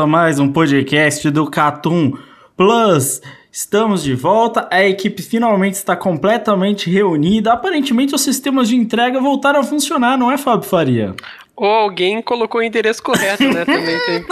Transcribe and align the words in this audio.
A 0.00 0.06
mais 0.06 0.38
um 0.38 0.50
podcast 0.50 1.30
do 1.30 1.50
Catum 1.50 2.16
Plus. 2.56 3.20
Estamos 3.52 4.02
de 4.02 4.14
volta, 4.14 4.66
a 4.70 4.82
equipe 4.82 5.22
finalmente 5.22 5.74
está 5.74 5.94
completamente 5.94 6.88
reunida. 6.88 7.52
Aparentemente, 7.52 8.14
os 8.14 8.22
sistemas 8.22 8.68
de 8.68 8.76
entrega 8.76 9.20
voltaram 9.20 9.60
a 9.60 9.62
funcionar, 9.62 10.16
não 10.16 10.30
é, 10.30 10.38
Fábio 10.38 10.68
Faria? 10.68 11.14
Ou 11.54 11.66
alguém 11.66 12.22
colocou 12.22 12.60
o 12.60 12.64
endereço 12.64 13.02
correto, 13.02 13.44
né? 13.44 13.64
Também 13.66 13.98
tem. 14.06 14.24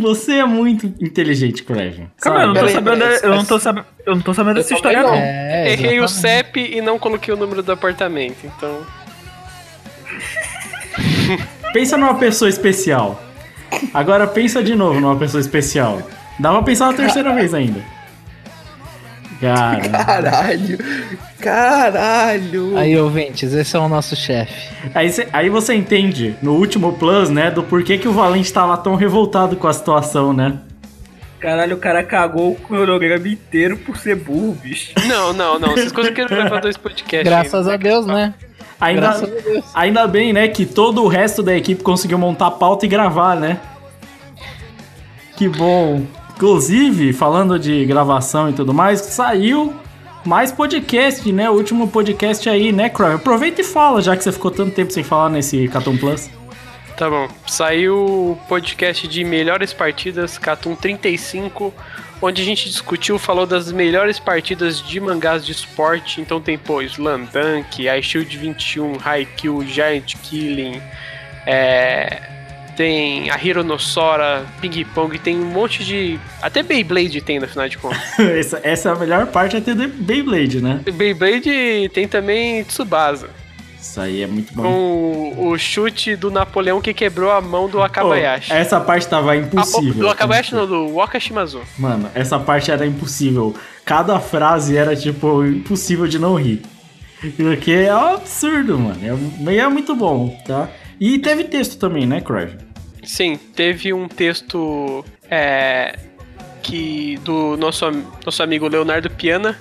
Você 0.00 0.34
é 0.38 0.44
muito 0.44 0.86
inteligente, 1.00 1.62
Craven. 1.62 2.10
Calma, 2.20 2.40
eu 2.40 2.46
não 2.48 2.54
tô 2.54 2.60
Peraí, 2.60 2.74
sabendo, 2.74 3.04
eu 3.04 3.30
não 3.30 3.44
tô 3.44 3.58
sabendo, 3.60 3.86
eu 4.06 4.14
não 4.16 4.22
tô 4.22 4.34
sabendo 4.34 4.54
dessa 4.56 4.74
história 4.74 5.02
não. 5.02 5.14
É, 5.14 5.72
Errei 5.72 6.00
o. 6.00 6.08
CEP 6.08 6.76
e 6.76 6.80
não 6.80 6.98
coloquei 6.98 7.32
o 7.32 7.36
número 7.36 7.62
do 7.62 7.70
apartamento, 7.70 8.38
então. 8.44 8.80
Pensa 11.72 11.96
numa 11.96 12.14
pessoa 12.14 12.48
especial. 12.48 13.29
Agora 13.94 14.26
pensa 14.26 14.62
de 14.62 14.74
novo 14.74 15.00
numa 15.00 15.16
pessoa 15.16 15.40
especial. 15.40 16.00
Dá 16.38 16.50
pra 16.52 16.62
pensar 16.62 16.86
uma 16.86 16.94
terceira 16.94 17.34
vez 17.34 17.52
ainda. 17.54 17.80
Cara, 19.40 19.88
Caralho! 19.88 20.78
Caralho! 21.40 22.76
Aí, 22.76 22.96
ouvintes, 22.98 23.54
esse 23.54 23.74
é 23.74 23.78
o 23.78 23.88
nosso 23.88 24.14
chefe. 24.14 24.52
aí, 24.94 25.10
cê- 25.10 25.28
aí 25.32 25.48
você 25.48 25.74
entende 25.74 26.34
no 26.42 26.52
último 26.56 26.92
plus, 26.94 27.30
né, 27.30 27.50
do 27.50 27.62
porquê 27.62 27.96
que 27.96 28.06
o 28.06 28.12
Valente 28.12 28.52
tava 28.52 28.76
tão 28.76 28.94
revoltado 28.96 29.56
com 29.56 29.66
a 29.66 29.72
situação, 29.72 30.32
né? 30.34 30.58
Caralho, 31.38 31.76
o 31.76 31.78
cara 31.78 32.02
cagou 32.04 32.52
o 32.52 32.54
cronograma 32.56 33.26
inteiro 33.26 33.78
por 33.78 33.96
ser 33.96 34.14
burro, 34.14 34.52
bicho. 34.62 34.92
Não, 35.06 35.32
não, 35.32 35.58
não. 35.58 35.70
Vocês 35.70 35.90
conseguiram 35.90 36.28
levar 36.36 36.60
dois 36.60 36.76
podcasts. 36.76 37.24
Graças 37.26 37.66
ainda. 37.66 37.74
a 37.74 37.76
Deus, 37.78 38.04
né? 38.04 38.34
Ainda, 38.80 39.00
Graças 39.02 39.22
a 39.24 39.40
Deus. 39.40 39.64
ainda 39.74 40.06
bem, 40.06 40.32
né, 40.32 40.48
que 40.48 40.64
todo 40.64 41.02
o 41.02 41.08
resto 41.08 41.42
da 41.42 41.54
equipe 41.54 41.82
conseguiu 41.82 42.18
montar 42.18 42.46
a 42.46 42.50
pauta 42.50 42.86
e 42.86 42.88
gravar, 42.88 43.36
né? 43.36 43.60
Que 45.36 45.48
bom. 45.48 46.02
Inclusive, 46.34 47.12
falando 47.12 47.58
de 47.58 47.84
gravação 47.84 48.48
e 48.48 48.52
tudo 48.54 48.72
mais, 48.72 49.00
saiu 49.00 49.74
mais 50.24 50.50
podcast, 50.52 51.30
né? 51.32 51.50
O 51.50 51.54
último 51.54 51.88
podcast 51.88 52.48
aí, 52.48 52.72
né, 52.72 52.88
Croy? 52.88 53.14
Aproveita 53.14 53.60
e 53.60 53.64
fala, 53.64 54.00
já 54.00 54.16
que 54.16 54.24
você 54.24 54.32
ficou 54.32 54.50
tanto 54.50 54.74
tempo 54.74 54.90
sem 54.92 55.02
falar 55.02 55.28
nesse 55.28 55.68
Catum 55.68 55.96
Plus. 55.96 56.30
Tá 56.96 57.08
bom. 57.08 57.28
Saiu 57.46 57.96
o 57.96 58.38
podcast 58.48 59.08
de 59.08 59.24
melhores 59.24 59.72
partidas, 59.72 60.36
Catum 60.38 60.74
35, 60.74 61.72
onde 62.22 62.42
a 62.42 62.44
gente 62.44 62.68
discutiu, 62.68 63.18
falou 63.18 63.46
das 63.46 63.72
melhores 63.72 64.18
partidas 64.18 64.82
de 64.82 65.00
mangás 65.00 65.44
de 65.44 65.52
esporte. 65.52 66.20
Então 66.20 66.40
tem, 66.40 66.58
pô, 66.58 66.82
Slam 66.82 67.26
Dunk, 67.32 67.86
iShield 67.88 68.36
21, 68.36 68.98
Haikyuu, 69.02 69.64
Giant 69.64 70.14
Killing, 70.22 70.80
é, 71.46 72.20
tem 72.76 73.30
a 73.30 73.36
Hiro 73.36 73.62
no 73.62 73.78
Sora, 73.78 74.44
Ping 74.60 74.84
Pong, 74.94 75.18
tem 75.18 75.38
um 75.38 75.46
monte 75.46 75.84
de... 75.84 76.18
Até 76.40 76.62
Beyblade 76.62 77.20
tem, 77.20 77.38
no 77.38 77.48
final 77.48 77.68
de 77.68 77.78
contas. 77.78 78.00
essa, 78.18 78.60
essa 78.62 78.88
é 78.88 78.92
a 78.92 78.94
melhor 78.96 79.26
parte, 79.26 79.56
é 79.56 79.60
ter 79.60 79.74
de 79.74 79.86
Beyblade, 79.86 80.60
né? 80.60 80.80
Beyblade 80.92 81.90
tem 81.92 82.08
também 82.08 82.64
Tsubasa, 82.64 83.28
Isso 83.80 84.00
aí 84.00 84.22
é 84.22 84.26
muito 84.26 84.52
bom. 84.54 84.62
com 84.62 85.34
o, 85.38 85.48
o 85.48 85.58
chute 85.58 86.14
do 86.14 86.30
Napoleão 86.30 86.80
que 86.80 86.92
quebrou 86.92 87.30
a 87.30 87.40
mão 87.40 87.68
do 87.68 87.82
Akabayashi. 87.82 88.48
Pô, 88.50 88.54
essa 88.54 88.78
parte 88.80 89.08
tava 89.08 89.32
Ah, 89.32 89.36
impossível. 89.36 89.94
do 89.94 90.08
Akabayashi 90.08 90.54
não, 90.54 90.66
do 90.66 90.94
Wakashimazu. 90.94 91.62
Mano, 91.78 92.10
essa 92.14 92.38
parte 92.38 92.70
era 92.70 92.84
impossível. 92.86 93.54
Cada 93.84 94.20
frase 94.20 94.76
era, 94.76 94.94
tipo, 94.94 95.44
impossível 95.44 96.06
de 96.06 96.18
não 96.18 96.34
rir. 96.34 96.62
Porque 97.36 97.72
é 97.72 97.94
um 97.94 98.14
absurdo, 98.14 98.78
mano. 98.78 98.98
É, 99.02 99.56
é 99.56 99.68
muito 99.68 99.94
bom, 99.94 100.28
tá? 100.46 100.68
E 101.00 101.18
teve 101.18 101.44
texto 101.44 101.78
também, 101.78 102.06
né, 102.06 102.20
Crave? 102.20 102.56
Sim, 103.02 103.36
teve 103.56 103.92
um 103.94 104.06
texto 104.08 105.04
é, 105.30 105.98
que 106.62 107.18
do 107.24 107.56
nosso, 107.56 107.90
nosso 108.24 108.42
amigo 108.42 108.68
Leonardo 108.68 109.08
Piana. 109.10 109.58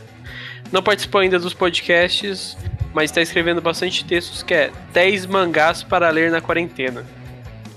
Não 0.72 0.84
participou 0.84 1.22
ainda 1.22 1.40
dos 1.40 1.54
podcasts, 1.54 2.58
mas 2.94 3.06
está 3.12 3.22
escrevendo 3.22 3.62
bastante 3.62 4.04
textos 4.06 4.44
que 4.44 4.54
é 4.54 4.72
10 4.94 5.26
mangás 5.28 5.84
para 5.84 6.10
ler 6.10 6.32
na 6.32 6.42
quarentena. 6.42 7.06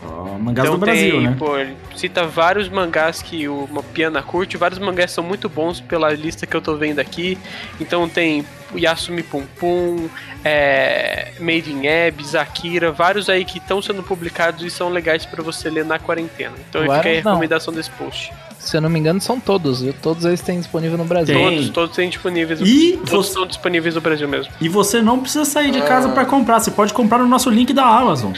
Ó, 0.05 0.37
mangás 0.39 0.69
do 0.69 0.79
Brasil, 0.79 1.13
tem, 1.13 1.23
né? 1.23 1.37
pô, 1.39 1.57
ele 1.57 1.77
cita 1.95 2.25
vários 2.25 2.69
mangás 2.69 3.23
que 3.23 3.49
o 3.49 3.69
Piana 3.95 4.21
curte, 4.23 4.57
vários 4.57 4.81
mangás 4.81 5.13
são 5.13 5.23
muito 5.23 5.49
bons 5.49 5.81
pela 5.81 6.13
lista 6.13 6.47
que 6.47 6.57
eu 6.57 6.61
tô 6.61 6.77
vendo 6.77 6.99
aqui. 6.99 7.39
Então 7.81 8.09
tem 8.09 8.45
Yasumi 8.75 9.23
Pum 9.23 9.45
Pum, 9.59 10.09
é, 10.45 11.33
Made 11.39 11.71
in 11.71 11.83
Abyss, 11.87 12.35
Akira, 12.35 12.91
vários 12.91 13.29
aí 13.29 13.45
que 13.45 13.59
estão 13.59 13.81
sendo 13.81 14.03
publicados 14.03 14.65
e 14.65 14.71
são 14.71 14.89
legais 14.89 15.25
pra 15.25 15.43
você 15.43 15.71
ler 15.71 15.85
na 15.85 15.99
quarentena. 15.99 16.55
Então 16.69 16.83
fica 16.83 17.09
aí 17.09 17.19
a 17.19 17.23
não. 17.23 17.33
recomendação 17.33 17.73
desse 17.73 17.91
post. 17.91 18.33
Se 18.65 18.77
eu 18.77 18.81
não 18.81 18.89
me 18.89 18.99
engano, 18.99 19.21
são 19.21 19.41
todos, 19.41 19.83
viu? 19.83 19.93
Todos 20.01 20.25
eles 20.25 20.41
têm 20.41 20.59
disponível 20.59 20.97
no 20.97 21.05
Brasil. 21.05 21.35
Tem. 21.35 21.57
Todos, 21.57 21.71
todos 21.71 21.97
têm 21.97 22.09
disponíveis. 22.09 22.61
E 22.63 22.93
todos 23.05 23.11
você- 23.27 23.33
são 23.35 23.47
disponíveis 23.47 23.95
no 23.97 24.01
Brasil 24.01 24.29
mesmo. 24.29 24.53
E 24.61 24.69
você 24.69 25.03
não 25.03 25.19
precisa 25.19 25.45
sair 25.45 25.73
de 25.73 25.83
casa 25.83 26.09
pra 26.11 26.25
comprar. 26.25 26.61
Você 26.61 26.71
pode 26.71 26.93
comprar 26.95 27.19
no 27.19 27.27
nosso 27.27 27.51
link 27.51 27.73
da 27.73 27.85
Amazon. 27.85 28.33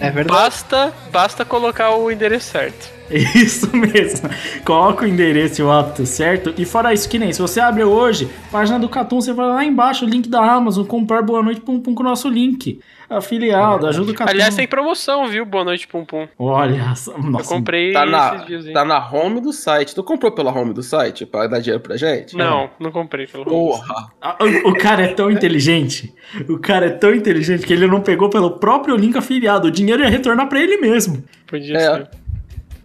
É 0.00 0.10
verdade. 0.10 0.28
Basta, 0.38 0.92
basta 1.10 1.44
colocar 1.44 1.96
o 1.96 2.10
endereço 2.10 2.50
certo. 2.50 2.92
Isso 3.10 3.74
mesmo. 3.76 4.30
Coloca 4.64 5.04
o 5.04 5.08
endereço 5.08 5.60
e 5.60 5.64
o 5.64 5.70
hábito 5.70 6.06
certo. 6.06 6.54
E 6.56 6.64
fora 6.64 6.92
isso, 6.94 7.08
que 7.08 7.18
nem 7.18 7.32
se 7.32 7.40
você 7.42 7.60
abre 7.60 7.84
hoje, 7.84 8.28
página 8.50 8.78
do 8.78 8.88
Catum, 8.88 9.20
você 9.20 9.32
vai 9.32 9.46
lá 9.46 9.64
embaixo, 9.64 10.04
o 10.06 10.08
link 10.08 10.28
da 10.28 10.40
Amazon, 10.40 10.86
comprar 10.86 11.20
boa 11.22 11.42
noite 11.42 11.60
pum 11.60 11.80
pum 11.80 11.94
com 11.94 12.02
o 12.02 12.06
nosso 12.06 12.28
link. 12.28 12.80
Afiliado, 13.18 13.86
ajuda 13.86 14.12
o 14.12 14.14
Catum. 14.14 14.30
Aliás, 14.30 14.54
tem 14.54 14.66
promoção, 14.66 15.26
viu? 15.28 15.44
Boa 15.44 15.64
noite, 15.64 15.86
Pum 15.86 16.04
Pum. 16.04 16.26
Olha, 16.38 16.84
nossa, 16.84 17.10
Eu 17.12 17.44
comprei 17.46 17.92
Tá 17.92 18.04
na, 18.06 18.34
esses 18.34 18.46
dias 18.46 18.72
tá 18.72 18.84
na 18.84 18.98
home 19.10 19.40
do 19.40 19.52
site. 19.52 19.94
Tu 19.94 20.02
comprou 20.02 20.32
pela 20.32 20.52
home 20.52 20.72
do 20.74 20.82
site 20.82 21.24
pra 21.26 21.46
dar 21.46 21.60
dinheiro 21.60 21.82
pra 21.82 21.96
gente? 21.96 22.36
Não, 22.36 22.70
não 22.78 22.90
comprei 22.90 23.26
pelo 23.26 23.44
Porra! 23.44 24.12
Ah, 24.20 24.36
O, 24.40 24.70
o 24.70 24.74
cara 24.78 25.02
é 25.02 25.08
tão 25.08 25.30
inteligente. 25.30 26.12
O 26.48 26.58
cara 26.58 26.86
é 26.86 26.90
tão 26.90 27.14
inteligente 27.14 27.66
que 27.66 27.72
ele 27.72 27.86
não 27.86 28.00
pegou 28.00 28.28
pelo 28.28 28.52
próprio 28.58 28.96
link 28.96 29.16
afiliado. 29.16 29.68
O 29.68 29.70
dinheiro 29.70 30.02
ia 30.02 30.08
retornar 30.08 30.48
pra 30.48 30.60
ele 30.60 30.76
mesmo. 30.78 31.22
Podia 31.46 31.76
É. 31.76 31.80
ser. 31.96 32.08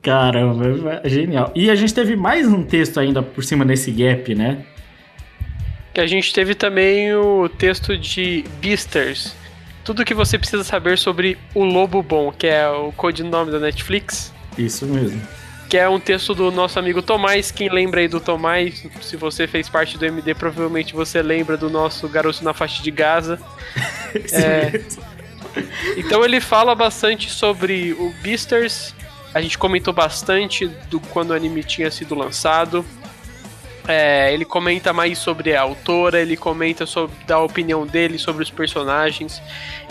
Caramba, 0.01 1.01
é 1.03 1.09
genial. 1.09 1.51
E 1.53 1.69
a 1.69 1.75
gente 1.75 1.93
teve 1.93 2.15
mais 2.15 2.47
um 2.47 2.63
texto 2.63 2.99
ainda 2.99 3.21
por 3.21 3.43
cima 3.43 3.65
nesse 3.65 3.91
gap, 3.91 4.33
né? 4.33 4.63
Que 5.93 5.99
a 5.99 6.07
gente 6.07 6.33
teve 6.33 6.55
também 6.55 7.13
o 7.15 7.49
texto 7.49 7.97
de 7.97 8.45
Beasters. 8.61 9.35
Tudo 9.89 10.05
que 10.05 10.13
você 10.13 10.37
precisa 10.37 10.63
saber 10.63 10.99
sobre 10.99 11.35
o 11.51 11.63
Lobo 11.63 12.03
Bom, 12.03 12.31
que 12.31 12.45
é 12.45 12.69
o 12.69 12.91
codinome 12.91 13.51
da 13.51 13.57
Netflix. 13.57 14.31
Isso 14.55 14.85
mesmo. 14.85 15.19
Que 15.67 15.79
é 15.79 15.89
um 15.89 15.99
texto 15.99 16.35
do 16.35 16.51
nosso 16.51 16.77
amigo 16.77 17.01
Tomás. 17.01 17.49
Quem 17.49 17.69
lembra 17.69 17.99
aí 17.99 18.07
do 18.07 18.19
Tomás? 18.19 18.85
Se 19.01 19.17
você 19.17 19.47
fez 19.47 19.67
parte 19.67 19.97
do 19.97 20.05
MD, 20.05 20.35
provavelmente 20.35 20.93
você 20.93 21.23
lembra 21.23 21.57
do 21.57 21.71
nosso 21.71 22.07
garoto 22.07 22.43
na 22.43 22.53
faixa 22.53 22.83
de 22.83 22.91
Gaza. 22.91 23.39
É. 24.31 24.69
mesmo. 24.73 25.01
Então 25.97 26.23
ele 26.23 26.39
fala 26.39 26.75
bastante 26.75 27.27
sobre 27.27 27.93
o 27.93 28.13
Beasters. 28.21 28.93
A 29.33 29.41
gente 29.41 29.57
comentou 29.57 29.91
bastante 29.91 30.67
do 30.67 30.99
quando 30.99 31.31
o 31.31 31.33
anime 31.33 31.63
tinha 31.63 31.89
sido 31.89 32.13
lançado. 32.13 32.85
É, 33.91 34.31
ele 34.31 34.45
comenta 34.45 34.93
mais 34.93 35.17
sobre 35.17 35.55
a 35.55 35.61
autora, 35.63 36.21
ele 36.21 36.37
comenta 36.37 36.85
sobre 36.85 37.15
da 37.25 37.39
opinião 37.39 37.87
dele 37.87 38.19
sobre 38.19 38.43
os 38.43 38.51
personagens. 38.51 39.41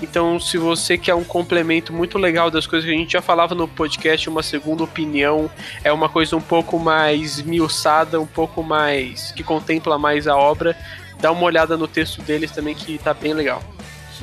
Então, 0.00 0.38
se 0.38 0.56
você 0.56 0.96
quer 0.96 1.16
um 1.16 1.24
complemento 1.24 1.92
muito 1.92 2.16
legal 2.16 2.48
das 2.48 2.64
coisas 2.64 2.88
que 2.88 2.94
a 2.94 2.96
gente 2.96 3.14
já 3.14 3.20
falava 3.20 3.56
no 3.56 3.66
podcast, 3.66 4.28
uma 4.28 4.40
segunda 4.40 4.84
opinião, 4.84 5.50
é 5.82 5.92
uma 5.92 6.08
coisa 6.08 6.36
um 6.36 6.40
pouco 6.40 6.78
mais 6.78 7.42
miuçada, 7.42 8.20
um 8.20 8.26
pouco 8.26 8.62
mais 8.62 9.32
que 9.32 9.42
contempla 9.42 9.98
mais 9.98 10.28
a 10.28 10.36
obra, 10.36 10.76
dá 11.20 11.32
uma 11.32 11.42
olhada 11.42 11.76
no 11.76 11.88
texto 11.88 12.22
deles 12.22 12.52
também 12.52 12.76
que 12.76 12.98
tá 12.98 13.12
bem 13.12 13.34
legal. 13.34 13.60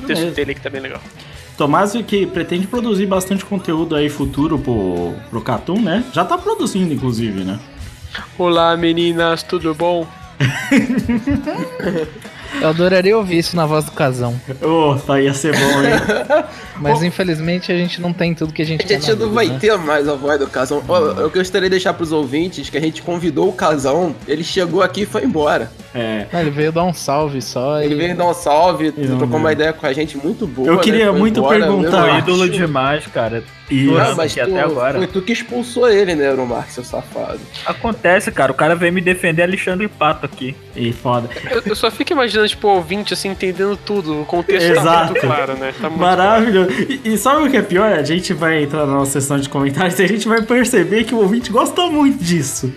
O 0.00 0.06
texto 0.06 0.22
mesmo. 0.22 0.34
dele 0.34 0.54
que 0.54 0.60
tá 0.62 0.70
bem 0.70 0.80
legal. 0.80 1.02
Tomásio 1.58 2.02
que 2.02 2.24
pretende 2.24 2.66
produzir 2.66 3.04
bastante 3.04 3.44
conteúdo 3.44 3.94
aí 3.94 4.08
futuro 4.08 4.58
pro, 4.58 5.12
pro 5.28 5.42
Catum, 5.42 5.82
né? 5.82 6.02
Já 6.14 6.24
tá 6.24 6.38
produzindo, 6.38 6.94
inclusive, 6.94 7.44
né? 7.44 7.60
Olá 8.38 8.76
meninas, 8.76 9.42
tudo 9.42 9.74
bom? 9.74 10.06
Eu 12.60 12.68
adoraria 12.70 13.16
ouvir 13.16 13.38
isso 13.38 13.54
na 13.56 13.66
voz 13.66 13.84
do 13.84 13.90
casão. 13.92 14.40
Oh, 14.62 15.16
ia 15.16 15.34
ser 15.34 15.52
bom, 15.54 15.82
hein? 15.82 15.90
Mas 16.80 17.02
infelizmente 17.02 17.70
a 17.70 17.76
gente 17.76 18.00
não 18.00 18.12
tem 18.14 18.34
tudo 18.34 18.52
que 18.52 18.62
a 18.62 18.64
gente 18.64 18.82
A 18.82 18.86
quer. 18.86 18.94
gente 18.94 19.08
na 19.08 19.12
não 19.16 19.18
vida, 19.24 19.34
vai 19.34 19.46
né? 19.48 19.58
ter 19.60 19.76
mais 19.78 20.08
a 20.08 20.14
voz 20.14 20.38
do 20.38 20.46
Casão. 20.46 20.82
Ó, 20.88 20.98
Eu 20.98 21.28
gostaria 21.30 21.68
de 21.68 21.72
deixar 21.72 21.92
pros 21.92 22.12
ouvintes 22.12 22.70
que 22.70 22.78
a 22.78 22.80
gente 22.80 23.02
convidou 23.02 23.48
o 23.48 23.52
Casão, 23.52 24.14
ele 24.26 24.42
chegou 24.44 24.82
aqui 24.82 25.02
e 25.02 25.06
foi 25.06 25.24
embora. 25.24 25.70
É. 25.96 26.26
Ele 26.40 26.50
veio 26.50 26.70
dar 26.70 26.84
um 26.84 26.92
salve 26.92 27.40
só 27.40 27.80
Ele 27.80 27.94
e... 27.94 27.96
veio 27.96 28.16
dar 28.16 28.26
um 28.26 28.34
salve, 28.34 28.92
Não, 28.96 29.16
trocou 29.16 29.38
uma 29.38 29.52
ideia 29.52 29.72
com 29.72 29.86
a 29.86 29.92
gente 29.94 30.18
muito 30.18 30.46
boa. 30.46 30.68
Eu 30.68 30.78
queria 30.78 31.10
né? 31.10 31.18
Muito 31.18 31.40
embora, 31.40 31.58
perguntar. 31.58 32.02
meu 32.02 32.18
ídolo 32.18 32.48
demais, 32.50 33.06
cara. 33.06 33.42
E 33.70 33.84
Nossa, 33.84 34.10
Não, 34.10 34.16
mas 34.16 34.34
tu, 34.34 34.40
até 34.40 34.60
agora. 34.60 34.98
foi 34.98 35.06
tu 35.06 35.22
que 35.22 35.32
expulsou 35.32 35.88
ele, 35.88 36.14
né, 36.14 36.28
Euromark, 36.28 36.70
seu 36.70 36.84
safado. 36.84 37.40
Acontece, 37.64 38.30
cara. 38.30 38.52
O 38.52 38.54
cara 38.54 38.76
veio 38.76 38.92
me 38.92 39.00
defender 39.00 39.42
Alexandre 39.42 39.88
Pato 39.88 40.26
aqui. 40.26 40.54
E 40.76 40.92
foda. 40.92 41.28
Eu, 41.50 41.62
eu 41.66 41.74
só 41.74 41.90
fico 41.90 42.12
imaginando, 42.12 42.48
tipo, 42.48 42.68
o 42.68 42.74
ouvinte 42.76 43.14
assim, 43.14 43.28
entendendo 43.30 43.76
tudo. 43.76 44.20
O 44.20 44.24
contexto 44.24 44.66
tá 44.74 44.80
Exato. 44.80 45.12
muito 45.12 45.26
claro, 45.26 45.54
né? 45.54 45.74
Tá 45.80 45.88
muito 45.88 46.00
Maravilhoso. 46.00 46.70
E, 47.04 47.14
e 47.14 47.18
sabe 47.18 47.48
o 47.48 47.50
que 47.50 47.56
é 47.56 47.62
pior? 47.62 47.92
A 47.92 48.02
gente 48.02 48.32
vai 48.32 48.62
entrar 48.62 48.86
na 48.86 48.92
nossa 48.92 49.12
sessão 49.20 49.38
de 49.38 49.48
comentários 49.48 49.98
e 49.98 50.04
a 50.04 50.08
gente 50.08 50.28
vai 50.28 50.42
perceber 50.42 51.04
que 51.04 51.14
o 51.14 51.18
ouvinte 51.18 51.50
gosta 51.50 51.86
muito 51.88 52.22
disso. 52.22 52.72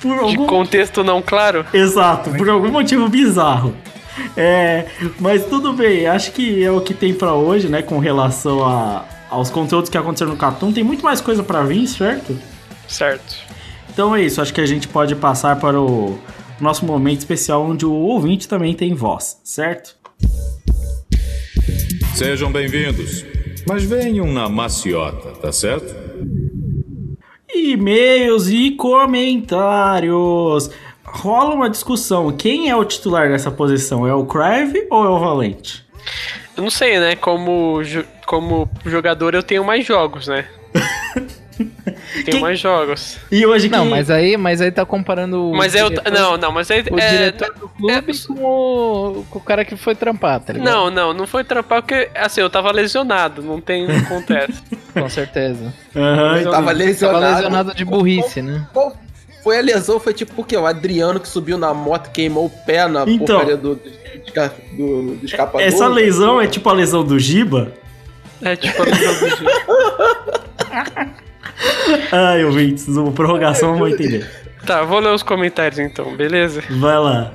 Por. 0.00 0.14
De 0.14 0.20
algum... 0.20 0.46
contexto 0.46 1.02
não 1.02 1.20
claro? 1.20 1.64
Exato, 1.72 2.30
por 2.30 2.48
algum 2.48 2.70
motivo 2.70 3.08
bizarro. 3.08 3.74
É, 4.36 4.86
mas 5.20 5.44
tudo 5.46 5.72
bem, 5.72 6.06
acho 6.06 6.32
que 6.32 6.62
é 6.62 6.70
o 6.70 6.80
que 6.80 6.92
tem 6.92 7.14
pra 7.14 7.34
hoje, 7.34 7.68
né, 7.68 7.82
com 7.82 7.98
relação 7.98 8.64
a, 8.64 9.04
aos 9.30 9.48
conteúdos 9.50 9.88
que 9.88 9.96
aconteceram 9.96 10.32
no 10.32 10.36
Catum. 10.36 10.72
Tem 10.72 10.82
muito 10.82 11.04
mais 11.04 11.20
coisa 11.20 11.42
pra 11.42 11.62
vir, 11.62 11.86
certo? 11.86 12.36
Certo. 12.86 13.36
Então 13.90 14.14
é 14.14 14.22
isso, 14.22 14.40
acho 14.40 14.52
que 14.52 14.60
a 14.60 14.66
gente 14.66 14.88
pode 14.88 15.14
passar 15.14 15.58
para 15.60 15.80
o 15.80 16.18
nosso 16.60 16.84
momento 16.84 17.18
especial 17.18 17.62
onde 17.62 17.86
o 17.86 17.92
ouvinte 17.92 18.48
também 18.48 18.74
tem 18.74 18.94
voz, 18.94 19.40
certo? 19.44 19.96
Sejam 22.14 22.50
bem-vindos. 22.50 23.24
Mas 23.66 23.84
venham 23.84 24.26
na 24.32 24.48
maciota, 24.48 25.30
tá 25.40 25.52
certo? 25.52 26.07
E-mails 27.54 28.48
e 28.48 28.72
comentários. 28.72 30.70
Rola 31.04 31.54
uma 31.54 31.70
discussão. 31.70 32.30
Quem 32.32 32.68
é 32.68 32.76
o 32.76 32.84
titular 32.84 33.28
dessa 33.28 33.50
posição? 33.50 34.06
É 34.06 34.14
o 34.14 34.26
Crave 34.26 34.86
ou 34.90 35.04
é 35.04 35.08
o 35.08 35.18
Valente? 35.18 35.86
Eu 36.56 36.62
não 36.62 36.70
sei, 36.70 36.98
né? 36.98 37.16
Como, 37.16 37.80
como 38.26 38.68
jogador 38.84 39.34
eu 39.34 39.42
tenho 39.42 39.64
mais 39.64 39.86
jogos, 39.86 40.26
né? 40.28 40.46
Tenho 42.24 42.32
Quem- 42.32 42.40
mais 42.40 42.58
jogos. 42.60 43.18
E 43.30 43.44
hoje 43.46 43.68
Não, 43.68 43.80
quem... 43.82 43.90
mas 43.90 44.10
aí, 44.10 44.36
mas 44.36 44.60
aí 44.60 44.70
tá 44.70 44.84
comparando 44.84 45.50
o 45.50 45.56
Mas 45.56 45.74
eu. 45.74 45.88
diretor- 45.88 46.12
Não, 46.12 46.36
não, 46.36 46.52
mas 46.52 46.70
aí. 46.70 46.84
o 46.90 46.98
é, 46.98 47.10
diretor 47.10 47.54
do 47.54 47.68
clube 47.68 47.92
é- 47.92 48.02
com, 48.26 48.34
o, 48.34 49.24
com 49.30 49.38
o 49.38 49.42
cara 49.42 49.64
que 49.64 49.76
foi 49.76 49.94
trampar, 49.94 50.40
tá 50.40 50.52
ligado? 50.52 50.68
Não, 50.72 50.90
não, 50.90 51.12
não 51.14 51.26
foi 51.26 51.44
trampar 51.44 51.82
porque, 51.82 52.08
assim, 52.14 52.40
eu 52.40 52.50
tava 52.50 52.70
lesionado, 52.72 53.42
não 53.42 53.60
tem, 53.60 53.86
não 53.86 53.96
acontece. 53.96 54.62
Com 54.92 55.08
certeza. 55.08 55.72
Aham, 55.94 56.36
Ele 56.40 56.50
tava 56.50 56.72
lesionado. 56.72 57.20
Tava 57.20 57.34
lesionado 57.36 57.74
de 57.74 57.84
burrice, 57.84 58.42
né? 58.42 58.66
Qual 58.72 58.96
foi 59.44 59.58
a 59.58 59.62
lesão? 59.62 60.00
Foi 60.00 60.12
tipo 60.12 60.34
porque 60.34 60.56
o 60.56 60.66
Adriano 60.66 61.20
que 61.20 61.28
subiu 61.28 61.56
na 61.56 61.72
moto 61.72 62.10
queimou 62.10 62.46
o 62.46 62.50
pé 62.50 62.88
na 62.88 63.04
Então. 63.06 63.36
porcaria 63.36 63.56
do, 63.56 63.74
do, 63.76 63.82
do- 64.76 65.14
do 65.16 65.24
escapador. 65.24 65.60
Essa 65.60 65.86
lesão 65.86 66.40
é 66.40 66.46
tipo 66.46 66.68
a 66.68 66.72
lesão 66.72 67.04
do 67.04 67.18
Giba? 67.18 67.72
É 68.42 68.56
tipo 68.56 68.82
a 68.82 68.84
lesão 68.84 69.14
do 69.20 69.36
Gil. 69.36 69.48
Ai, 72.12 72.44
ouvintes, 72.44 72.86
uma 72.88 73.12
prorrogação 73.12 73.72
eu 73.72 73.78
vou 73.78 73.88
entender. 73.88 74.28
Tá, 74.66 74.82
vou 74.82 74.98
ler 74.98 75.12
os 75.12 75.22
comentários 75.22 75.78
então, 75.78 76.16
beleza? 76.16 76.62
Vai 76.70 76.98
lá. 76.98 77.32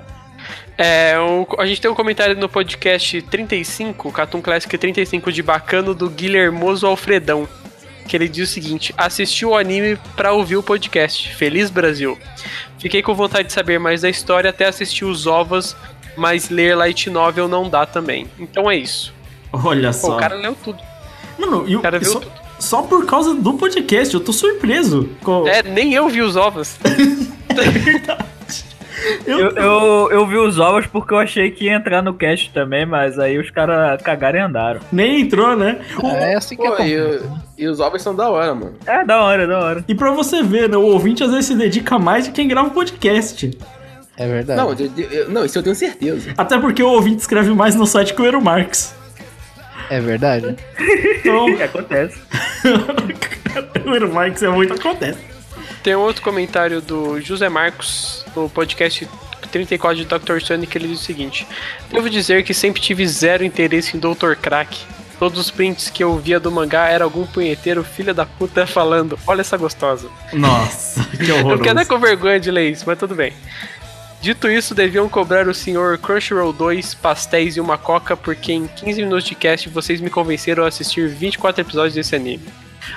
É, 0.78 1.18
o- 1.20 1.48
a 1.60 1.66
gente 1.66 1.80
tem 1.82 1.90
um 1.90 1.96
comentário 1.96 2.36
no 2.36 2.50
podcast 2.50 3.22
35, 3.24 4.12
Catum 4.12 4.42
Classic 4.42 4.76
35 4.78 5.32
de 5.32 5.44
Bacano, 5.44 5.94
do 5.94 6.10
Guilhermoso 6.10 6.86
Alfredão. 6.88 7.48
Que 8.08 8.18
ele 8.18 8.28
diz 8.28 8.50
o 8.50 8.52
seguinte: 8.54 8.94
assistiu 8.98 9.52
o 9.52 9.58
anime 9.58 9.98
pra 10.16 10.34
ouvir 10.34 10.58
o 10.58 10.64
podcast. 10.64 11.34
Feliz 11.36 11.70
Brasil. 11.70 12.18
Fiquei 12.80 13.02
com 13.02 13.14
vontade 13.14 13.48
de 13.48 13.54
saber 13.54 13.80
mais 13.80 14.02
da 14.02 14.10
história 14.10 14.50
até 14.50 14.66
assistir 14.66 15.06
os 15.06 15.26
ovos, 15.26 15.76
mas 16.18 16.50
ler 16.50 16.76
light 16.76 17.10
novel 17.10 17.48
não 17.48 17.70
dá 17.70 17.86
também. 17.86 18.28
Então 18.38 18.70
é 18.70 18.76
isso. 18.76 19.14
Olha 19.54 19.90
Pô, 19.90 19.94
só. 19.94 20.16
o 20.16 20.20
cara 20.20 20.36
leu 20.36 20.54
tudo. 20.62 20.80
Mano, 21.40 21.64
e 21.68 21.76
o- 21.76 21.80
o 21.80 21.82
cara 21.82 21.98
viu 22.00 22.12
só, 22.12 22.20
tudo. 22.20 22.34
Só 22.64 22.82
por 22.82 23.06
causa 23.06 23.34
do 23.36 23.54
podcast, 23.54 24.14
eu 24.14 24.20
tô 24.20 24.32
surpreso. 24.34 25.10
Com... 25.24 25.48
É, 25.48 25.62
nem 25.64 25.94
eu 25.94 26.08
vi 26.10 26.22
os 26.22 26.36
ovos. 26.36 26.76
eu, 29.26 29.38
Eu, 29.40 29.50
eu, 29.52 30.12
eu 30.12 30.28
vi 30.28 30.38
os 30.38 30.60
ovos 30.60 30.86
porque 30.88 31.14
eu 31.14 31.20
achei 31.20 31.52
que 31.52 31.66
ia 31.66 31.74
entrar 31.76 32.02
no 32.02 32.14
cast 32.14 32.52
também, 32.54 32.86
mas 32.86 33.20
aí 33.20 33.38
os 33.38 33.50
caras 33.50 34.02
cagaram 34.02 34.40
e 34.40 34.42
andaram. 34.42 34.80
Nem 34.92 35.22
entrou, 35.22 35.56
né? 35.56 35.80
O- 36.02 36.08
É 36.08 36.36
assim 36.36 36.56
que 36.56 36.64
Pô, 36.64 36.70
e, 36.82 36.96
acontece. 36.96 37.30
e 37.58 37.68
os 37.68 37.80
ovos 37.80 38.02
são 38.02 38.16
da 38.16 38.30
hora, 38.30 38.54
mano. 38.56 38.74
É, 38.86 39.04
da 39.04 39.22
hora, 39.22 39.46
da 39.48 39.60
hora. 39.60 39.86
E 39.88 39.94
pra 39.96 40.12
você 40.12 40.42
ver, 40.42 40.70
né? 40.70 40.78
O 40.78 40.84
ouvinte 40.84 41.24
às 41.24 41.32
vezes 41.32 41.48
se 41.48 41.56
dedica 41.56 42.00
mais 42.00 42.26
de 42.26 42.32
quem 42.32 42.48
grava 42.48 42.70
o 42.70 42.72
podcast. 42.72 43.52
É 44.16 44.28
verdade. 44.28 44.62
Não, 44.62 44.70
eu- 44.72 45.10
eu- 45.12 45.30
não, 45.30 45.44
isso 45.46 45.58
eu 45.58 45.64
tenho 45.64 45.76
certeza. 45.76 46.34
Até 46.38 46.58
porque 46.60 46.82
o 46.84 46.88
ouvinte 46.90 47.18
escreve 47.22 47.52
mais 47.52 47.76
no 47.76 47.86
site 47.86 48.14
que 48.14 48.22
o 48.22 48.26
Eero 48.26 48.42
Marx. 48.42 48.96
É 49.94 50.00
verdade. 50.00 50.56
Então, 51.20 51.46
O 51.46 51.56
que 51.58 51.64
acontece? 51.64 52.18
o 53.86 53.94
Eero 53.94 54.12
Marx 54.14 54.42
é 54.42 54.50
muito 54.50 54.74
acontece. 54.74 55.20
Tem 55.84 55.94
outro 55.96 56.22
comentário 56.24 56.82
do 56.82 57.20
José 57.22 57.50
Marcos, 57.50 58.26
no 58.36 58.50
podcast 58.50 59.08
34 59.52 59.98
de 59.98 60.06
Dr. 60.06 60.40
Stone, 60.40 60.66
que 60.66 60.78
ele 60.78 60.88
diz 60.88 61.02
o 61.02 61.04
seguinte: 61.04 61.46
Devo 61.92 62.10
dizer 62.10 62.44
que 62.44 62.54
sempre 62.54 62.82
tive 62.82 63.06
zero 63.08 63.44
interesse 63.44 63.96
em 63.96 64.00
Dr. 64.00 64.34
Crack. 64.42 64.78
Todos 65.20 65.40
os 65.40 65.52
prints 65.52 65.90
que 65.90 66.04
eu 66.04 66.18
via 66.18 66.40
do 66.40 66.52
mangá 66.52 66.88
era 66.90 67.04
algum 67.04 67.26
punheteiro 67.28 67.84
filha 67.84 68.14
da 68.14 68.26
puta 68.26 68.66
falando: 68.66 69.20
Olha 69.28 69.42
essa 69.42 69.58
gostosa. 69.58 70.10
Nossa, 70.34 71.04
que 71.18 71.30
Eu 71.30 71.38
horror. 71.38 71.58
fiquei 71.58 71.72
até 71.72 71.86
com 71.86 72.00
vergonha 72.00 72.40
de 72.40 72.50
ler 72.50 72.72
isso, 72.72 72.84
mas 72.88 72.98
tudo 72.98 73.14
bem. 73.14 73.32
Dito 74.24 74.50
isso, 74.50 74.74
deviam 74.74 75.10
cobrar 75.10 75.50
o 75.50 75.54
senhor 75.54 75.98
Crunchyroll 75.98 76.54
2, 76.54 76.94
pastéis 76.94 77.58
e 77.58 77.60
uma 77.60 77.78
coca, 77.78 78.16
porque 78.16 78.54
em 78.54 78.68
15 78.68 79.04
minutos 79.04 79.26
de 79.26 79.36
cast 79.36 79.68
vocês 79.68 80.00
me 80.00 80.10
convenceram 80.10 80.64
a 80.64 80.70
assistir 80.70 81.10
24 81.10 81.60
episódios 81.60 81.94
desse 81.94 82.16
anime. 82.16 82.46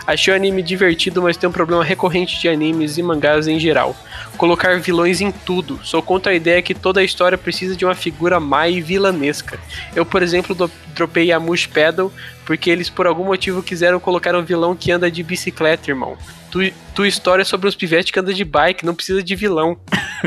Achei 0.06 0.32
o 0.32 0.36
anime 0.36 0.62
divertido, 0.62 1.22
mas 1.22 1.36
tem 1.36 1.48
um 1.48 1.52
problema 1.52 1.84
recorrente 1.84 2.40
de 2.40 2.48
animes 2.48 2.98
e 2.98 3.02
mangás 3.02 3.46
em 3.46 3.58
geral. 3.58 3.96
Colocar 4.36 4.78
vilões 4.80 5.20
em 5.20 5.30
tudo. 5.30 5.80
Sou 5.82 6.02
contra 6.02 6.32
a 6.32 6.34
ideia 6.34 6.62
que 6.62 6.74
toda 6.74 7.00
a 7.00 7.04
história 7.04 7.38
precisa 7.38 7.76
de 7.76 7.84
uma 7.84 7.94
figura 7.94 8.40
má 8.40 8.68
e 8.68 8.80
vilanesca. 8.80 9.58
Eu, 9.94 10.04
por 10.04 10.22
exemplo, 10.22 10.70
dropei 10.94 11.32
a 11.32 11.40
Mush 11.40 11.66
Pedal 11.66 12.12
porque 12.44 12.70
eles 12.70 12.88
por 12.88 13.06
algum 13.06 13.24
motivo 13.24 13.62
quiseram 13.62 13.98
colocar 13.98 14.34
um 14.36 14.44
vilão 14.44 14.76
que 14.76 14.92
anda 14.92 15.10
de 15.10 15.22
bicicleta, 15.22 15.90
irmão. 15.90 16.16
Tu, 16.50 16.72
tua 16.94 17.08
história 17.08 17.42
é 17.42 17.44
sobre 17.44 17.68
os 17.68 17.74
pivetes 17.74 18.12
que 18.12 18.20
anda 18.20 18.32
de 18.32 18.44
bike, 18.44 18.86
não 18.86 18.94
precisa 18.94 19.22
de 19.22 19.34
vilão. 19.34 19.76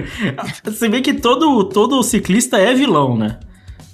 Você 0.64 0.90
vê 0.90 1.02
que 1.02 1.14
todo, 1.14 1.64
todo 1.70 2.04
ciclista 2.04 2.58
é 2.58 2.74
vilão, 2.74 3.18
né? 3.18 3.40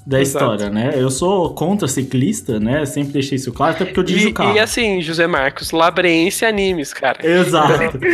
Da 0.06 0.22
Exato. 0.22 0.46
história, 0.46 0.70
né? 0.70 0.92
Eu 0.96 1.10
sou 1.10 1.56
contra 1.56 1.88
ciclista, 1.88 2.60
né? 2.60 2.86
Sempre 2.86 3.14
deixei 3.14 3.38
isso 3.38 3.52
claro, 3.52 3.74
até 3.74 3.86
porque 3.86 4.00
eu 4.00 4.04
dirijo 4.04 4.28
E, 4.30 4.34
carro. 4.34 4.56
e 4.56 4.60
assim, 4.60 5.02
José 5.02 5.26
Marcos, 5.26 5.72
Labreense 5.72 6.46
Animes, 6.46 6.94
cara. 6.94 7.26
Exato. 7.28 7.98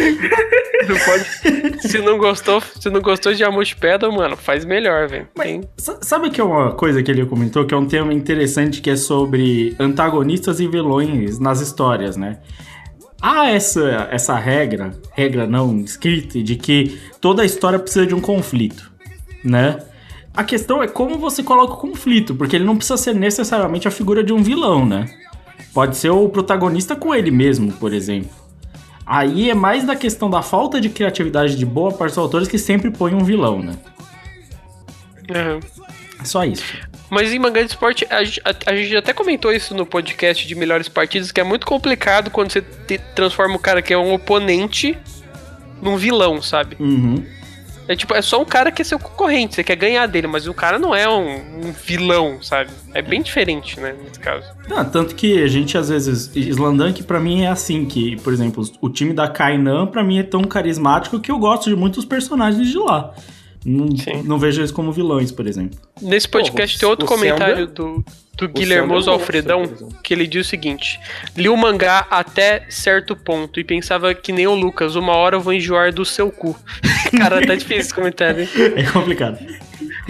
Não 0.88 0.98
pode- 0.98 1.88
se 1.88 2.00
não 2.00 2.17
gostou, 2.17 2.60
se 2.79 2.89
não 2.89 3.01
gostou 3.01 3.33
de 3.36 3.43
Amush 3.43 3.75
Pedal, 3.75 4.12
mano, 4.12 4.36
faz 4.36 4.65
melhor, 4.65 5.07
velho. 5.07 5.27
Sabe 5.77 6.31
que 6.31 6.41
é 6.41 6.43
uma 6.43 6.71
coisa 6.71 7.03
que 7.03 7.12
ele 7.12 7.24
comentou, 7.25 7.65
que 7.65 7.74
é 7.74 7.77
um 7.77 7.86
tema 7.86 8.12
interessante, 8.12 8.81
que 8.81 8.89
é 8.89 8.95
sobre 8.95 9.75
antagonistas 9.79 10.60
e 10.60 10.67
vilões 10.67 11.38
nas 11.38 11.62
histórias, 11.62 12.17
né? 12.17 12.39
Há 13.21 13.51
essa, 13.51 14.07
essa 14.12 14.36
regra, 14.36 14.91
regra 15.12 15.45
não 15.45 15.79
escrita, 15.81 16.41
de 16.41 16.55
que 16.55 17.00
toda 17.21 17.45
história 17.45 17.77
precisa 17.77 18.07
de 18.07 18.15
um 18.15 18.19
conflito, 18.21 18.91
né? 19.45 19.77
A 20.33 20.43
questão 20.43 20.81
é 20.81 20.88
como 20.88 21.17
você 21.17 21.43
coloca 21.43 21.73
o 21.73 21.77
conflito, 21.77 22.33
porque 22.35 22.55
ele 22.55 22.63
não 22.65 22.75
precisa 22.77 22.97
ser 22.97 23.13
necessariamente 23.13 23.88
a 23.88 23.91
figura 23.91 24.23
de 24.23 24.31
um 24.31 24.41
vilão, 24.41 24.85
né? 24.85 25.05
Pode 25.73 25.97
ser 25.97 26.09
o 26.09 26.27
protagonista 26.29 26.95
com 26.95 27.13
ele 27.13 27.31
mesmo, 27.31 27.71
por 27.73 27.93
exemplo. 27.93 28.29
Aí 29.05 29.50
é 29.50 29.53
mais 29.53 29.83
da 29.83 29.95
questão 29.95 30.29
da 30.29 30.41
falta 30.41 30.79
de 30.79 30.88
criatividade 30.89 31.55
de 31.57 31.65
boa 31.65 31.91
parte 31.91 32.11
dos 32.11 32.17
autores 32.17 32.47
que 32.47 32.57
sempre 32.57 32.91
põe 32.91 33.13
um 33.13 33.23
vilão, 33.23 33.61
né? 33.61 33.73
É 36.19 36.23
só 36.23 36.43
isso. 36.45 36.63
Mas 37.09 37.31
em 37.33 37.39
mangá 37.39 37.61
de 37.61 37.67
esporte, 37.67 38.05
a, 38.09 38.23
gente- 38.23 38.41
a- 38.45 38.71
a 38.71 38.75
gente 38.75 38.95
até 38.95 39.11
comentou 39.11 39.51
isso 39.51 39.73
no 39.75 39.85
podcast 39.85 40.47
de 40.47 40.55
melhores 40.55 40.88
partidas, 40.88 41.31
que 41.31 41.41
é 41.41 41.43
muito 41.43 41.65
complicado 41.65 42.29
quando 42.31 42.51
você 42.51 42.61
te- 42.61 43.00
transforma 43.15 43.55
o 43.55 43.59
cara 43.59 43.81
que 43.81 43.93
é 43.93 43.97
um 43.97 44.13
oponente 44.13 44.97
num 45.81 45.97
vilão, 45.97 46.41
sabe? 46.41 46.77
Uhum. 46.79 47.23
É 47.88 47.95
tipo, 47.95 48.13
é 48.13 48.21
só 48.21 48.41
um 48.41 48.45
cara 48.45 48.71
que 48.71 48.81
é 48.81 48.85
seu 48.85 48.97
concorrente, 49.00 49.55
você 49.55 49.63
quer 49.63 49.75
ganhar 49.75 50.05
dele, 50.05 50.27
mas 50.27 50.47
o 50.47 50.53
cara 50.53 50.79
não 50.79 50.95
é 50.95 51.09
um, 51.09 51.67
um 51.67 51.71
vilão, 51.85 52.41
sabe? 52.41 52.69
É 52.93 53.01
bem 53.01 53.21
diferente, 53.21 53.79
né, 53.79 53.93
nesse 54.03 54.19
caso. 54.19 54.45
Ah, 54.69 54.85
tanto 54.85 55.13
que 55.15 55.41
a 55.43 55.47
gente 55.47 55.77
às 55.77 55.89
vezes. 55.89 56.31
Slandank 56.35 57.03
pra 57.03 57.19
mim 57.19 57.41
é 57.43 57.47
assim, 57.47 57.85
que, 57.85 58.15
por 58.21 58.31
exemplo, 58.31 58.63
o 58.79 58.89
time 58.89 59.13
da 59.13 59.27
Kainan 59.27 59.88
pra 59.88 60.03
mim 60.03 60.19
é 60.19 60.23
tão 60.23 60.43
carismático 60.43 61.19
que 61.19 61.31
eu 61.31 61.38
gosto 61.39 61.69
de 61.69 61.75
muitos 61.75 62.05
personagens 62.05 62.69
de 62.69 62.77
lá. 62.77 63.13
Não, 63.65 63.95
Sim. 63.95 64.23
não 64.23 64.39
vejo 64.39 64.61
eles 64.61 64.71
como 64.71 64.91
vilões, 64.91 65.31
por 65.31 65.45
exemplo. 65.45 65.77
Nesse 66.01 66.27
podcast 66.27 66.77
o- 66.77 66.79
tem 66.79 66.89
outro 66.89 67.05
comentário 67.05 67.67
Sandra- 67.67 67.73
do, 67.73 68.05
do 68.33 68.45
o 68.45 68.47
Guilhermoso 68.47 69.09
Alfredão, 69.09 69.63
que 70.03 70.13
ele 70.13 70.25
diz 70.25 70.47
o 70.47 70.50
seguinte: 70.50 71.00
Li 71.35 71.50
o 71.50 71.57
mangá 71.57 72.07
até 72.09 72.65
certo 72.69 73.15
ponto 73.15 73.59
e 73.59 73.63
pensava 73.63 74.13
que 74.13 74.31
nem 74.31 74.47
o 74.47 74.55
Lucas, 74.55 74.95
uma 74.95 75.13
hora 75.13 75.35
eu 75.35 75.41
vou 75.41 75.53
enjoar 75.53 75.93
do 75.93 76.05
seu 76.05 76.31
cu. 76.31 76.57
Cara, 77.17 77.45
tá 77.45 77.55
difícil 77.55 77.81
esse 77.81 77.93
comentário, 77.93 78.41
hein? 78.41 78.50
É 78.75 78.83
complicado. 78.83 79.39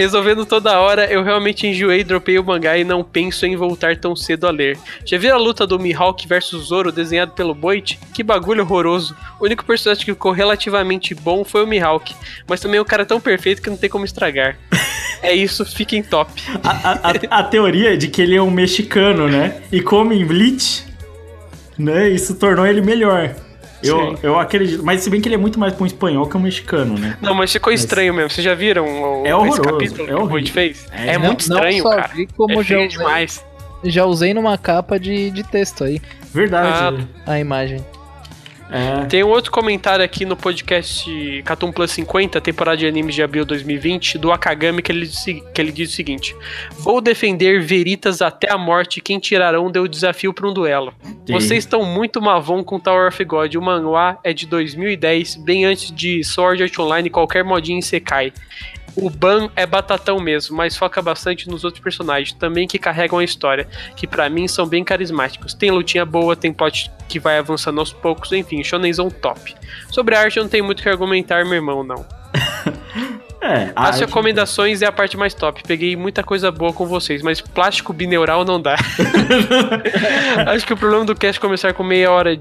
Resolvendo 0.01 0.47
toda 0.47 0.79
hora, 0.79 1.05
eu 1.05 1.21
realmente 1.23 1.67
enjoei, 1.67 2.03
dropei 2.03 2.39
o 2.39 2.43
mangá 2.43 2.75
e 2.75 2.83
não 2.83 3.03
penso 3.03 3.45
em 3.45 3.55
voltar 3.55 3.95
tão 3.97 4.15
cedo 4.15 4.47
a 4.47 4.49
ler. 4.49 4.75
Já 5.05 5.15
viram 5.15 5.35
a 5.35 5.39
luta 5.39 5.67
do 5.67 5.77
Mihawk 5.77 6.27
versus 6.27 6.69
Zoro 6.69 6.91
desenhado 6.91 7.33
pelo 7.33 7.53
Boit? 7.53 7.99
Que 8.11 8.23
bagulho 8.23 8.63
horroroso. 8.63 9.15
O 9.39 9.45
único 9.45 9.63
personagem 9.63 10.03
que 10.03 10.11
ficou 10.11 10.31
relativamente 10.31 11.13
bom 11.13 11.45
foi 11.45 11.63
o 11.63 11.67
Mihawk, 11.67 12.15
mas 12.47 12.59
também 12.59 12.79
é 12.79 12.81
um 12.81 12.85
cara 12.85 13.05
tão 13.05 13.21
perfeito 13.21 13.61
que 13.61 13.69
não 13.69 13.77
tem 13.77 13.91
como 13.91 14.03
estragar. 14.03 14.57
É 15.23 15.35
isso, 15.35 15.63
fiquem 15.63 16.01
top. 16.01 16.31
A, 16.63 17.09
a- 17.11 17.39
a- 17.39 17.43
teoria 17.43 17.95
de 17.95 18.07
que 18.07 18.23
ele 18.23 18.35
é 18.35 18.41
um 18.41 18.49
mexicano, 18.49 19.27
né? 19.29 19.61
E 19.71 19.79
come 19.79 20.19
em 20.19 20.25
Bleach, 20.25 20.83
né? 21.77 22.09
Isso 22.09 22.33
tornou 22.39 22.65
ele 22.65 22.81
melhor. 22.81 23.35
Eu, 23.83 23.97
Sim. 23.99 24.17
eu 24.23 24.39
acredito. 24.39 24.83
Mas 24.83 25.01
se 25.01 25.09
bem 25.09 25.19
que 25.21 25.27
ele 25.27 25.35
é 25.35 25.37
muito 25.37 25.59
mais 25.59 25.73
pra 25.73 25.83
um 25.83 25.87
espanhol 25.87 26.27
que 26.27 26.37
um 26.37 26.41
mexicano, 26.41 26.97
né? 26.97 27.17
Não, 27.21 27.33
mas 27.33 27.51
ficou 27.51 27.71
estranho 27.73 28.13
mesmo. 28.13 28.29
Vocês 28.29 28.43
já 28.45 28.53
viram 28.53 28.85
o, 28.85 29.25
É 29.25 29.33
horroroso, 29.35 29.61
esse 29.61 29.71
capítulo 29.71 30.03
é 30.03 30.07
que 30.07 30.13
o 30.13 30.21
horrível. 30.21 30.53
fez? 30.53 30.87
É, 30.91 31.07
É, 31.07 31.17
não- 31.17 31.27
muito 31.27 31.49
não 31.49 31.55
estranho, 31.57 31.83
só 31.83 31.89
cara. 31.89 32.07
vi 32.13 32.27
como 32.37 32.53
é 32.53 32.55
já 32.57 32.63
feio 32.63 32.79
usei. 32.87 32.97
demais. 32.97 33.45
Já 33.83 34.05
usei 34.05 34.33
numa 34.33 34.57
capa 34.57 34.99
de, 34.99 35.31
de 35.31 35.43
texto 35.43 35.83
aí, 35.83 35.99
Verdade. 36.33 37.07
a 37.25 37.39
imagem. 37.39 37.83
É. 38.71 39.05
Tem 39.05 39.21
um 39.21 39.27
outro 39.27 39.51
comentário 39.51 40.03
aqui 40.03 40.23
no 40.23 40.37
podcast 40.37 41.05
Catum 41.43 41.73
Plus 41.73 41.91
50, 41.91 42.39
temporada 42.39 42.77
de 42.77 42.87
animes 42.87 43.13
de 43.13 43.21
abril 43.21 43.43
2020, 43.43 44.17
do 44.17 44.31
Akagami, 44.31 44.81
que 44.81 44.93
ele, 44.93 45.05
diz, 45.05 45.25
que 45.25 45.61
ele 45.61 45.73
diz 45.73 45.91
o 45.91 45.93
seguinte: 45.93 46.33
Vou 46.79 47.01
defender 47.01 47.61
Veritas 47.61 48.21
até 48.21 48.49
a 48.49 48.57
morte. 48.57 49.01
Quem 49.01 49.19
tirarão 49.19 49.69
deu 49.69 49.87
desafio 49.89 50.33
para 50.33 50.47
um 50.47 50.53
duelo. 50.53 50.93
Sim. 51.03 51.33
Vocês 51.33 51.65
estão 51.65 51.83
muito 51.83 52.21
mavon 52.21 52.63
com 52.63 52.79
Tower 52.79 53.09
of 53.09 53.23
God. 53.25 53.53
O 53.55 53.61
manhwa 53.61 54.17
é 54.23 54.31
de 54.31 54.47
2010, 54.47 55.35
bem 55.35 55.65
antes 55.65 55.91
de 55.91 56.23
Sword 56.23 56.63
Art 56.63 56.79
Online 56.79 57.07
e 57.07 57.11
qualquer 57.11 57.43
modinha 57.43 57.77
em 57.77 57.81
Sekai. 57.81 58.31
O 58.95 59.09
Ban 59.09 59.49
é 59.55 59.65
batatão 59.65 60.19
mesmo, 60.19 60.55
mas 60.55 60.75
foca 60.75 61.01
bastante 61.01 61.49
nos 61.49 61.63
outros 61.63 61.83
personagens, 61.83 62.33
também 62.33 62.67
que 62.67 62.77
carregam 62.77 63.19
a 63.19 63.23
história, 63.23 63.67
que 63.95 64.05
pra 64.05 64.29
mim 64.29 64.47
são 64.47 64.67
bem 64.67 64.83
carismáticos. 64.83 65.53
Tem 65.53 65.71
lutinha 65.71 66.05
boa, 66.05 66.35
tem 66.35 66.51
plot 66.51 66.91
que 67.07 67.19
vai 67.19 67.37
avançando 67.37 67.79
aos 67.79 67.93
poucos, 67.93 68.31
enfim, 68.31 68.63
shonenzão 68.63 69.09
top. 69.09 69.55
Sobre 69.89 70.15
a 70.15 70.21
arte 70.21 70.39
não 70.39 70.47
tenho 70.47 70.65
muito 70.65 70.79
o 70.79 70.83
que 70.83 70.89
argumentar, 70.89 71.45
meu 71.45 71.55
irmão, 71.55 71.83
não. 71.83 72.05
É, 73.43 73.71
As 73.75 73.99
recomendações 73.99 74.83
é 74.83 74.85
a 74.85 74.91
parte 74.91 75.17
mais 75.17 75.33
top. 75.33 75.63
Peguei 75.65 75.95
muita 75.95 76.23
coisa 76.23 76.51
boa 76.51 76.71
com 76.71 76.85
vocês, 76.85 77.23
mas 77.23 77.41
plástico 77.41 77.91
bineural 77.91 78.45
não 78.45 78.61
dá. 78.61 78.75
Acho 80.45 80.65
que 80.65 80.73
o 80.73 80.77
problema 80.77 81.05
do 81.05 81.15
cast 81.15 81.39
começar 81.39 81.73
com 81.73 81.83
meia 81.83 82.11
hora 82.11 82.39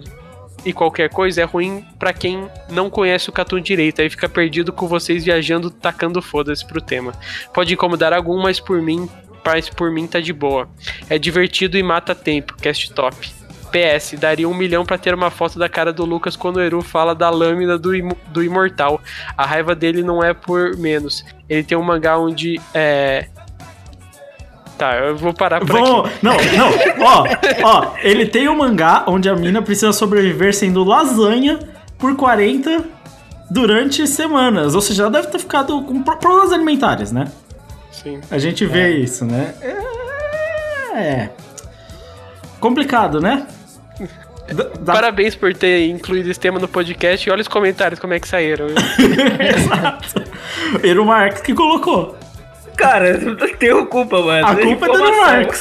e 0.65 0.73
qualquer 0.73 1.09
coisa 1.11 1.41
é 1.43 1.45
ruim 1.45 1.85
pra 1.99 2.13
quem 2.13 2.49
não 2.71 2.89
conhece 2.91 3.29
o 3.29 3.33
Catum 3.33 3.61
direito. 3.61 4.01
Aí 4.03 4.11
fica 4.11 4.29
perdido 4.29 4.73
com 4.73 4.87
vocês 4.87 5.25
viajando, 5.25 5.71
tacando 5.71 6.21
foda-se 6.23 6.67
pro 6.67 6.81
tema. 6.81 7.13
Pode 7.55 7.73
incomodar 7.75 8.13
algum, 8.13 8.41
mas 8.43 8.61
por 8.61 8.81
mim, 8.83 9.09
mas 9.45 9.69
por 9.69 9.91
mim 9.91 10.07
tá 10.07 10.21
de 10.21 10.33
boa. 10.33 10.69
É 11.09 11.19
divertido 11.19 11.77
e 11.79 11.83
mata 11.83 12.15
tempo. 12.15 12.55
Cast 12.57 12.93
top. 12.93 13.31
PS, 13.73 14.15
daria 14.19 14.49
um 14.49 14.55
milhão 14.55 14.85
pra 14.85 14.99
ter 14.99 15.15
uma 15.15 15.31
foto 15.31 15.57
da 15.57 15.69
cara 15.69 15.93
do 15.93 16.05
Lucas 16.05 16.35
quando 16.35 16.57
o 16.57 16.61
Eru 16.61 16.83
fala 16.83 17.15
da 17.15 17.31
lâmina 17.31 17.79
do, 17.79 17.95
imu- 17.95 18.19
do 18.27 18.43
imortal. 18.43 19.01
A 19.37 19.47
raiva 19.47 19.77
dele 19.77 20.03
não 20.03 20.25
é 20.25 20.35
por 20.35 20.77
menos. 20.77 21.25
Ele 21.49 21.63
tem 21.63 21.79
um 21.79 21.83
mangá 21.83 22.19
onde 22.19 22.61
é. 22.75 23.29
Tá, 24.81 24.97
eu 24.97 25.17
vou 25.17 25.33
parar 25.35 25.61
por 25.61 25.77
aqui. 25.77 25.85
Vamos. 25.85 26.11
Não, 26.23 26.33
não. 26.33 26.71
Ó, 27.07 27.25
ó, 27.63 27.95
ele 28.03 28.25
tem 28.27 28.49
um 28.49 28.57
mangá 28.57 29.05
onde 29.07 29.29
a 29.29 29.37
mina 29.37 29.61
precisa 29.63 29.93
sobreviver 29.93 30.55
sendo 30.55 30.83
lasanha 30.83 31.59
por 31.99 32.17
40 32.17 32.85
durante 33.51 34.07
semanas. 34.07 34.75
Ou 34.75 34.81
seja, 34.81 35.03
ela 35.03 35.11
deve 35.11 35.29
ter 35.29 35.39
ficado 35.39 35.83
com 35.83 36.03
pro- 36.03 36.17
problemas 36.17 36.53
alimentares, 36.53 37.13
né? 37.13 37.27
Sim. 37.93 38.21
A 38.31 38.39
gente 38.39 38.65
vê 38.65 38.97
isso, 38.97 39.25
né? 39.27 39.55
É. 40.95 41.29
Complicado, 42.59 43.21
né? 43.21 43.47
Da- 44.51 44.65
da- 44.65 44.93
Parabéns 44.95 45.37
por 45.37 45.55
ter 45.55 45.87
incluído 45.89 46.29
esse 46.29 46.41
tema 46.41 46.59
no 46.59 46.67
podcast 46.67 47.29
e 47.29 47.31
olha 47.31 47.41
os 47.41 47.47
comentários 47.47 48.01
como 48.01 48.15
é 48.15 48.19
que 48.19 48.27
saíram. 48.27 48.67
Exato. 49.39 50.25
Era 50.83 51.01
o 51.01 51.07
Marx 51.07 51.41
que 51.41 51.55
colocou. 51.55 52.17
Cara, 52.81 53.09
eu 53.11 53.35
não 53.37 53.49
tenho 53.57 53.87
culpa, 53.87 54.21
mano. 54.21 54.47
A 54.47 54.57
culpa 54.57 54.87
é 54.87 54.89
do 54.89 54.95
Informação. 54.99 55.17
Marx. 55.27 55.61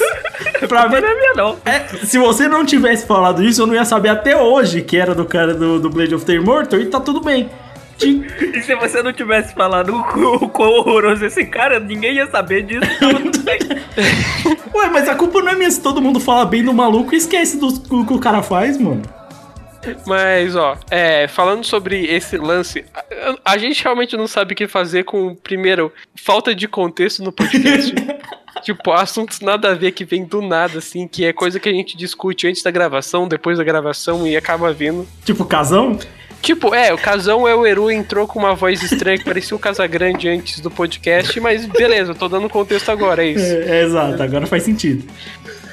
Pra 0.68 0.88
mim, 0.90 1.00
Não 1.02 1.08
é 1.08 1.16
minha, 1.16 1.34
não. 1.36 1.58
é, 1.66 1.80
se 2.06 2.18
você 2.18 2.48
não 2.48 2.66
tivesse 2.66 3.06
falado 3.06 3.44
isso, 3.44 3.62
eu 3.62 3.68
não 3.68 3.74
ia 3.76 3.86
saber 3.86 4.10
até 4.10 4.36
hoje 4.36 4.82
que 4.82 4.98
era 4.98 5.14
do 5.16 5.26
cara 5.26 5.54
do, 5.54 5.80
do 5.80 5.90
Blade 5.90 6.14
of 6.16 6.26
the 6.26 6.34
Immortal 6.34 6.80
e 6.80 6.86
tá 6.88 7.00
tudo 7.00 7.22
bem. 7.22 7.50
E 8.02 8.62
se 8.62 8.74
você 8.76 9.04
não 9.04 9.12
tivesse 9.12 9.54
falado 9.54 9.94
o 9.94 10.04
qu- 10.06 10.46
o 10.46 10.50
quão 10.50 10.70
horroroso 10.72 11.26
esse 11.26 11.46
cara, 11.46 11.82
ninguém 11.82 12.16
ia 12.16 12.28
saber 12.28 12.62
disso. 12.64 12.80
Bem. 13.44 13.60
Ué, 14.74 14.90
mas 14.90 15.10
a 15.10 15.16
culpa 15.16 15.42
não 15.42 15.50
é 15.50 15.56
minha 15.56 15.70
se 15.70 15.82
todo 15.82 16.02
mundo 16.02 16.18
fala 16.18 16.46
bem 16.46 16.64
do 16.64 16.74
maluco 16.74 17.14
e 17.14 17.18
esquece 17.18 17.58
do 17.58 17.68
do 17.72 18.06
que 18.06 18.14
o 18.14 18.20
cara 18.20 18.42
faz, 18.42 18.78
mano. 18.78 19.02
Mas, 20.06 20.56
ó, 20.56 20.78
é, 20.90 21.28
falando 21.28 21.64
sobre 21.64 22.06
esse 22.06 22.38
lance, 22.38 22.86
a, 23.46 23.54
a 23.54 23.58
gente 23.58 23.84
realmente 23.84 24.18
não 24.18 24.28
sabe 24.28 24.54
o 24.54 24.56
que 24.56 24.68
fazer 24.68 25.04
com, 25.04 25.36
primeiro, 25.36 25.92
falta 26.16 26.54
de 26.54 26.68
contexto 26.68 27.24
no 27.24 27.32
podcast. 27.32 27.94
tipo, 28.62 28.92
assuntos 28.92 29.40
nada 29.40 29.72
a 29.72 29.74
ver 29.74 29.92
que 29.92 30.04
vem 30.04 30.26
do 30.26 30.42
nada, 30.42 30.80
assim, 30.80 31.08
que 31.08 31.26
é 31.26 31.34
coisa 31.34 31.60
que 31.60 31.70
a 31.70 31.74
gente 31.74 31.96
discute 31.96 32.48
antes 32.48 32.62
da 32.62 32.72
gravação, 32.72 33.28
depois 33.28 33.58
da 33.58 33.64
gravação 33.64 34.28
e 34.28 34.36
acaba 34.36 34.74
vindo. 34.74 35.08
Tipo, 35.24 35.46
casão? 35.46 35.98
Tipo, 36.42 36.74
é, 36.74 36.94
o 36.94 36.98
Casão 36.98 37.46
é 37.46 37.54
o 37.54 37.66
Eru 37.66 37.92
entrou 37.92 38.26
com 38.26 38.40
uma 38.40 38.56
voz 38.56 38.82
estranha 38.82 39.18
que 39.18 39.26
parecia 39.26 39.56
o 39.56 39.60
Casagrande 39.60 40.30
antes 40.30 40.62
do 40.62 40.72
podcast, 40.72 41.38
mas 41.42 41.66
beleza, 41.66 42.12
eu 42.12 42.16
tô 42.16 42.30
dando 42.30 42.50
contexto 42.50 42.90
agora, 42.90 43.26
é 43.26 43.32
isso. 43.32 43.44
É, 43.44 43.80
é, 43.80 43.84
exato, 43.84 44.24
agora 44.24 44.48
faz 44.48 44.64
sentido. 44.64 45.04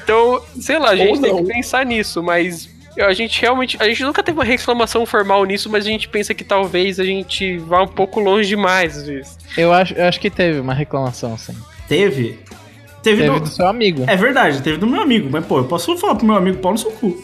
Então, 0.02 0.42
sei 0.60 0.78
lá, 0.78 0.90
a 0.90 0.96
gente 0.96 1.20
tem 1.20 1.36
que 1.36 1.52
pensar 1.52 1.86
nisso, 1.86 2.20
mas 2.20 2.68
a 2.98 3.12
gente 3.12 3.40
realmente. 3.40 3.76
A 3.80 3.84
gente 3.88 4.02
nunca 4.02 4.22
teve 4.22 4.38
uma 4.38 4.44
reclamação 4.44 5.04
formal 5.06 5.44
nisso, 5.44 5.70
mas 5.70 5.86
a 5.86 5.88
gente 5.88 6.08
pensa 6.08 6.34
que 6.34 6.44
talvez 6.44 6.98
a 6.98 7.04
gente 7.04 7.58
vá 7.58 7.82
um 7.82 7.88
pouco 7.88 8.20
longe 8.20 8.48
demais, 8.48 8.96
às 8.96 9.06
vezes. 9.06 9.38
Eu 9.56 9.72
acho, 9.72 9.94
eu 9.94 10.04
acho 10.06 10.20
que 10.20 10.30
teve 10.30 10.60
uma 10.60 10.74
reclamação, 10.74 11.36
sim. 11.36 11.54
Teve? 11.88 12.38
Teve, 13.02 13.22
Teve 13.22 13.30
do... 13.30 13.40
do 13.40 13.46
seu 13.48 13.68
amigo. 13.68 14.04
É 14.08 14.16
verdade, 14.16 14.60
teve 14.62 14.78
do 14.78 14.86
meu 14.86 15.00
amigo, 15.00 15.28
mas 15.30 15.44
pô, 15.46 15.58
eu 15.58 15.64
posso 15.64 15.96
falar 15.96 16.16
pro 16.16 16.26
meu 16.26 16.34
amigo 16.34 16.58
pau 16.58 16.72
no 16.72 16.78
seu 16.78 16.90
cu. 16.90 17.16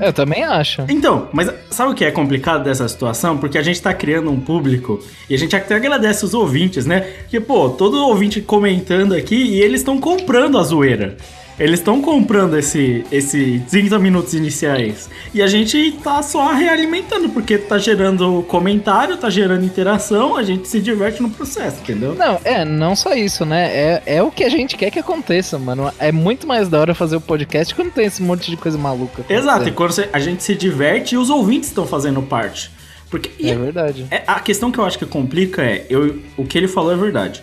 Eu 0.00 0.12
também 0.12 0.42
acho. 0.42 0.84
Então, 0.88 1.28
mas 1.32 1.52
sabe 1.70 1.92
o 1.92 1.94
que 1.94 2.04
é 2.04 2.10
complicado 2.10 2.64
dessa 2.64 2.88
situação? 2.88 3.36
Porque 3.36 3.58
a 3.58 3.62
gente 3.62 3.80
tá 3.82 3.92
criando 3.92 4.30
um 4.30 4.40
público 4.40 5.02
e 5.28 5.34
a 5.34 5.38
gente 5.38 5.54
até 5.54 5.74
agradece 5.74 6.24
os 6.24 6.32
ouvintes, 6.32 6.86
né? 6.86 7.00
Porque, 7.00 7.40
pô, 7.40 7.68
todo 7.68 8.06
ouvinte 8.06 8.40
comentando 8.40 9.14
aqui 9.14 9.36
e 9.36 9.60
eles 9.60 9.80
estão 9.80 10.00
comprando 10.00 10.58
a 10.58 10.62
zoeira. 10.62 11.16
Eles 11.58 11.80
estão 11.80 12.02
comprando 12.02 12.58
esse, 12.58 13.04
esse 13.10 13.62
30 13.70 13.98
minutos 13.98 14.34
iniciais. 14.34 15.08
E 15.32 15.40
a 15.40 15.46
gente 15.46 15.92
tá 16.04 16.22
só 16.22 16.52
realimentando, 16.52 17.30
porque 17.30 17.56
tá 17.56 17.78
gerando 17.78 18.44
comentário, 18.46 19.16
tá 19.16 19.30
gerando 19.30 19.64
interação, 19.64 20.36
a 20.36 20.42
gente 20.42 20.68
se 20.68 20.80
diverte 20.80 21.22
no 21.22 21.30
processo, 21.30 21.80
entendeu? 21.80 22.14
Não, 22.14 22.38
é, 22.44 22.62
não 22.64 22.94
só 22.94 23.14
isso, 23.14 23.46
né? 23.46 23.68
É, 23.74 24.02
é 24.06 24.22
o 24.22 24.30
que 24.30 24.44
a 24.44 24.50
gente 24.50 24.76
quer 24.76 24.90
que 24.90 24.98
aconteça, 24.98 25.58
mano. 25.58 25.90
É 25.98 26.12
muito 26.12 26.46
mais 26.46 26.68
da 26.68 26.78
hora 26.78 26.94
fazer 26.94 27.16
o 27.16 27.20
podcast 27.22 27.74
quando 27.74 27.90
tem 27.90 28.04
esse 28.04 28.22
monte 28.22 28.50
de 28.50 28.56
coisa 28.58 28.76
maluca. 28.76 29.24
Exato, 29.28 29.68
e 29.68 29.72
quando 29.72 29.92
você- 29.92 30.10
a 30.12 30.18
gente 30.18 30.42
se 30.42 30.54
diverte 30.54 31.14
e 31.14 31.18
os 31.18 31.30
ouvintes 31.30 31.70
estão 31.70 31.86
fazendo 31.86 32.20
parte. 32.20 32.70
Porque 33.08 33.30
É 33.46 33.54
verdade. 33.54 34.04
É, 34.10 34.22
a 34.26 34.40
questão 34.40 34.70
que 34.70 34.78
eu 34.78 34.84
acho 34.84 34.98
que 34.98 35.06
complica 35.06 35.62
é, 35.62 35.86
eu, 35.88 36.18
o 36.36 36.44
que 36.44 36.58
ele 36.58 36.68
falou 36.68 36.92
é 36.92 36.96
verdade. 36.96 37.42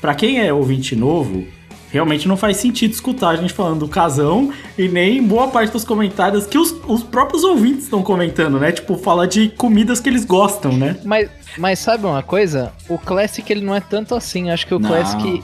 Pra 0.00 0.14
quem 0.14 0.40
é 0.40 0.52
ouvinte 0.52 0.96
novo, 0.96 1.46
realmente 1.94 2.26
não 2.28 2.36
faz 2.36 2.56
sentido 2.58 2.92
escutar 2.92 3.30
a 3.30 3.36
gente 3.36 3.52
falando 3.52 3.78
do 3.80 3.88
casão 3.88 4.52
e 4.76 4.88
nem 4.88 5.22
boa 5.22 5.48
parte 5.48 5.70
dos 5.72 5.84
comentários 5.84 6.44
que 6.46 6.58
os, 6.58 6.74
os 6.86 7.02
próprios 7.02 7.44
ouvintes 7.44 7.84
estão 7.84 8.02
comentando, 8.02 8.58
né? 8.58 8.72
Tipo, 8.72 8.96
fala 8.98 9.26
de 9.26 9.48
comidas 9.50 10.00
que 10.00 10.08
eles 10.08 10.24
gostam, 10.24 10.72
né? 10.72 10.96
Mas, 11.04 11.30
mas 11.56 11.78
sabe 11.78 12.04
uma 12.04 12.22
coisa? 12.22 12.72
O 12.88 12.98
Classic 12.98 13.50
ele 13.50 13.64
não 13.64 13.74
é 13.74 13.80
tanto 13.80 14.14
assim. 14.14 14.50
Acho 14.50 14.66
que 14.66 14.74
o 14.74 14.78
Não. 14.78 14.90
Classic. 14.90 15.42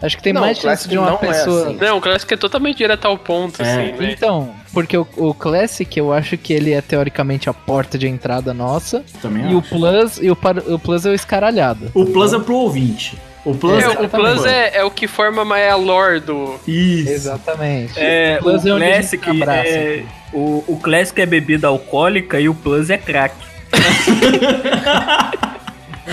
Acho 0.00 0.16
que 0.16 0.22
tem 0.22 0.32
Não, 0.32 0.42
mais 0.42 0.56
o 0.56 0.60
chance 0.60 0.88
Classic 0.88 0.90
de 0.90 0.96
uma 0.98 1.06
não 1.10 1.14
é 1.16 1.18
pessoa. 1.18 1.66
assim. 1.70 1.76
Não, 1.80 1.98
o 1.98 2.00
clássico 2.00 2.32
é 2.32 2.36
totalmente 2.36 2.76
direto 2.76 3.04
ao 3.06 3.18
ponto, 3.18 3.60
É. 3.60 3.64
assim, 3.90 3.98
né? 4.00 4.12
Então, 4.12 4.50
porque 4.72 4.96
o, 4.96 5.04
o 5.16 5.34
Classic 5.34 5.98
eu 5.98 6.12
acho 6.12 6.38
que 6.38 6.52
ele 6.52 6.72
é 6.72 6.80
teoricamente 6.80 7.50
a 7.50 7.52
porta 7.52 7.98
de 7.98 8.06
entrada 8.06 8.54
nossa. 8.54 9.04
Também 9.20 9.50
E 9.50 9.54
o 9.56 9.58
acho. 9.58 9.68
Plus, 9.70 10.18
e 10.22 10.30
o, 10.30 10.38
o 10.72 10.78
Plus 10.78 11.04
é 11.04 11.10
o 11.10 11.14
escaralhado. 11.14 11.90
O 11.94 12.06
Plus 12.06 12.32
é 12.32 12.38
pro 12.38 12.54
ouvinte. 12.54 13.18
O 13.44 13.54
Plus 13.54 13.82
É, 13.82 13.88
o 13.88 14.08
Plus 14.08 14.44
é, 14.44 14.76
é 14.78 14.84
o 14.84 14.90
que 14.90 15.06
forma 15.06 15.44
mais 15.44 15.70
a 15.70 15.76
lore 15.76 16.20
do. 16.20 16.58
Isso. 16.66 17.10
Exatamente. 17.10 17.94
É, 17.96 18.38
o 18.40 18.42
Plus 18.42 18.66
é 18.66 18.70
a 18.70 18.78
gente 18.78 18.88
Classic 18.88 19.30
abraça. 19.30 19.68
é. 19.68 20.02
O, 20.32 20.64
o 20.66 20.78
Classic 20.82 21.20
é 21.20 21.26
bebida 21.26 21.68
alcoólica 21.68 22.38
e 22.40 22.48
o 22.48 22.54
Plus 22.54 22.90
é 22.90 22.98
crack. 22.98 23.34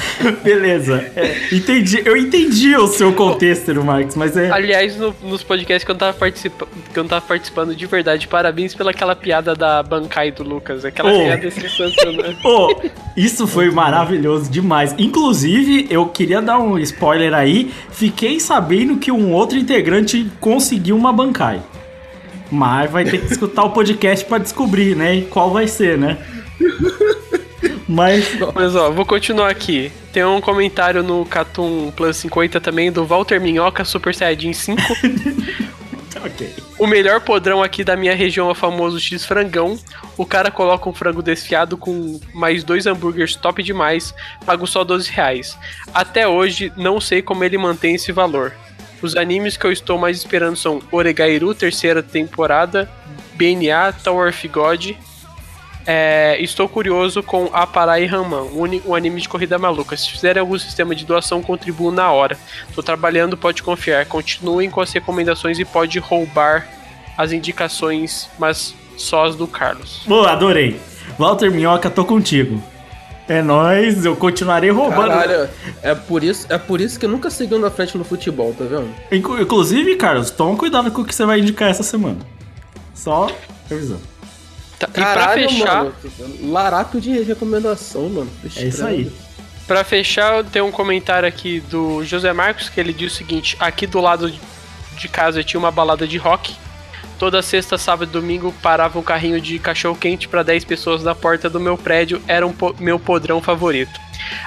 Beleza. 0.43 1.11
É, 1.15 1.37
entendi. 1.51 2.01
Eu 2.05 2.15
entendi 2.17 2.75
o 2.75 2.87
seu 2.87 3.13
contexto, 3.13 3.73
Marcos, 3.83 4.15
mas 4.15 4.35
é. 4.37 4.49
Aliás, 4.51 4.97
no- 4.97 5.15
nos 5.23 5.43
podcasts 5.43 5.83
que 5.83 5.91
eu, 5.91 5.93
não 5.93 5.99
tava 5.99 6.13
participa 6.13 6.67
que 6.93 6.97
eu 6.99 7.03
não 7.03 7.09
tava 7.09 7.25
participando 7.25 7.75
de 7.75 7.85
verdade, 7.85 8.27
parabéns 8.27 8.73
pela 8.73 8.91
aquela 8.91 9.15
piada 9.15 9.55
da 9.55 9.81
Bankai 9.83 10.31
do 10.31 10.43
Lucas. 10.43 10.85
Aquela 10.85 11.11
Oh. 11.11 11.17
piada 11.23 11.51
sensacional. 11.51 12.33
Pô, 12.41 12.81
isso 13.15 13.47
foi 13.47 13.69
maravilhoso 13.71 14.49
demais. 14.49 14.93
Inclusive, 14.97 15.87
eu 15.89 16.05
queria 16.07 16.41
dar 16.41 16.59
um 16.59 16.77
spoiler 16.79 17.33
aí. 17.33 17.71
Fiquei 17.91 18.39
sabendo 18.39 18.97
que 18.97 19.11
um 19.11 19.31
outro 19.33 19.57
integrante 19.57 20.29
conseguiu 20.39 20.95
uma 20.95 21.11
Bankai. 21.13 21.61
Mas 22.51 22.91
vai 22.91 23.03
ter 23.03 23.19
que 23.25 23.31
escutar 23.31 23.63
o 23.63 23.71
podcast 23.71 24.23
pra 24.25 24.37
descobrir, 24.37 24.95
né? 24.95 25.21
Qual 25.29 25.51
vai 25.51 25.67
ser, 25.67 25.97
né? 25.97 26.17
Mas. 27.87 28.37
Mas 28.53 28.75
ó, 28.75 28.91
vou 28.91 29.05
continuar 29.05 29.49
aqui. 29.49 29.91
Tem 30.11 30.23
um 30.23 30.41
comentário 30.41 31.03
no 31.03 31.25
Catum 31.25 31.91
Plus 31.91 32.17
50 32.17 32.59
também 32.59 32.91
do 32.91 33.05
Walter 33.05 33.39
Minhoca 33.39 33.85
Super 33.85 34.13
Saiyajin 34.13 34.53
5. 34.53 34.81
Ok. 36.25 36.51
O 36.79 36.87
melhor 36.87 37.21
podrão 37.21 37.61
aqui 37.61 37.83
da 37.83 37.95
minha 37.95 38.15
região 38.15 38.49
é 38.49 38.51
o 38.51 38.55
famoso 38.55 38.99
X 38.99 39.25
frangão. 39.25 39.77
O 40.17 40.25
cara 40.25 40.49
coloca 40.49 40.89
um 40.89 40.93
frango 40.93 41.21
desfiado 41.21 41.77
com 41.77 42.19
mais 42.33 42.63
dois 42.63 42.87
hambúrgueres 42.87 43.35
top 43.35 43.61
demais. 43.61 44.13
Pago 44.43 44.65
só 44.65 44.83
12 44.83 45.11
reais. 45.11 45.57
Até 45.93 46.27
hoje, 46.27 46.73
não 46.75 46.99
sei 46.99 47.21
como 47.21 47.43
ele 47.43 47.57
mantém 47.57 47.95
esse 47.95 48.11
valor. 48.11 48.53
Os 49.01 49.15
animes 49.15 49.55
que 49.55 49.65
eu 49.65 49.71
estou 49.71 49.99
mais 49.99 50.17
esperando 50.17 50.55
são 50.55 50.81
Oregairu, 50.91 51.53
terceira 51.53 52.01
temporada, 52.01 52.89
BNA, 53.35 53.93
Tower 54.03 54.29
of 54.29 54.47
God. 54.47 54.91
É, 55.87 56.37
estou 56.41 56.67
curioso 56.67 57.21
com 57.21 57.49
Aparai 57.53 58.05
Raman, 58.05 58.41
um, 58.41 58.81
um 58.87 58.95
anime 58.95 59.21
de 59.21 59.29
corrida 59.29 59.57
maluca. 59.59 59.95
Se 59.95 60.09
fizerem 60.09 60.39
algum 60.41 60.57
sistema 60.57 60.95
de 60.95 61.05
doação, 61.05 61.41
contribuo 61.43 61.91
na 61.91 62.11
hora. 62.11 62.37
Tô 62.73 62.81
trabalhando, 62.81 63.37
pode 63.37 63.61
confiar. 63.61 64.05
Continuem 64.07 64.69
com 64.69 64.81
as 64.81 64.91
recomendações 64.91 65.59
e 65.59 65.65
pode 65.65 65.99
roubar 65.99 66.67
as 67.17 67.31
indicações, 67.31 68.27
mas 68.39 68.73
só 68.97 69.25
as 69.25 69.35
do 69.35 69.47
Carlos. 69.47 70.01
Boa, 70.07 70.31
adorei. 70.31 70.79
Walter 71.19 71.51
Minhoca, 71.51 71.89
tô 71.89 72.03
contigo. 72.03 72.61
É 73.27 73.41
nóis, 73.41 74.05
eu 74.05 74.15
continuarei 74.15 74.69
roubando. 74.69 75.09
Caralho, 75.09 75.49
é 75.81 75.95
por, 75.95 76.23
isso, 76.23 76.45
é 76.49 76.57
por 76.57 76.79
isso 76.81 76.99
que 76.99 77.07
nunca 77.07 77.29
seguiu 77.31 77.57
na 77.57 77.71
frente 77.71 77.97
no 77.97 78.03
futebol, 78.03 78.53
tá 78.57 78.65
vendo? 78.65 78.87
Inclu- 79.11 79.41
Inclusive, 79.41 79.95
Carlos, 79.95 80.29
toma 80.29 80.55
cuidado 80.57 80.91
com 80.91 81.01
o 81.01 81.05
que 81.05 81.13
você 81.13 81.25
vai 81.25 81.39
indicar 81.39 81.69
essa 81.69 81.81
semana. 81.83 82.19
Só 82.93 83.27
avisando. 83.71 84.01
Tá, 84.79 84.87
Caralho, 84.87 85.41
e 85.41 85.45
pra 85.47 85.49
fechar, 85.53 85.83
mano. 85.83 85.95
Larato 86.51 86.99
de 86.99 87.21
recomendação, 87.21 88.09
mano. 88.09 88.31
É 88.55 88.63
isso 88.63 88.85
aí. 88.85 89.11
Pra 89.67 89.83
fechar, 89.83 90.43
tem 90.43 90.61
um 90.61 90.71
comentário 90.71 91.27
aqui 91.27 91.59
do 91.61 92.03
José 92.03 92.31
Marcos 92.33 92.69
que 92.69 92.79
ele 92.79 92.93
diz 92.93 93.13
o 93.13 93.15
seguinte: 93.15 93.55
aqui 93.59 93.87
do 93.87 93.99
lado 94.01 94.31
de 94.97 95.07
casa 95.07 95.43
tinha 95.43 95.59
uma 95.59 95.71
balada 95.71 96.07
de 96.07 96.17
rock. 96.17 96.55
Toda 97.17 97.41
sexta, 97.41 97.77
sábado 97.77 98.09
e 98.09 98.11
domingo 98.11 98.53
parava 98.61 98.99
um 98.99 99.01
carrinho 99.01 99.39
de 99.39 99.57
cachorro 99.57 99.95
quente 99.95 100.27
para 100.27 100.43
10 100.43 100.65
pessoas 100.65 101.01
na 101.01 101.15
porta 101.15 101.49
do 101.49 101.61
meu 101.61 101.77
prédio, 101.77 102.21
era 102.27 102.45
um 102.45 102.51
po- 102.51 102.75
meu 102.77 102.99
podrão 102.99 103.41
favorito. 103.41 103.97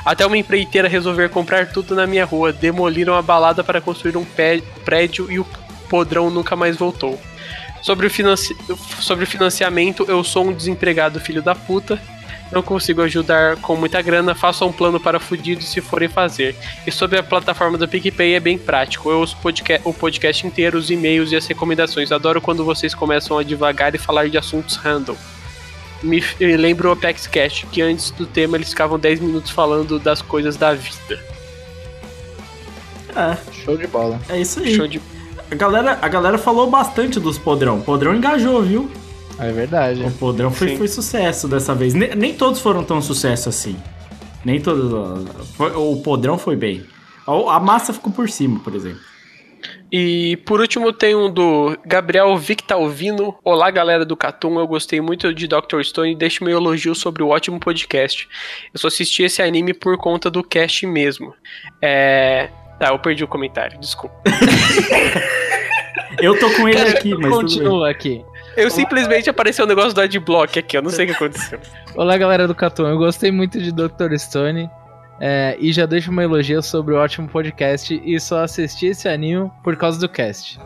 Até 0.05 0.27
uma 0.27 0.37
empreiteira 0.37 0.87
resolver 0.87 1.31
comprar 1.31 1.73
tudo 1.73 1.95
na 1.95 2.07
minha 2.07 2.27
rua, 2.27 2.53
demoliram 2.53 3.15
a 3.15 3.23
balada 3.23 3.65
para 3.65 3.81
construir 3.81 4.19
um 4.19 4.27
prédio 4.85 5.33
e 5.33 5.39
o 5.39 5.47
podrão 5.89 6.29
nunca 6.29 6.55
mais 6.55 6.77
voltou. 6.77 7.19
Sobre 7.83 8.07
o, 8.07 8.11
financi- 8.11 8.57
sobre 9.01 9.25
o 9.25 9.27
financiamento, 9.27 10.05
eu 10.09 10.23
sou 10.25 10.47
um 10.47 10.53
desempregado 10.53 11.21
filho 11.21 11.41
da 11.43 11.55
puta. 11.55 12.01
Não 12.51 12.63
consigo 12.63 13.03
ajudar 13.03 13.57
com 13.59 13.77
muita 13.77 14.01
grana, 14.01 14.35
faça 14.35 14.65
um 14.65 14.73
plano 14.73 14.99
para 14.99 15.21
fudidos 15.21 15.67
se 15.69 15.81
forem 15.83 16.09
fazer. 16.09 16.57
E 16.87 16.91
sobre 16.91 17.19
a 17.19 17.23
plataforma 17.23 17.77
do 17.77 17.87
PicPay 17.87 18.35
é 18.35 18.41
bem 18.41 18.57
prático. 18.57 19.11
Eu 19.11 19.19
ouço 19.19 19.37
podca- 19.37 19.81
o 19.85 19.93
podcast 19.93 20.47
inteiro, 20.47 20.79
os 20.79 20.91
e-mails 20.91 21.31
e 21.31 21.37
as 21.37 21.47
recomendações. 21.47 22.11
Adoro 22.11 22.41
quando 22.41 22.65
vocês 22.65 22.95
começam 22.95 23.39
a 23.39 23.43
devagar 23.43 23.95
e 23.95 23.99
falar 23.99 24.29
de 24.31 24.39
assuntos 24.39 24.77
random. 24.77 25.15
Me 26.03 26.25
me 26.41 26.57
lembra 26.57 26.89
o 26.89 26.93
Apex 26.93 27.27
Cash, 27.27 27.67
que 27.71 27.83
antes 27.83 28.11
do 28.13 28.25
tema 28.25 28.57
eles 28.57 28.71
ficavam 28.71 28.99
10 28.99 29.21
minutos 29.21 29.51
falando 29.51 29.99
das 29.99 30.23
coisas 30.23 30.57
da 30.57 30.73
vida. 30.73 31.23
É, 33.15 33.37
Show 33.53 33.77
de 33.77 33.87
bola. 33.89 34.21
é 34.29 34.41
isso 34.41 34.61
aí. 34.61 34.75
Show 34.75 34.87
de. 34.87 35.01
A 35.51 35.55
galera, 35.55 35.99
a 36.03 36.09
galera 36.09 36.39
falou 36.39 36.69
bastante 36.69 37.19
dos 37.19 37.39
podrão. 37.39 37.79
O 37.79 37.83
podrão 37.83 38.15
engajou, 38.15 38.63
viu? 38.63 38.91
É 39.39 39.51
verdade. 39.53 40.03
O 40.03 40.11
podrão 40.13 40.51
foi, 40.51 40.77
foi 40.77 40.89
sucesso 40.89 41.49
dessa 41.49 41.75
vez. 41.75 41.95
Ne- 41.95 42.15
Nem, 42.15 42.35
todos 42.35 42.61
foram 42.61 42.85
tão 42.85 43.01
sucesso 43.01 43.49
assim. 43.49 43.77
Nem 44.45 44.61
todos. 44.61 44.93
foi- 45.57 45.73
o 45.75 45.97
podrão 46.03 46.37
foi 46.37 46.57
bem. 46.57 46.85
A, 47.27 47.57
a 47.57 47.61
massa 47.61 47.93
ficou 47.93 48.13
por 48.13 48.29
cima, 48.29 48.61
por 48.61 48.75
exemplo. 48.75 49.01
E 49.91 50.37
por 50.45 50.61
último 50.61 50.93
tem 50.93 51.17
um 51.17 51.33
do 51.33 51.77
Gabriel 51.87 52.37
Victalvino. 52.37 53.35
Olá 53.43 53.71
galera 53.71 54.05
do 54.05 54.17
Catum, 54.17 54.59
eu 54.61 54.67
gostei 54.69 55.01
muito 55.01 55.33
de 55.35 55.49
Dr. 55.49 55.83
Stone 55.83 56.13
e 56.13 56.17
deixo 56.17 56.45
meu 56.45 56.59
elogio 56.59 56.95
sobre 56.95 57.23
o 57.23 57.29
ótimo 57.29 57.59
podcast. 57.59 58.29
Eu 58.73 58.79
só 58.79 58.87
assisti 58.89 59.23
esse 59.23 59.41
anime 59.43 59.73
por 59.73 59.97
conta 59.97 60.31
do 60.31 60.45
cast 60.45 60.87
mesmo. 60.87 61.33
É. 61.83 62.51
Tá, 62.79 62.89
eu 62.89 62.99
perdi 62.99 63.25
o 63.25 63.29
comentário, 63.29 63.79
desculpa. 63.79 64.15
Eu 66.21 66.39
tô 66.39 66.51
com 66.51 66.69
ele 66.69 66.79
Cara, 66.79 66.91
aqui, 66.91 67.15
mas. 67.15 67.31
Continua 67.33 67.91
aqui. 67.91 68.25
Eu 68.57 68.71
simplesmente 68.71 69.31
apareceu 69.31 69.65
um 69.65 69.69
negócio 69.69 69.93
do 69.95 70.01
Adblock 70.01 70.59
aqui, 70.59 70.77
eu 70.77 70.83
não 70.83 70.91
sei 70.91 71.05
o 71.05 71.09
que 71.09 71.15
aconteceu. 71.15 71.61
Olá, 71.95 72.17
galera 72.17 72.49
do 72.49 72.55
Catum. 72.57 72.89
Eu 72.89 72.99
gostei 72.99 73.31
muito 73.31 73.61
de 73.61 73.71
Dr. 73.71 74.17
Stone. 74.17 74.69
é, 75.21 75.57
e 75.61 75.73
já 75.73 75.87
deixo 75.87 76.11
uma 76.11 76.25
elogio 76.25 76.61
sobre 76.61 76.93
o 76.95 76.99
ótimo 76.99 77.29
podcast 77.29 78.01
e 78.05 78.19
só 78.19 78.43
assisti 78.43 78.87
esse 78.87 79.09
anime 79.09 79.49
por 79.63 79.77
causa 79.77 80.01
do 80.01 80.09
cast. 80.09 80.59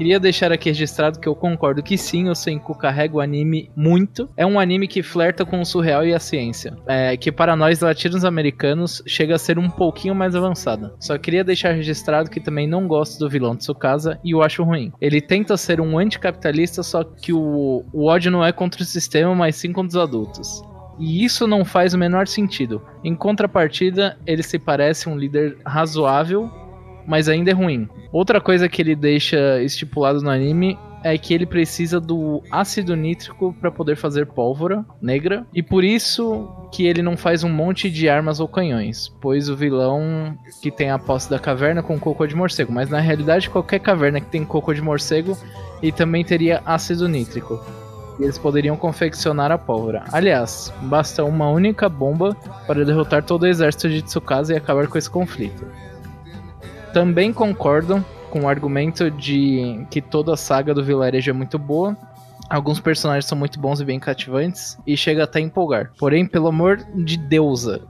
Queria 0.00 0.18
deixar 0.18 0.50
aqui 0.50 0.70
registrado 0.70 1.20
que 1.20 1.28
eu 1.28 1.34
concordo 1.34 1.82
que 1.82 1.98
sim, 1.98 2.30
o 2.30 2.34
Senku 2.34 2.74
carrega 2.74 3.18
o 3.18 3.20
anime 3.20 3.70
muito. 3.76 4.30
É 4.34 4.46
um 4.46 4.58
anime 4.58 4.88
que 4.88 5.02
flerta 5.02 5.44
com 5.44 5.60
o 5.60 5.66
surreal 5.66 6.06
e 6.06 6.14
a 6.14 6.18
ciência. 6.18 6.74
é, 6.86 7.14
que 7.18 7.30
para 7.30 7.54
nós 7.54 7.80
latinos 7.80 8.24
americanos 8.24 9.02
chega 9.06 9.34
a 9.34 9.38
ser 9.38 9.58
um 9.58 9.68
pouquinho 9.68 10.14
mais 10.14 10.34
avançada. 10.34 10.94
Só 10.98 11.18
queria 11.18 11.44
deixar 11.44 11.72
registrado 11.72 12.30
que 12.30 12.40
também 12.40 12.66
não 12.66 12.88
gosto 12.88 13.18
do 13.18 13.28
vilão 13.28 13.54
Tsukasa 13.54 14.18
e 14.24 14.34
o 14.34 14.40
acho 14.40 14.64
ruim. 14.64 14.90
Ele 15.02 15.20
tenta 15.20 15.54
ser 15.58 15.82
um 15.82 15.98
anticapitalista, 15.98 16.82
só 16.82 17.04
que 17.04 17.34
o, 17.34 17.84
o 17.92 18.06
ódio 18.06 18.30
não 18.30 18.42
é 18.42 18.52
contra 18.52 18.80
o 18.80 18.86
sistema, 18.86 19.34
mas 19.34 19.56
sim 19.56 19.70
contra 19.70 19.98
os 19.98 20.02
adultos. 20.02 20.62
E 21.00 21.24
isso 21.24 21.46
não 21.46 21.64
faz 21.64 21.94
o 21.94 21.98
menor 21.98 22.26
sentido. 22.26 22.82
Em 23.02 23.14
contrapartida, 23.14 24.18
ele 24.26 24.42
se 24.42 24.58
parece 24.58 25.08
um 25.08 25.16
líder 25.16 25.56
razoável, 25.64 26.50
mas 27.10 27.28
ainda 27.28 27.50
é 27.50 27.52
ruim. 27.52 27.88
Outra 28.12 28.40
coisa 28.40 28.68
que 28.68 28.80
ele 28.80 28.94
deixa 28.94 29.60
estipulado 29.60 30.22
no 30.22 30.30
anime 30.30 30.78
é 31.02 31.18
que 31.18 31.34
ele 31.34 31.44
precisa 31.44 31.98
do 31.98 32.40
ácido 32.48 32.94
nítrico 32.94 33.52
para 33.60 33.68
poder 33.68 33.96
fazer 33.96 34.26
pólvora 34.26 34.84
negra 35.02 35.44
e 35.52 35.60
por 35.60 35.82
isso 35.82 36.48
que 36.70 36.86
ele 36.86 37.02
não 37.02 37.16
faz 37.16 37.42
um 37.42 37.48
monte 37.48 37.90
de 37.90 38.08
armas 38.08 38.38
ou 38.38 38.46
canhões, 38.46 39.08
pois 39.20 39.48
o 39.48 39.56
vilão 39.56 40.38
que 40.62 40.70
tem 40.70 40.90
a 40.90 41.00
posse 41.00 41.28
da 41.28 41.38
caverna 41.38 41.82
com 41.82 41.98
cocô 41.98 42.28
de 42.28 42.36
morcego, 42.36 42.72
mas 42.72 42.88
na 42.88 43.00
realidade 43.00 43.50
qualquer 43.50 43.80
caverna 43.80 44.20
que 44.20 44.30
tem 44.30 44.44
cocô 44.44 44.72
de 44.72 44.80
morcego 44.80 45.36
e 45.82 45.90
também 45.90 46.24
teria 46.24 46.62
ácido 46.64 47.08
nítrico. 47.08 47.60
E 48.20 48.22
eles 48.22 48.38
poderiam 48.38 48.76
confeccionar 48.76 49.50
a 49.50 49.58
pólvora. 49.58 50.04
Aliás, 50.12 50.72
basta 50.82 51.24
uma 51.24 51.50
única 51.50 51.88
bomba 51.88 52.36
para 52.68 52.84
derrotar 52.84 53.24
todo 53.24 53.42
o 53.42 53.48
exército 53.48 53.88
de 53.88 54.00
Tsukasa 54.00 54.52
e 54.52 54.56
acabar 54.56 54.86
com 54.86 54.96
esse 54.96 55.10
conflito. 55.10 55.66
Também 56.92 57.32
concordam 57.32 58.04
com 58.30 58.42
o 58.42 58.48
argumento 58.48 59.10
de 59.10 59.86
que 59.90 60.00
toda 60.00 60.34
a 60.34 60.36
saga 60.36 60.74
do 60.74 60.84
vilarejo 60.84 61.30
é 61.30 61.32
muito 61.32 61.58
boa. 61.58 61.96
Alguns 62.48 62.80
personagens 62.80 63.26
são 63.26 63.38
muito 63.38 63.60
bons 63.60 63.80
e 63.80 63.84
bem 63.84 64.00
cativantes 64.00 64.76
e 64.86 64.96
chega 64.96 65.24
até 65.24 65.38
a 65.38 65.42
empolgar. 65.42 65.92
Porém, 65.98 66.26
pelo 66.26 66.48
amor 66.48 66.78
de 66.94 67.16
deusa, 67.16 67.82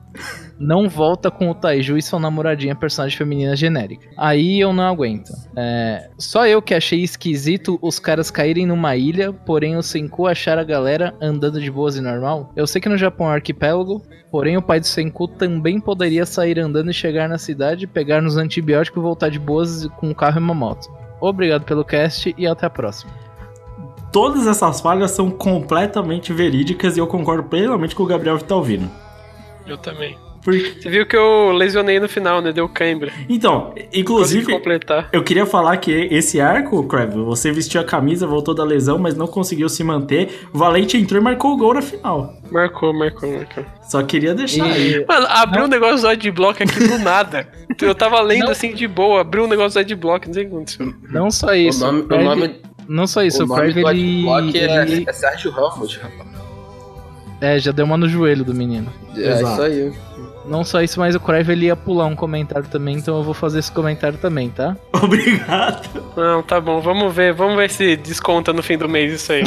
não 0.58 0.88
volta 0.88 1.30
com 1.30 1.50
o 1.50 1.54
Taiju 1.54 1.96
e 1.96 2.02
sua 2.02 2.20
namoradinha 2.20 2.74
personagem 2.74 3.16
feminina 3.16 3.56
genérica. 3.56 4.08
Aí 4.16 4.60
eu 4.60 4.72
não 4.72 4.84
aguento. 4.84 5.32
É, 5.56 6.10
só 6.18 6.46
eu 6.46 6.60
que 6.60 6.74
achei 6.74 7.02
esquisito 7.02 7.78
os 7.80 7.98
caras 7.98 8.30
caírem 8.30 8.66
numa 8.66 8.94
ilha, 8.94 9.32
porém 9.32 9.76
o 9.76 9.82
Senku 9.82 10.26
achar 10.26 10.58
a 10.58 10.64
galera 10.64 11.14
andando 11.20 11.60
de 11.60 11.70
boas 11.70 11.96
e 11.96 12.00
normal. 12.00 12.52
Eu 12.54 12.66
sei 12.66 12.80
que 12.80 12.88
no 12.88 12.98
Japão 12.98 13.28
é 13.28 13.30
um 13.30 13.34
arquipélago, 13.34 14.02
porém 14.30 14.56
o 14.56 14.62
pai 14.62 14.80
do 14.80 14.86
Senku 14.86 15.26
também 15.26 15.80
poderia 15.80 16.26
sair 16.26 16.58
andando 16.58 16.90
e 16.90 16.94
chegar 16.94 17.28
na 17.28 17.38
cidade, 17.38 17.86
pegar 17.86 18.20
nos 18.20 18.36
antibióticos 18.36 19.00
e 19.00 19.02
voltar 19.02 19.30
de 19.30 19.38
boas 19.38 19.86
com 19.98 20.10
um 20.10 20.14
carro 20.14 20.38
e 20.38 20.42
uma 20.42 20.54
moto. 20.54 20.90
Obrigado 21.20 21.64
pelo 21.64 21.84
cast 21.84 22.34
e 22.36 22.46
até 22.46 22.66
a 22.66 22.70
próxima. 22.70 23.12
Todas 24.12 24.46
essas 24.46 24.80
falhas 24.80 25.12
são 25.12 25.30
completamente 25.30 26.32
verídicas 26.32 26.96
e 26.96 27.00
eu 27.00 27.06
concordo 27.06 27.44
plenamente 27.44 27.94
com 27.94 28.02
o 28.02 28.06
Gabriel 28.06 28.36
Vitalvino. 28.36 28.90
Eu 29.66 29.76
também. 29.78 30.16
Porque... 30.42 30.80
Você 30.80 30.88
viu 30.88 31.04
que 31.06 31.14
eu 31.14 31.52
lesionei 31.52 32.00
no 32.00 32.08
final, 32.08 32.40
né? 32.40 32.50
Deu 32.50 32.66
cãibra. 32.66 33.12
Então, 33.28 33.72
Consegui 33.74 34.00
inclusive, 34.00 34.52
completar. 34.52 35.10
eu 35.12 35.22
queria 35.22 35.44
falar 35.44 35.76
que 35.76 35.90
esse 36.10 36.40
arco, 36.40 36.82
Crave, 36.84 37.14
você 37.20 37.52
vestiu 37.52 37.78
a 37.78 37.84
camisa, 37.84 38.26
voltou 38.26 38.54
da 38.54 38.64
lesão, 38.64 38.98
mas 38.98 39.14
não 39.14 39.26
conseguiu 39.26 39.68
se 39.68 39.84
manter. 39.84 40.48
O 40.50 40.56
Valente 40.56 40.96
entrou 40.96 41.20
e 41.20 41.22
marcou 41.24 41.52
o 41.52 41.56
gol 41.58 41.74
na 41.74 41.82
final. 41.82 42.32
Marcou, 42.50 42.94
marcou, 42.94 43.30
marcou. 43.30 43.66
Só 43.82 44.02
queria 44.02 44.34
deixar 44.34 44.64
aí. 44.64 45.04
Mano, 45.06 45.26
abriu 45.28 45.64
um 45.64 45.68
negócio 45.68 46.00
do 46.00 46.08
adblock 46.08 46.62
aqui 46.62 46.88
do 46.88 46.98
nada. 46.98 47.46
Eu 47.80 47.94
tava 47.94 48.18
lendo 48.22 48.44
Não. 48.46 48.52
assim 48.52 48.72
de 48.74 48.88
boa, 48.88 49.20
abriu 49.20 49.44
um 49.44 49.46
negócio 49.46 49.74
do 49.74 49.80
adblock, 49.80 50.26
não 50.26 50.32
sei 50.34 50.44
o 50.44 50.48
que 50.48 50.54
aconteceu. 50.54 50.94
Não 51.10 51.30
só 51.30 51.52
isso. 51.54 51.84
o 51.86 51.92
nome, 51.92 52.06
o 52.10 52.24
nome, 52.24 52.60
Não 52.88 53.06
só 53.06 53.22
isso, 53.22 53.42
o 53.42 53.44
o 53.44 53.46
nome 53.48 53.60
Crave 53.60 53.82
do 53.82 53.90
ele, 53.90 54.26
Adblock 54.26 54.58
é, 54.58 54.82
ele- 54.82 55.04
é 55.06 55.12
Sérgio 55.12 55.50
Ramos, 55.50 55.96
rapaz. 55.98 56.29
É, 57.40 57.58
já 57.58 57.72
deu 57.72 57.84
uma 57.84 57.96
no 57.96 58.08
joelho 58.08 58.44
do 58.44 58.54
menino. 58.54 58.92
É 59.16 59.32
Exato. 59.32 59.52
isso 59.52 59.62
aí. 59.62 59.92
Não 60.46 60.64
só 60.64 60.82
isso, 60.82 60.98
mas 60.98 61.14
o 61.14 61.20
Crave 61.20 61.52
ele 61.52 61.66
ia 61.66 61.76
pular 61.76 62.06
um 62.06 62.16
comentário 62.16 62.66
também, 62.68 62.96
então 62.96 63.16
eu 63.16 63.22
vou 63.22 63.34
fazer 63.34 63.58
esse 63.58 63.70
comentário 63.70 64.18
também, 64.18 64.48
tá? 64.50 64.76
Obrigado. 64.92 65.88
Não, 66.16 66.42
tá 66.42 66.60
bom, 66.60 66.80
vamos 66.80 67.14
ver, 67.14 67.32
vamos 67.32 67.56
ver 67.56 67.70
se 67.70 67.96
desconta 67.96 68.52
no 68.52 68.62
fim 68.62 68.76
do 68.76 68.88
mês 68.88 69.12
isso 69.12 69.32
aí. 69.32 69.44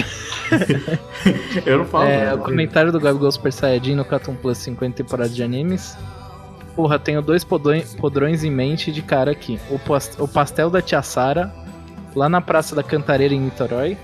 Eu 1.65 1.79
não 1.79 1.86
falo. 1.86 2.06
É, 2.06 2.25
nada. 2.25 2.36
o 2.38 2.39
comentário 2.39 2.91
do 2.91 2.99
Gabigol 2.99 3.32
Super 3.32 3.51
Saiyajin 3.51 3.95
no 3.95 4.06
Cartoon 4.06 4.36
Plus 4.36 4.58
50 4.60 4.95
temporadas 4.95 5.36
de 5.36 5.43
animes. 5.43 5.97
Porra, 6.75 6.97
tenho 6.97 7.21
dois 7.21 7.43
podões, 7.43 7.93
podrões 7.95 8.43
em 8.43 8.51
mente 8.51 8.91
de 8.91 9.01
cara 9.01 9.32
aqui. 9.32 9.60
O, 9.69 9.79
o 10.23 10.27
pastel 10.27 10.69
da 10.69 10.82
Tia 10.82 11.01
Sara, 11.01 11.53
lá 12.15 12.27
na 12.27 12.41
Praça 12.41 12.75
da 12.75 12.82
Cantareira 12.82 13.34
em 13.34 13.39
Niterói, 13.39 13.97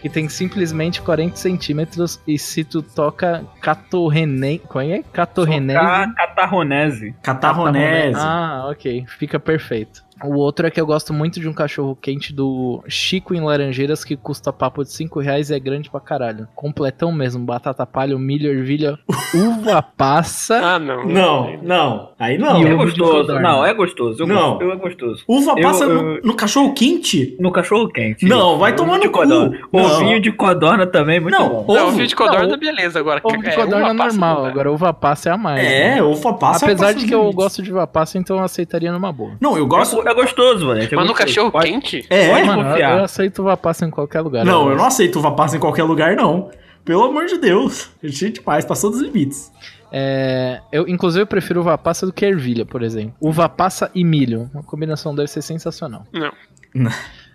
que 0.00 0.08
tem 0.08 0.28
simplesmente 0.28 1.00
40 1.02 1.36
centímetros 1.36 2.20
e 2.26 2.38
se 2.38 2.62
tu 2.64 2.82
toca 2.82 3.44
catorrene... 3.60 4.58
Qual 4.60 4.84
é? 4.84 5.02
Catorrenese... 5.12 5.78
Ca- 5.78 6.12
Catarronese. 6.14 7.14
Catarronese. 7.22 8.18
Ah, 8.20 8.66
ok. 8.70 9.04
Fica 9.18 9.40
perfeito. 9.40 10.04
O 10.24 10.34
outro 10.36 10.66
é 10.66 10.70
que 10.70 10.80
eu 10.80 10.86
gosto 10.86 11.12
muito 11.12 11.38
de 11.40 11.48
um 11.48 11.52
cachorro 11.52 11.96
quente 12.00 12.32
do 12.32 12.82
Chico 12.88 13.34
em 13.34 13.40
Laranjeiras 13.40 14.02
que 14.04 14.16
custa 14.16 14.52
papo 14.52 14.82
de 14.82 14.90
5 14.92 15.20
reais 15.20 15.50
e 15.50 15.54
é 15.54 15.58
grande 15.60 15.90
pra 15.90 16.00
caralho. 16.00 16.48
Completão 16.54 17.12
mesmo. 17.12 17.44
Batata 17.44 17.84
palha, 17.84 18.16
milho, 18.18 18.50
ervilha, 18.50 18.98
uva 19.34 19.82
passa. 19.82 20.56
Ah, 20.56 20.78
não. 20.78 21.06
Não, 21.06 21.56
não. 21.62 22.10
Aí 22.18 22.38
não. 22.38 22.62
E 22.62 22.66
É 22.66 22.74
gostoso. 22.74 23.32
Não, 23.40 23.64
é 23.64 23.74
gostoso. 23.74 24.22
Eu 24.22 24.26
Não. 24.26 24.50
gosto- 24.52 24.62
Eu 24.62 24.72
é 24.72 24.76
gostoso. 24.76 25.24
Uva 25.28 25.52
Eu- 25.56 25.62
passa 25.62 25.84
eu- 25.84 26.02
no, 26.02 26.20
no 26.22 26.34
cachorro 26.34 26.72
quente? 26.72 27.36
No 27.38 27.50
cachorro 27.52 27.88
quente. 27.88 28.24
Não, 28.26 28.58
vai 28.58 28.74
tomar 28.74 28.98
de 28.98 29.08
cu. 29.08 29.20
codorna. 29.20 29.58
Não. 29.72 29.84
Ovinho 29.84 30.20
de 30.20 30.32
codorna 30.32 30.86
também, 30.86 31.20
muito 31.20 31.34
Não, 31.38 31.48
bom. 31.48 31.74
Não, 31.74 31.82
ovo. 31.84 31.88
o 31.88 31.90
vídeo 31.92 32.06
de 32.08 32.16
codorna, 32.16 32.46
Não, 32.46 32.58
beleza. 32.58 32.98
Agora, 32.98 33.20
Ovo 33.22 33.36
de 33.42 33.48
é, 33.48 33.54
codorna 33.54 33.90
é 33.92 33.94
passa 33.96 34.16
normal, 34.16 34.34
não 34.36 34.42
dá. 34.44 34.48
agora 34.48 34.72
uva 34.72 34.92
passa 34.94 35.28
é 35.28 35.32
a 35.32 35.36
mais. 35.36 35.64
É, 35.64 35.94
né? 35.96 36.02
uva 36.02 36.32
passa. 36.34 36.64
Apesar 36.66 36.86
passa 36.86 36.98
de 36.98 37.06
que 37.06 37.14
eu 37.14 37.30
gosto 37.32 37.62
de 37.62 37.70
uva 37.70 37.86
passa, 37.86 38.18
então 38.18 38.36
eu 38.38 38.42
aceitaria 38.44 38.90
numa 38.92 39.12
boa. 39.12 39.32
Não, 39.40 39.56
eu 39.56 39.66
gosto. 39.66 40.05
É, 40.06 40.10
é 40.10 40.14
gostoso, 40.14 40.66
mano. 40.66 40.80
É 40.82 40.88
Mas 40.92 41.06
no 41.06 41.14
cachorro 41.14 41.50
Pode- 41.50 41.68
quente? 41.70 42.06
É, 42.08 42.28
Pode 42.30 42.46
Mano, 42.46 42.62
eu, 42.62 42.66
confiar. 42.70 42.98
eu 42.98 43.04
aceito 43.04 43.42
uva 43.42 43.56
passa 43.56 43.84
em 43.86 43.90
qualquer 43.90 44.20
lugar. 44.20 44.44
Não, 44.44 44.66
né? 44.66 44.72
eu 44.72 44.76
não 44.76 44.84
aceito 44.86 45.18
uva 45.18 45.32
passa 45.32 45.56
em 45.56 45.60
qualquer 45.60 45.82
lugar, 45.84 46.14
não. 46.16 46.50
Pelo 46.84 47.04
amor 47.04 47.26
de 47.26 47.36
Deus. 47.38 47.90
Gente 48.02 48.40
demais, 48.40 48.64
passou 48.64 48.90
dos 48.90 49.00
limites. 49.00 49.50
É, 49.90 50.60
eu, 50.72 50.86
inclusive, 50.88 51.22
eu 51.22 51.26
prefiro 51.26 51.60
uva 51.60 51.76
passa 51.78 52.06
do 52.06 52.12
que 52.12 52.24
ervilha, 52.24 52.64
por 52.64 52.82
exemplo. 52.82 53.14
Uva 53.20 53.48
passa 53.48 53.90
e 53.94 54.04
milho. 54.04 54.50
Uma 54.54 54.62
combinação 54.62 55.14
deve 55.14 55.28
ser 55.28 55.42
sensacional. 55.42 56.04
Não. 56.12 56.32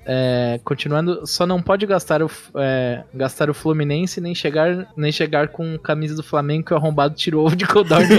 É, 0.06 0.60
continuando, 0.64 1.28
só 1.28 1.46
não 1.46 1.62
pode 1.62 1.86
gastar 1.86 2.24
o, 2.24 2.32
é, 2.56 3.04
gastar 3.14 3.50
o 3.50 3.54
Fluminense 3.54 4.20
nem 4.20 4.34
chegar, 4.34 4.88
nem 4.98 5.12
chegar 5.12 5.50
com 5.50 5.78
camisa 5.78 6.16
do 6.16 6.24
Flamengo 6.24 6.66
que 6.66 6.74
o 6.74 6.78
arrombado 6.78 7.14
tirou 7.16 7.46
ovo 7.46 7.56
de 7.56 7.66
codorna. 7.68 8.08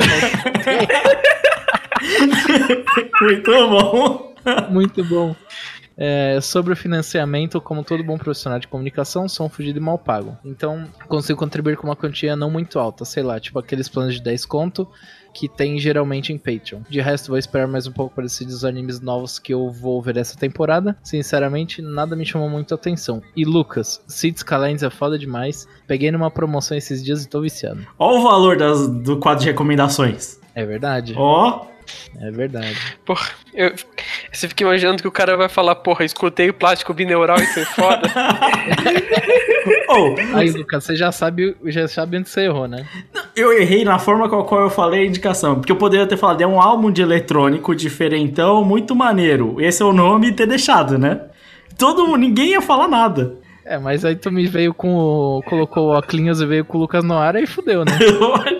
Muito 3.21 3.51
bom. 3.69 4.32
Muito 4.71 5.05
bom. 5.05 5.35
É, 5.97 6.39
sobre 6.41 6.73
o 6.73 6.77
financiamento, 6.77 7.61
como 7.61 7.85
todo 7.85 8.03
bom 8.03 8.17
profissional 8.17 8.59
de 8.59 8.67
comunicação, 8.67 9.29
sou 9.29 9.47
um 9.47 9.49
fugido 9.51 9.79
e 9.79 9.83
mal 9.83 9.99
pago. 9.99 10.37
Então, 10.45 10.85
consigo 11.07 11.39
contribuir 11.39 11.77
com 11.77 11.87
uma 11.87 11.95
quantia 11.95 12.35
não 12.35 12.51
muito 12.51 12.79
alta, 12.79 13.05
sei 13.05 13.23
lá, 13.23 13.39
tipo 13.39 13.59
aqueles 13.59 13.89
planos 13.91 14.15
de 14.15 14.23
10 14.23 14.47
conto 14.47 14.89
que 15.35 15.49
tem 15.49 15.79
geralmente 15.79 16.31
em 16.33 16.37
Patreon. 16.39 16.81
De 16.91 17.01
resto, 17.01 17.29
vou 17.29 17.39
esperar 17.39 17.67
mais 17.67 17.87
um 17.87 17.93
pouco 17.93 18.15
para 18.15 18.25
decidir 18.25 18.53
os 18.53 18.65
animes 18.67 19.01
novos 19.01 19.39
que 19.39 19.53
eu 19.53 19.71
vou 19.71 20.01
ver 20.03 20.17
essa 20.19 20.37
temporada. 20.37 20.97
Sinceramente, 21.03 21.81
nada 21.81 22.15
me 22.17 22.25
chamou 22.27 22.51
muito 22.51 22.73
a 22.73 22.75
atenção. 22.75 23.23
E 23.37 23.45
Lucas, 23.45 24.03
Cities 24.07 24.41
Skylines 24.41 24.83
é 24.83 24.91
foda 24.91 25.19
demais. 25.19 25.67
Peguei 25.87 26.11
numa 26.11 26.31
promoção 26.31 26.77
esses 26.77 27.03
dias 27.03 27.25
e 27.25 27.29
tô 27.29 27.41
viciado. 27.41 27.81
Olha 27.99 28.19
o 28.19 28.23
valor 28.23 28.57
das- 28.59 28.89
do 28.89 29.19
quadro 29.19 29.45
de 29.45 29.51
recomendações. 29.51 30.39
É 30.55 30.67
verdade, 30.67 31.15
Ó, 31.17 31.65
é 32.21 32.31
verdade. 32.31 32.77
Porra, 33.05 33.29
eu, 33.55 33.73
você 34.33 34.49
fica 34.49 34.65
imaginando 34.65 35.03
que 35.03 35.09
o 35.09 35.13
cara 35.13 35.37
vai 35.37 35.49
falar, 35.49 35.77
porra, 35.77 36.05
escutei 36.05 36.51
o 36.51 36.55
plástico 36.55 36.93
bineural 36.93 37.39
e 37.39 37.47
foi 37.47 37.65
foda. 37.65 38.11
oh, 39.89 40.37
Aí, 40.37 40.51
Lucas, 40.51 40.85
você 40.85 40.97
já 40.97 41.11
sabe, 41.11 41.57
já 41.67 41.89
sabe 41.89 42.19
onde 42.19 42.29
você 42.29 42.43
errou, 42.43 42.69
né? 42.69 42.87
eu 43.35 43.53
errei 43.53 43.85
na 43.85 43.99
forma 43.99 44.29
com 44.29 44.39
a 44.39 44.45
qual 44.45 44.63
eu 44.63 44.71
falei 44.71 45.03
a 45.03 45.07
indicação. 45.07 45.57
Porque 45.57 45.73
eu 45.73 45.77
poderia 45.77 46.07
ter 46.07 46.17
falado, 46.17 46.41
é 46.41 46.47
um 46.47 46.61
álbum 46.61 46.91
de 46.91 47.03
eletrônico 47.03 47.75
diferentão, 47.75 48.65
muito 48.65 48.95
maneiro. 48.95 49.61
Esse 49.61 49.83
é 49.83 49.85
o 49.85 49.93
nome 49.93 50.29
e 50.29 50.33
ter 50.33 50.47
deixado, 50.47 50.99
né? 50.99 51.21
Todo 51.79 52.07
mundo, 52.07 52.19
ninguém 52.19 52.51
ia 52.51 52.61
falar 52.61 52.89
nada. 52.89 53.37
É, 53.65 53.79
mas 53.79 54.05
aí 54.05 54.17
tu 54.17 54.31
me 54.31 54.47
veio 54.47 54.75
com 54.75 54.95
o. 54.95 55.43
colocou 55.43 55.89
o 55.89 55.99
Oclinhos 55.99 56.41
e 56.41 56.47
veio 56.47 56.65
com 56.65 56.79
o 56.79 56.81
Lucas 56.81 57.05
no 57.05 57.15
ar, 57.15 57.37
aí 57.37 57.47
fudeu, 57.47 57.85
né? 57.85 57.93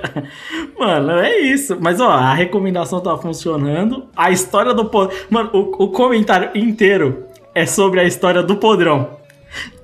Mano, 0.79 1.13
é 1.13 1.39
isso. 1.41 1.77
Mas 1.81 2.01
ó, 2.01 2.11
a 2.11 2.35
recomendação 2.35 3.01
tá 3.01 3.17
funcionando. 3.17 4.07
A 4.17 4.31
história 4.31 4.73
do 4.73 4.85
podrão. 4.87 5.17
Mano, 5.29 5.51
o, 5.53 5.85
o 5.85 5.89
comentário 5.89 6.51
inteiro 6.55 7.25
é 7.55 7.67
sobre 7.67 8.01
a 8.01 8.05
história 8.05 8.43
do 8.43 8.57
podrão. 8.57 9.21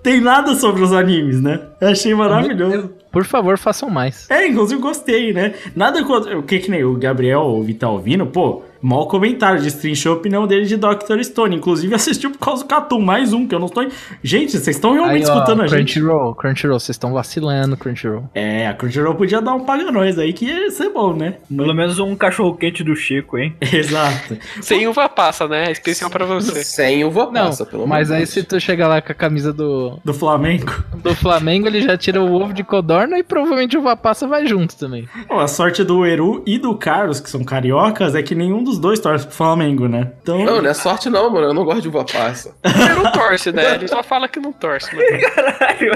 Tem 0.03 0.21
nada 0.21 0.55
sobre 0.55 0.83
os 0.83 0.93
animes, 0.93 1.43
né? 1.43 1.61
Eu 1.81 1.89
achei 1.89 2.15
maravilhoso. 2.15 2.91
Por 3.11 3.25
favor, 3.25 3.59
façam 3.59 3.91
mais. 3.91 4.31
É, 4.31 4.47
inclusive 4.47 4.81
gostei, 4.81 5.33
né? 5.33 5.55
Nada 5.75 6.03
contra. 6.05 6.39
O 6.39 6.43
que 6.43 6.59
que 6.61 6.71
nem 6.71 6.85
o 6.85 6.95
Gabriel 6.95 7.41
ou 7.41 7.59
o 7.59 7.63
Vitalvino, 7.63 8.27
pô, 8.27 8.63
mal 8.81 9.07
comentário, 9.09 9.63
destrinchou 9.63 10.13
a 10.13 10.17
opinião 10.17 10.47
dele 10.47 10.67
de 10.67 10.77
Dr. 10.77 11.23
Stone. 11.23 11.57
Inclusive 11.57 11.95
assistiu 11.95 12.31
por 12.31 12.39
causa 12.39 12.63
do 12.65 12.69
Catum, 12.69 13.01
mais 13.01 13.33
um, 13.33 13.47
que 13.47 13.55
eu 13.55 13.59
não 13.59 13.67
estou. 13.67 13.87
Gente, 14.23 14.53
vocês 14.53 14.77
estão 14.77 14.93
realmente 14.93 15.25
Aí, 15.25 15.31
ó, 15.31 15.35
escutando 15.35 15.63
a 15.63 15.67
gente. 15.67 15.95
Crunchyroll, 15.95 16.35
Crunchyroll, 16.35 16.81
vocês 16.81 16.95
estão 16.95 17.13
vacilando, 17.13 17.77
Crunchyroll. 17.77 18.29
É, 18.35 18.67
a 18.67 18.75
Crunchyroll 18.75 19.15
podia 19.15 19.41
dar 19.41 19.55
um 19.55 19.65
paga 19.65 19.91
nós 19.91 20.19
aí, 20.19 20.33
que 20.33 20.47
ia 20.47 20.71
ser 20.71 20.91
bom, 20.91 21.15
né? 21.15 21.35
Pelo 21.49 21.75
menos 21.75 21.99
um 21.99 22.15
cachorro 22.17 22.55
quente 22.57 22.83
do 22.85 22.95
Chico, 22.97 23.39
hein? 23.39 23.55
Exato. 23.73 24.37
Sem 24.61 24.87
uva 24.87 25.09
passa, 25.09 25.47
né? 25.49 25.71
Especial 25.71 26.11
pra 26.11 26.25
você. 26.25 26.65
Sem 26.69 27.05
uva 27.05 27.27
Não, 27.27 27.47
passa, 27.47 27.65
pelo 27.67 27.87
mas 27.87 28.11
amor 28.11 28.21
aí 28.21 28.27
se 28.27 28.43
tu 28.43 28.61
chegar 28.61 28.89
lá 28.89 29.01
com 29.01 29.13
a 29.13 29.15
camisa 29.15 29.53
do, 29.53 29.99
Do 30.05 30.13
Flamengo. 30.15 30.73
do 30.97 31.15
Flamengo, 31.15 31.67
ele 31.67 31.81
já 31.83 31.97
tira 31.97 32.23
o 32.23 32.33
ovo 32.35 32.53
de 32.53 32.63
codorna 32.65 33.19
e 33.19 33.23
provavelmente 33.23 33.77
o 33.77 33.83
Vapassa 33.83 34.27
vai 34.27 34.47
junto 34.47 34.77
também. 34.77 35.09
Bom, 35.29 35.39
a 35.39 35.49
sorte 35.49 35.83
do 35.85 36.05
Eru 36.05 36.43
e 36.47 36.59
do 36.59 36.75
Carlos, 36.77 37.21
que 37.21 37.31
são 37.31 37.43
cariocas, 37.45 38.15
é 38.15 38.23
que 38.23 38.35
nenhum 38.35 38.63
dos 38.69 38.79
dois 38.79 39.01
torce 39.01 39.27
pro 39.27 39.35
Flamengo, 39.35 39.89
né? 39.89 40.13
Então. 40.23 40.45
Não, 40.45 40.61
não 40.63 40.71
é 40.71 40.75
sorte 40.75 41.09
não, 41.11 41.31
mano. 41.31 41.47
Eu 41.49 41.55
não 41.55 41.65
gosto 41.65 41.83
de 41.83 41.89
uva 41.89 42.05
passa. 42.05 42.55
Ele 42.65 43.03
não 43.03 43.11
torce, 43.13 43.51
né? 43.53 43.75
Ele 43.75 43.89
só 43.89 44.03
fala 44.03 44.29
que 44.29 44.39
não 44.39 44.53
torce, 44.53 44.95
né? 44.95 45.03
Caralho, 45.35 45.91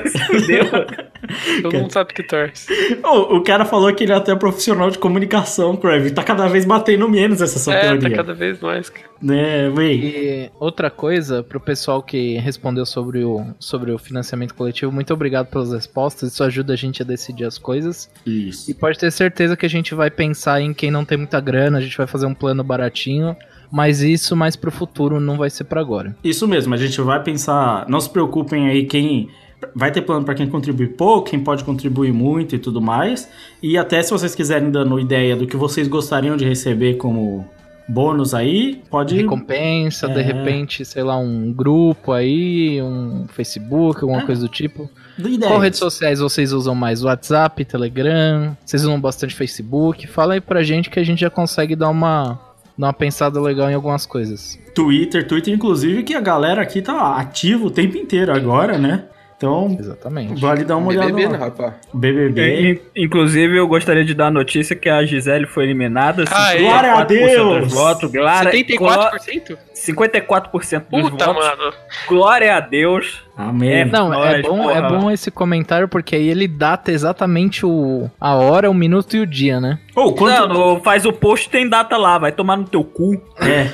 mano. 0.72 0.87
Todo 1.62 1.74
mundo 1.78 1.92
sabe 1.92 2.12
que 2.14 2.22
torce. 2.22 2.66
Ô, 3.04 3.37
o 3.37 3.42
cara 3.42 3.64
falou 3.64 3.92
que 3.94 4.04
ele 4.04 4.12
é 4.12 4.16
até 4.16 4.35
profissional 4.35 4.90
de 4.90 4.98
comunicação, 4.98 5.76
Crave. 5.76 6.11
Tá 6.11 6.22
cada 6.24 6.48
vez 6.48 6.64
batendo 6.64 7.08
menos 7.08 7.40
essa 7.40 7.58
sua 7.58 7.74
É, 7.74 7.80
tá 7.82 7.98
teoria. 7.98 8.16
cada 8.16 8.35
vez 8.35 8.58
mais. 8.61 8.88
cara. 8.90 9.12
Né, 9.22 9.70
véi. 9.70 9.94
E 9.94 10.50
outra 10.58 10.90
coisa, 10.90 11.42
pro 11.42 11.61
pessoal 11.61 12.02
que 12.02 12.37
respondeu 12.38 12.85
sobre 12.85 13.22
o, 13.24 13.46
sobre 13.58 13.92
o 13.92 13.98
financiamento 13.98 14.54
coletivo, 14.54 14.90
muito 14.90 15.14
obrigado 15.14 15.46
pelas 15.46 15.72
respostas. 15.72 16.32
Isso 16.32 16.42
ajuda 16.42 16.72
a 16.72 16.76
gente 16.76 17.02
a 17.02 17.04
decidir 17.04 17.44
as 17.44 17.56
coisas. 17.56 18.11
Isso. 18.26 18.70
E 18.70 18.74
pode 18.74 18.98
ter 18.98 19.11
certeza 19.12 19.56
que 19.56 19.64
a 19.64 19.70
gente 19.70 19.94
vai 19.94 20.11
pensar 20.11 20.61
em 20.61 20.74
quem 20.74 20.90
não 20.90 21.04
tem 21.04 21.16
muita 21.16 21.40
grana, 21.40 21.78
a 21.78 21.80
gente 21.80 21.96
vai 21.96 22.06
fazer 22.06 22.26
um 22.26 22.35
plano 22.35 22.64
baratinho. 22.64 23.37
Mas 23.70 24.02
isso 24.02 24.37
mais 24.37 24.54
pro 24.54 24.70
futuro, 24.70 25.18
não 25.18 25.38
vai 25.38 25.48
ser 25.48 25.64
pra 25.64 25.80
agora. 25.80 26.14
Isso 26.22 26.46
mesmo, 26.46 26.74
a 26.74 26.76
gente 26.76 27.00
vai 27.00 27.22
pensar. 27.22 27.88
Não 27.88 27.98
se 28.00 28.11
preocupem 28.11 28.68
aí 28.68 28.85
quem 28.85 29.30
vai 29.74 29.90
ter 29.90 30.02
plano 30.02 30.24
para 30.24 30.35
quem 30.35 30.46
contribui 30.46 30.88
pouco, 30.88 31.30
quem 31.30 31.40
pode 31.40 31.64
contribuir 31.64 32.12
muito 32.12 32.54
e 32.54 32.58
tudo 32.58 32.82
mais. 32.82 33.30
E 33.62 33.78
até 33.78 34.02
se 34.02 34.11
vocês 34.11 34.35
quiserem 34.35 34.70
dando 34.70 34.98
ideia 34.98 35.37
do 35.37 35.46
que 35.46 35.56
vocês 35.56 35.88
gostariam 35.88 36.37
de 36.37 36.44
receber 36.44 36.94
como 36.94 37.48
bônus 37.88 38.34
aí, 38.34 38.82
pode. 38.90 39.14
Recompensa, 39.16 40.08
de 40.08 40.20
É. 40.20 40.22
repente, 40.22 40.84
sei 40.84 41.02
lá, 41.02 41.16
um 41.18 41.52
grupo 41.52 42.12
aí, 42.12 42.80
um 42.82 43.26
Facebook, 43.28 44.02
alguma 44.02 44.22
É. 44.22 44.26
coisa 44.26 44.40
do 44.42 44.48
tipo. 44.48 44.88
Ideia. 45.18 45.50
Qual 45.50 45.58
redes 45.60 45.78
sociais 45.78 46.20
vocês 46.20 46.52
usam 46.52 46.74
mais? 46.74 47.02
WhatsApp, 47.04 47.64
Telegram? 47.64 48.56
Vocês 48.64 48.82
usam 48.82 49.00
bastante 49.00 49.34
Facebook? 49.34 50.06
Fala 50.06 50.34
aí 50.34 50.40
pra 50.40 50.62
gente 50.62 50.88
que 50.88 50.98
a 50.98 51.04
gente 51.04 51.20
já 51.20 51.30
consegue 51.30 51.76
dar 51.76 51.90
uma, 51.90 52.38
dar 52.78 52.86
uma 52.86 52.92
pensada 52.92 53.40
legal 53.40 53.70
em 53.70 53.74
algumas 53.74 54.06
coisas. 54.06 54.58
Twitter, 54.74 55.26
Twitter, 55.28 55.52
inclusive, 55.52 56.02
que 56.02 56.14
a 56.14 56.20
galera 56.20 56.62
aqui 56.62 56.80
tá 56.80 57.16
ativa 57.16 57.66
o 57.66 57.70
tempo 57.70 57.96
inteiro 57.98 58.32
agora, 58.34 58.78
né? 58.78 59.04
Então, 59.42 59.76
Exatamente. 59.76 60.40
vale 60.40 60.62
dar 60.64 60.76
uma 60.76 60.87
olhada 60.88 61.07
BBB, 61.12 61.33
lá. 61.33 61.37
rapaz? 61.46 61.74
BBB. 61.92 62.70
In- 62.94 63.02
Inclusive, 63.05 63.57
eu 63.59 63.66
gostaria 63.66 64.05
de 64.05 64.14
dar 64.14 64.28
a 64.28 64.31
notícia 64.31 64.76
que 64.76 64.88
a 64.88 65.05
Gisele 65.05 65.46
foi 65.46 65.64
eliminada. 65.64 66.24
Ah, 66.31 66.55
é? 66.55 66.59
54% 66.59 66.62
Glória 66.62 66.92
a 66.94 67.05
Deus! 67.05 67.72
Votos, 67.72 68.12
glória, 68.12 68.52
74%? 68.52 69.59
54% 69.74 70.85
dos 70.90 71.11
Puta, 71.11 71.26
votos. 71.26 71.44
mano. 71.44 71.72
Glória 72.09 72.57
a 72.57 72.61
Deus. 72.61 73.20
Amém. 73.37 73.72
É, 73.72 73.85
Não, 73.85 74.12
é 74.14 74.42
bom, 74.42 74.70
é 74.70 74.81
bom 74.88 75.11
esse 75.11 75.28
comentário 75.31 75.88
porque 75.88 76.14
aí 76.14 76.28
ele 76.28 76.46
data 76.46 76.92
exatamente 76.92 77.66
o, 77.66 78.09
a 78.20 78.35
hora, 78.37 78.70
o 78.70 78.74
minuto 78.74 79.16
e 79.16 79.20
o 79.20 79.26
dia, 79.26 79.61
né? 79.61 79.78
Ô, 79.96 80.12
quanto... 80.12 80.48
Não, 80.48 80.81
faz 80.83 81.05
o 81.05 81.12
post 81.12 81.48
tem 81.50 81.68
data 81.68 81.96
lá, 81.96 82.16
vai 82.18 82.31
tomar 82.31 82.57
no 82.57 82.64
teu 82.64 82.85
cu. 82.85 83.20
É. 83.40 83.68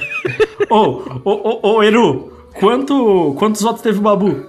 Ô, 0.71 1.03
ô, 1.25 1.59
ô, 1.63 1.75
ô, 1.77 1.83
Eru, 1.83 2.33
quanto, 2.59 3.35
quantos 3.39 3.61
votos 3.61 3.83
teve 3.83 3.99
o 3.99 4.03
Babu? 4.03 4.47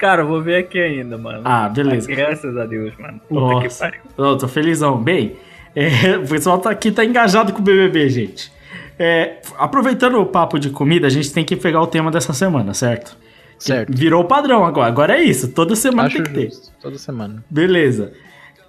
Cara, 0.00 0.22
eu 0.22 0.26
vou 0.26 0.40
ver 0.40 0.56
aqui 0.56 0.80
ainda, 0.80 1.18
mano. 1.18 1.42
Ah, 1.44 1.68
beleza. 1.68 2.08
Graças 2.08 2.56
a 2.56 2.64
Deus, 2.64 2.94
mano. 2.98 3.20
Puta 3.28 3.58
que 3.58 3.64
Nossa. 3.64 3.84
pariu. 3.84 4.00
Ô, 4.16 4.36
tô 4.38 4.48
felizão. 4.48 4.96
Bem, 4.96 5.36
é, 5.76 6.16
o 6.16 6.26
pessoal 6.26 6.58
tá 6.58 6.70
aqui 6.70 6.90
tá 6.90 7.04
engajado 7.04 7.52
com 7.52 7.58
o 7.58 7.62
BBB, 7.62 8.08
gente. 8.08 8.50
É, 8.98 9.42
aproveitando 9.58 10.18
o 10.18 10.24
papo 10.24 10.58
de 10.58 10.70
comida, 10.70 11.06
a 11.06 11.10
gente 11.10 11.30
tem 11.32 11.44
que 11.44 11.54
pegar 11.54 11.82
o 11.82 11.86
tema 11.86 12.10
dessa 12.10 12.32
semana, 12.32 12.72
certo? 12.72 13.14
Certo. 13.58 13.94
Virou 13.94 14.22
o 14.22 14.24
padrão 14.24 14.64
agora. 14.64 14.88
Agora 14.88 15.18
é 15.18 15.22
isso. 15.22 15.48
Toda 15.52 15.76
semana 15.76 16.08
Acho 16.08 16.16
tem 16.16 16.24
que 16.24 16.32
ter. 16.32 16.46
justo. 16.46 16.72
Toda 16.80 16.96
semana. 16.96 17.44
Beleza. 17.50 18.12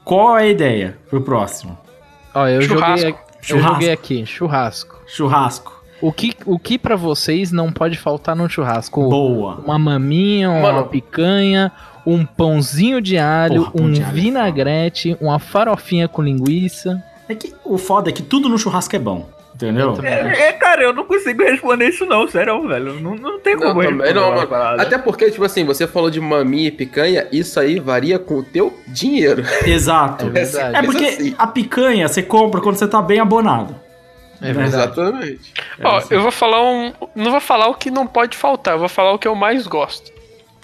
Qual 0.03 0.37
é 0.37 0.43
a 0.43 0.47
ideia 0.47 0.97
pro 1.09 1.21
próximo? 1.21 1.77
Ó, 2.33 2.45
eu 2.45 2.61
Churrasco. 2.61 2.97
joguei, 3.07 3.09
eu 3.13 3.41
Churrasco. 3.41 3.73
joguei 3.73 3.91
aqui, 3.91 4.25
churrasco. 4.25 5.01
Churrasco. 5.07 5.80
O 6.01 6.11
que, 6.11 6.33
o 6.45 6.57
que 6.57 6.79
para 6.79 6.95
vocês 6.95 7.51
não 7.51 7.71
pode 7.71 7.97
faltar 7.97 8.35
num 8.35 8.49
churrasco? 8.49 9.07
Boa. 9.07 9.61
Uma 9.63 9.77
maminha, 9.77 10.49
uma 10.49 10.73
Mano. 10.73 10.87
picanha, 10.87 11.71
um 12.05 12.25
pãozinho 12.25 12.99
de 12.99 13.17
alho, 13.17 13.65
Porra, 13.65 13.71
pão 13.71 13.85
um 13.85 13.91
de 13.91 14.01
alho 14.01 14.09
é 14.09 14.13
vinagrete, 14.13 15.17
uma 15.21 15.37
farofinha 15.37 16.07
com 16.07 16.23
linguiça. 16.23 17.03
É 17.29 17.35
que 17.35 17.53
o 17.63 17.77
foda 17.77 18.09
é 18.09 18.13
que 18.13 18.23
tudo 18.23 18.49
no 18.49 18.57
churrasco 18.57 18.95
é 18.95 18.99
bom. 18.99 19.29
Entendeu? 19.53 19.95
É, 20.01 20.47
é, 20.47 20.53
cara, 20.53 20.81
eu 20.81 20.91
não 20.91 21.05
consigo 21.05 21.43
responder 21.43 21.89
isso 21.89 22.03
não, 22.05 22.27
sério, 22.27 22.67
velho. 22.67 22.99
Não, 22.99 23.13
não 23.13 23.39
tem 23.39 23.53
Não, 23.55 23.61
como 23.61 23.83
também 23.83 24.07
responder 24.07 24.13
não, 24.15 24.35
mano. 24.49 24.81
Até 24.81 24.97
porque, 24.97 25.29
tipo 25.29 25.43
assim, 25.43 25.63
você 25.63 25.85
falou 25.85 26.09
de 26.09 26.19
maminha 26.19 26.69
e 26.69 26.71
picanha, 26.71 27.27
isso 27.31 27.59
aí 27.59 27.79
varia 27.79 28.17
com 28.17 28.39
o 28.39 28.43
teu 28.43 28.73
dinheiro. 28.87 29.43
Exato. 29.65 30.25
É 30.31 30.45
verdade. 30.45 30.75
É 30.77 30.81
porque 30.81 31.05
assim. 31.05 31.35
a 31.37 31.45
picanha 31.45 32.07
você 32.07 32.23
compra 32.23 32.59
quando 32.59 32.77
você 32.77 32.87
tá 32.87 33.01
bem 33.01 33.19
abonado. 33.19 33.75
É 34.41 34.53
verdade. 34.53 34.67
Exatamente. 34.99 35.53
Ó, 35.83 35.97
assim. 35.97 36.13
eu 36.15 36.21
vou 36.21 36.31
falar 36.31 36.63
um. 36.63 36.91
Não 37.15 37.31
vou 37.31 37.39
falar 37.41 37.67
o 37.67 37.75
que 37.75 37.91
não 37.91 38.07
pode 38.07 38.35
faltar, 38.37 38.73
eu 38.75 38.79
vou 38.79 38.89
falar 38.89 39.13
o 39.13 39.19
que 39.19 39.27
eu 39.27 39.35
mais 39.35 39.67
gosto. 39.67 40.11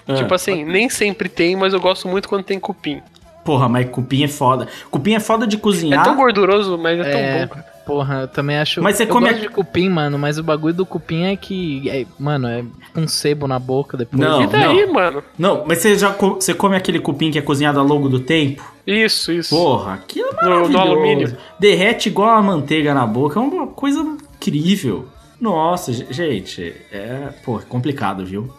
Ah. 0.06 0.14
Tipo 0.14 0.34
assim, 0.34 0.64
nem 0.64 0.88
sempre 0.88 1.28
tem, 1.28 1.54
mas 1.54 1.72
eu 1.74 1.80
gosto 1.80 2.08
muito 2.08 2.28
quando 2.28 2.42
tem 2.44 2.58
cupim. 2.58 3.00
Porra, 3.44 3.68
mas 3.68 3.88
cupim 3.88 4.24
é 4.24 4.28
foda. 4.28 4.66
Cupim 4.90 5.14
é 5.14 5.20
foda 5.20 5.46
de 5.46 5.56
É 5.56 5.58
cozinhar. 5.58 6.04
tão 6.04 6.16
gorduroso, 6.16 6.76
mas 6.76 6.98
é 6.98 7.02
tão 7.10 7.20
É, 7.20 7.46
bom. 7.46 7.54
cara. 7.54 7.66
Porra, 7.88 8.20
eu 8.20 8.28
também 8.28 8.56
acho. 8.58 8.82
Mas 8.82 8.96
você 8.96 9.04
eu 9.04 9.08
come 9.08 9.28
gosto 9.28 9.38
a- 9.38 9.42
de 9.42 9.48
cupim, 9.48 9.88
mano, 9.88 10.18
mas 10.18 10.38
o 10.38 10.42
bagulho 10.42 10.74
do 10.74 10.86
cupim 10.86 11.24
é 11.24 11.34
que. 11.36 11.88
é, 11.88 12.04
mano, 12.18 12.46
é 12.46 12.62
um 12.94 13.08
sebo 13.08 13.48
na 13.48 13.58
boca 13.58 13.96
depois. 13.96 14.20
Não. 14.20 14.42
E 14.42 14.46
daí, 14.46 14.86
mano? 14.86 15.22
Não, 15.38 15.64
mas 15.66 15.78
você 15.78 15.96
já 15.98 16.12
co- 16.12 16.34
você 16.34 16.52
come 16.54 16.76
aquele 16.76 17.00
cupim 17.00 17.30
que 17.30 17.38
é 17.38 17.42
cozinhado 17.42 17.80
ao 17.80 17.86
longo 17.86 18.08
do 18.08 18.20
tempo? 18.20 18.62
Isso, 18.86 19.32
isso. 19.32 19.54
Porra, 19.56 19.94
aquilo 19.94 20.28
é 20.28 20.44
No- 20.44 20.50
maravilhoso. 20.50 20.78
alumínio. 20.78 21.36
Derrete 21.58 22.08
igual 22.08 22.28
a 22.36 22.42
manteiga 22.42 22.92
na 22.94 23.06
boca, 23.06 23.40
é 23.40 23.42
uma 23.42 23.66
coisa 23.66 23.98
incrível. 24.36 25.06
Nossa, 25.40 25.92
ge- 25.92 26.06
gente, 26.10 26.74
é, 26.92 27.28
pô, 27.44 27.58
é 27.58 27.62
complicado, 27.62 28.24
viu? 28.24 28.50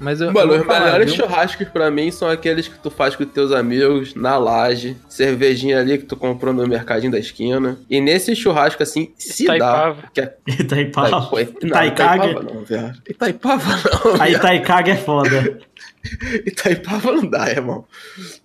Mas 0.00 0.20
eu, 0.20 0.32
Mano, 0.32 0.54
eu 0.54 0.60
os 0.60 0.66
falar, 0.66 0.80
melhores 0.86 1.14
viu? 1.14 1.24
churrascos 1.24 1.68
pra 1.68 1.90
mim 1.90 2.10
são 2.10 2.28
aqueles 2.28 2.66
que 2.66 2.78
tu 2.78 2.90
faz 2.90 3.14
com 3.14 3.24
teus 3.24 3.52
amigos, 3.52 4.14
na 4.14 4.38
laje, 4.38 4.96
cervejinha 5.08 5.78
ali 5.78 5.98
que 5.98 6.04
tu 6.06 6.16
comprou 6.16 6.54
no 6.54 6.66
mercadinho 6.66 7.12
da 7.12 7.18
esquina. 7.18 7.78
E 7.88 8.00
nesse 8.00 8.34
churrasco, 8.34 8.82
assim, 8.82 9.12
se 9.18 9.44
Itaipava. 9.44 10.02
dá. 10.02 10.08
Que 10.12 10.20
é... 10.22 10.34
Itaipava. 10.48 11.20
Pô, 11.26 11.36
não. 11.36 11.68
Itaipava 11.68 12.42
não, 12.42 12.64
velho. 12.64 12.92
Itaipava 13.08 13.76
não, 13.76 14.22
A. 14.22 14.30
Itaicaga 14.30 14.92
é 14.92 14.96
foda. 14.96 15.58
Itaipava 16.46 17.12
não 17.12 17.26
dá, 17.28 17.50
irmão. 17.50 17.84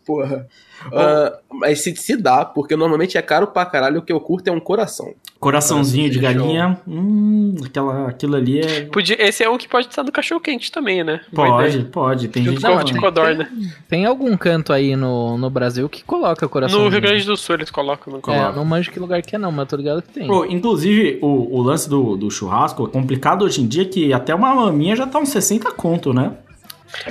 Porra. 0.06 0.48
Ah, 0.94 1.38
mas 1.52 1.82
se, 1.82 1.96
se 1.96 2.16
dá, 2.18 2.46
porque 2.46 2.76
normalmente 2.76 3.18
é 3.18 3.22
caro 3.22 3.48
pra 3.48 3.66
caralho, 3.66 4.00
o 4.00 4.02
que 4.02 4.12
eu 4.12 4.20
curto 4.20 4.48
é 4.48 4.52
um 4.52 4.60
coração. 4.60 5.14
Coraçãozinho 5.40 6.10
de 6.10 6.20
Coraçãozinho 6.20 6.54
galinha. 6.54 6.80
Hum, 6.88 7.56
aquela, 7.66 8.08
aquilo 8.08 8.36
ali 8.36 8.60
é. 8.60 8.82
Podia, 8.86 9.16
esse 9.22 9.44
é 9.44 9.50
um 9.50 9.58
que 9.58 9.68
pode 9.68 9.88
estar 9.88 10.04
no 10.04 10.12
cachorro 10.12 10.42
quente 10.42 10.72
também, 10.72 11.04
né? 11.04 11.22
Pode, 11.34 11.84
pode. 11.86 12.28
Tem 12.28 12.44
gente 12.44 12.56
Junto 12.56 12.62
com 12.62 12.68
que 12.68 12.74
ovo 12.74 12.84
de 12.84 12.92
faz. 12.94 13.04
codorna. 13.04 13.50
Tem 13.88 14.06
algum 14.06 14.36
canto 14.38 14.74
aí 14.74 14.96
no, 14.96 15.38
no 15.38 15.50
Brasil 15.50 15.88
que 15.88 16.04
coloca 16.04 16.48
coração. 16.48 16.84
No 16.84 16.90
Rio 16.90 17.02
Grande 17.02 17.26
do 17.26 17.38
Sul 17.38 17.56
eles 17.56 17.70
colocam 17.70 18.14
no 18.14 18.32
É, 18.34 18.52
não 18.54 18.66
manjo 18.66 18.92
que 18.92 19.00
lugar 19.00 19.22
que 19.22 19.36
é 19.36 19.40
não, 19.40 19.52
mas 19.52 19.68
tô 19.68 19.76
ligado 19.76 20.02
que 20.02 20.10
tem. 20.10 20.28
Pô, 20.28 20.46
inclusive, 20.46 21.20
o, 21.22 21.58
o 21.58 21.62
lance 21.62 21.90
do, 21.90 22.16
do 22.16 22.32
churrasco 22.32 22.86
é 22.86 22.90
complicado 22.90 23.44
hoje 23.46 23.62
em 23.62 23.68
dia 23.68 23.86
que 23.86 24.14
até 24.14 24.34
uma 24.34 24.54
maminha 24.56 24.96
já 24.96 25.06
tá 25.06 25.20
uns 25.20 25.30
60 25.30 25.72
conto, 25.72 26.14
né? 26.14 26.32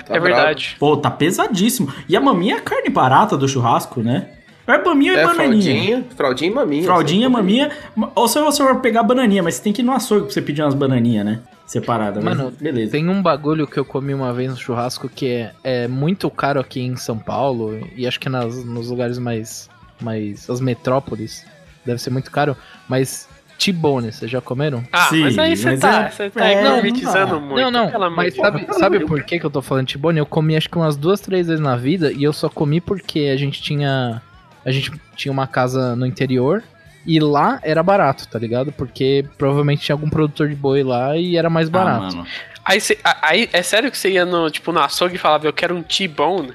Tá 0.06 0.14
É 0.14 0.20
verdade. 0.20 0.76
Pô, 0.78 0.96
tá 0.96 1.10
pesadíssimo. 1.10 1.92
E 2.08 2.16
a 2.16 2.20
maminha 2.20 2.56
é 2.56 2.58
a 2.58 2.62
carne 2.62 2.88
barata 2.88 3.36
do 3.36 3.48
churrasco, 3.48 4.02
né? 4.02 4.28
É 4.66 4.78
maminha 4.82 5.12
e 5.12 5.16
É, 5.16 5.26
bananinha. 5.26 5.62
fraldinha, 5.62 6.04
fraldinha 6.16 6.50
e 6.50 6.54
maminha. 6.54 6.84
Fraldinha, 6.84 7.26
assim, 7.26 7.34
maminha. 7.36 7.70
Ou 8.14 8.26
se 8.26 8.40
você 8.40 8.62
for 8.62 8.80
pegar 8.80 9.02
bananinha, 9.02 9.42
mas 9.42 9.56
você 9.56 9.62
tem 9.62 9.72
que 9.72 9.82
ir 9.82 9.84
no 9.84 9.92
açougue 9.92 10.22
pra 10.24 10.30
você 10.32 10.40
pedir 10.40 10.62
umas 10.62 10.74
bananinhas, 10.74 11.24
né? 11.24 11.40
Separada. 11.66 12.20
Mano, 12.20 12.50
beleza. 12.58 12.92
Tem 12.92 13.08
um 13.08 13.22
bagulho 13.22 13.66
que 13.66 13.78
eu 13.78 13.84
comi 13.84 14.14
uma 14.14 14.32
vez 14.32 14.50
no 14.50 14.56
churrasco 14.56 15.08
que 15.08 15.26
é, 15.26 15.52
é 15.62 15.88
muito 15.88 16.30
caro 16.30 16.60
aqui 16.60 16.80
em 16.80 16.96
São 16.96 17.18
Paulo 17.18 17.78
e 17.94 18.06
acho 18.06 18.18
que 18.20 18.28
nas, 18.28 18.64
nos 18.64 18.88
lugares 18.88 19.18
mais, 19.18 19.68
mais. 20.00 20.48
as 20.48 20.60
metrópoles 20.60 21.44
deve 21.84 22.00
ser 22.00 22.10
muito 22.10 22.30
caro, 22.30 22.56
mas 22.88 23.28
T-bone, 23.64 24.12
vocês 24.12 24.30
já 24.30 24.40
comeram? 24.40 24.84
Ah, 24.92 25.08
Sim, 25.08 25.20
mas 25.20 25.38
aí 25.38 25.56
você 25.56 25.64
mas 25.70 25.80
tá, 25.80 26.02
é- 26.02 26.10
você 26.10 26.30
tá 26.30 26.44
é, 26.44 26.62
gourmetizando 26.62 27.34
não 27.34 27.40
muito. 27.40 27.70
não, 27.70 27.90
não, 27.90 28.10
mas 28.10 28.34
sabe, 28.36 28.66
sabe 28.74 29.00
por 29.06 29.22
que, 29.22 29.38
que 29.40 29.46
eu 29.46 29.50
tô 29.50 29.62
falando 29.62 29.86
T-bone? 29.86 30.18
Eu 30.18 30.26
comi 30.26 30.56
acho 30.56 30.68
que 30.68 30.76
umas 30.76 30.96
duas, 30.96 31.20
três 31.20 31.46
vezes 31.46 31.60
na 31.62 31.76
vida 31.76 32.12
e 32.12 32.22
eu 32.22 32.32
só 32.32 32.48
comi 32.48 32.80
porque 32.80 33.30
a 33.32 33.36
gente 33.36 33.62
tinha. 33.62 34.20
A 34.64 34.70
gente 34.70 34.92
tinha 35.16 35.30
uma 35.32 35.46
casa 35.46 35.94
no 35.96 36.06
interior 36.06 36.62
e 37.06 37.20
lá 37.20 37.58
era 37.62 37.82
barato, 37.82 38.26
tá 38.28 38.38
ligado? 38.38 38.72
Porque 38.72 39.24
provavelmente 39.36 39.82
tinha 39.82 39.94
algum 39.94 40.08
produtor 40.08 40.48
de 40.48 40.54
boi 40.54 40.82
lá 40.82 41.16
e 41.16 41.36
era 41.36 41.48
mais 41.50 41.68
Ah, 41.68 41.70
barato. 41.70 42.16
mano. 42.16 42.26
Aí, 42.64 42.78
a- 43.04 43.28
aí, 43.28 43.48
é 43.52 43.62
sério 43.62 43.90
que 43.90 43.98
você 43.98 44.10
ia 44.10 44.24
no, 44.24 44.50
tipo, 44.50 44.72
no 44.72 44.80
açougue 44.80 45.16
e 45.16 45.18
falava, 45.18 45.46
eu 45.46 45.52
quero 45.52 45.76
um 45.76 45.82
T-bone? 45.82 46.52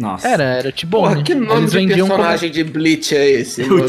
Nossa. 0.00 0.26
Era, 0.26 0.42
era 0.44 0.72
T-bone. 0.72 1.08
Porra, 1.08 1.22
que 1.22 1.34
nome 1.34 1.60
Eles 1.60 1.72
de 1.72 1.78
vendiam 1.78 2.08
como 2.08 2.18
personagem 2.18 2.50
de 2.50 2.64
Bleach 2.64 3.14
é 3.14 3.30
esse? 3.30 3.62
O? 3.62 3.84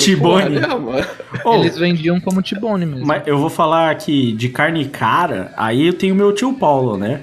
Ô, 1.45 1.55
Eles 1.55 1.77
vendiam 1.77 2.19
como 2.19 2.43
T-bone 2.43 2.85
mesmo. 2.85 3.05
Mas 3.05 3.25
eu 3.25 3.37
vou 3.37 3.49
falar 3.49 3.89
aqui 3.89 4.33
de 4.33 4.49
carne 4.49 4.85
cara, 4.89 5.53
aí 5.55 5.87
eu 5.87 5.93
tenho 5.93 6.13
meu 6.13 6.33
tio 6.33 6.53
Paulo, 6.53 6.97
né? 6.97 7.21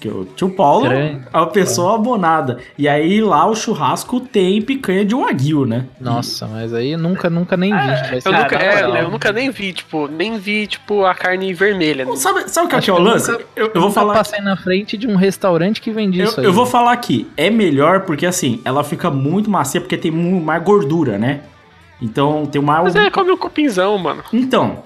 Que 0.00 0.08
o 0.08 0.24
tio 0.24 0.48
Paulo 0.48 0.88
Grande. 0.88 1.20
é 1.30 1.36
uma 1.36 1.46
pessoa 1.48 1.94
abonada. 1.96 2.58
E 2.78 2.88
aí 2.88 3.20
lá 3.20 3.46
o 3.46 3.54
churrasco 3.54 4.18
tem 4.18 4.62
picanha 4.62 5.04
de 5.04 5.14
wagyu, 5.14 5.66
né? 5.66 5.84
Nossa, 6.00 6.46
mas 6.46 6.72
aí 6.72 6.96
nunca, 6.96 7.28
nunca 7.28 7.54
nem 7.54 7.70
vi. 7.70 8.20
Ser 8.22 8.28
Eu, 8.28 8.32
nunca, 8.32 8.56
é, 8.56 9.02
eu 9.02 9.10
nunca 9.10 9.30
nem 9.30 9.50
vi, 9.50 9.74
tipo, 9.74 10.08
nem 10.08 10.38
vi, 10.38 10.66
tipo, 10.66 11.04
a 11.04 11.14
carne 11.14 11.52
vermelha. 11.52 12.06
Pô, 12.06 12.16
Sabe, 12.16 12.48
sabe 12.48 12.66
o 12.66 12.70
que, 12.70 12.76
é 12.76 12.80
que 12.80 12.88
é 12.88 12.92
o 12.94 12.96
eu 12.96 13.02
lance? 13.02 13.30
eu, 13.54 13.70
eu 13.74 13.80
vou 13.80 13.90
falar. 13.90 14.14
passei 14.14 14.40
na 14.40 14.56
frente 14.56 14.96
de 14.96 15.06
um 15.06 15.16
restaurante 15.16 15.82
que 15.82 15.90
vendia 15.90 16.24
Eu, 16.24 16.28
isso 16.28 16.40
aí. 16.40 16.46
eu 16.46 16.52
vou 16.52 16.64
falar 16.64 16.92
aqui, 16.92 17.28
é 17.36 17.50
melhor 17.50 18.00
porque 18.06 18.24
assim, 18.24 18.58
ela 18.64 18.82
fica 18.82 19.10
muito 19.10 19.50
macia 19.50 19.82
porque 19.82 19.98
tem 19.98 20.10
mais 20.10 20.62
gordura, 20.64 21.18
né? 21.18 21.40
Então 22.00 22.46
tem 22.46 22.58
uma. 22.58 22.82
Mas 22.82 22.96
é, 22.96 23.10
come 23.10 23.30
um 23.32 23.36
cupinzão, 23.36 23.98
mano. 23.98 24.22
Então, 24.32 24.78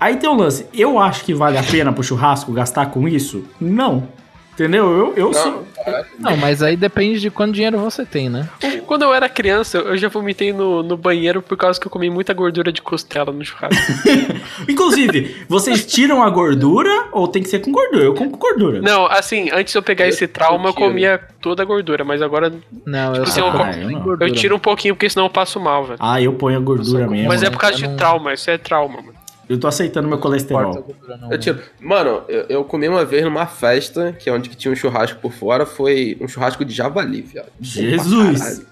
aí 0.00 0.16
tem 0.16 0.28
o 0.28 0.34
lance. 0.34 0.66
Eu 0.74 0.98
acho 0.98 1.24
que 1.24 1.32
vale 1.32 1.56
a 1.56 1.62
pena 1.62 1.92
pro 1.92 2.02
churrasco 2.02 2.52
gastar 2.52 2.86
com 2.86 3.06
isso? 3.06 3.44
Não. 3.60 4.08
Entendeu? 4.56 4.90
Eu, 4.90 5.14
eu 5.16 5.34
sou. 5.34 5.50
Não, 5.52 5.64
caralho. 5.84 6.06
Não, 6.18 6.36
mas 6.38 6.62
aí 6.62 6.76
depende 6.78 7.20
de 7.20 7.30
quanto 7.30 7.52
dinheiro 7.52 7.78
você 7.78 8.06
tem, 8.06 8.30
né? 8.30 8.48
Quando 8.86 9.02
eu 9.02 9.12
era 9.12 9.28
criança, 9.28 9.76
eu 9.76 9.96
já 9.98 10.08
vomitei 10.08 10.50
no, 10.50 10.82
no 10.82 10.96
banheiro 10.96 11.42
por 11.42 11.58
causa 11.58 11.78
que 11.78 11.86
eu 11.86 11.90
comi 11.90 12.08
muita 12.08 12.32
gordura 12.32 12.72
de 12.72 12.80
costela 12.80 13.30
no 13.30 13.44
churrasco. 13.44 13.76
Inclusive, 14.66 15.44
vocês 15.48 15.84
tiram 15.84 16.22
a 16.22 16.30
gordura 16.30 17.08
ou 17.12 17.28
tem 17.28 17.42
que 17.42 17.48
ser 17.48 17.58
com 17.58 17.70
gordura? 17.70 18.04
Eu 18.04 18.14
como 18.14 18.30
com 18.30 18.38
gordura. 18.38 18.80
Não, 18.80 19.06
assim, 19.06 19.50
antes 19.52 19.72
de 19.72 19.78
eu 19.78 19.82
pegar 19.82 20.08
esse 20.08 20.26
trauma, 20.26 20.70
eu 20.70 20.74
comia 20.74 21.20
toda 21.40 21.62
a 21.62 21.66
gordura, 21.66 22.02
mas 22.04 22.22
agora 22.22 22.52
Não, 22.86 23.14
eu 23.14 23.24
Tipo, 23.24 23.30
só 23.30 23.40
eu 23.46 23.52
como 23.52 23.64
co- 23.66 23.72
sem 23.72 23.82
eu 23.82 23.90
não. 23.90 24.16
eu 24.20 24.32
tiro 24.32 24.56
um 24.56 24.60
pouquinho, 24.60 24.94
porque 24.94 25.10
senão 25.10 25.26
eu 25.26 25.30
passo 25.30 25.60
mal, 25.60 25.84
velho. 25.84 25.98
Ah, 26.00 26.20
eu 26.20 26.32
ponho 26.32 26.56
a 26.56 26.60
gordura 26.60 27.00
Nossa, 27.00 27.10
mesmo. 27.10 27.28
Mas 27.28 27.42
é 27.42 27.46
né? 27.46 27.50
por 27.50 27.58
causa 27.58 27.74
eu 27.76 27.80
de 27.82 27.88
não- 27.88 27.96
trauma, 27.96 28.32
isso 28.32 28.50
é 28.50 28.56
trauma, 28.58 28.96
mano. 29.02 29.15
Eu 29.48 29.58
tô 29.60 29.68
aceitando 29.68 30.08
meu 30.08 30.18
colesterol. 30.18 30.86
Eu 31.30 31.38
tiro. 31.38 31.60
Mano, 31.80 32.22
eu, 32.28 32.46
eu 32.48 32.64
comi 32.64 32.88
uma 32.88 33.04
vez 33.04 33.22
numa 33.24 33.46
festa, 33.46 34.12
que 34.12 34.28
é 34.28 34.32
onde 34.32 34.48
que 34.48 34.56
tinha 34.56 34.72
um 34.72 34.76
churrasco 34.76 35.20
por 35.20 35.32
fora, 35.32 35.64
foi 35.64 36.16
um 36.20 36.26
churrasco 36.26 36.64
de 36.64 36.74
javali, 36.74 37.22
viado. 37.22 37.48
Jesus! 37.60 38.66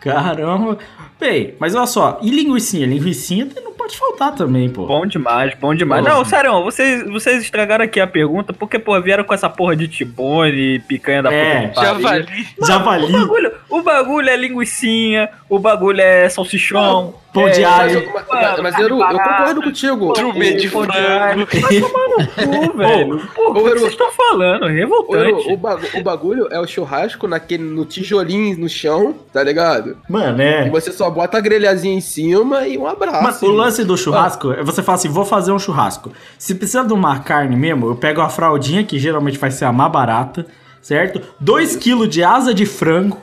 Caramba. 0.00 0.78
Bem, 1.18 1.54
mas 1.58 1.74
olha 1.74 1.86
só, 1.86 2.18
e 2.22 2.30
linguicinha? 2.30 2.86
Linguicinha 2.86 3.48
não 3.62 3.72
pode 3.86 3.96
faltar 3.98 4.34
também, 4.34 4.68
pô. 4.68 4.86
Bom 4.86 5.06
demais, 5.06 5.54
bom 5.60 5.74
demais. 5.74 6.04
Porra. 6.04 6.16
Não, 6.16 6.24
sério, 6.24 6.62
vocês, 6.64 7.04
vocês 7.08 7.42
estragaram 7.42 7.84
aqui 7.84 8.00
a 8.00 8.06
pergunta, 8.06 8.52
porque, 8.52 8.78
pô, 8.78 9.00
vieram 9.00 9.24
com 9.24 9.32
essa 9.34 9.48
porra 9.48 9.76
de 9.76 9.86
tibone, 9.88 10.80
picanha 10.80 11.22
da 11.22 11.32
É, 11.32 11.68
puta 11.68 11.80
pariu. 11.80 12.00
Javali. 12.02 12.46
O 12.60 12.66
Javali, 12.66 13.12
bagulho, 13.12 13.52
o 13.70 13.82
bagulho 13.82 14.28
é 14.28 14.36
linguicinha, 14.36 15.28
o 15.48 15.58
bagulho 15.58 16.00
é 16.00 16.28
salsichão. 16.28 17.14
pão 17.32 17.46
é, 17.48 17.50
de 17.50 17.64
alho. 17.64 18.10
mas, 18.30 18.60
mas 18.62 18.78
eu, 18.78 18.88
eu 18.88 18.98
concordo 18.98 19.62
contigo. 19.62 20.12
Trumê 20.14 20.52
de 20.54 20.62
de 20.62 20.68
frango. 20.70 20.86
Vai 20.90 21.80
tomar 21.80 22.08
no 22.08 22.26
cu, 22.70 22.76
velho. 22.78 23.28
Pô, 23.34 23.50
o 23.50 23.54
que 23.54 23.60
vocês 23.60 23.92
estão 23.92 24.10
falando? 24.10 24.64
O, 24.64 24.68
Revoltante. 24.68 25.52
o, 25.52 25.56
bagu- 25.56 25.86
o 25.98 26.02
bagulho 26.02 26.48
é 26.50 26.58
o 26.58 26.66
churrasco 26.66 27.28
naquele, 27.28 27.62
no 27.62 27.84
tijolinho 27.84 28.58
no 28.58 28.68
chão, 28.68 29.14
tá 29.32 29.42
ligado? 29.42 29.98
Mano, 30.08 30.40
E 30.42 30.44
é. 30.46 30.70
você 30.70 30.90
só 30.92 31.10
bota 31.10 31.36
a 31.36 31.40
grelhazinha 31.40 31.94
em 31.94 32.00
cima 32.00 32.66
e 32.66 32.78
um 32.78 32.86
abraço. 32.86 33.22
Mas 33.22 33.42
o 33.42 33.50
lance 33.52 33.75
do 33.84 33.96
churrasco 33.96 34.52
é 34.52 34.62
você 34.62 34.82
fala 34.82 34.96
assim: 34.96 35.08
vou 35.08 35.24
fazer 35.24 35.52
um 35.52 35.58
churrasco. 35.58 36.12
Se 36.38 36.54
precisa 36.54 36.84
de 36.84 36.92
uma 36.92 37.18
carne 37.20 37.56
mesmo, 37.56 37.86
eu 37.88 37.96
pego 37.96 38.20
a 38.20 38.28
fraldinha, 38.28 38.84
que 38.84 38.98
geralmente 38.98 39.38
vai 39.38 39.50
ser 39.50 39.64
a 39.64 39.72
mais 39.72 39.90
barata, 39.92 40.46
certo? 40.82 41.20
2 41.40 41.76
kg 41.76 42.06
de 42.06 42.22
asa 42.24 42.52
de 42.54 42.66
frango, 42.66 43.18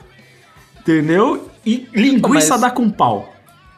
entendeu? 0.80 1.48
E 1.66 1.88
linguiça 1.94 2.50
Mas- 2.54 2.60
dá 2.60 2.70
com 2.70 2.88
pau. 2.90 3.32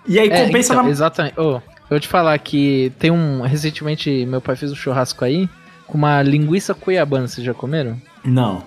E 0.07 0.19
aí 0.19 0.29
É, 0.29 0.45
compensa 0.47 0.73
então, 0.73 0.85
na. 0.85 0.91
Exatamente. 0.91 1.39
Ô, 1.41 1.57
eu 1.57 1.62
vou 1.91 2.01
te 2.01 2.09
falar 2.09 2.39
que 2.39 2.93
tem 2.99 3.11
um. 3.11 3.43
Recentemente, 3.43 4.25
meu 4.27 4.41
pai 4.41 4.57
fez 4.57 4.71
um 4.71 4.77
churrasco 4.77 5.25
aí 5.25 5.49
com 5.87 5.99
uma 5.99 6.23
linguiça 6.23 6.75
cuiabana. 6.75 7.27
Vocês 7.27 7.45
já 7.45 7.55
comeram? 7.55 8.01
Não. 8.25 8.62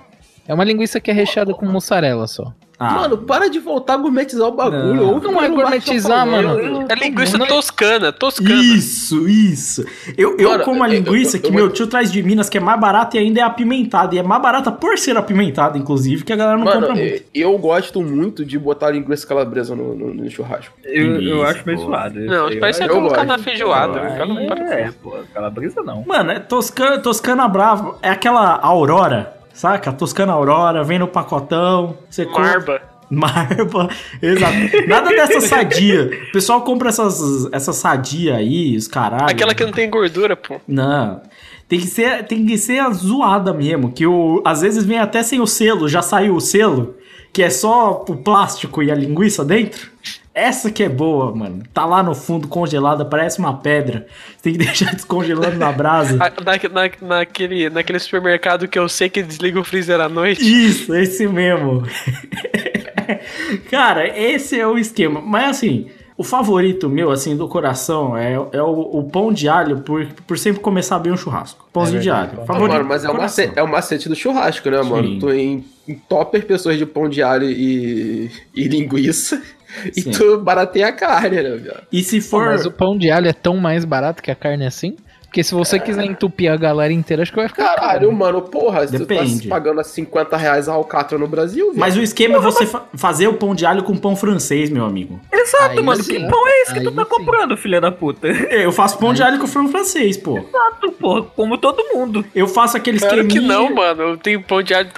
É 0.47 0.53
uma 0.53 0.63
linguiça 0.63 0.99
que 0.99 1.11
é 1.11 1.13
recheada 1.13 1.53
com 1.53 1.65
mussarela 1.65 2.27
só. 2.27 2.51
Ah, 2.81 2.93
Mano, 2.93 3.17
para 3.17 3.49
de 3.49 3.59
voltar 3.59 3.95
a 3.95 3.97
gourmetizar 3.97 4.47
o 4.47 4.51
bagulho. 4.53 4.93
Não. 4.93 5.13
Ouve 5.15 5.27
Não 5.27 5.35
o 5.37 5.43
é 5.43 5.49
gourmetizar, 5.49 6.25
mano. 6.25 6.85
É 6.87 6.95
linguiça 6.95 7.37
Não 7.37 7.45
é- 7.45 7.49
toscana, 7.49 8.13
toscana. 8.13 8.55
Isso, 8.55 9.27
isso. 9.27 9.85
Eu, 10.17 10.37
eu 10.37 10.51
Mano, 10.51 10.63
como 10.63 10.81
a 10.83 10.87
eu- 10.87 10.93
eu- 10.93 10.97
linguiça 10.99 11.35
eu- 11.35 11.41
que 11.41 11.47
eu 11.49 11.53
meu 11.53 11.69
tio 11.69 11.87
traz 11.87 12.09
de 12.09 12.23
Minas, 12.23 12.47
que 12.47 12.57
é 12.57 12.61
mais 12.61 12.79
barata 12.79 13.17
e 13.17 13.19
ainda 13.19 13.41
é 13.41 13.43
apimentada. 13.43 14.15
E 14.15 14.17
é 14.19 14.23
mais 14.23 14.41
barata 14.41 14.71
por 14.71 14.97
ser 14.97 15.17
apimentada, 15.17 15.77
inclusive, 15.77 16.23
que 16.23 16.31
a 16.31 16.37
galera 16.37 16.57
não 16.57 16.63
Mano, 16.63 16.79
compra 16.87 16.95
muito. 16.95 17.23
eu, 17.35 17.51
eu 17.51 17.57
gosto 17.57 18.01
muito 18.01 18.45
de 18.45 18.57
botar 18.57 18.91
linguiça 18.91 19.27
calabresa 19.27 19.75
no, 19.75 19.93
no- 19.93 20.13
no 20.13 20.29
churrasco. 20.29 20.73
Eu, 20.85 21.15
eu 21.15 21.21
Isso, 21.21 21.43
acho 21.43 21.63
meio 21.65 21.79
suado. 21.79 22.17
isso 22.17 22.29
Não, 22.31 22.45
aí. 22.47 22.59
parece 22.61 22.79
que 22.79 22.85
eu 22.85 22.91
é 22.91 22.95
colocar 22.95 23.15
gosto. 23.17 23.27
na 23.27 23.37
feijoada. 23.39 23.99
Cara, 23.99 24.73
É, 24.79 24.87
isso. 24.87 24.97
pô, 25.03 25.15
calabresa 25.33 25.81
não. 25.83 26.05
Mano, 26.07 26.31
é 26.31 26.39
Toscana, 26.39 26.97
Toscana 26.99 27.45
Brava. 27.49 27.97
É 28.01 28.09
aquela 28.09 28.57
Aurora, 28.61 29.33
saca? 29.59 29.91
Toscana 29.91 30.31
Aurora, 30.31 30.85
vem 30.85 30.97
no 30.97 31.07
pacotão. 31.07 31.97
Você 32.09 32.25
compra. 32.25 32.43
Marba. 32.43 32.81
Marba, 33.09 33.89
exato. 34.21 34.87
Nada 34.87 35.09
dessa 35.09 35.41
sadia. 35.41 36.09
O 36.29 36.31
pessoal 36.31 36.61
compra 36.61 36.89
essas, 36.89 37.51
essas 37.51 37.75
sadia 37.75 38.37
aí, 38.37 38.77
os 38.77 38.87
caralho. 38.87 39.29
Aquela 39.29 39.53
que 39.53 39.65
não 39.65 39.73
tem 39.73 39.89
gordura, 39.89 40.37
pô. 40.37 40.61
Não. 40.65 41.21
Tem 41.67 41.77
que 41.77 41.87
ser, 41.87 42.23
tem 42.23 42.45
que 42.45 42.57
ser 42.57 42.79
a 42.79 42.89
zoada 42.91 43.53
mesmo, 43.53 43.91
que 43.91 44.07
o, 44.07 44.41
às 44.45 44.61
vezes 44.61 44.85
vem 44.85 44.97
até 44.97 45.21
sem 45.21 45.41
o 45.41 45.45
selo, 45.45 45.89
já 45.89 46.01
saiu 46.01 46.35
o 46.35 46.41
selo, 46.41 46.95
que 47.33 47.43
é 47.43 47.49
só 47.49 48.05
o 48.07 48.15
plástico 48.15 48.81
e 48.81 48.89
a 48.89 48.95
linguiça 48.95 49.43
dentro. 49.43 49.91
Essa 50.39 50.71
que 50.71 50.83
é 50.83 50.89
boa, 50.89 51.35
mano. 51.35 51.63
Tá 51.73 51.85
lá 51.85 52.01
no 52.01 52.15
fundo 52.15 52.47
congelada, 52.47 53.03
parece 53.05 53.39
uma 53.39 53.57
pedra. 53.57 54.07
Você 54.37 54.43
tem 54.43 54.53
que 54.53 54.59
deixar 54.65 54.93
descongelando 54.95 55.57
na 55.57 55.71
brasa. 55.71 56.15
Na- 56.17 56.31
na- 56.43 56.91
naquele, 57.17 57.69
naquele 57.69 57.99
supermercado 57.99 58.67
que 58.67 58.77
eu 58.79 58.87
sei 58.89 59.09
que 59.09 59.21
desliga 59.21 59.59
o 59.59 59.63
freezer 59.63 59.99
à 59.99 60.07
noite. 60.09 60.41
Isso, 60.41 60.93
esse 60.95 61.27
mesmo. 61.27 61.83
Cara, 63.69 64.07
esse 64.17 64.59
é 64.59 64.67
o 64.67 64.77
esquema. 64.77 65.21
Mas 65.21 65.49
assim, 65.57 65.87
o 66.17 66.23
favorito 66.23 66.89
meu, 66.89 67.11
assim, 67.11 67.35
do 67.35 67.47
coração 67.47 68.15
é, 68.15 68.33
é 68.51 68.61
o, 68.61 68.71
o 68.99 69.03
pão 69.09 69.31
de 69.31 69.47
alho 69.47 69.79
por, 69.79 70.05
por 70.27 70.37
sempre 70.37 70.61
começar 70.61 70.99
bem 70.99 71.11
um 71.11 71.17
churrasco. 71.17 71.67
Pãozinho 71.73 72.01
de 72.01 72.09
alho. 72.09 72.45
Favorito 72.45 72.73
mano, 72.73 72.85
mas 72.85 73.03
é 73.05 73.09
o, 73.09 73.17
macete, 73.17 73.53
é 73.55 73.63
o 73.63 73.67
macete 73.67 74.09
do 74.09 74.15
churrasco, 74.15 74.69
né, 74.69 74.81
mano? 74.81 75.07
Sim. 75.07 75.19
Tu 75.19 75.31
em, 75.31 75.65
em 75.87 75.95
topper 75.95 76.45
pessoas 76.45 76.77
de 76.77 76.85
pão 76.85 77.09
de 77.09 77.21
alho 77.23 77.49
e, 77.49 78.29
e 78.55 78.67
linguiça 78.67 79.41
e 79.95 80.01
Sim. 80.01 80.11
tu 80.11 80.39
barateia 80.39 80.87
a 80.87 80.91
carne, 80.91 81.41
né, 81.41 81.55
viado? 81.57 81.83
E 81.91 82.03
se 82.03 82.19
Pô, 82.21 82.27
for. 82.39 82.45
mas 82.47 82.65
o 82.65 82.71
pão 82.71 82.97
de 82.97 83.09
alho 83.11 83.27
é 83.27 83.33
tão 83.33 83.57
mais 83.57 83.85
barato 83.85 84.21
que 84.23 84.31
a 84.31 84.35
carne 84.35 84.65
assim? 84.65 84.95
Porque 85.25 85.43
se 85.43 85.53
você 85.53 85.79
quiser 85.79 86.05
entupir 86.05 86.51
a 86.51 86.57
galera 86.57 86.91
inteira, 86.91 87.21
acho 87.21 87.31
que 87.31 87.37
vai 87.37 87.47
ficar 87.47 87.75
Caralho, 87.75 88.07
caro. 88.07 88.11
mano, 88.13 88.41
porra, 88.41 88.87
tu 88.87 88.93
Depende. 88.97 89.43
tá 89.43 89.49
pagando 89.49 89.79
a 89.79 89.83
50 89.83 90.35
reais 90.35 90.67
a 90.67 90.73
alcatra 90.73 91.19
no 91.19 91.27
Brasil, 91.27 91.65
viado. 91.67 91.77
Mas 91.77 91.95
o 91.95 92.01
esquema 92.01 92.37
é 92.37 92.39
você 92.39 92.65
fa- 92.65 92.85
fazer 92.95 93.27
o 93.27 93.33
pão 93.35 93.53
de 93.53 93.63
alho 93.63 93.83
com 93.83 93.95
pão 93.95 94.15
francês, 94.15 94.71
meu 94.71 94.83
amigo. 94.83 95.19
Exato, 95.31 95.77
Aí 95.77 95.83
mano. 95.83 96.01
sim. 96.01 96.13
Que 96.15 96.27
pão 96.27 96.47
é 96.47 96.61
esse 96.63 96.73
que 96.73 96.81
tu 96.81 96.89
Aí 96.89 96.95
tá 96.95 97.03
sim. 97.03 97.09
comprando, 97.11 97.55
filha 97.55 97.79
da 97.79 97.91
puta? 97.91 98.25
Eu 98.49 98.71
faço 98.71 98.97
pão 98.97 99.13
de 99.13 99.21
alho 99.21 99.37
com 99.37 99.45
frango 99.45 99.69
francês, 99.69 100.17
pô. 100.17 100.39
Exato, 100.39 100.91
porra. 100.99 101.21
Como 101.35 101.59
todo 101.59 101.77
mundo. 101.93 102.25
Eu 102.33 102.47
faço 102.47 102.75
aquele 102.75 102.97
Claro 102.97 103.17
esqueminha. 103.21 103.39
que 103.41 103.47
não, 103.47 103.71
mano. 103.71 104.01
Eu 104.01 104.17
tenho 104.17 104.41
pão 104.41 104.63
de 104.63 104.73
alho. 104.73 104.89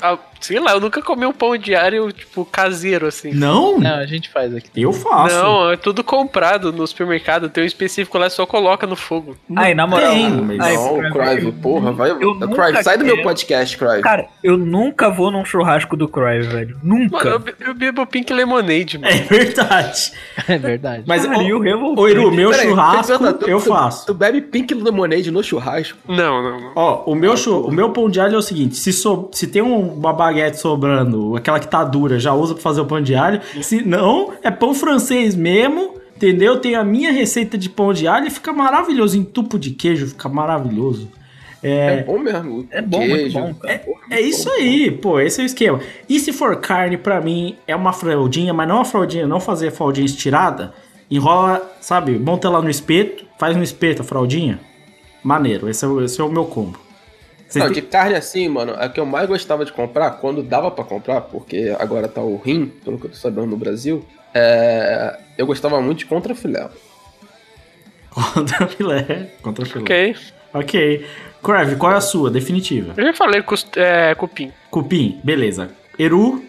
Sei 0.41 0.59
lá, 0.59 0.71
eu 0.71 0.79
nunca 0.79 1.01
comi 1.01 1.25
um 1.25 1.31
pão 1.31 1.55
de 1.57 1.75
alho, 1.75 2.11
tipo, 2.11 2.43
caseiro, 2.45 3.07
assim. 3.07 3.31
Não? 3.33 3.79
Não, 3.79 3.95
a 3.95 4.05
gente 4.05 4.29
faz 4.29 4.53
aqui. 4.55 4.69
Eu 4.75 4.91
faço. 4.91 5.35
Não, 5.35 5.71
é 5.71 5.77
tudo 5.77 6.03
comprado 6.03 6.71
no 6.73 6.85
supermercado. 6.87 7.49
Tem 7.49 7.63
um 7.63 7.67
específico 7.67 8.17
lá, 8.17 8.29
só 8.29 8.45
coloca 8.45 8.85
no 8.87 8.95
fogo. 8.95 9.37
Não 9.47 9.61
Aí, 9.61 9.73
na 9.75 9.85
moral, 9.87 10.11
tem, 10.11 10.25
aí, 10.59 10.75
Não, 10.75 11.11
Crave, 11.11 11.31
Crive, 11.35 11.45
eu- 11.47 11.53
porra, 11.53 11.91
vai. 11.91 12.11
eu 12.11 12.33
nunca 12.33 12.47
Crive, 12.69 12.83
sai 12.83 12.97
do 12.97 13.05
meu 13.05 13.21
podcast, 13.21 13.77
Crive. 13.77 14.01
Cara, 14.01 14.27
eu 14.43 14.57
nunca 14.57 15.09
vou 15.09 15.29
num 15.31 15.45
churrasco 15.45 15.95
do 15.95 16.07
Cry, 16.07 16.41
velho. 16.41 16.77
Nunca. 16.83 17.17
Mano, 17.17 17.29
eu, 17.31 17.39
be- 17.39 17.55
eu 17.59 17.73
bebo 17.73 18.05
Pink 18.07 18.33
Lemonade, 18.33 18.97
mano. 18.97 19.13
É 19.13 19.17
verdade. 19.21 20.11
É 20.47 20.57
verdade. 20.57 21.03
Mas, 21.05 21.25
Pariu, 21.25 21.57
ô, 21.57 21.61
revoltante. 21.61 22.01
ô, 22.01 22.07
Iru, 22.09 22.31
meu 22.31 22.49
Peraí, 22.49 22.67
churrasco 22.67 23.11
eu 23.11 23.19
perguntar, 23.19 23.45
tu- 23.45 23.49
eu 23.49 23.59
tu- 23.61 23.69
faço. 23.69 24.05
Tu 24.07 24.13
bebe 24.13 24.41
Pink 24.41 24.73
Lemonade 24.73 25.29
no 25.29 25.43
churrasco? 25.43 25.97
Não, 26.07 26.41
não, 26.41 26.59
não. 26.59 26.71
Ó, 26.75 27.03
o 27.11 27.15
meu, 27.15 27.37
chu- 27.37 27.61
o 27.67 27.71
meu 27.71 27.91
pão 27.91 28.09
de 28.09 28.19
alho 28.19 28.35
é 28.35 28.37
o 28.37 28.41
seguinte: 28.41 28.75
se, 28.75 28.91
so- 28.91 29.29
se 29.33 29.45
tem 29.47 29.61
um- 29.61 29.93
uma 29.93 30.11
baguete 30.31 30.59
sobrando, 30.59 31.35
aquela 31.35 31.59
que 31.59 31.67
tá 31.67 31.83
dura, 31.83 32.19
já 32.19 32.33
usa 32.33 32.53
pra 32.53 32.63
fazer 32.63 32.81
o 32.81 32.85
pão 32.85 33.01
de 33.01 33.13
alho. 33.15 33.41
Se 33.61 33.83
não, 33.83 34.33
é 34.41 34.49
pão 34.51 34.73
francês 34.73 35.35
mesmo, 35.35 35.95
entendeu? 36.15 36.59
Tem 36.59 36.75
a 36.75 36.83
minha 36.83 37.11
receita 37.11 37.57
de 37.57 37.69
pão 37.69 37.93
de 37.93 38.07
alho 38.07 38.27
e 38.27 38.31
fica 38.31 38.51
maravilhoso. 38.53 39.17
Em 39.17 39.23
tupo 39.23 39.57
de 39.59 39.71
queijo, 39.71 40.07
fica 40.07 40.27
maravilhoso. 40.29 41.09
É, 41.63 41.99
É, 41.99 42.03
bom 42.03 42.17
mesmo. 42.17 42.67
É 42.71 42.81
bom, 42.81 42.97
Queijo. 42.99 43.39
muito 43.39 43.53
bom, 43.53 43.59
cara. 43.59 43.81
é 44.09 44.19
isso 44.19 44.49
aí, 44.49 44.89
pô, 44.89 45.19
esse 45.19 45.39
é 45.41 45.43
o 45.43 45.45
esquema. 45.45 45.79
E 46.09 46.19
se 46.19 46.33
for 46.33 46.55
carne, 46.55 46.97
pra 46.97 47.21
mim, 47.21 47.55
é 47.67 47.75
uma 47.75 47.93
fraldinha, 47.93 48.51
mas 48.51 48.67
não 48.67 48.77
uma 48.77 48.85
fraldinha, 48.85 49.27
não 49.27 49.39
fazer 49.39 49.67
a 49.67 49.71
fraldinha 49.71 50.05
estirada. 50.05 50.73
Enrola, 51.09 51.61
sabe, 51.79 52.17
monta 52.17 52.47
ela 52.47 52.61
no 52.63 52.69
espeto, 52.69 53.25
faz 53.37 53.55
no 53.55 53.61
espeto 53.61 54.01
a 54.01 54.05
fraldinha. 54.05 54.59
Maneiro, 55.23 55.69
esse 55.69 55.85
é, 55.85 55.87
o- 55.87 56.01
esse 56.03 56.19
é 56.19 56.23
o 56.23 56.31
meu 56.31 56.45
combo. 56.45 56.79
Não, 57.59 57.65
têm- 57.67 57.75
de 57.75 57.81
carne 57.83 58.15
assim, 58.15 58.47
mano, 58.47 58.73
a 58.77 58.87
que 58.89 58.99
eu 58.99 59.05
mais 59.05 59.27
gostava 59.27 59.65
de 59.65 59.71
comprar, 59.71 60.11
quando 60.11 60.41
dava 60.43 60.69
pra 60.71 60.83
comprar, 60.83 61.21
porque 61.21 61.75
agora 61.79 62.07
tá 62.07 62.21
o 62.21 62.37
rim, 62.37 62.67
pelo 62.83 62.97
que 62.99 63.05
eu 63.05 63.09
tô 63.11 63.15
sabendo 63.17 63.47
no 63.47 63.57
Brasil, 63.57 64.05
é... 64.33 65.17
eu 65.37 65.45
gostava 65.45 65.81
muito 65.81 65.99
de 65.99 66.05
contrafilé. 66.05 66.69
Contra 68.11 68.67
filé. 68.67 69.31
Contra 69.41 69.65
filé. 69.65 69.81
Ok. 69.83 70.15
Ok. 70.53 71.05
Crave, 71.41 71.75
qual 71.77 71.93
é 71.93 71.95
a 71.95 72.01
sua? 72.01 72.29
Definitiva. 72.29 72.93
Eu 72.97 73.05
já 73.05 73.13
falei 73.13 73.41
cust... 73.41 73.69
é, 73.77 74.13
cupim. 74.15 74.51
Cupim, 74.69 75.19
beleza. 75.23 75.71
Eru, 75.97 76.43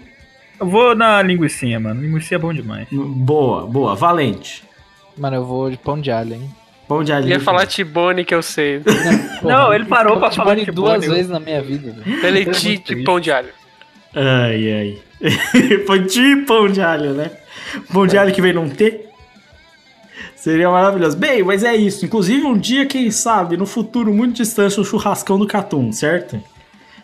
Eu 0.61 0.67
vou 0.67 0.95
na 0.95 1.23
linguicinha, 1.23 1.79
mano. 1.81 2.01
Linguiça 2.03 2.35
é 2.35 2.39
bom 2.39 2.53
demais. 2.53 2.87
boa, 2.91 3.67
boa. 3.67 3.95
Valente. 3.95 4.65
Mano, 5.17 5.37
eu 5.37 5.45
vou 5.45 5.71
de 5.71 5.77
pão 5.77 6.01
de 6.01 6.11
alho, 6.11 6.35
hein? 6.35 6.51
Pão 6.93 7.03
de 7.03 7.13
alho. 7.13 7.25
Eu 7.27 7.31
ia 7.31 7.41
falar 7.41 7.67
Tibone, 7.67 8.25
que 8.25 8.35
eu 8.35 8.43
sei. 8.43 8.83
Não, 9.43 9.73
ele 9.73 9.87
parou 9.87 10.19
pra 10.19 10.31
falar 10.31 10.55
de 10.57 10.71
duas 10.71 11.07
vezes 11.07 11.29
na 11.29 11.41
minha 11.41 11.63
vida, 11.63 11.91
velho. 11.91 12.27
Ele 12.27 12.43
É 12.43 12.53
de 12.53 13.03
pão 13.03 13.19
de 13.19 13.33
alho. 13.33 13.49
Ai, 14.15 14.99
ai. 15.23 15.79
pão 15.87 15.99
de 15.99 16.37
pão 16.47 16.69
de 16.69 16.83
alho, 16.83 17.15
né? 17.15 17.31
Pão 17.93 18.07
de 18.07 18.19
alho 18.19 18.33
que 18.33 18.43
vem 18.43 18.53
num 18.53 18.69
T. 18.69 19.07
Seria 20.37 20.69
maravilhoso. 20.71 21.17
Bem, 21.17 21.43
mas 21.43 21.65
é 21.65 21.75
isso. 21.75 22.05
Inclusive, 22.05 22.45
um 22.45 22.59
dia, 22.59 22.85
quem 22.85 23.11
sabe, 23.11 23.57
no 23.57 23.65
futuro 23.65 24.13
muito 24.13 24.35
distante, 24.35 24.79
o 24.79 24.85
churrascão 24.85 25.39
do 25.39 25.47
Catum, 25.47 25.93
certo? 25.93 26.39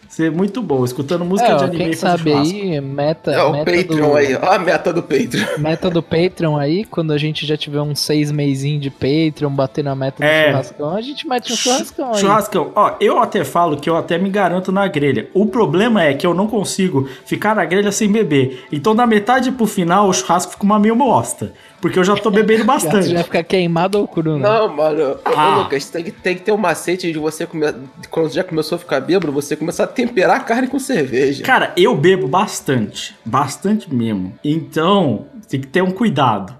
Ser 0.08 0.32
muito 0.32 0.62
bom, 0.62 0.84
escutando 0.84 1.22
música 1.24 1.50
É, 1.50 1.56
de 1.56 1.64
anime 1.64 1.84
quem 1.84 1.92
sabe 1.92 2.32
aí, 2.32 2.80
meta, 2.80 3.30
É 3.30 3.42
o 3.42 3.52
meta 3.52 3.70
Patreon 3.70 4.08
do, 4.10 4.16
aí, 4.16 4.34
ó 4.34 4.52
a 4.52 4.58
meta 4.58 4.92
do 4.92 5.02
Patreon. 5.02 5.46
Meta 5.58 5.90
do 5.90 6.02
Patreon 6.02 6.56
aí, 6.56 6.84
quando 6.84 7.12
a 7.12 7.18
gente 7.18 7.44
já 7.46 7.56
tiver 7.58 7.80
uns 7.82 8.00
seis 8.00 8.32
meizinhos 8.32 8.80
de 8.82 8.90
Patreon, 8.90 9.50
bater 9.50 9.84
na 9.84 9.94
meta 9.94 10.22
do 10.22 10.26
É. 10.26 10.46
churrascão, 10.50 10.96
a 10.96 11.00
gente 11.02 11.28
mete 11.28 11.52
um 11.52 11.56
churrascão 11.56 12.08
aí. 12.14 12.18
Churrascão, 12.20 12.72
ó, 12.74 12.94
eu 13.00 13.18
até 13.20 13.44
falo 13.44 13.76
que 13.76 13.88
eu 13.90 13.96
até 13.96 14.16
me 14.16 14.30
garanto 14.30 14.72
na 14.72 14.88
grelha. 14.88 15.28
O 15.34 15.44
problema 15.46 16.02
é 16.02 16.14
que 16.14 16.26
eu 16.26 16.32
não 16.32 16.46
consigo 16.46 17.06
ficar 17.26 17.54
na 17.54 17.64
grelha 17.66 17.92
sem 17.92 18.10
beber. 18.10 18.64
Então, 18.72 18.96
da 18.96 19.06
metade 19.06 19.52
pro 19.52 19.66
final, 19.66 20.08
o 20.08 20.12
churrasco 20.14 20.52
fica 20.52 20.64
uma 20.64 20.78
meio 20.78 20.96
bosta. 20.96 21.52
Porque 21.80 21.98
eu 21.98 22.04
já 22.04 22.16
tô 22.16 22.30
bebendo 22.30 22.60
Você 22.66 22.66
bastante. 22.66 23.14
vai 23.14 23.22
ficar 23.22 23.44
queimado 23.44 23.98
ou 24.00 24.08
cru, 24.08 24.36
né? 24.38 24.48
Não, 24.48 24.68
mano. 24.74 25.12
Ô, 25.12 25.18
Ah. 25.36 25.58
Lucas, 25.58 25.88
tem 25.88 26.04
que, 26.04 26.10
tem 26.10 26.34
que 26.34 26.42
ter 26.42 26.52
um 26.52 26.56
macete 26.56 27.12
de 27.12 27.18
você 27.18 27.46
comer. 27.46 27.74
Quando 28.10 28.30
já 28.32 28.42
começou 28.42 28.76
a 28.76 28.78
ficar 28.78 29.00
bêbado, 29.00 29.30
você 29.32 29.54
começar 29.54 29.84
a 29.84 29.86
temperar 29.86 30.36
a 30.36 30.40
carne 30.40 30.66
com 30.66 30.78
cerveja. 30.78 31.44
Cara, 31.44 31.72
eu 31.76 31.94
bebo 31.96 32.26
bastante. 32.26 33.14
Bastante 33.24 33.92
mesmo. 33.94 34.32
Então, 34.44 35.26
tem 35.48 35.60
que 35.60 35.66
ter 35.68 35.82
um 35.82 35.90
cuidado. 35.90 36.54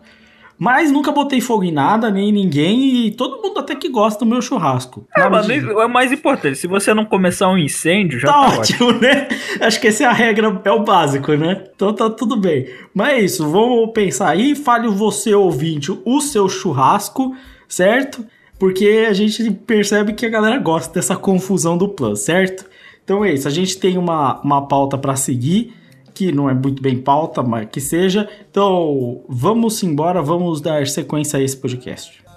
Mas 0.59 0.91
nunca 0.91 1.13
botei 1.13 1.41
fogo 1.41 1.63
em 1.63 1.71
nada, 1.71 2.11
nem 2.11 2.31
em 2.31 2.33
ninguém, 2.33 3.07
e 3.07 3.11
todo 3.13 3.41
mundo 3.41 3.61
até 3.61 3.77
que 3.77 3.89
gosta 3.89 4.25
do 4.25 4.29
meu 4.29 4.43
churrasco. 4.43 5.07
É, 5.17 5.29
medida- 5.31 5.71
é 5.73 5.87
o 5.87 5.89
mais 5.89 6.11
importante. 6.11 6.59
Se 6.59 6.67
você 6.67 6.93
não 6.93 7.05
começar 7.05 7.49
um 7.49 7.57
incêndio, 7.57 8.19
já 8.19 8.27
tá, 8.27 8.33
tá, 8.33 8.47
ótimo. 8.59 8.89
ótimo, 8.89 9.01
né? 9.01 9.29
Acho 9.61 9.81
que 9.81 9.87
essa 9.87 10.03
é 10.03 10.07
a 10.07 10.13
regra, 10.13 10.61
é 10.65 10.71
o 10.73 10.83
básico, 10.83 11.33
né? 11.35 11.65
Então 11.77 11.93
tá 11.93 12.11
tudo 12.11 12.37
bem. 12.37 12.67
Mas 12.93 13.09
é 13.11 13.21
isso, 13.21 13.49
vamos 13.49 13.93
pensar 13.93 14.31
aí. 14.31 14.57
Fale 14.57 14.89
você, 14.89 15.33
ouvinte, 15.33 15.97
o 16.05 16.21
seu 16.21 16.49
churrasco, 16.49 17.37
certo? 17.69 18.25
Porque 18.59 19.07
a 19.09 19.13
gente 19.13 19.51
percebe 19.53 20.13
que 20.13 20.27
a 20.27 20.29
galera 20.29 20.59
gosta 20.59 20.93
dessa 20.93 21.15
confusão 21.15 21.79
do 21.79 21.89
plus, 21.89 22.19
certo? 22.21 22.65
Então 23.05 23.25
é 23.25 23.33
isso, 23.33 23.47
a 23.47 23.51
gente 23.51 23.79
tem 23.79 23.97
uma, 23.97 24.41
uma 24.43 24.67
pauta 24.67 24.99
pra 24.99 25.15
seguir, 25.15 25.73
que 26.19 26.33
não 26.33 26.51
é 26.51 26.55
muito 26.55 26.83
bem 26.83 27.01
pauta, 27.01 27.45
mas 27.45 27.69
que 27.71 27.81
seja. 27.81 28.29
Então 28.51 29.23
vamos 29.29 29.81
embora, 29.85 30.21
vamos 30.21 30.61
dar 30.61 30.85
sequência 30.89 31.39
a 31.39 31.43
esse 31.43 31.57
podcast. 31.57 32.28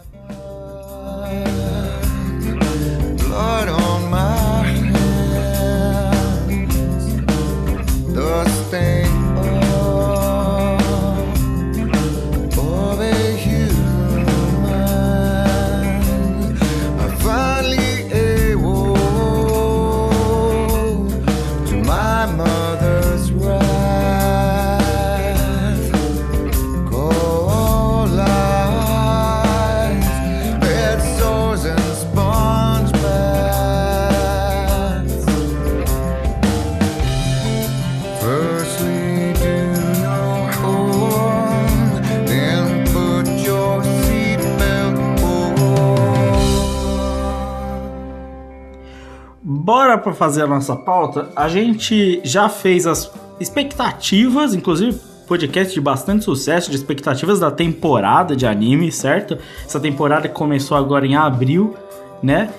Para 50.01 50.13
fazer 50.13 50.43
a 50.43 50.47
nossa 50.47 50.75
pauta. 50.75 51.29
A 51.35 51.47
gente 51.47 52.19
já 52.23 52.49
fez 52.49 52.85
as 52.85 53.11
expectativas, 53.39 54.53
inclusive 54.53 54.99
podcast 55.27 55.73
de 55.73 55.79
bastante 55.79 56.25
sucesso, 56.25 56.69
de 56.69 56.75
expectativas 56.75 57.39
da 57.39 57.49
temporada 57.49 58.35
de 58.35 58.45
anime, 58.45 58.91
certo? 58.91 59.37
Essa 59.65 59.79
temporada 59.79 60.27
começou 60.27 60.75
agora 60.75 61.07
em 61.07 61.15
abril, 61.15 61.73
né? 62.21 62.49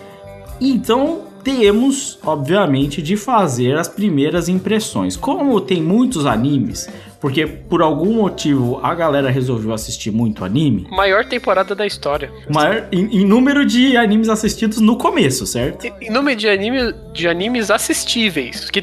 Então 0.59 1.21
temos, 1.45 2.19
obviamente, 2.25 3.03
de 3.03 3.17
fazer 3.17 3.77
as 3.77 3.89
primeiras 3.89 4.49
impressões. 4.49 5.17
Como 5.17 5.61
tem 5.61 5.83
muitos 5.83 6.25
animes, 6.25 6.89
porque 7.23 7.47
por 7.47 7.81
algum 7.81 8.15
motivo 8.15 8.81
a 8.83 8.95
galera 8.95 9.31
resolveu 9.31 9.73
assistir 9.73 10.11
muito 10.11 10.45
anime, 10.45 10.87
Maior 10.91 11.25
temporada 11.25 11.75
da 11.75 11.87
história. 11.87 12.31
maior 12.53 12.89
em, 12.93 13.23
em 13.23 13.25
número 13.25 13.65
de 13.65 13.97
animes 13.97 14.29
assistidos 14.29 14.79
no 14.79 14.97
começo, 14.97 15.47
certo? 15.47 15.87
E- 15.87 15.93
Em 16.03 16.11
número 16.11 16.37
de, 16.39 16.49
anime, 16.49 16.93
de 17.15 17.29
animes 17.29 17.71
assistíveis. 17.71 18.69
Que 18.71 18.83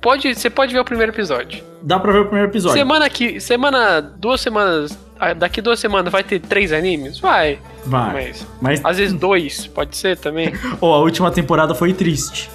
pode, 0.00 0.34
você 0.34 0.48
pode 0.48 0.72
ver 0.72 0.80
o 0.80 0.84
primeiro 0.84 1.12
episódio. 1.12 1.62
Dá 1.82 1.98
pra 1.98 2.12
ver 2.12 2.20
o 2.20 2.24
primeiro 2.26 2.48
episódio. 2.50 2.78
Semana 2.78 3.04
aqui, 3.06 3.40
semana, 3.40 4.00
duas 4.00 4.40
semanas. 4.40 4.96
ah, 5.18 5.32
Daqui 5.32 5.60
duas 5.60 5.80
semanas 5.80 6.12
vai 6.12 6.22
ter 6.22 6.38
três 6.40 6.72
animes? 6.72 7.18
Vai. 7.18 7.58
Vai. 7.86 8.12
Mas 8.12 8.46
Mas 8.60 8.84
às 8.84 8.98
vezes 8.98 9.14
dois, 9.18 9.66
pode 9.66 9.96
ser 9.96 10.16
também. 10.16 10.52
Oh, 10.80 10.92
a 10.92 10.98
última 11.00 11.30
temporada 11.30 11.74
foi 11.74 11.92
triste. 11.92 12.48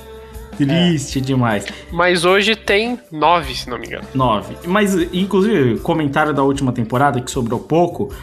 Triste 0.57 1.21
demais. 1.21 1.65
Mas 1.91 2.25
hoje 2.25 2.55
tem 2.55 2.99
nove, 3.11 3.55
se 3.55 3.69
não 3.69 3.77
me 3.77 3.87
engano. 3.87 4.07
Nove. 4.13 4.55
Mas, 4.65 4.95
inclusive, 5.13 5.79
comentário 5.79 6.33
da 6.33 6.43
última 6.43 6.71
temporada, 6.71 7.19
que 7.21 7.29
sobrou 7.29 7.59
pouco, 7.59 8.13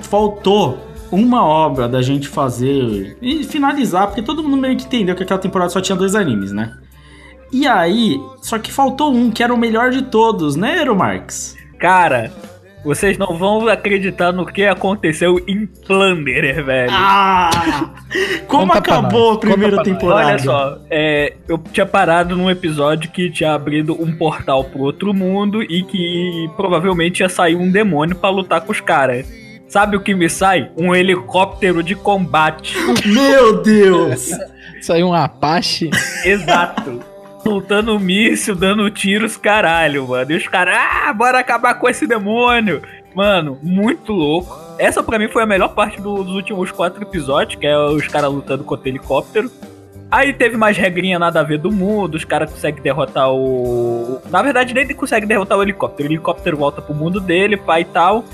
faltou 0.00 0.78
uma 1.10 1.44
obra 1.44 1.88
da 1.88 2.02
gente 2.02 2.28
fazer 2.28 3.16
e 3.22 3.44
finalizar, 3.44 4.08
porque 4.08 4.22
todo 4.22 4.42
mundo 4.42 4.56
meio 4.56 4.76
que 4.76 4.84
entendeu 4.84 5.14
que 5.14 5.22
aquela 5.22 5.40
temporada 5.40 5.70
só 5.70 5.80
tinha 5.80 5.96
dois 5.96 6.14
animes, 6.14 6.52
né? 6.52 6.76
E 7.52 7.66
aí, 7.66 8.20
só 8.42 8.58
que 8.58 8.72
faltou 8.72 9.12
um, 9.12 9.30
que 9.30 9.42
era 9.42 9.54
o 9.54 9.56
melhor 9.56 9.90
de 9.90 10.02
todos, 10.02 10.56
né, 10.56 10.80
Ero 10.80 10.96
Marx? 10.96 11.56
Cara, 11.78 12.32
vocês 12.86 13.18
não 13.18 13.36
vão 13.36 13.66
acreditar 13.66 14.30
no 14.30 14.46
que 14.46 14.64
aconteceu 14.64 15.44
em 15.48 15.66
Plunderer, 15.66 16.64
velho. 16.64 16.92
Ah! 16.92 17.50
Como 18.46 18.68
Conta 18.68 18.78
acabou 18.78 19.32
a 19.32 19.38
primeira 19.40 19.82
temporada? 19.82 20.28
Olha 20.28 20.38
só, 20.38 20.78
é, 20.88 21.34
eu 21.48 21.58
tinha 21.58 21.84
parado 21.84 22.36
num 22.36 22.48
episódio 22.48 23.10
que 23.10 23.28
tinha 23.28 23.54
abrido 23.54 24.00
um 24.00 24.16
portal 24.16 24.62
pro 24.62 24.82
outro 24.82 25.12
mundo 25.12 25.64
e 25.64 25.82
que 25.82 26.48
provavelmente 26.56 27.20
ia 27.20 27.28
sair 27.28 27.56
um 27.56 27.68
demônio 27.68 28.14
pra 28.14 28.30
lutar 28.30 28.60
com 28.60 28.70
os 28.70 28.80
caras. 28.80 29.26
Sabe 29.66 29.96
o 29.96 30.00
que 30.00 30.14
me 30.14 30.30
sai? 30.30 30.70
Um 30.76 30.94
helicóptero 30.94 31.82
de 31.82 31.96
combate. 31.96 32.76
Meu 33.04 33.64
Deus! 33.64 34.30
Saiu 34.80 35.08
um 35.08 35.12
Apache. 35.12 35.90
Exato. 36.24 37.15
Soltando 37.46 37.96
míssil, 38.00 38.56
dando 38.56 38.90
tiros, 38.90 39.36
caralho, 39.36 40.08
mano. 40.08 40.32
E 40.32 40.36
os 40.36 40.48
caras, 40.48 40.76
ah, 40.76 41.12
bora 41.12 41.38
acabar 41.38 41.74
com 41.74 41.88
esse 41.88 42.04
demônio. 42.04 42.82
Mano, 43.14 43.56
muito 43.62 44.12
louco. 44.12 44.58
Essa 44.80 45.00
pra 45.00 45.16
mim 45.16 45.28
foi 45.28 45.44
a 45.44 45.46
melhor 45.46 45.68
parte 45.68 46.00
do- 46.00 46.24
dos 46.24 46.34
últimos 46.34 46.72
quatro 46.72 47.00
episódios, 47.00 47.54
que 47.60 47.64
é 47.64 47.78
os 47.78 48.08
caras 48.08 48.32
lutando 48.32 48.64
contra 48.64 48.86
o 48.86 48.88
helicóptero. 48.88 49.48
Aí 50.10 50.32
teve 50.32 50.56
mais 50.56 50.76
regrinha 50.76 51.20
nada 51.20 51.38
a 51.38 51.42
ver 51.44 51.58
do 51.58 51.70
mundo, 51.70 52.16
os 52.16 52.24
caras 52.24 52.50
conseguem 52.50 52.82
derrotar 52.82 53.30
o. 53.30 54.20
Na 54.28 54.42
verdade, 54.42 54.74
nem 54.74 54.88
consegue 54.88 55.24
derrotar 55.24 55.56
o 55.56 55.62
helicóptero. 55.62 56.08
O 56.08 56.12
helicóptero 56.12 56.56
volta 56.56 56.82
pro 56.82 56.94
mundo 56.96 57.20
dele, 57.20 57.56
pai 57.56 57.82
e 57.82 57.84
tal. 57.84 58.24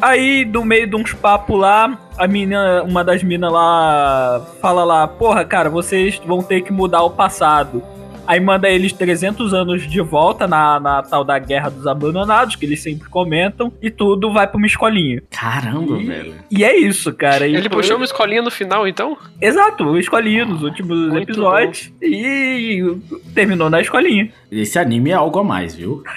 Aí, 0.00 0.46
do 0.46 0.64
meio 0.64 0.86
de 0.88 0.96
uns 0.96 1.12
papos 1.12 1.58
lá, 1.58 1.98
a 2.16 2.26
mina, 2.26 2.82
uma 2.84 3.04
das 3.04 3.22
minas 3.22 3.52
lá 3.52 4.40
fala 4.62 4.82
lá, 4.82 5.06
porra, 5.06 5.44
cara, 5.44 5.68
vocês 5.68 6.18
vão 6.26 6.42
ter 6.42 6.62
que 6.62 6.72
mudar 6.72 7.02
o 7.02 7.10
passado. 7.10 7.82
Aí 8.26 8.40
manda 8.40 8.68
eles 8.68 8.92
300 8.92 9.54
anos 9.54 9.86
de 9.88 10.00
volta 10.00 10.46
na, 10.46 10.78
na 10.80 11.02
tal 11.02 11.24
da 11.24 11.38
Guerra 11.38 11.70
dos 11.70 11.86
Abandonados, 11.86 12.56
que 12.56 12.64
eles 12.66 12.82
sempre 12.82 13.08
comentam, 13.08 13.72
e 13.80 13.90
tudo 13.90 14.32
vai 14.32 14.46
pra 14.46 14.56
uma 14.56 14.66
escolinha. 14.66 15.22
Caramba, 15.30 15.96
velho. 15.98 16.34
E 16.50 16.64
é 16.64 16.76
isso, 16.76 17.12
cara. 17.14 17.46
E 17.46 17.54
Ele 17.54 17.68
foi- 17.68 17.78
puxou 17.78 17.96
uma 17.96 18.04
escolinha 18.04 18.42
no 18.42 18.50
final, 18.50 18.86
então? 18.86 19.16
Exato, 19.40 19.96
escolinha 19.98 20.44
nos 20.44 20.62
últimos 20.62 20.98
Muito 21.08 21.30
episódios. 21.30 21.92
E 22.02 22.96
terminou 23.34 23.68
na 23.70 23.80
escolinha. 23.80 24.30
Esse 24.50 24.78
anime 24.78 25.10
é 25.10 25.14
algo 25.14 25.38
a 25.38 25.44
mais, 25.44 25.74
viu? 25.74 26.02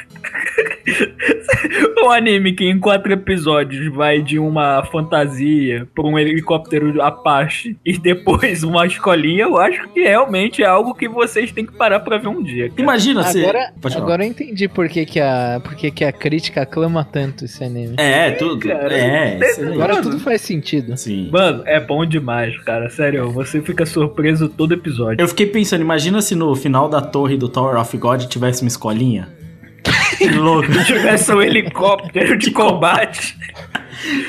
Um 2.01 2.09
anime 2.11 2.53
que 2.53 2.63
em 2.65 2.79
quatro 2.79 3.11
episódios 3.11 3.93
vai 3.93 4.21
de 4.21 4.39
uma 4.39 4.83
fantasia 4.85 5.87
pra 5.93 6.03
um 6.05 6.17
helicóptero 6.17 7.01
Apache 7.01 7.77
e 7.85 7.97
depois 7.97 8.63
uma 8.63 8.85
escolinha, 8.85 9.43
eu 9.43 9.57
acho 9.57 9.87
que 9.89 10.01
realmente 10.01 10.63
é 10.63 10.65
algo 10.65 10.93
que 10.93 11.07
vocês 11.09 11.51
têm 11.51 11.65
que 11.65 11.73
parar 11.77 11.98
pra 11.99 12.17
ver 12.17 12.27
um 12.27 12.41
dia. 12.41 12.69
cara. 12.69 12.81
Imagina 12.81 13.23
se. 13.23 13.39
Agora, 13.41 13.73
falar. 13.81 13.97
agora 13.97 14.23
eu 14.23 14.29
entendi 14.29 14.67
por 14.67 14.87
que, 14.89 15.05
que, 15.05 15.19
a, 15.19 15.61
por 15.63 15.75
que, 15.75 15.91
que 15.91 16.03
a 16.03 16.11
crítica 16.11 16.61
aclama 16.61 17.03
tanto 17.03 17.45
esse 17.45 17.63
anime. 17.63 17.95
É, 17.97 18.31
tudo. 18.31 18.67
cara. 18.67 18.93
É, 18.93 19.37
excelente. 19.39 19.73
Agora 19.73 20.01
tudo 20.01 20.19
faz 20.19 20.41
sentido. 20.41 20.95
Sim. 20.97 21.29
Mano, 21.31 21.63
é 21.65 21.79
bom 21.79 22.05
demais, 22.05 22.57
cara. 22.63 22.89
Sério, 22.89 23.31
você 23.31 23.61
fica 23.61 23.85
surpreso 23.85 24.49
todo 24.49 24.73
episódio. 24.73 25.21
Eu 25.21 25.27
fiquei 25.27 25.45
pensando, 25.45 25.81
imagina 25.81 26.21
se 26.21 26.35
no 26.35 26.55
final 26.55 26.89
da 26.89 27.01
torre 27.01 27.37
do 27.37 27.47
Tower 27.49 27.79
of 27.79 27.97
God 27.97 28.25
tivesse 28.25 28.61
uma 28.63 28.67
escolinha. 28.69 29.27
Que 30.17 30.27
louco. 30.27 30.71
Se 30.73 30.83
tivesse 30.85 31.31
um 31.31 31.41
helicóptero 31.41 32.37
de 32.37 32.51
combate. 32.51 33.37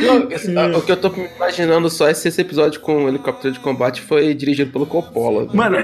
Não, 0.00 0.28
esse- 0.32 0.54
o 0.76 0.82
que 0.82 0.92
eu 0.92 0.96
tô 0.96 1.12
imaginando 1.36 1.88
só 1.90 2.08
é 2.08 2.14
se 2.14 2.28
esse 2.28 2.40
episódio 2.40 2.80
com 2.80 3.04
o 3.04 3.08
helicóptero 3.08 3.52
de 3.54 3.60
combate 3.60 4.00
foi 4.00 4.34
dirigido 4.34 4.70
pelo 4.72 4.86
Coppola. 4.86 5.44
velho. 5.44 5.56
Mano, 5.56 5.76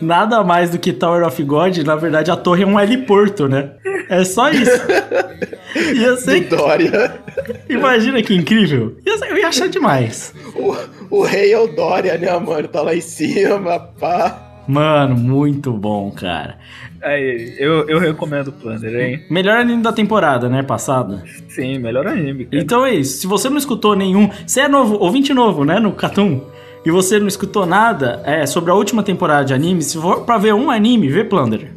nada 0.00 0.42
mais 0.44 0.70
do 0.70 0.78
que 0.78 0.92
Tower 0.92 1.26
of 1.26 1.42
God, 1.42 1.78
na 1.78 1.96
verdade 1.96 2.30
a 2.30 2.36
torre 2.36 2.62
é 2.62 2.66
um 2.66 2.78
heliporto, 2.78 3.48
né? 3.48 3.70
É 4.08 4.24
só 4.24 4.50
isso. 4.50 4.70
Ia 5.94 6.16
ser. 6.16 6.40
Dória. 6.48 7.20
Imagina 7.68 8.22
que 8.22 8.34
incrível. 8.34 8.96
Eu 9.06 9.36
ia 9.38 9.48
achar 9.48 9.68
demais. 9.68 10.34
O, 10.54 11.18
o 11.18 11.22
rei 11.22 11.52
é 11.52 11.58
o 11.58 11.68
Dória, 11.68 12.18
né, 12.18 12.36
mano? 12.38 12.66
Tá 12.68 12.82
lá 12.82 12.94
em 12.94 13.00
cima, 13.00 13.78
pá. 13.78 14.46
Mano, 14.66 15.16
muito 15.16 15.72
bom, 15.72 16.10
cara. 16.10 16.58
Aí, 17.02 17.56
eu, 17.58 17.88
eu 17.88 17.98
recomendo 17.98 18.48
o 18.48 18.52
Plunder, 18.52 18.94
hein? 18.94 19.24
Melhor 19.30 19.56
anime 19.56 19.82
da 19.82 19.92
temporada, 19.92 20.48
né? 20.48 20.62
Passada. 20.62 21.22
Sim, 21.48 21.78
melhor 21.78 22.06
anime, 22.06 22.44
cara. 22.44 22.62
Então 22.62 22.84
é 22.84 22.94
isso. 22.94 23.20
Se 23.20 23.26
você 23.26 23.48
não 23.48 23.56
escutou 23.56 23.96
nenhum. 23.96 24.30
Você 24.46 24.60
é 24.60 24.68
novo, 24.68 24.96
ouvinte 24.98 25.32
novo, 25.32 25.64
né? 25.64 25.80
No 25.80 25.92
Catum. 25.92 26.42
E 26.84 26.90
você 26.90 27.18
não 27.18 27.28
escutou 27.28 27.66
nada 27.66 28.22
é, 28.24 28.46
sobre 28.46 28.70
a 28.70 28.74
última 28.74 29.02
temporada 29.02 29.44
de 29.44 29.54
anime, 29.54 29.82
se 29.82 29.98
for 29.98 30.24
pra 30.24 30.38
ver 30.38 30.54
um 30.54 30.70
anime, 30.70 31.08
vê 31.08 31.24
Plunder. 31.24 31.72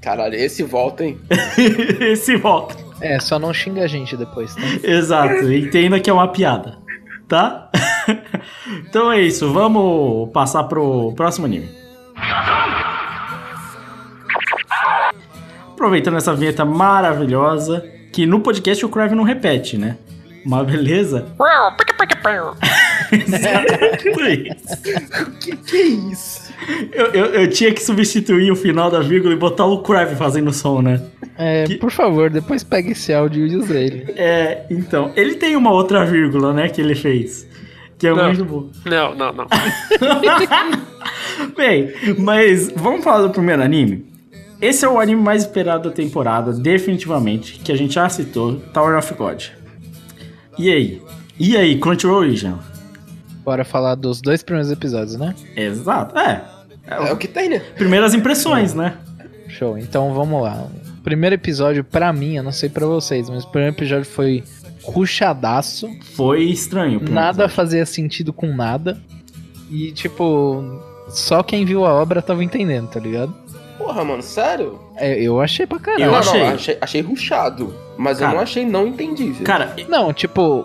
Caralho, 0.00 0.34
esse 0.34 0.62
volta, 0.62 1.04
hein? 1.04 1.18
Esse 2.00 2.36
volta. 2.36 2.76
É, 3.00 3.18
só 3.18 3.38
não 3.38 3.52
xinga 3.52 3.82
a 3.82 3.86
gente 3.86 4.16
depois, 4.16 4.54
tá? 4.54 4.62
Exato, 4.84 5.52
entenda 5.52 5.98
que 5.98 6.08
é 6.08 6.12
uma 6.12 6.28
piada, 6.28 6.78
tá? 7.26 7.68
então 8.88 9.10
é 9.10 9.20
isso, 9.20 9.52
vamos 9.52 10.30
passar 10.32 10.64
pro 10.64 11.12
próximo 11.16 11.46
anime. 11.46 11.68
Aproveitando 15.76 16.16
essa 16.16 16.34
vinheta 16.34 16.64
maravilhosa, 16.64 17.84
que 18.10 18.24
no 18.24 18.40
podcast 18.40 18.82
o 18.82 18.88
Crave 18.88 19.14
não 19.14 19.24
repete, 19.24 19.76
né? 19.76 19.98
Mas 20.42 20.66
beleza? 20.66 21.26
Que 25.40 25.54
que 25.56 25.76
é 25.76 25.82
isso? 25.86 26.50
Eu, 26.92 27.06
eu, 27.08 27.24
eu 27.26 27.50
tinha 27.50 27.72
que 27.74 27.82
substituir 27.82 28.50
o 28.50 28.56
final 28.56 28.90
da 28.90 29.00
vírgula 29.00 29.34
e 29.34 29.36
botar 29.36 29.66
o 29.66 29.82
Crave 29.82 30.16
fazendo 30.16 30.50
som, 30.54 30.80
né? 30.80 30.98
É, 31.36 31.64
Que- 31.64 31.76
por 31.76 31.90
favor, 31.90 32.30
depois 32.30 32.64
pega 32.64 32.90
esse 32.92 33.12
áudio 33.12 33.46
e 33.46 33.54
usa 33.56 33.78
ele. 33.78 34.06
É, 34.16 34.64
então, 34.70 35.12
ele 35.14 35.34
tem 35.34 35.54
uma 35.56 35.70
outra 35.70 36.06
vírgula, 36.06 36.54
né, 36.54 36.70
que 36.70 36.80
ele 36.80 36.94
fez. 36.94 37.46
Que 37.98 38.06
é 38.08 38.14
Não. 38.14 38.24
muito 38.28 38.44
bom. 38.46 38.70
Não, 38.86 39.14
não, 39.14 39.32
não. 39.34 39.46
Bem, 41.56 41.92
mas 42.18 42.70
vamos 42.74 43.04
falar 43.04 43.22
do 43.26 43.30
primeiro 43.30 43.62
anime? 43.62 44.06
Esse 44.60 44.84
é 44.84 44.88
o 44.88 44.98
anime 44.98 45.20
mais 45.20 45.42
esperado 45.42 45.88
da 45.90 45.94
temporada, 45.94 46.52
definitivamente, 46.52 47.58
que 47.60 47.70
a 47.70 47.76
gente 47.76 47.94
já 47.94 48.08
citou, 48.08 48.56
Tower 48.72 48.96
of 48.96 49.12
God. 49.14 49.44
E 50.58 50.70
aí? 50.70 51.02
E 51.38 51.56
aí, 51.56 51.78
Crunchyroll 51.78 52.20
Original? 52.20 52.58
Bora 53.44 53.64
falar 53.64 53.94
dos 53.94 54.20
dois 54.20 54.42
primeiros 54.42 54.70
episódios, 54.72 55.16
né? 55.16 55.34
Exato, 55.54 56.18
é. 56.18 56.42
É 56.86 57.12
o 57.12 57.16
que 57.16 57.28
tem, 57.28 57.48
né? 57.48 57.60
Primeiras 57.76 58.14
impressões, 58.14 58.72
né? 58.72 58.96
Show. 59.48 59.76
Então 59.76 60.14
vamos 60.14 60.42
lá. 60.42 60.66
O 60.98 61.02
primeiro 61.02 61.34
episódio, 61.34 61.84
pra 61.84 62.12
mim, 62.12 62.36
eu 62.36 62.42
não 62.42 62.52
sei 62.52 62.68
pra 62.68 62.86
vocês, 62.86 63.28
mas 63.28 63.44
o 63.44 63.48
primeiro 63.48 63.74
episódio 63.76 64.04
foi 64.04 64.42
ruchadaço. 64.82 65.88
Foi 66.14 66.44
estranho. 66.44 66.98
o 67.00 67.02
Nada 67.10 67.44
episódio. 67.44 67.54
fazia 67.54 67.86
sentido 67.86 68.32
com 68.32 68.54
nada. 68.54 68.98
E, 69.70 69.92
tipo, 69.92 70.64
só 71.08 71.42
quem 71.42 71.64
viu 71.64 71.84
a 71.84 71.92
obra 71.92 72.22
tava 72.22 72.42
entendendo, 72.42 72.88
tá 72.88 72.98
ligado? 73.00 73.34
Porra, 73.78 74.04
mano, 74.04 74.22
sério? 74.22 74.78
É, 74.96 75.20
eu 75.20 75.40
achei 75.40 75.66
pra 75.66 75.78
caralho. 75.78 76.04
Eu 76.04 76.12
não, 76.12 76.18
achei. 76.18 76.40
não, 76.40 76.54
achei, 76.54 76.78
achei 76.80 77.00
ruchado. 77.02 77.74
Mas 77.96 78.18
Cara. 78.18 78.32
eu 78.32 78.36
não 78.36 78.42
achei 78.42 78.64
não 78.64 78.86
entendível. 78.86 79.44
Cara, 79.44 79.74
Não, 79.88 80.12
tipo. 80.12 80.64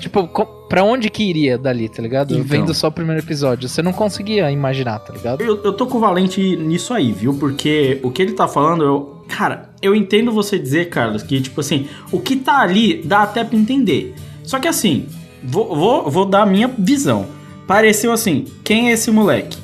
Tipo, 0.00 0.28
pra 0.68 0.82
onde 0.84 1.08
que 1.08 1.22
iria 1.22 1.56
dali, 1.56 1.88
tá 1.88 2.02
ligado? 2.02 2.32
Então. 2.34 2.44
Vendo 2.44 2.74
só 2.74 2.88
o 2.88 2.92
primeiro 2.92 3.22
episódio. 3.22 3.68
Você 3.68 3.80
não 3.80 3.92
conseguia 3.92 4.50
imaginar, 4.50 4.98
tá 4.98 5.12
ligado? 5.12 5.40
Eu, 5.40 5.62
eu 5.62 5.72
tô 5.72 5.86
com 5.86 5.96
o 5.96 6.00
Valente 6.00 6.56
nisso 6.56 6.92
aí, 6.92 7.10
viu? 7.10 7.34
Porque 7.34 8.00
o 8.02 8.10
que 8.10 8.20
ele 8.20 8.32
tá 8.32 8.46
falando, 8.46 8.84
eu. 8.84 9.14
Cara, 9.28 9.70
eu 9.80 9.94
entendo 9.94 10.30
você 10.30 10.58
dizer, 10.58 10.90
Carlos, 10.90 11.22
que, 11.22 11.40
tipo 11.40 11.60
assim, 11.60 11.88
o 12.12 12.20
que 12.20 12.36
tá 12.36 12.58
ali 12.58 13.02
dá 13.02 13.22
até 13.22 13.42
pra 13.42 13.56
entender. 13.56 14.14
Só 14.42 14.58
que 14.58 14.68
assim, 14.68 15.06
vou, 15.42 15.74
vou, 15.74 16.10
vou 16.10 16.26
dar 16.26 16.42
a 16.42 16.46
minha 16.46 16.68
visão. 16.68 17.26
Pareceu 17.66 18.12
assim: 18.12 18.44
quem 18.62 18.90
é 18.90 18.92
esse 18.92 19.10
moleque? 19.10 19.56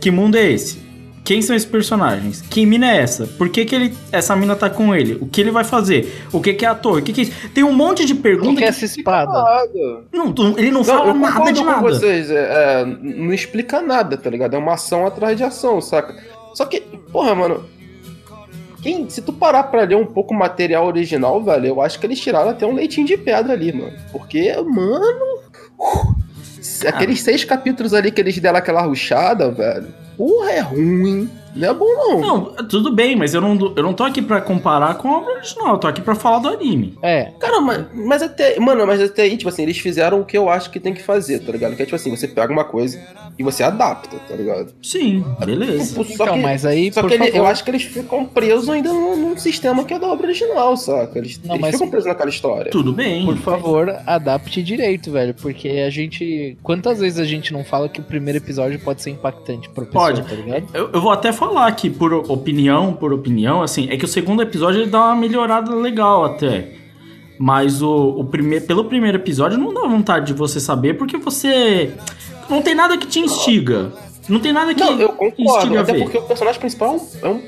Que 0.00 0.10
mundo 0.10 0.36
é 0.36 0.50
esse? 0.52 0.87
Quem 1.28 1.42
são 1.42 1.54
esses 1.54 1.68
personagens? 1.68 2.40
Que 2.40 2.64
mina 2.64 2.90
é 2.90 3.02
essa? 3.02 3.26
Por 3.26 3.50
que, 3.50 3.66
que 3.66 3.74
ele, 3.74 3.94
essa 4.10 4.34
mina 4.34 4.56
tá 4.56 4.70
com 4.70 4.94
ele? 4.94 5.18
O 5.20 5.26
que 5.26 5.42
ele 5.42 5.50
vai 5.50 5.62
fazer? 5.62 6.24
O 6.32 6.40
que, 6.40 6.54
que 6.54 6.64
é 6.64 6.68
a 6.70 6.74
torre? 6.74 7.02
O 7.02 7.04
que, 7.04 7.12
que 7.12 7.20
é 7.20 7.24
isso? 7.24 7.50
Tem 7.50 7.62
um 7.62 7.72
monte 7.74 8.06
de 8.06 8.14
O 8.14 8.16
que, 8.16 8.22
perguntas. 8.22 8.56
que 8.56 8.64
é 8.64 8.68
essa 8.68 8.86
espada? 8.86 9.30
Não, 10.10 10.34
ele 10.56 10.70
não, 10.70 10.78
Não, 10.80 10.84
fala 10.84 11.08
eu 11.08 11.14
nada 11.14 11.52
de 11.52 11.60
com 11.60 11.66
nada. 11.66 11.82
vocês. 11.82 12.30
É, 12.30 12.80
é, 12.80 12.84
não 12.86 13.30
explica 13.34 13.82
nada, 13.82 14.16
tá 14.16 14.30
ligado? 14.30 14.54
É 14.56 14.58
uma 14.58 14.72
ação 14.72 15.06
atrás 15.06 15.36
de 15.36 15.44
ação, 15.44 15.82
saca? 15.82 16.16
Só 16.54 16.64
que, 16.64 16.80
porra, 17.12 17.34
mano. 17.34 17.62
Quem, 18.80 19.10
se 19.10 19.20
tu 19.20 19.34
parar 19.34 19.64
pra 19.64 19.82
ler 19.82 19.96
um 19.96 20.06
pouco 20.06 20.32
o 20.32 20.38
material 20.38 20.86
original, 20.86 21.44
velho, 21.44 21.66
eu 21.66 21.82
acho 21.82 22.00
que 22.00 22.06
eles 22.06 22.18
tiraram 22.20 22.48
até 22.48 22.64
um 22.64 22.72
leitinho 22.74 23.06
de 23.06 23.18
pedra 23.18 23.52
ali, 23.52 23.70
mano. 23.70 23.92
Porque, 24.10 24.56
mano. 24.62 25.40
uh, 25.78 26.14
Aqueles 26.86 27.20
seis 27.20 27.44
capítulos 27.44 27.92
ali 27.92 28.10
que 28.10 28.18
eles 28.18 28.38
deram 28.38 28.56
aquela 28.56 28.80
ruchada, 28.80 29.50
velho. 29.50 30.07
Porra, 30.18 30.50
é 30.50 30.58
ruim. 30.58 31.30
Não 31.58 31.68
é 31.70 31.74
bom, 31.74 31.86
não. 31.86 32.20
Não, 32.20 32.44
tudo 32.68 32.90
bem, 32.92 33.16
mas 33.16 33.34
eu 33.34 33.40
não, 33.40 33.72
eu 33.76 33.82
não 33.82 33.92
tô 33.92 34.04
aqui 34.04 34.22
pra 34.22 34.40
comparar 34.40 34.94
com 34.96 35.08
a 35.12 35.18
obra 35.18 35.34
original, 35.34 35.72
eu 35.74 35.78
tô 35.78 35.86
aqui 35.86 36.00
pra 36.00 36.14
falar 36.14 36.38
do 36.38 36.48
anime. 36.48 36.96
É, 37.02 37.32
Cara, 37.38 37.60
mas, 37.60 37.86
mas 37.94 38.22
até. 38.22 38.58
Mano, 38.58 38.86
mas 38.86 39.00
até 39.02 39.22
aí, 39.22 39.36
tipo 39.36 39.48
assim, 39.48 39.62
eles 39.62 39.78
fizeram 39.78 40.20
o 40.20 40.24
que 40.24 40.36
eu 40.36 40.48
acho 40.48 40.70
que 40.70 40.80
tem 40.80 40.94
que 40.94 41.02
fazer, 41.02 41.40
tá 41.40 41.52
ligado? 41.52 41.76
Que 41.76 41.82
é 41.82 41.84
tipo 41.84 41.96
assim, 41.96 42.14
você 42.14 42.28
pega 42.28 42.52
uma 42.52 42.64
coisa 42.64 43.00
e 43.38 43.42
você 43.42 43.62
adapta, 43.62 44.16
tá 44.28 44.34
ligado? 44.34 44.72
Sim, 44.82 45.24
beleza. 45.44 45.94
Só 45.94 46.02
então, 46.24 46.34
que, 46.34 46.40
mas 46.40 46.64
aí, 46.66 46.92
só 46.92 47.00
por 47.00 47.08
que 47.10 47.14
ele- 47.14 47.36
eu 47.38 47.46
acho 47.46 47.64
que 47.64 47.70
eles 47.70 47.82
ficam 47.82 48.24
presos 48.26 48.68
ainda 48.68 48.92
num, 48.92 49.16
num 49.16 49.36
sistema 49.36 49.84
que 49.84 49.94
é 49.94 49.98
da 49.98 50.06
obra 50.08 50.26
original, 50.26 50.76
saca? 50.76 51.18
Eles, 51.18 51.40
Não, 51.44 51.54
eles 51.54 51.60
mas- 51.60 51.72
ficam 51.74 51.88
presos 51.88 52.06
naquela 52.08 52.30
história. 52.30 52.70
Tudo 52.70 52.92
bem. 52.92 53.24
Por 53.24 53.36
favor, 53.38 53.94
adapte 54.06 54.62
direito, 54.62 55.10
velho. 55.12 55.34
Porque 55.34 55.68
a 55.68 55.90
gente. 55.90 56.56
Quantas 56.62 57.00
vezes 57.00 57.18
a 57.18 57.24
gente 57.24 57.52
não 57.52 57.64
fala 57.64 57.88
que 57.88 58.00
o 58.00 58.04
primeiro 58.04 58.38
episódio 58.38 58.78
pode 58.80 59.02
ser 59.02 59.10
impactante 59.10 59.68
pro 59.70 59.86
pessoa, 59.86 60.04
Pode. 60.06 60.22
tá 60.22 60.34
ligado? 60.34 60.66
Eu, 60.74 60.90
eu 60.92 61.00
vou 61.00 61.10
até 61.12 61.32
falar 61.32 61.47
aqui, 61.56 61.88
por 61.88 62.12
opinião, 62.12 62.92
por 62.92 63.12
opinião, 63.12 63.62
assim, 63.62 63.86
é 63.90 63.96
que 63.96 64.04
o 64.04 64.08
segundo 64.08 64.42
episódio 64.42 64.82
ele 64.82 64.90
dá 64.90 64.98
uma 65.06 65.16
melhorada 65.16 65.74
legal 65.74 66.24
até. 66.24 66.72
Mas 67.38 67.80
o, 67.80 67.90
o 68.18 68.24
primeiro, 68.24 68.66
pelo 68.66 68.84
primeiro 68.84 69.16
episódio 69.16 69.56
não 69.56 69.72
dá 69.72 69.82
vontade 69.82 70.26
de 70.26 70.32
você 70.34 70.58
saber, 70.58 70.94
porque 70.98 71.16
você. 71.16 71.92
Não 72.50 72.60
tem 72.60 72.74
nada 72.74 72.98
que 72.98 73.06
te 73.06 73.20
instiga. 73.20 73.92
Não 74.28 74.40
tem 74.40 74.52
nada 74.52 74.74
que 74.74 74.80
Não, 74.82 74.98
eu 75.00 75.08
concordo, 75.10 75.42
instiga 75.42 75.78
a 75.78 75.82
até 75.82 75.92
ver. 75.92 76.02
porque 76.02 76.18
o 76.18 76.22
personagem 76.22 76.60
principal 76.60 76.96
é 77.22 77.28
um. 77.28 77.40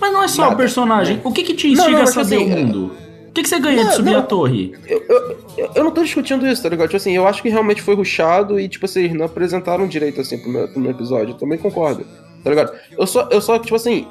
Mas 0.00 0.12
não 0.12 0.22
é 0.22 0.28
só 0.28 0.42
Nada. 0.42 0.54
o 0.54 0.56
personagem. 0.56 1.20
O 1.24 1.32
que 1.32 1.42
que 1.42 1.54
te 1.54 1.66
Não, 1.66 1.72
instiga 1.74 1.90
não, 1.90 1.98
a 1.98 2.00
mas 2.00 2.10
saber 2.10 2.36
assim, 2.36 2.44
o 2.44 2.48
mundo? 2.56 2.92
O 3.28 3.32
que, 3.32 3.42
que 3.42 3.48
você 3.48 3.58
ganha 3.58 3.82
Não, 3.82 3.90
de 3.90 3.96
subir 3.96 4.10
não. 4.12 4.18
a 4.18 4.22
torre? 4.22 4.74
Eu, 4.86 5.02
eu, 5.08 5.36
eu- 5.56 5.70
eu 5.76 5.84
não 5.84 5.90
tô 5.90 6.02
discutindo 6.02 6.46
isso, 6.46 6.62
tá 6.62 6.68
ligado? 6.68 6.88
Tipo 6.88 6.96
assim, 6.98 7.12
eu 7.16 7.26
acho 7.26 7.40
que 7.42 7.48
realmente 7.48 7.80
foi 7.80 7.94
ruchado 7.94 8.60
e, 8.60 8.68
tipo 8.68 8.84
assim, 8.84 9.00
eles 9.04 9.14
não 9.16 9.24
apresentaram 9.26 9.86
direito, 9.86 10.20
assim, 10.20 10.38
pro 10.38 10.50
meu, 10.50 10.68
pro 10.68 10.80
meu 10.80 10.90
episódio. 10.90 11.30
Eu 11.30 11.38
também 11.38 11.56
concordo, 11.58 12.04
tá 12.42 12.50
ligado? 12.50 12.72
Eu 12.98 13.06
só, 13.06 13.28
eu 13.30 13.40
só 13.40 13.58
tipo 13.58 13.74
assim, 13.76 14.06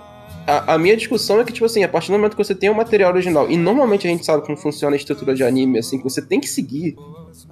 a, 0.48 0.74
a 0.74 0.78
minha 0.78 0.96
discussão 0.98 1.40
é 1.40 1.44
que, 1.44 1.54
tipo 1.54 1.66
assim, 1.66 1.84
a 1.84 1.88
partir 1.88 2.08
do 2.12 2.14
momento 2.18 2.36
que 2.36 2.44
você 2.44 2.56
tem 2.56 2.70
o 2.70 2.76
material 2.76 3.12
original, 3.12 3.50
e 3.50 3.58
normalmente 3.58 4.08
a 4.08 4.10
gente 4.10 4.26
sabe 4.26 4.44
como 4.46 4.58
funciona 4.58 4.96
a 4.96 4.98
estrutura 4.98 5.34
de 5.36 5.44
anime, 5.44 5.80
assim, 5.80 5.98
que 5.98 6.04
você 6.04 6.22
tem 6.22 6.40
que 6.40 6.48
seguir 6.48 6.96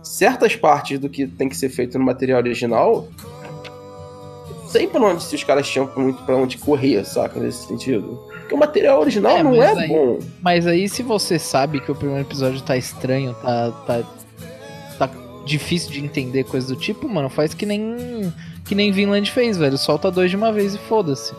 certas 0.03 0.55
partes 0.55 0.97
do 0.99 1.07
que 1.09 1.27
tem 1.27 1.47
que 1.49 1.55
ser 1.57 1.69
feito 1.69 1.97
no 1.99 2.05
material 2.05 2.39
original. 2.39 3.07
Sei 4.67 4.85
pra 4.87 5.01
onde 5.01 5.23
se 5.23 5.33
os 5.35 5.43
caras 5.43 5.67
tinham 5.67 5.89
muito 5.97 6.21
pra 6.23 6.35
onde 6.35 6.57
correr, 6.57 7.03
saca? 7.03 7.39
Nesse 7.39 7.67
sentido. 7.67 8.19
Porque 8.41 8.53
o 8.53 8.57
material 8.57 8.99
original 9.01 9.37
É, 9.37 9.43
não 9.43 9.55
é 9.63 9.71
aí- 9.71 9.87
bom. 9.87 10.19
Mas 10.41 10.67
aí, 10.67 10.87
se 10.87 11.01
você 11.01 11.39
sabe 11.39 11.79
que 11.79 11.91
o 11.91 11.95
primeiro 11.95 12.21
episódio 12.21 12.61
tá 12.61 12.77
estranho, 12.77 13.33
tá. 13.41 13.71
tá, 13.87 14.03
tá 14.99 15.09
difícil 15.43 15.89
de 15.91 16.03
entender 16.05 16.43
coisa 16.43 16.67
do 16.67 16.75
tipo, 16.75 17.09
mano, 17.09 17.29
faz 17.29 17.53
que 17.55 17.65
nem. 17.65 18.31
Que 18.69 18.75
nem 18.75 18.91
Vinland 18.91 19.31
fez, 19.31 19.57
velho. 19.57 19.79
Solta 19.79 20.11
dois 20.11 20.29
de 20.29 20.37
uma 20.37 20.51
vez 20.51 20.75
e 20.75 20.77
foda-se. 20.77 21.33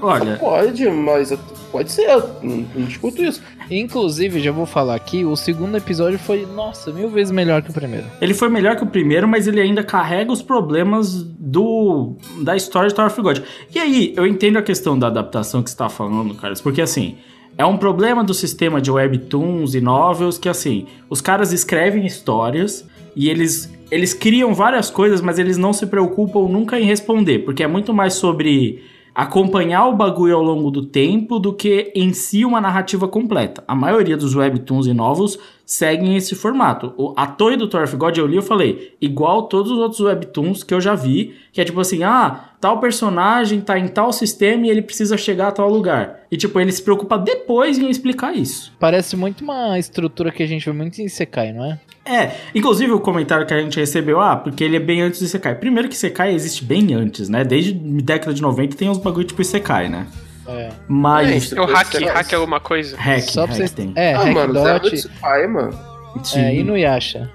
Olha, 0.00 0.38
Pode, 0.38 0.88
mas 0.88 1.30
pode 1.70 1.92
ser, 1.92 2.08
eu 2.08 2.30
não, 2.42 2.66
não 2.74 2.86
discuto 2.86 3.22
isso. 3.22 3.42
Inclusive, 3.70 4.40
já 4.40 4.50
vou 4.50 4.64
falar 4.64 4.94
aqui, 4.94 5.22
o 5.22 5.36
segundo 5.36 5.76
episódio 5.76 6.18
foi, 6.18 6.46
nossa, 6.46 6.90
mil 6.90 7.10
vezes 7.10 7.30
melhor 7.32 7.60
que 7.60 7.68
o 7.68 7.74
primeiro. 7.74 8.06
Ele 8.18 8.32
foi 8.32 8.48
melhor 8.48 8.76
que 8.76 8.82
o 8.82 8.86
primeiro, 8.86 9.28
mas 9.28 9.46
ele 9.46 9.60
ainda 9.60 9.84
carrega 9.84 10.32
os 10.32 10.40
problemas 10.40 11.22
do 11.22 12.16
da 12.40 12.56
história 12.56 12.88
de 12.88 12.94
Tower 12.94 13.10
of 13.10 13.20
God. 13.20 13.40
E 13.74 13.78
aí, 13.78 14.14
eu 14.16 14.26
entendo 14.26 14.56
a 14.56 14.62
questão 14.62 14.98
da 14.98 15.08
adaptação 15.08 15.62
que 15.62 15.68
você 15.68 15.76
tá 15.76 15.90
falando, 15.90 16.34
Carlos, 16.34 16.62
porque 16.62 16.80
assim, 16.80 17.18
é 17.58 17.66
um 17.66 17.76
problema 17.76 18.24
do 18.24 18.32
sistema 18.32 18.80
de 18.80 18.90
webtoons 18.90 19.74
e 19.74 19.82
novels 19.82 20.38
que 20.38 20.48
assim, 20.48 20.86
os 21.10 21.20
caras 21.20 21.52
escrevem 21.52 22.06
histórias 22.06 22.88
e 23.14 23.28
eles 23.28 23.70
eles 23.90 24.14
criam 24.14 24.54
várias 24.54 24.90
coisas, 24.90 25.20
mas 25.20 25.38
eles 25.38 25.56
não 25.56 25.72
se 25.72 25.86
preocupam 25.86 26.48
nunca 26.48 26.78
em 26.78 26.84
responder, 26.84 27.40
porque 27.40 27.62
é 27.62 27.66
muito 27.66 27.92
mais 27.92 28.14
sobre 28.14 28.82
acompanhar 29.14 29.88
o 29.88 29.96
bagulho 29.96 30.36
ao 30.36 30.42
longo 30.42 30.70
do 30.70 30.86
tempo 30.86 31.38
do 31.38 31.52
que 31.52 31.92
em 31.94 32.12
si 32.12 32.44
uma 32.44 32.60
narrativa 32.60 33.08
completa. 33.08 33.64
A 33.66 33.74
maioria 33.74 34.16
dos 34.16 34.34
webtoons 34.34 34.86
e 34.86 34.94
novos 34.94 35.38
seguem 35.70 36.16
esse 36.16 36.34
formato. 36.34 36.92
O, 36.96 37.14
a 37.16 37.28
Torre 37.28 37.56
do 37.56 37.68
Tower 37.68 37.84
of 37.84 37.96
God 37.96 38.16
eu 38.18 38.26
li 38.26 38.34
eu 38.34 38.42
falei, 38.42 38.96
igual 39.00 39.44
todos 39.44 39.70
os 39.70 39.78
outros 39.78 40.00
webtoons 40.00 40.64
que 40.64 40.74
eu 40.74 40.80
já 40.80 40.96
vi, 40.96 41.36
que 41.52 41.60
é 41.60 41.64
tipo 41.64 41.78
assim, 41.78 42.02
ah, 42.02 42.50
tal 42.60 42.80
personagem 42.80 43.60
tá 43.60 43.78
em 43.78 43.86
tal 43.86 44.12
sistema 44.12 44.66
e 44.66 44.70
ele 44.70 44.82
precisa 44.82 45.16
chegar 45.16 45.46
a 45.46 45.52
tal 45.52 45.70
lugar. 45.70 46.22
E 46.28 46.36
tipo, 46.36 46.58
ele 46.58 46.72
se 46.72 46.82
preocupa 46.82 47.16
depois 47.16 47.78
em 47.78 47.88
explicar 47.88 48.34
isso. 48.34 48.72
Parece 48.80 49.16
muito 49.16 49.44
uma 49.44 49.78
estrutura 49.78 50.32
que 50.32 50.42
a 50.42 50.46
gente 50.46 50.64
vê 50.64 50.72
muito 50.72 51.00
em 51.00 51.06
Sekai, 51.06 51.52
não 51.52 51.64
é? 51.64 51.78
É, 52.04 52.32
inclusive 52.52 52.90
o 52.90 52.98
comentário 52.98 53.46
que 53.46 53.54
a 53.54 53.62
gente 53.62 53.78
recebeu, 53.78 54.20
ah, 54.20 54.34
porque 54.34 54.64
ele 54.64 54.76
é 54.76 54.80
bem 54.80 55.02
antes 55.02 55.20
do 55.20 55.26
Isekai. 55.26 55.54
Primeiro 55.54 55.88
que 55.88 55.94
Isekai 55.94 56.34
existe 56.34 56.64
bem 56.64 56.94
antes, 56.94 57.28
né? 57.28 57.44
Desde 57.44 57.72
década 57.72 58.34
de 58.34 58.42
90 58.42 58.76
tem 58.76 58.90
uns 58.90 58.98
bagulho 58.98 59.24
tipo 59.24 59.40
Isekai, 59.40 59.88
né? 59.88 60.08
É. 60.50 60.68
Mas... 60.88 61.52
É 61.52 61.60
o 61.60 61.64
hack, 61.66 61.94
hack 61.94 62.32
alguma 62.34 62.60
coisa. 62.60 62.96
Hack, 62.96 63.20
Só 63.22 63.42
pra 63.46 63.54
hack 63.54 63.56
vocês. 63.56 63.70
tem. 63.72 63.92
É, 63.96 64.14
ah, 64.14 64.18
Hack 64.24 64.34
mano, 64.34 64.54
Zero 64.60 64.80
Dot. 64.80 64.94
Tsukai, 64.96 65.46
mano. 65.46 65.78
Sim. 66.24 66.40
É, 66.40 66.54
Inuyasha. 66.56 67.30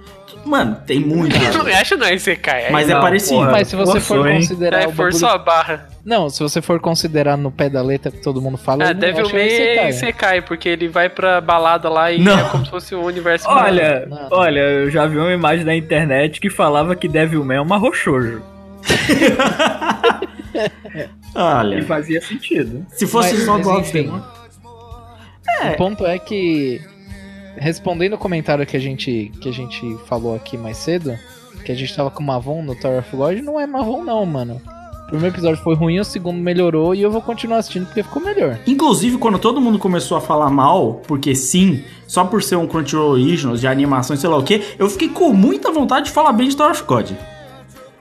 Mano, 0.45 0.77
tem 0.85 0.99
muito. 1.05 1.35
Não 1.39 1.65
acha 1.73 1.97
não, 1.97 2.07
esse 2.07 2.35
cai. 2.35 2.69
Mas 2.69 2.87
é 2.89 2.93
Não, 2.93 3.01
parecido. 3.01 3.35
porra. 3.39 3.51
Mas 3.51 3.67
se 3.67 3.75
você 3.75 3.99
forçou, 3.99 4.17
for 4.17 4.27
hein? 4.29 4.39
considerar 4.41 4.79
É, 4.83 4.91
forçou 4.91 5.21
bagulho... 5.29 5.41
a 5.41 5.43
barra. 5.45 5.89
Não, 6.05 6.29
se 6.29 6.43
você 6.43 6.61
for 6.61 6.79
considerar 6.79 7.35
no 7.35 7.49
pé 7.51 7.67
da 7.67 7.81
letra 7.81 8.11
que 8.11 8.21
todo 8.21 8.39
mundo 8.39 8.57
fala, 8.57 8.83
Inuyasha 8.91 8.93
Devil 8.93 9.29
May 9.33 9.41
é 9.41 9.55
Isekai. 9.55 9.91
você 9.93 10.13
cai, 10.13 10.41
porque 10.43 10.69
ele 10.69 10.87
vai 10.87 11.09
pra 11.09 11.41
balada 11.41 11.89
lá 11.89 12.11
e 12.11 12.19
Não. 12.21 12.37
é 12.37 12.43
como 12.49 12.63
se 12.63 12.69
fosse 12.69 12.93
um 12.95 13.03
universo 13.03 13.47
Olha, 13.49 14.05
Não. 14.07 14.27
olha, 14.29 14.59
eu 14.59 14.91
já 14.91 15.07
vi 15.07 15.17
uma 15.17 15.33
imagem 15.33 15.65
na 15.65 15.75
internet 15.75 16.39
que 16.39 16.49
falava 16.51 16.95
que 16.95 17.07
Devilman 17.07 17.57
é 17.57 17.61
uma 17.61 17.77
roxojo. 17.77 18.43
E 20.95 21.37
Olha, 21.37 21.83
fazia 21.85 22.21
sentido. 22.21 22.85
se 22.89 23.05
fosse 23.05 23.33
Mas- 23.33 23.43
só 23.45 23.57
enfim. 23.57 23.69
Alfredo. 24.09 24.23
O 25.73 25.77
ponto 25.77 26.05
é 26.05 26.17
que, 26.17 26.81
respondendo 27.57 28.13
o 28.13 28.17
comentário 28.17 28.65
que 28.65 28.75
a 28.75 28.79
gente, 28.79 29.31
que 29.41 29.49
a 29.49 29.51
gente 29.53 29.97
falou 30.07 30.35
aqui 30.35 30.57
mais 30.57 30.77
cedo, 30.77 31.17
que 31.65 31.71
a 31.71 31.75
gente 31.75 31.95
tava 31.95 32.09
com 32.11 32.23
Mavon 32.23 32.61
no 32.63 32.75
Tower 32.75 32.99
of 32.99 33.15
God, 33.15 33.39
não 33.39 33.59
é 33.59 33.67
Mavon 33.67 34.03
não, 34.03 34.25
mano. 34.25 34.61
O 35.03 35.07
primeiro 35.07 35.35
episódio 35.35 35.61
foi 35.63 35.75
ruim, 35.75 35.99
o 35.99 36.03
segundo 36.05 36.39
melhorou 36.39 36.95
e 36.95 37.01
eu 37.01 37.11
vou 37.11 37.21
continuar 37.21 37.57
assistindo 37.59 37.85
porque 37.85 38.01
ficou 38.01 38.23
melhor. 38.23 38.57
Inclusive, 38.65 39.17
quando 39.19 39.37
todo 39.37 39.61
mundo 39.61 39.77
começou 39.77 40.17
a 40.17 40.21
falar 40.21 40.49
mal, 40.49 40.95
porque 41.07 41.35
sim, 41.35 41.83
só 42.07 42.25
por 42.25 42.41
ser 42.41 42.55
um 42.55 42.65
Crunchyroll 42.65 43.11
Originals 43.11 43.59
de 43.61 43.67
animação 43.67 44.15
e 44.15 44.19
sei 44.19 44.29
lá 44.29 44.37
o 44.37 44.43
que, 44.43 44.63
eu 44.79 44.89
fiquei 44.89 45.09
com 45.09 45.31
muita 45.31 45.71
vontade 45.71 46.05
de 46.07 46.11
falar 46.11 46.33
bem 46.33 46.49
de 46.49 46.57
Tower 46.57 46.71
of 46.71 46.83
God. 46.83 47.11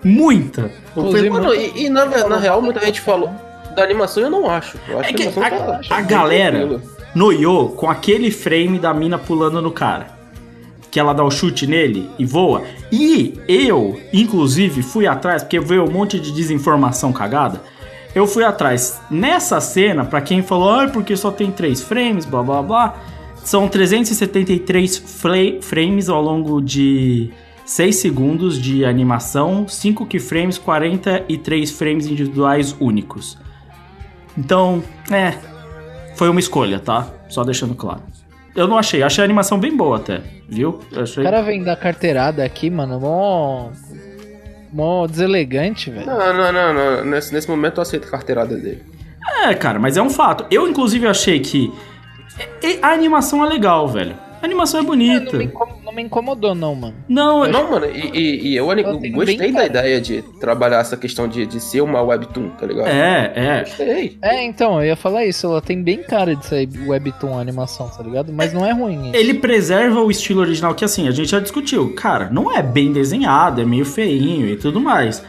Muita. 0.04 0.70
Inclusive, 0.96 1.30
Mano, 1.30 1.54
e, 1.54 1.86
e 1.86 1.90
na, 1.90 2.04
na 2.04 2.36
real, 2.38 2.60
muita 2.60 2.80
gente 2.84 3.00
falou. 3.00 3.30
Da 3.74 3.82
animação 3.82 4.22
eu 4.22 4.30
não 4.30 4.48
acho. 4.48 4.78
Eu 4.88 5.00
acho 5.00 5.10
É 5.10 5.12
que 5.12 5.26
que 5.28 5.38
a 5.40 5.46
a- 5.46 5.50
tá- 5.50 5.80
a 5.90 6.00
galera- 6.02 6.80
noiou 7.14 7.70
com 7.70 7.90
aquele 7.90 8.30
frame 8.30 8.78
da 8.78 8.92
mina 8.94 9.18
pulando 9.18 9.60
no 9.62 9.70
cara. 9.72 10.08
Que 10.90 11.00
ela 11.00 11.12
dá 11.12 11.24
o 11.24 11.30
chute 11.30 11.66
nele 11.66 12.08
e 12.18 12.24
voa. 12.24 12.62
E 12.92 13.34
eu, 13.48 13.98
inclusive, 14.12 14.80
fui 14.82 15.06
atrás, 15.08 15.42
porque 15.42 15.58
veio 15.58 15.84
um 15.84 15.90
monte 15.90 16.20
de 16.20 16.30
desinformação 16.30 17.12
cagada. 17.12 17.60
Eu 18.14 18.28
fui 18.28 18.44
atrás. 18.44 19.00
Nessa 19.10 19.60
cena, 19.60 20.04
pra 20.04 20.20
quem 20.20 20.40
falou, 20.40 20.70
ah, 20.70 20.86
porque 20.86 21.16
só 21.16 21.32
tem 21.32 21.50
três 21.50 21.80
frames, 21.82 22.24
blá 22.24 22.42
blá 22.44 22.62
blá. 22.62 22.94
São 23.42 23.66
373 23.68 24.96
fla- 24.96 25.60
frames 25.60 26.08
ao 26.08 26.22
longo 26.22 26.60
de 26.62 27.30
6 27.64 27.96
segundos 27.96 28.60
de 28.60 28.84
animação, 28.84 29.66
5 29.66 30.06
keyframes, 30.06 30.58
43 30.58 31.70
frames 31.70 32.06
individuais 32.06 32.76
únicos. 32.78 33.38
Então, 34.36 34.82
é, 35.10 35.34
foi 36.14 36.28
uma 36.28 36.40
escolha, 36.40 36.78
tá? 36.78 37.08
Só 37.28 37.42
deixando 37.44 37.74
claro. 37.74 38.02
Eu 38.54 38.68
não 38.68 38.78
achei, 38.78 39.02
achei 39.02 39.22
a 39.22 39.24
animação 39.24 39.58
bem 39.58 39.76
boa 39.76 39.96
até, 39.96 40.20
viu? 40.48 40.80
Achei... 40.96 41.22
O 41.22 41.26
cara 41.26 41.42
vem 41.42 41.62
da 41.62 41.74
carteirada 41.74 42.44
aqui, 42.44 42.70
mano, 42.70 43.00
mó. 43.00 43.70
mó 44.72 45.06
deselegante, 45.06 45.90
velho. 45.90 46.06
Não, 46.06 46.32
não, 46.32 46.52
não, 46.52 46.72
não. 46.72 47.04
Nesse, 47.04 47.32
nesse 47.32 47.48
momento 47.48 47.78
eu 47.78 47.82
aceito 47.82 48.06
a 48.06 48.10
carteirada 48.10 48.56
dele. 48.56 48.82
É, 49.42 49.54
cara, 49.54 49.78
mas 49.78 49.96
é 49.96 50.02
um 50.02 50.10
fato. 50.10 50.46
Eu, 50.50 50.68
inclusive, 50.68 51.06
achei 51.06 51.40
que 51.40 51.72
a 52.80 52.92
animação 52.92 53.44
é 53.44 53.48
legal, 53.48 53.88
velho. 53.88 54.14
A 54.40 54.44
animação 54.44 54.80
é 54.80 54.82
bonita. 54.82 55.32
não 55.32 55.38
me 55.38 55.83
incomodou, 56.02 56.54
não, 56.54 56.74
mano. 56.74 56.94
Não, 57.08 57.46
Não, 57.46 57.70
mano, 57.70 57.86
e, 57.86 58.10
e- 58.12 58.48
e 58.48 58.56
eu, 58.56 58.66
tem 59.00 59.12
gostei 59.12 59.36
bem 59.38 59.52
da 59.52 59.60
cara. 59.60 59.66
ideia 59.66 60.00
de 60.00 60.22
trabalhar 60.40 60.78
essa 60.80 60.96
questão 60.96 61.26
de, 61.28 61.46
de 61.46 61.60
ser 61.60 61.80
uma 61.80 62.00
webtoon, 62.02 62.50
tá 62.50 62.66
ligado? 62.66 62.88
é, 62.88 63.32
é. 63.34 63.60
Gostei. 63.60 64.18
É, 64.22 64.44
então, 64.44 64.80
eu 64.80 64.86
ia 64.88 64.96
falar 64.96 65.24
isso, 65.26 65.46
ela 65.46 65.60
tem 65.60 65.82
bem 65.82 66.02
cara 66.02 66.34
de 66.36 66.44
ser 66.46 66.68
webtoon 66.86 67.36
a 67.36 67.40
animação, 67.40 67.88
tá 67.88 68.02
ligado? 68.02 68.32
Mas 68.32 68.52
não 68.52 68.64
é 68.66 68.72
ruim 68.72 69.06
isso. 69.10 69.16
Ele 69.16 69.34
preserva 69.34 70.00
o 70.00 70.10
estilo 70.10 70.40
original, 70.40 70.74
que 70.74 70.84
assim, 70.84 71.06
a 71.08 71.10
gente 71.10 71.30
já 71.30 71.40
discutiu. 71.40 71.92
Cara, 71.94 72.28
não 72.30 72.54
é 72.54 72.62
bem 72.62 72.92
desenhado, 72.92 73.60
é 73.60 73.64
meio 73.64 73.84
feinho 73.84 74.48
e 74.48 74.56
tudo 74.56 74.80
mais. 74.80 75.22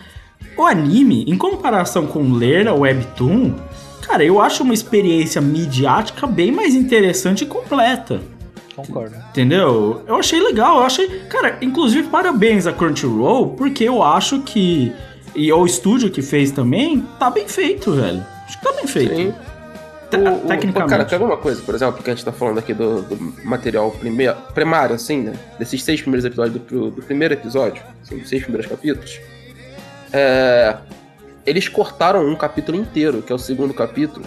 O 0.57 0.63
anime, 0.63 1.25
em 1.27 1.37
comparação 1.37 2.07
com 2.07 2.31
ler 2.31 2.67
a 2.67 2.73
webtoon, 2.73 3.53
cara, 4.07 4.23
eu 4.23 4.39
acho 4.39 4.63
uma 4.63 4.73
experiência 4.73 5.41
midiática 5.41 6.25
bem 6.25 6.51
mais 6.51 6.73
interessante 6.75 7.43
e 7.43 7.47
completa. 7.47 8.21
Concordo. 8.75 9.15
Entendeu? 9.29 10.03
Eu 10.07 10.15
achei 10.15 10.41
legal, 10.41 10.77
eu 10.79 10.83
achei. 10.83 11.07
Cara, 11.29 11.57
inclusive, 11.61 12.07
parabéns 12.09 12.67
a 12.67 12.73
Crunchyroll, 12.73 13.51
porque 13.55 13.83
eu 13.85 14.03
acho 14.03 14.41
que. 14.41 14.93
E 15.33 15.51
o 15.51 15.65
estúdio 15.65 16.09
que 16.09 16.21
fez 16.21 16.51
também, 16.51 17.01
tá 17.19 17.29
bem 17.29 17.47
feito, 17.47 17.91
velho. 17.93 18.23
Acho 18.45 18.57
que 18.59 18.63
tá 18.65 18.73
bem 18.73 18.87
feito. 18.87 19.15
Sim. 19.15 19.33
Te- 20.09 20.17
O- 20.17 20.35
o- 20.35 20.47
tecnicamente. 20.47 20.89
Cara, 20.89 21.03
quer 21.05 21.17
ver 21.19 21.25
uma 21.25 21.37
coisa, 21.37 21.61
por 21.61 21.73
exemplo, 21.75 22.01
que 22.03 22.09
a 22.09 22.13
gente 22.13 22.23
tá 22.23 22.31
falando 22.31 22.57
aqui 22.59 22.73
do, 22.73 23.01
do 23.01 23.33
material 23.45 23.91
primeiro, 23.91 24.35
primário, 24.53 24.95
assim, 24.95 25.21
né? 25.21 25.33
Desses 25.59 25.81
seis 25.83 25.99
primeiros 26.01 26.23
episódios 26.25 26.61
do, 26.63 26.91
do 26.91 27.01
primeiro 27.01 27.33
episódio, 27.33 27.81
assim, 28.03 28.17
dos 28.17 28.29
seis 28.29 28.43
primeiros 28.43 28.69
capítulos. 28.69 29.19
É, 30.13 30.77
eles 31.45 31.67
cortaram 31.67 32.25
um 32.25 32.35
capítulo 32.35 32.77
inteiro, 32.77 33.21
que 33.21 33.31
é 33.31 33.35
o 33.35 33.39
segundo 33.39 33.73
capítulo, 33.73 34.25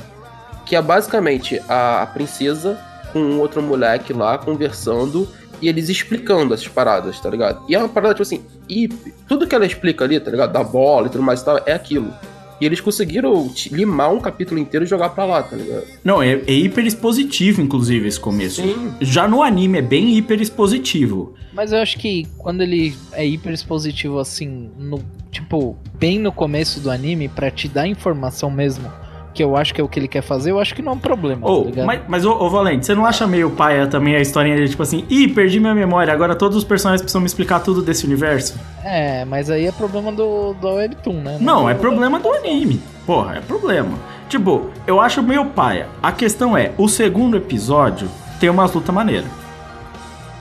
que 0.67 0.77
é 0.77 0.83
basicamente 0.83 1.61
a, 1.69 2.03
a 2.03 2.07
princesa 2.07 2.79
com 3.13 3.19
um 3.19 3.41
outro 3.41 3.63
moleque 3.63 4.13
lá 4.13 4.39
conversando 4.39 5.29
e 5.61 5.69
eles 5.69 5.89
explicando 5.89 6.55
essas 6.55 6.69
paradas, 6.69 7.19
tá 7.21 7.29
ligado? 7.29 7.63
E 7.69 7.75
é 7.75 7.79
uma 7.79 7.89
parada, 7.89 8.15
tipo 8.15 8.23
assim, 8.23 8.43
e 8.69 8.89
tudo 9.27 9.47
que 9.47 9.55
ela 9.55 9.67
explica 9.67 10.05
ali, 10.05 10.19
tá 10.21 10.31
ligado? 10.31 10.53
Da 10.53 10.63
bola 10.63 11.07
e 11.07 11.11
tudo 11.11 11.23
mais 11.23 11.41
e 11.41 11.45
tal, 11.45 11.61
é 11.67 11.73
aquilo. 11.73 12.13
E 12.61 12.67
eles 12.67 12.81
conseguiram 12.81 13.49
limar 13.71 14.13
um 14.13 14.19
capítulo 14.19 14.59
inteiro 14.59 14.85
e 14.85 14.89
jogar 14.89 15.11
pra 15.11 15.25
lá, 15.25 15.43
tá 15.43 15.55
ligado? 15.57 15.85
Não, 16.03 16.21
é, 16.21 16.33
é 16.47 16.53
hiper 16.53 16.85
expositivo, 16.85 17.61
inclusive, 17.61 18.09
esse 18.09 18.19
começo. 18.19 18.63
Sim. 18.63 18.93
Já 19.01 19.29
no 19.29 19.43
anime 19.43 19.79
é 19.79 19.83
bem 19.83 20.17
hiper 20.17 20.41
expositivo. 20.41 21.35
Mas 21.53 21.73
eu 21.73 21.79
acho 21.79 21.97
que 21.99 22.27
quando 22.37 22.63
ele 22.63 22.97
é 23.13 23.25
hiper 23.25 23.53
expositivo 23.53 24.19
assim, 24.19 24.71
no, 24.77 25.01
tipo, 25.31 25.77
bem 25.95 26.19
no 26.19 26.33
começo 26.33 26.81
do 26.81 26.91
anime, 26.91 27.29
pra 27.29 27.51
te 27.51 27.69
dar 27.69 27.87
informação 27.87 28.51
mesmo, 28.51 28.91
que 29.39 29.45
eu 29.45 29.57
acho 29.57 29.73
que 29.73 29.81
é 29.81 29.85
o 29.85 29.89
que 29.89 30.01
ele 30.01 30.09
quer 30.09 30.21
fazer, 30.23 30.51
eu 30.51 30.59
acho 30.59 30.75
que 30.75 30.83
não 30.83 30.91
é 30.93 30.95
um 30.97 30.99
problema, 30.99 31.49
Ô, 31.49 31.67
tá 31.71 31.85
mas, 31.85 32.01
mas 32.09 32.25
ô, 32.25 32.33
ô, 32.33 32.51
Valente, 32.51 32.85
você 32.85 32.93
não 32.93 33.07
acha 33.07 33.25
meio 33.25 33.51
paia 33.51 33.87
também 33.87 34.17
a 34.17 34.21
historinha 34.21 34.57
de 34.57 34.69
tipo 34.69 34.83
assim, 34.83 35.05
ih, 35.09 35.29
perdi 35.29 35.61
minha 35.61 35.75
memória, 35.77 36.13
agora 36.13 36.35
todos 36.35 36.57
os 36.59 36.65
personagens 36.65 37.01
precisam 37.03 37.21
me 37.21 37.27
explicar 37.29 37.61
tudo 37.61 37.81
desse 37.81 38.05
universo? 38.05 38.59
É, 38.85 39.25
mas 39.25 39.49
aí 39.49 39.67
é 39.67 39.71
problema 39.71 40.11
do, 40.11 40.55
do 40.55 40.69
Webtoon, 40.75 41.21
né? 41.23 41.39
Não, 41.41 41.71
é 41.71 41.75
do- 41.75 41.81
problema 41.81 42.19
do 42.19 42.33
anime. 42.33 42.83
Porra, 43.07 43.37
é 43.37 43.41
problema. 43.41 43.97
Tipo, 44.29 44.71
eu 44.89 45.01
acho 45.01 45.23
meio 45.23 45.45
paia. 45.47 45.87
A 46.03 46.11
questão 46.11 46.57
é, 46.57 46.73
o 46.77 46.89
segundo 46.89 47.37
episódio 47.37 48.09
tem 48.41 48.51
umas 48.51 48.73
lutas 48.75 48.93
maneiras. 48.93 49.31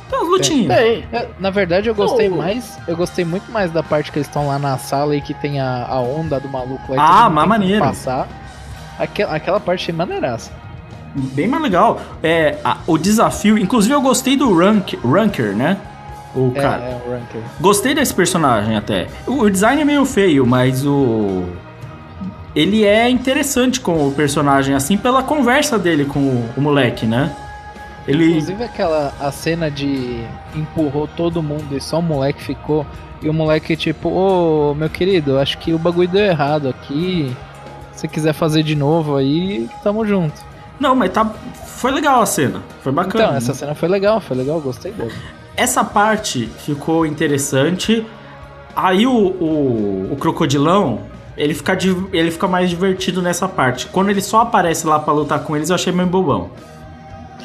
Tem 0.10 0.18
umas 0.20 0.30
lutinhas. 0.30 0.76
Tem. 0.76 1.06
É, 1.12 1.28
Na 1.40 1.50
verdade, 1.50 1.88
eu 1.90 1.94
gostei 1.96 2.30
Não. 2.30 2.38
mais. 2.38 2.78
Eu 2.88 2.96
gostei 2.96 3.24
muito 3.26 3.52
mais 3.52 3.72
da 3.72 3.84
parte 3.84 4.12
que 4.12 4.18
eles 4.18 4.28
estão 4.28 4.48
lá 4.48 4.58
na 4.58 4.78
sala 4.78 5.16
e 5.16 5.22
que 5.22 5.34
tem 5.34 5.60
a, 5.60 5.86
a 5.86 6.00
onda 6.00 6.40
do 6.40 6.48
maluco 6.50 6.94
lá 6.96 7.26
Ah, 7.26 7.30
mas 7.30 7.48
maneiro. 7.48 7.84
Passar. 7.84 8.28
Aquela, 8.98 9.36
aquela 9.36 9.60
parte 9.60 9.84
achei 9.84 9.94
maneiraça. 9.96 10.52
Bem 11.16 11.48
mais 11.48 11.64
legal. 11.64 12.00
É, 12.22 12.58
a- 12.64 12.78
o 12.86 12.98
desafio. 12.98 13.58
Inclusive, 13.58 13.94
eu 13.94 14.02
gostei 14.02 14.36
do 14.38 14.56
rank, 14.56 14.94
Ranker, 15.04 15.56
né? 15.56 15.78
O 16.36 16.52
É, 16.56 16.62
cara. 16.62 16.84
é 16.84 17.02
o 17.08 17.12
Ranker. 17.12 17.42
Gostei 17.60 17.96
desse 17.96 18.14
personagem 18.14 18.76
até. 18.76 19.08
O, 19.26 19.42
o 19.44 19.50
design 19.50 19.82
é 19.82 19.86
meio 19.86 20.06
feio, 20.06 20.46
mas 20.46 20.86
o. 20.86 21.46
Ele 22.56 22.84
é 22.86 23.08
interessante 23.10 23.80
com 23.80 24.08
o 24.08 24.12
personagem, 24.12 24.74
assim, 24.76 24.98
pela 24.98 25.22
conversa 25.22 25.78
dele 25.78 26.06
com 26.06 26.20
o, 26.20 26.50
o 26.58 26.62
moleque, 26.62 27.06
né? 27.06 27.32
Ele. 28.08 28.30
Inclusive 28.30 28.64
aquela 28.64 29.14
a 29.20 29.32
cena 29.32 29.70
de 29.70 30.24
empurrou 30.56 31.08
todo 31.08 31.42
mundo 31.44 31.76
e 31.76 31.82
só 31.82 32.00
o 32.00 32.02
moleque 32.02 32.42
ficou. 32.42 32.86
E 33.22 33.30
o 33.30 33.34
moleque, 33.34 33.76
tipo, 33.76 34.10
ô 34.10 34.76
meu 34.76 34.90
querido, 34.90 35.40
acho 35.40 35.58
que 35.58 35.74
o 35.74 35.80
bagulho 35.80 36.08
deu 36.08 36.24
errado 36.24 36.70
aqui. 36.70 37.36
Se 37.98 38.08
quiser 38.08 38.32
fazer 38.34 38.64
de 38.64 38.76
novo 38.76 39.18
aí, 39.18 39.68
tamo 39.84 40.06
junto. 40.06 40.40
Não, 40.80 40.96
mas 40.96 41.12
tá. 41.12 41.26
Foi 41.66 41.92
legal 41.92 42.22
a 42.22 42.26
cena. 42.26 42.62
Foi 42.82 42.92
bacana. 42.92 43.24
Então, 43.26 43.36
essa 43.36 43.54
cena 43.54 43.76
foi 43.76 43.90
legal, 43.90 44.22
foi 44.22 44.38
legal, 44.38 44.62
gostei 44.62 44.92
dela. 44.94 45.12
Essa 45.56 45.84
parte 45.84 46.48
ficou 46.66 47.06
interessante. 47.06 48.06
Aí 48.76 49.06
o, 49.08 49.12
o, 49.12 50.10
o 50.14 50.16
crocodilão, 50.18 51.02
Ele 51.36 51.54
fica, 51.54 51.76
di- 51.76 51.96
ele 52.14 52.30
fica 52.32 52.48
mais 52.48 52.70
divertido 52.70 53.22
nessa 53.22 53.48
parte. 53.48 53.88
Quando 53.88 54.10
ele 54.10 54.22
só 54.22 54.42
aparece 54.42 54.86
lá 54.88 55.00
pra 55.00 55.12
lutar 55.14 55.40
com 55.44 55.56
eles, 55.56 55.70
eu 55.70 55.76
achei 55.76 55.92
meio 55.92 56.08
bobão. 56.08 56.50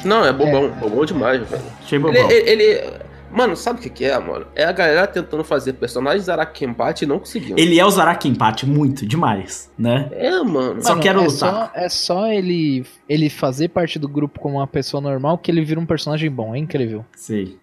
Não, 0.05 0.23
é 0.25 0.31
bobão, 0.33 0.69
bobão 0.79 1.05
demais, 1.05 1.41
velho. 1.49 1.61
Achei 1.83 1.97
Ele, 1.97 2.05
bobão. 2.05 2.29
ele, 2.31 2.49
ele- 2.63 2.93
Mano, 3.33 3.55
sabe 3.55 3.79
o 3.79 3.81
que, 3.81 3.89
que 3.89 4.05
é, 4.05 4.17
mano? 4.19 4.45
É 4.55 4.63
a 4.63 4.71
galera 4.71 5.07
tentando 5.07 5.43
fazer 5.43 5.73
personagens 5.73 6.29
Araki 6.29 6.65
Empate 6.65 7.03
e 7.03 7.07
não 7.07 7.19
conseguindo. 7.19 7.59
Ele 7.59 7.79
é 7.79 7.85
o 7.85 7.89
Zaraki 7.89 8.27
Empate 8.29 8.65
muito, 8.65 9.05
demais, 9.05 9.71
né? 9.77 10.09
É, 10.11 10.31
mano. 10.43 10.81
Só 10.81 10.89
Mano, 10.89 11.01
quero 11.01 11.19
é 11.19 11.23
lutar. 11.23 11.53
Só, 11.53 11.71
é 11.73 11.89
só 11.89 12.27
ele, 12.27 12.85
ele 13.09 13.29
fazer 13.29 13.69
parte 13.69 13.97
do 13.97 14.07
grupo 14.07 14.39
como 14.39 14.57
uma 14.57 14.67
pessoa 14.67 15.01
normal 15.01 15.37
que 15.37 15.49
ele 15.49 15.63
vira 15.63 15.79
um 15.79 15.85
personagem 15.85 16.29
bom. 16.29 16.53
É 16.53 16.59
incrível. 16.59 17.03
Sei. 17.15 17.57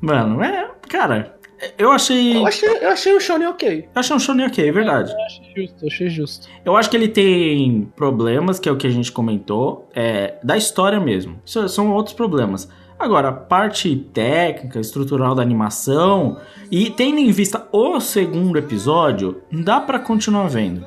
Mano, 0.00 0.42
é. 0.42 0.70
Cara, 0.88 1.34
eu 1.78 1.90
achei. 1.90 2.36
Eu 2.36 2.46
achei, 2.46 2.68
eu 2.68 2.90
achei 2.90 3.12
o 3.14 3.20
Shonen 3.20 3.48
ok. 3.48 3.88
Eu 3.94 4.00
achei 4.00 4.16
um 4.16 4.18
shonen 4.18 4.46
ok, 4.46 4.68
é 4.68 4.72
verdade. 4.72 5.10
Eu 5.10 5.24
achei 5.24 5.52
justo, 5.56 5.86
achei 5.86 6.08
justo. 6.08 6.48
Eu 6.64 6.76
acho 6.76 6.90
que 6.90 6.96
ele 6.96 7.08
tem 7.08 7.90
problemas, 7.96 8.58
que 8.58 8.68
é 8.68 8.72
o 8.72 8.76
que 8.76 8.86
a 8.86 8.90
gente 8.90 9.10
comentou, 9.10 9.88
é, 9.94 10.34
da 10.42 10.56
história 10.56 11.00
mesmo. 11.00 11.40
São 11.44 11.92
outros 11.92 12.14
problemas. 12.14 12.68
Agora, 12.98 13.28
a 13.28 13.32
parte 13.32 13.94
técnica, 13.96 14.78
estrutural 14.80 15.34
da 15.34 15.42
animação, 15.42 16.38
e 16.70 16.90
tendo 16.90 17.18
em 17.18 17.30
vista 17.30 17.66
o 17.72 18.00
segundo 18.00 18.58
episódio, 18.58 19.42
dá 19.50 19.80
pra 19.80 19.98
continuar 19.98 20.48
vendo. 20.48 20.84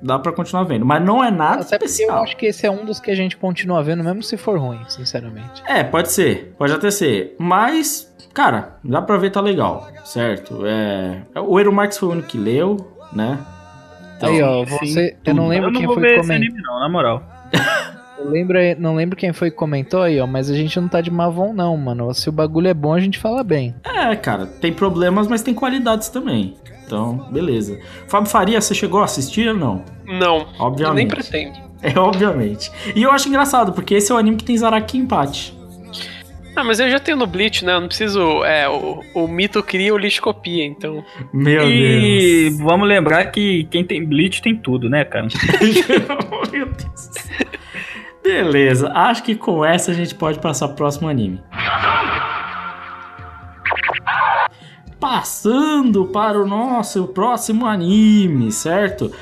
Dá 0.00 0.18
pra 0.18 0.30
continuar 0.30 0.64
vendo, 0.64 0.84
mas 0.84 1.02
não 1.02 1.24
é 1.24 1.30
nada 1.30 1.62
Até 1.62 1.78
porque 1.78 1.84
eu 1.84 1.86
especial. 1.86 2.22
acho 2.22 2.36
que 2.36 2.46
esse 2.46 2.66
é 2.66 2.70
um 2.70 2.84
dos 2.84 3.00
que 3.00 3.10
a 3.10 3.14
gente 3.14 3.36
continua 3.36 3.82
vendo, 3.82 4.04
mesmo 4.04 4.22
se 4.22 4.36
for 4.36 4.58
ruim, 4.58 4.78
sinceramente. 4.88 5.62
É, 5.66 5.82
pode 5.82 6.12
ser, 6.12 6.54
pode 6.58 6.72
até 6.72 6.90
ser. 6.90 7.34
Mas, 7.38 8.14
cara, 8.34 8.76
dá 8.84 9.00
pra 9.00 9.16
ver, 9.16 9.30
tá 9.30 9.40
legal, 9.40 9.88
certo? 10.04 10.66
É, 10.66 11.22
o 11.40 11.58
Eero 11.58 11.72
Marx 11.72 11.96
foi 11.96 12.10
o 12.10 12.12
único 12.12 12.28
que 12.28 12.38
leu, 12.38 12.76
né? 13.12 13.38
Então, 14.16 14.28
Aí, 14.28 14.42
ó, 14.42 14.64
sim, 14.66 14.76
você. 14.86 15.16
Eu 15.24 15.34
não 15.34 15.48
lembro 15.48 15.68
eu 15.68 15.72
não 15.72 15.78
quem 15.78 15.86
vou 15.86 15.94
foi 15.94 16.34
anime 16.34 16.60
não, 16.62 16.78
na 16.78 16.88
moral. 16.88 17.22
Eu 18.18 18.30
lembro, 18.30 18.58
não 18.78 18.94
lembro 18.94 19.16
quem 19.16 19.32
foi 19.32 19.50
que 19.50 19.56
comentou 19.56 20.02
aí, 20.02 20.18
ó. 20.20 20.26
Mas 20.26 20.50
a 20.50 20.54
gente 20.54 20.78
não 20.80 20.88
tá 20.88 21.00
de 21.00 21.10
Mavon, 21.10 21.52
não, 21.52 21.76
mano. 21.76 22.12
Se 22.14 22.28
o 22.28 22.32
bagulho 22.32 22.68
é 22.68 22.74
bom, 22.74 22.94
a 22.94 23.00
gente 23.00 23.18
fala 23.18 23.42
bem. 23.44 23.74
É, 23.84 24.14
cara, 24.16 24.46
tem 24.46 24.72
problemas, 24.72 25.28
mas 25.28 25.42
tem 25.42 25.54
qualidades 25.54 26.08
também. 26.08 26.54
Então, 26.84 27.28
beleza. 27.30 27.78
Fábio 28.06 28.30
Faria, 28.30 28.60
você 28.60 28.74
chegou 28.74 29.00
a 29.00 29.04
assistir 29.04 29.48
ou 29.48 29.54
não? 29.54 29.84
Não, 30.06 30.38
eu 30.38 30.44
nem 30.44 30.54
Obviamente. 30.60 31.08
pretendo. 31.10 31.66
É, 31.82 31.96
obviamente. 31.98 32.72
E 32.96 33.02
eu 33.02 33.12
acho 33.12 33.28
engraçado, 33.28 33.70
porque 33.72 33.94
esse 33.94 34.10
é 34.10 34.14
o 34.14 34.18
anime 34.18 34.38
que 34.38 34.44
tem 34.44 34.56
Zaraki 34.56 34.96
empate. 34.96 35.56
Ah, 36.56 36.64
mas 36.64 36.80
eu 36.80 36.90
já 36.90 36.98
tenho 36.98 37.18
no 37.18 37.26
Bleach, 37.26 37.62
né? 37.66 37.74
Eu 37.74 37.80
não 37.82 37.86
preciso. 37.86 38.42
É, 38.44 38.66
o, 38.66 39.02
o 39.14 39.28
mito 39.28 39.62
cria, 39.62 39.92
o 39.92 39.98
lixo 39.98 40.22
copia, 40.22 40.64
então. 40.64 41.04
Meu 41.34 41.68
E 41.68 42.48
vamos 42.62 42.88
lembrar 42.88 43.26
que 43.26 43.64
quem 43.70 43.84
tem 43.84 44.02
Bleach 44.02 44.40
tem 44.40 44.56
tudo, 44.56 44.88
né, 44.88 45.04
cara? 45.04 45.26
Deus. 45.26 45.86
Meu 46.50 46.66
Deus. 46.66 47.10
Beleza, 48.26 48.90
acho 48.92 49.22
que 49.22 49.36
com 49.36 49.64
essa 49.64 49.92
a 49.92 49.94
gente 49.94 50.12
pode 50.12 50.40
passar 50.40 50.66
pro 50.66 50.78
próximo 50.78 51.08
anime. 51.08 51.40
Passando 54.98 56.06
para 56.06 56.42
o 56.42 56.44
nosso 56.44 57.06
próximo 57.06 57.66
anime, 57.66 58.50
certo? 58.50 59.12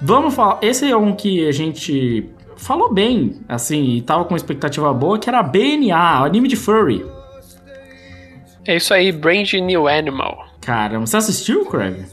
Vamos 0.00 0.34
falar. 0.34 0.60
Esse 0.62 0.90
é 0.90 0.96
um 0.96 1.14
que 1.14 1.46
a 1.46 1.52
gente 1.52 2.26
falou 2.56 2.90
bem, 2.90 3.38
assim, 3.46 3.96
e 3.96 4.02
tava 4.02 4.24
com 4.24 4.32
uma 4.32 4.38
expectativa 4.38 4.94
boa, 4.94 5.18
que 5.18 5.28
era 5.28 5.42
BNA, 5.42 6.22
o 6.22 6.24
anime 6.24 6.48
de 6.48 6.56
furry. 6.56 7.04
É 8.66 8.76
isso 8.76 8.94
aí, 8.94 9.12
Brand 9.12 9.52
New 9.52 9.86
Animal. 9.86 10.46
Caramba, 10.62 11.06
você 11.06 11.18
assistiu, 11.18 11.66
Craig? 11.66 12.06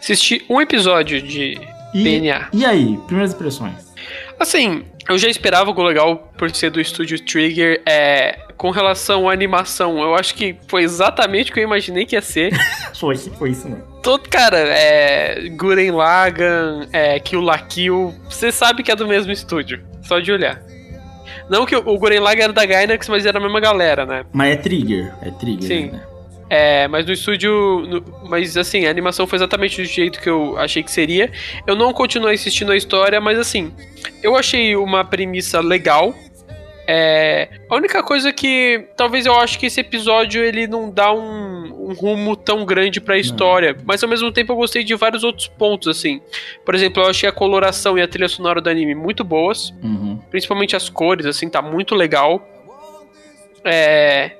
Assisti 0.00 0.44
um 0.48 0.60
episódio 0.60 1.22
de 1.22 1.60
E, 1.94 2.02
BNA. 2.02 2.48
E 2.52 2.64
aí, 2.64 2.98
primeiras 3.06 3.32
impressões? 3.32 3.94
Assim, 4.40 4.84
eu 5.08 5.18
já 5.18 5.28
esperava 5.28 5.70
algo 5.70 5.82
legal 5.82 6.32
por 6.36 6.50
ser 6.50 6.70
do 6.70 6.80
estúdio 6.80 7.18
Trigger. 7.24 7.82
É, 7.86 8.38
com 8.56 8.70
relação 8.70 9.28
à 9.28 9.32
animação, 9.32 9.98
eu 9.98 10.14
acho 10.14 10.34
que 10.34 10.56
foi 10.66 10.82
exatamente 10.82 11.50
o 11.50 11.54
que 11.54 11.60
eu 11.60 11.64
imaginei 11.64 12.06
que 12.06 12.16
ia 12.16 12.22
ser. 12.22 12.52
Foi, 12.96 13.14
foi 13.14 13.50
isso 13.50 13.68
mesmo. 13.68 13.84
Todo, 14.02 14.26
cara, 14.26 14.56
é. 14.56 15.50
Guren 15.50 15.90
Lagan, 15.90 16.86
é. 16.90 17.20
Kill 17.20 17.42
La 17.42 17.58
Kill. 17.58 18.14
Você 18.24 18.50
sabe 18.50 18.82
que 18.82 18.90
é 18.90 18.96
do 18.96 19.06
mesmo 19.06 19.30
estúdio, 19.30 19.84
só 20.00 20.18
de 20.18 20.32
olhar. 20.32 20.62
Não 21.50 21.66
que 21.66 21.76
o, 21.76 21.86
o 21.86 21.98
Guren 21.98 22.20
Lagan 22.20 22.44
era 22.44 22.52
da 22.54 22.64
Gainax, 22.64 23.06
mas 23.10 23.26
era 23.26 23.36
a 23.38 23.40
mesma 23.42 23.60
galera, 23.60 24.06
né? 24.06 24.24
Mas 24.32 24.54
é 24.54 24.56
Trigger, 24.56 25.14
é 25.20 25.30
Trigger, 25.32 25.68
Sim. 25.68 25.90
né? 25.90 26.00
É, 26.48 26.86
mas 26.88 27.04
no 27.04 27.12
estúdio. 27.12 27.50
no- 27.88 28.04
mas 28.28 28.56
assim, 28.56 28.86
a 28.86 28.90
animação 28.90 29.26
foi 29.26 29.36
exatamente 29.36 29.82
do 29.82 29.84
jeito 29.88 30.20
que 30.20 30.28
eu 30.30 30.56
achei 30.58 30.82
que 30.82 30.90
seria. 30.92 31.30
Eu 31.66 31.74
não 31.74 31.92
continuei 31.92 32.34
assistindo 32.34 32.70
a 32.70 32.76
história, 32.76 33.20
mas 33.20 33.38
assim, 33.38 33.74
eu 34.22 34.36
achei 34.36 34.76
uma 34.76 35.04
premissa 35.04 35.60
legal. 35.60 36.14
É, 36.88 37.48
a 37.68 37.74
única 37.74 38.00
coisa 38.00 38.32
que 38.32 38.86
talvez 38.96 39.26
eu 39.26 39.34
acho 39.34 39.58
que 39.58 39.66
esse 39.66 39.80
episódio 39.80 40.40
ele 40.44 40.68
não 40.68 40.88
dá 40.88 41.12
um, 41.12 41.88
um 41.90 41.92
rumo 41.92 42.36
tão 42.36 42.64
grande 42.64 43.00
pra 43.00 43.18
história, 43.18 43.76
mas 43.84 44.00
ao 44.04 44.08
mesmo 44.08 44.30
tempo 44.30 44.52
eu 44.52 44.56
gostei 44.56 44.84
de 44.84 44.94
vários 44.94 45.24
outros 45.24 45.48
pontos 45.48 45.88
assim. 45.88 46.20
Por 46.64 46.76
exemplo, 46.76 47.02
eu 47.02 47.08
achei 47.10 47.28
a 47.28 47.32
coloração 47.32 47.98
e 47.98 48.02
a 48.02 48.06
trilha 48.06 48.28
sonora 48.28 48.60
do 48.60 48.70
anime 48.70 48.94
muito 48.94 49.24
boas, 49.24 49.70
Uhum. 49.82 50.20
principalmente 50.30 50.76
as 50.76 50.88
cores, 50.88 51.26
assim, 51.26 51.48
tá 51.48 51.60
muito 51.60 51.92
legal. 51.96 52.40
É, 53.64 54.30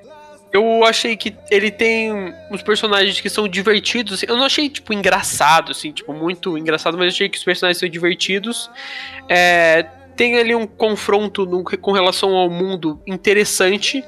eu 0.56 0.84
achei 0.84 1.16
que 1.16 1.34
ele 1.50 1.70
tem 1.70 2.12
uns 2.50 2.62
personagens 2.62 3.20
que 3.20 3.28
são 3.28 3.46
divertidos. 3.48 4.14
assim. 4.14 4.26
Eu 4.28 4.36
não 4.36 4.44
achei, 4.44 4.68
tipo, 4.68 4.92
engraçado, 4.92 5.70
assim, 5.72 5.92
tipo, 5.92 6.12
muito 6.12 6.56
engraçado, 6.58 6.96
mas 6.98 7.12
achei 7.14 7.28
que 7.28 7.38
os 7.38 7.44
personagens 7.44 7.78
são 7.78 7.88
divertidos. 7.88 8.70
É, 9.28 9.84
tem 10.16 10.38
ali 10.38 10.54
um 10.54 10.66
confronto 10.66 11.44
no- 11.44 11.62
com 11.64 11.92
relação 11.92 12.34
ao 12.34 12.48
mundo 12.48 13.00
interessante. 13.06 14.02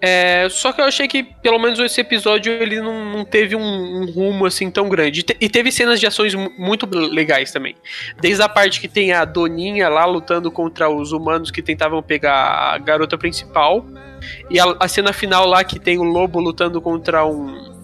É, 0.00 0.46
só 0.50 0.72
que 0.72 0.80
eu 0.80 0.84
achei 0.84 1.08
que, 1.08 1.22
pelo 1.22 1.58
menos 1.58 1.78
esse 1.78 2.00
episódio, 2.00 2.52
ele 2.52 2.80
não, 2.80 3.04
não 3.04 3.24
teve 3.24 3.56
um, 3.56 3.62
um 4.02 4.06
rumo 4.10 4.44
assim 4.46 4.70
tão 4.70 4.88
grande. 4.88 5.20
E, 5.20 5.22
te- 5.22 5.36
e 5.40 5.48
teve 5.48 5.72
cenas 5.72 5.98
de 5.98 6.06
ações 6.06 6.34
mu- 6.34 6.52
muito 6.58 6.86
legais 6.94 7.50
também. 7.52 7.74
Desde 8.20 8.42
a 8.42 8.48
parte 8.48 8.80
que 8.80 8.88
tem 8.88 9.12
a 9.12 9.24
Doninha 9.24 9.88
lá 9.88 10.04
lutando 10.04 10.50
contra 10.50 10.88
os 10.90 11.12
humanos 11.12 11.50
que 11.50 11.62
tentavam 11.62 12.02
pegar 12.02 12.74
a 12.74 12.78
garota 12.78 13.16
principal. 13.16 13.86
E 14.50 14.58
a, 14.60 14.76
a 14.80 14.88
cena 14.88 15.12
final 15.12 15.46
lá 15.46 15.62
que 15.64 15.78
tem 15.78 15.98
o 15.98 16.02
lobo 16.02 16.40
lutando 16.40 16.80
contra 16.80 17.24
um. 17.24 17.75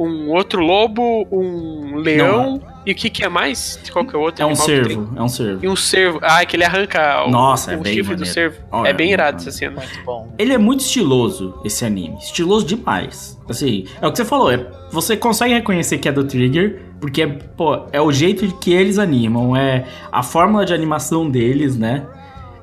Um 0.00 0.30
outro 0.30 0.62
lobo, 0.62 1.28
um 1.30 1.96
leão. 1.96 2.62
E 2.86 2.92
o 2.92 2.94
que, 2.94 3.10
que 3.10 3.22
é 3.22 3.28
mais? 3.28 3.78
Qual 3.92 4.02
que 4.06 4.16
é 4.16 4.18
o 4.18 4.22
outro? 4.22 4.42
É 4.42 4.46
um 4.46 4.54
cervo, 4.54 5.12
é 5.14 5.22
um 5.22 5.28
cervo. 5.28 5.62
E 5.62 5.68
um 5.68 5.76
cervo. 5.76 6.18
Ah, 6.22 6.42
que 6.46 6.56
ele 6.56 6.64
arranca 6.64 7.24
o, 7.26 7.30
Nossa, 7.30 7.72
é 7.72 7.76
o 7.76 7.82
bem 7.82 7.92
chifre 7.92 8.16
do 8.16 8.20
maneiro. 8.20 8.32
cervo. 8.32 8.56
Ó, 8.72 8.86
é 8.86 8.90
é 8.90 8.92
bem 8.94 9.08
muito 9.08 9.12
irado 9.20 9.36
essa 9.36 9.50
cena. 9.50 9.76
Muito 9.76 10.04
bom. 10.06 10.32
Ele 10.38 10.54
é 10.54 10.56
muito 10.56 10.80
estiloso, 10.80 11.60
esse 11.66 11.84
anime. 11.84 12.16
Estiloso 12.16 12.64
demais. 12.64 13.38
Assim, 13.46 13.84
é 14.00 14.06
o 14.06 14.10
que 14.10 14.16
você 14.16 14.24
falou. 14.24 14.50
É, 14.50 14.66
você 14.90 15.18
consegue 15.18 15.52
reconhecer 15.52 15.98
que 15.98 16.08
é 16.08 16.12
do 16.12 16.24
Trigger, 16.24 16.80
porque, 16.98 17.26
pô, 17.26 17.82
é 17.92 18.00
o 18.00 18.10
jeito 18.10 18.46
que 18.58 18.72
eles 18.72 18.98
animam, 18.98 19.54
é 19.54 19.84
a 20.10 20.22
fórmula 20.22 20.64
de 20.64 20.72
animação 20.72 21.28
deles, 21.28 21.76
né? 21.76 22.06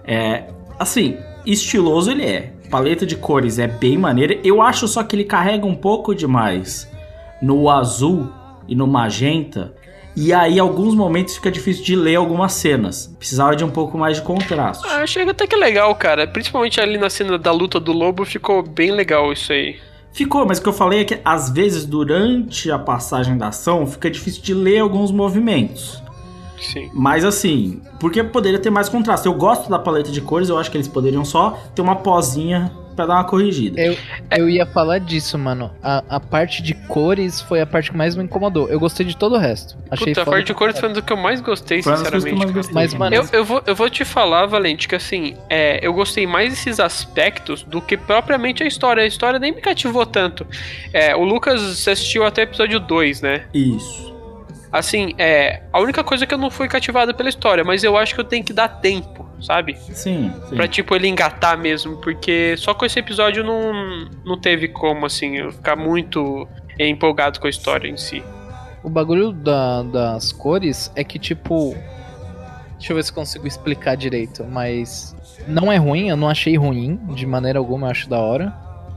É, 0.03 0.45
assim, 0.79 1.17
estiloso 1.45 2.09
ele 2.09 2.25
é. 2.25 2.53
Paleta 2.71 3.05
de 3.05 3.15
cores 3.15 3.59
é 3.59 3.67
bem 3.67 3.95
maneira. 3.95 4.39
Eu 4.43 4.59
acho 4.59 4.87
só 4.87 5.03
que 5.03 5.15
ele 5.15 5.23
carrega 5.23 5.67
um 5.67 5.75
pouco 5.75 6.15
demais 6.15 6.89
no 7.41 7.69
azul 7.69 8.29
e 8.67 8.75
no 8.75 8.87
magenta. 8.87 9.73
E 10.15 10.33
aí, 10.33 10.59
alguns 10.59 10.95
momentos, 10.95 11.35
fica 11.35 11.51
difícil 11.51 11.83
de 11.83 11.95
ler 11.95 12.15
algumas 12.15 12.53
cenas. 12.53 13.15
Precisava 13.19 13.55
de 13.55 13.63
um 13.63 13.69
pouco 13.69 13.97
mais 13.99 14.17
de 14.17 14.23
contraste. 14.23 14.83
Ah, 14.89 15.03
achei 15.03 15.29
até 15.29 15.45
que 15.45 15.55
legal, 15.55 15.93
cara. 15.93 16.25
Principalmente 16.25 16.81
ali 16.81 16.97
na 16.97 17.09
cena 17.09 17.37
da 17.37 17.51
luta 17.51 17.79
do 17.79 17.91
lobo, 17.91 18.25
ficou 18.25 18.63
bem 18.63 18.89
legal 18.89 19.31
isso 19.31 19.53
aí. 19.53 19.75
Ficou, 20.11 20.43
mas 20.43 20.57
o 20.57 20.63
que 20.63 20.69
eu 20.69 20.73
falei 20.73 21.01
é 21.01 21.05
que 21.05 21.19
às 21.23 21.51
vezes 21.51 21.85
durante 21.85 22.71
a 22.71 22.79
passagem 22.79 23.37
da 23.37 23.49
ação 23.49 23.85
fica 23.85 24.09
difícil 24.09 24.41
de 24.41 24.55
ler 24.55 24.79
alguns 24.79 25.11
movimentos. 25.11 26.01
Sim. 26.59 26.89
Mas 26.91 27.23
assim, 27.23 27.83
porque 27.99 28.23
poderia 28.23 28.57
ter 28.57 28.71
mais 28.71 28.89
contraste. 28.89 29.27
Eu 29.27 29.35
gosto 29.35 29.69
da 29.69 29.77
paleta 29.77 30.11
de 30.11 30.19
cores, 30.19 30.49
eu 30.49 30.57
acho 30.57 30.71
que 30.71 30.77
eles 30.77 30.87
poderiam 30.87 31.23
só 31.23 31.59
ter 31.75 31.83
uma 31.83 31.97
pozinha 31.97 32.71
pra 32.97 33.05
dar 33.05 33.13
uma 33.13 33.23
corrigida. 33.23 33.79
Eu, 33.79 33.95
eu 34.35 34.49
ia 34.49 34.65
falar 34.65 34.97
disso, 34.97 35.37
mano. 35.37 35.71
A, 35.81 36.03
a 36.09 36.19
parte 36.19 36.61
de 36.63 36.73
cores 36.73 37.39
foi 37.39 37.61
a 37.61 37.65
parte 37.65 37.91
que 37.91 37.97
mais 37.97 38.15
me 38.15 38.23
incomodou. 38.23 38.67
Eu 38.67 38.79
gostei 38.79 39.05
de 39.05 39.15
todo 39.15 39.35
o 39.35 39.37
resto. 39.37 39.77
Achei 39.89 40.07
Puta, 40.07 40.23
a 40.23 40.25
parte 40.25 40.47
de 40.47 40.53
cores 40.55 40.79
foi 40.79 40.91
do 40.91 41.01
que 41.01 41.13
eu 41.13 41.17
mais 41.17 41.39
gostei, 41.39 41.83
Foi 41.83 41.93
uma 41.93 41.99
eu 41.99 42.11
mais 42.11 42.23
sinceramente. 42.23 42.53
gostei. 42.53 42.73
Mas, 42.73 42.93
mano, 42.95 43.15
Eu, 43.15 43.25
eu, 43.31 43.45
vou, 43.45 43.61
eu 43.65 43.75
vou 43.75 43.89
te 43.89 44.03
falar, 44.03 44.47
Valente, 44.47 44.87
que 44.87 44.95
assim, 44.95 45.37
é, 45.49 45.79
eu 45.81 45.93
gostei 45.93 46.25
mais 46.25 46.49
desses 46.49 46.79
aspectos 46.79 47.61
do 47.63 47.79
que 47.79 47.95
propriamente 47.95 48.63
a 48.63 48.65
história. 48.65 49.03
A 49.03 49.07
história 49.07 49.39
nem 49.39 49.53
me 49.53 49.61
cativou 49.61 50.05
tanto. 50.05 50.45
É, 50.91 51.15
o 51.15 51.23
Lucas 51.23 51.61
assistiu 51.87 52.25
até 52.25 52.41
o 52.41 52.43
episódio 52.43 52.79
2, 52.79 53.21
né? 53.21 53.45
Isso. 53.53 54.07
Assim, 54.71 55.13
é. 55.17 55.61
A 55.71 55.79
única 55.79 56.03
coisa 56.03 56.25
que 56.25 56.33
eu 56.33 56.37
não 56.37 56.49
fui 56.49 56.67
cativado 56.67 57.13
pela 57.13 57.29
história, 57.29 57.63
mas 57.63 57.83
eu 57.83 57.95
acho 57.95 58.15
que 58.15 58.19
eu 58.21 58.25
tenho 58.25 58.43
que 58.43 58.53
dar 58.53 58.67
tempo, 58.67 59.26
sabe? 59.41 59.75
Sim, 59.77 60.31
sim. 60.49 60.55
Pra, 60.55 60.67
tipo, 60.67 60.95
ele 60.95 61.07
engatar 61.07 61.57
mesmo, 61.57 61.97
porque 61.97 62.55
só 62.57 62.73
com 62.73 62.85
esse 62.85 62.99
episódio 62.99 63.43
não, 63.43 64.07
não 64.25 64.37
teve 64.37 64.67
como, 64.67 65.05
assim, 65.05 65.37
eu 65.37 65.51
ficar 65.51 65.75
muito 65.75 66.47
empolgado 66.79 67.39
com 67.39 67.47
a 67.47 67.49
história 67.49 67.87
em 67.87 67.97
si. 67.97 68.23
O 68.83 68.89
bagulho 68.89 69.31
da- 69.31 69.83
das 69.83 70.31
cores 70.31 70.91
é 70.95 71.03
que, 71.03 71.17
tipo. 71.19 71.75
Deixa 72.77 72.93
eu 72.93 72.95
ver 72.95 73.03
se 73.03 73.11
consigo 73.11 73.47
explicar 73.47 73.95
direito, 73.97 74.43
mas. 74.45 75.15
Não 75.47 75.71
é 75.71 75.77
ruim, 75.77 76.09
eu 76.09 76.17
não 76.17 76.29
achei 76.29 76.55
ruim, 76.57 76.97
de 77.15 77.25
maneira 77.25 77.57
alguma, 77.57 77.87
eu 77.87 77.91
acho 77.91 78.07
da 78.09 78.19
hora. 78.19 78.53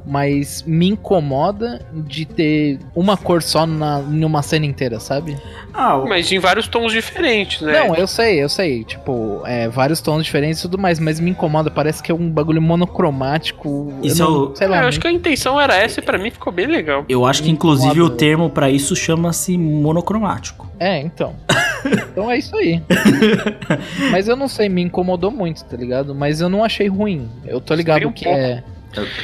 Mas 0.07 0.63
me 0.67 0.89
incomoda 0.89 1.81
de 1.93 2.25
ter 2.25 2.79
uma 2.95 3.17
cor 3.17 3.43
só 3.43 3.67
na, 3.67 4.01
em 4.01 4.25
uma 4.25 4.43
cena 4.43 4.67
inteira, 4.67 4.99
sabe? 4.99 5.37
Ah, 5.73 5.97
o- 5.97 6.09
Mas 6.09 6.31
em 6.33 6.39
vários 6.39 6.67
tons 6.67 6.93
diferentes, 6.93 7.61
né? 7.63 7.73
Não, 7.87 7.95
eu 7.95 8.07
sei, 8.07 8.43
eu 8.43 8.49
sei. 8.49 8.83
Tipo, 8.85 9.43
é, 9.45 9.69
vários 9.69 10.01
tons 10.01 10.25
diferentes 10.25 10.59
e 10.61 10.63
tudo 10.63 10.79
mais, 10.79 10.99
mas 10.99 11.21
me 11.21 11.31
incomoda. 11.31 11.71
Parece 11.71 12.03
que 12.03 12.11
é 12.11 12.15
um 12.15 12.29
bagulho 12.31 12.61
monocromático. 12.63 13.93
eu 14.03 14.05
Isso 14.07 14.23
não- 14.23 14.29
é 14.29 14.39
o- 14.51 14.57
sei 14.57 14.67
É, 14.67 14.71
lá. 14.71 14.83
eu 14.83 14.89
acho 14.89 14.99
que 15.01 15.07
a 15.07 15.13
intenção 15.13 15.61
era 15.61 15.77
essa 15.77 16.01
e 16.01 16.03
pra 16.03 16.19
mim 16.19 16.31
ficou 16.31 16.53
bem 16.53 16.67
legal. 16.67 17.05
eu 17.09 17.25
acho 17.27 17.43
que 17.43 17.51
inclusive 17.51 17.91
o 18.01 18.05
incomoda. 18.05 18.17
termo 18.17 18.51
pra 18.51 18.71
isso 18.71 18.97
chama-se 18.97 19.57
monocromático. 19.59 20.69
É, 20.79 20.99
então. 21.01 21.35
então 22.11 22.31
é 22.31 22.39
isso 22.39 22.57
aí. 22.57 22.83
Mas 24.11 24.29
eu 24.29 24.37
não 24.37 24.49
sei, 24.49 24.69
me 24.69 24.83
incomodou 24.83 25.31
muito, 25.31 25.65
tá 25.65 25.77
ligado? 25.77 26.15
Mas 26.15 26.41
eu 26.41 26.49
não 26.49 26.65
achei 26.65 26.89
ruim. 26.89 27.29
Eu 27.45 27.61
tô 27.61 27.75
ligado 27.75 28.09
um 28.09 28.13
que 28.13 28.25
pouco. 28.25 28.39
é. 28.39 28.63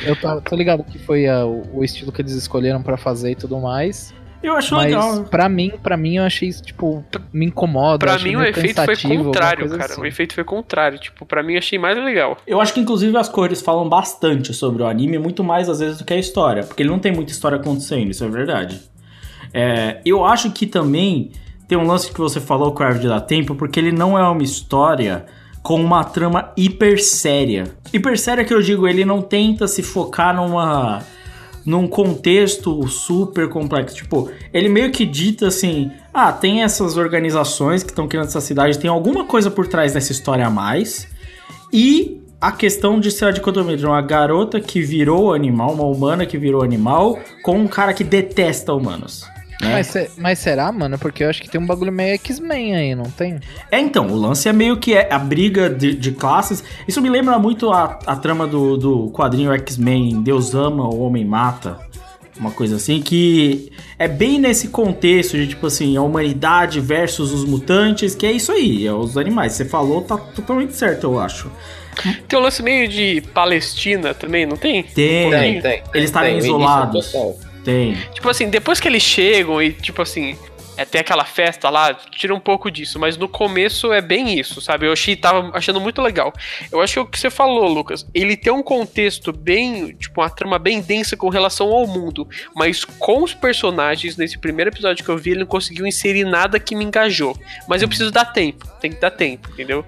Eu 0.04 0.16
tô, 0.16 0.40
tô 0.40 0.56
ligado 0.56 0.84
que 0.84 0.98
foi 0.98 1.26
ah, 1.26 1.44
o, 1.44 1.82
estilo 1.82 2.12
que 2.12 2.22
eles 2.22 2.32
escolheram 2.32 2.82
pra 2.82 2.96
fazer 2.96 3.32
e 3.32 3.34
tudo 3.34 3.58
mais. 3.58 4.14
Eu 4.42 4.52
acho 4.52 4.74
mas 4.74 4.84
legal. 4.84 5.24
pra 5.24 5.48
mim, 5.48 5.72
para 5.82 5.96
mim, 5.96 6.18
eu 6.18 6.24
achei 6.24 6.48
isso, 6.48 6.62
tipo, 6.62 7.04
me 7.32 7.46
incomoda. 7.46 7.98
Pra 7.98 8.18
mim 8.18 8.36
o 8.36 8.44
efeito 8.44 8.80
foi 8.84 8.96
contrário, 8.96 9.68
cara. 9.70 9.84
assim. 9.84 10.00
O 10.00 10.06
efeito 10.06 10.34
foi 10.34 10.44
contrário. 10.44 10.98
Tipo, 10.98 11.26
pra 11.26 11.42
mim 11.42 11.54
eu 11.54 11.58
achei 11.58 11.78
mais 11.78 11.96
legal. 11.96 12.36
Eu 12.46 12.60
acho 12.60 12.72
que 12.72 12.78
inclusive 12.78 13.16
as 13.16 13.28
cores 13.28 13.60
falam 13.60 13.88
bastante 13.88 14.54
sobre 14.54 14.82
o 14.82 14.86
anime, 14.86 15.18
muito 15.18 15.42
mais 15.42 15.68
às 15.68 15.80
vezes 15.80 15.98
do 15.98 16.04
que 16.04 16.14
a 16.14 16.18
história, 16.18 16.62
porque 16.62 16.82
ele 16.82 16.90
não 16.90 16.98
tem 16.98 17.12
muita 17.12 17.32
história 17.32 17.56
acontecendo, 17.56 18.10
isso 18.10 18.24
é 18.24 18.28
verdade. 18.28 18.80
É, 19.52 20.00
eu 20.04 20.24
acho 20.24 20.50
que 20.50 20.66
também 20.66 21.32
tem 21.66 21.76
um 21.76 21.86
lance 21.86 22.12
que 22.12 22.18
você 22.18 22.40
falou, 22.40 22.72
Crave, 22.72 23.00
de 23.00 23.08
dar 23.08 23.22
tempo, 23.22 23.54
porque 23.54 23.80
ele 23.80 23.90
não 23.90 24.18
é 24.18 24.28
uma 24.28 24.42
história 24.42 25.26
com 25.66 25.82
uma 25.82 26.04
trama 26.04 26.52
hiper 26.56 27.02
séria. 27.02 27.64
Hiper 27.92 28.16
séria 28.16 28.44
que 28.44 28.54
eu 28.54 28.62
digo, 28.62 28.86
ele 28.86 29.04
não 29.04 29.20
tenta 29.20 29.66
se 29.66 29.82
focar 29.82 30.32
numa 30.32 31.02
num 31.64 31.88
contexto 31.88 32.86
super 32.86 33.48
complexo. 33.48 33.96
Tipo, 33.96 34.30
ele 34.54 34.68
meio 34.68 34.92
que 34.92 35.04
dita 35.04 35.48
assim: 35.48 35.90
ah, 36.14 36.32
tem 36.32 36.62
essas 36.62 36.96
organizações 36.96 37.82
que 37.82 37.90
estão 37.90 38.06
criando 38.06 38.28
essa 38.28 38.40
cidade, 38.40 38.78
tem 38.78 38.88
alguma 38.88 39.24
coisa 39.24 39.50
por 39.50 39.66
trás 39.66 39.92
dessa 39.92 40.12
história 40.12 40.46
a 40.46 40.50
mais. 40.50 41.08
E 41.72 42.20
a 42.40 42.52
questão 42.52 43.00
de 43.00 43.10
ser 43.10 43.24
a 43.24 43.30
dicotomia 43.32 43.76
uma 43.88 44.00
garota 44.00 44.60
que 44.60 44.80
virou 44.80 45.34
animal, 45.34 45.72
uma 45.72 45.86
humana 45.86 46.24
que 46.24 46.38
virou 46.38 46.62
animal, 46.62 47.18
com 47.42 47.58
um 47.58 47.66
cara 47.66 47.92
que 47.92 48.04
detesta 48.04 48.72
humanos. 48.72 49.24
Né? 49.60 49.72
Mas, 49.72 50.10
mas 50.16 50.38
será, 50.38 50.70
mano? 50.70 50.98
Porque 50.98 51.24
eu 51.24 51.30
acho 51.30 51.42
que 51.42 51.48
tem 51.48 51.60
um 51.60 51.66
bagulho 51.66 51.92
meio 51.92 52.14
X-Men 52.14 52.74
aí, 52.74 52.94
não 52.94 53.10
tem? 53.10 53.38
É, 53.70 53.78
então, 53.78 54.06
o 54.06 54.16
lance 54.16 54.48
é 54.48 54.52
meio 54.52 54.76
que 54.76 54.94
é 54.94 55.12
a 55.12 55.18
briga 55.18 55.70
de, 55.70 55.94
de 55.94 56.12
classes. 56.12 56.62
Isso 56.86 57.00
me 57.00 57.08
lembra 57.08 57.38
muito 57.38 57.70
a, 57.70 57.98
a 58.06 58.16
trama 58.16 58.46
do, 58.46 58.76
do 58.76 59.10
quadrinho 59.10 59.52
X-Men, 59.52 60.22
Deus 60.22 60.54
ama, 60.54 60.84
o 60.84 61.00
homem 61.00 61.24
mata. 61.24 61.78
Uma 62.38 62.50
coisa 62.50 62.76
assim, 62.76 63.00
que 63.00 63.72
é 63.98 64.06
bem 64.06 64.38
nesse 64.38 64.68
contexto 64.68 65.38
de, 65.38 65.46
tipo 65.46 65.66
assim, 65.68 65.96
a 65.96 66.02
humanidade 66.02 66.80
versus 66.80 67.32
os 67.32 67.46
mutantes, 67.46 68.14
que 68.14 68.26
é 68.26 68.32
isso 68.32 68.52
aí, 68.52 68.86
é 68.86 68.92
os 68.92 69.16
animais. 69.16 69.54
Você 69.54 69.64
falou, 69.64 70.02
tá 70.02 70.18
totalmente 70.18 70.74
certo, 70.74 71.04
eu 71.04 71.18
acho. 71.18 71.50
Tem 72.28 72.38
um 72.38 72.42
lance 72.42 72.62
meio 72.62 72.88
de 72.88 73.22
Palestina 73.32 74.12
também, 74.12 74.44
não 74.44 74.58
tem? 74.58 74.82
Tem, 74.82 75.30
Tem, 75.30 75.62
tem. 75.62 75.82
Eles 75.94 76.10
estarem 76.10 76.36
isolados. 76.36 77.10
total. 77.10 77.36
Tem. 77.66 77.96
Tipo 78.12 78.28
assim, 78.28 78.48
depois 78.48 78.78
que 78.78 78.86
eles 78.86 79.02
chegam 79.02 79.60
e, 79.60 79.72
tipo 79.72 80.00
assim, 80.00 80.38
é, 80.76 80.84
tem 80.84 81.00
aquela 81.00 81.24
festa 81.24 81.68
lá, 81.68 81.92
tira 81.94 82.32
um 82.32 82.38
pouco 82.38 82.70
disso, 82.70 82.96
mas 82.96 83.16
no 83.16 83.28
começo 83.28 83.92
é 83.92 84.00
bem 84.00 84.38
isso, 84.38 84.60
sabe? 84.60 84.86
Eu 84.86 84.92
achei, 84.92 85.16
tava 85.16 85.50
achando 85.52 85.80
muito 85.80 86.00
legal. 86.00 86.32
Eu 86.70 86.80
acho 86.80 86.92
que 86.92 87.00
o 87.00 87.06
que 87.06 87.18
você 87.18 87.28
falou, 87.28 87.66
Lucas, 87.66 88.06
ele 88.14 88.36
tem 88.36 88.52
um 88.52 88.62
contexto 88.62 89.32
bem, 89.32 89.96
tipo, 89.96 90.20
uma 90.20 90.30
trama 90.30 90.60
bem 90.60 90.80
densa 90.80 91.16
com 91.16 91.28
relação 91.28 91.72
ao 91.72 91.88
mundo, 91.88 92.28
mas 92.54 92.84
com 92.84 93.24
os 93.24 93.34
personagens, 93.34 94.16
nesse 94.16 94.38
primeiro 94.38 94.70
episódio 94.70 95.04
que 95.04 95.10
eu 95.10 95.18
vi, 95.18 95.30
ele 95.30 95.40
não 95.40 95.46
conseguiu 95.46 95.88
inserir 95.88 96.22
nada 96.22 96.60
que 96.60 96.76
me 96.76 96.84
engajou. 96.84 97.36
Mas 97.66 97.82
eu 97.82 97.88
preciso 97.88 98.12
dar 98.12 98.26
tempo, 98.26 98.64
tem 98.80 98.92
que 98.92 99.00
dar 99.00 99.10
tempo, 99.10 99.50
entendeu? 99.50 99.84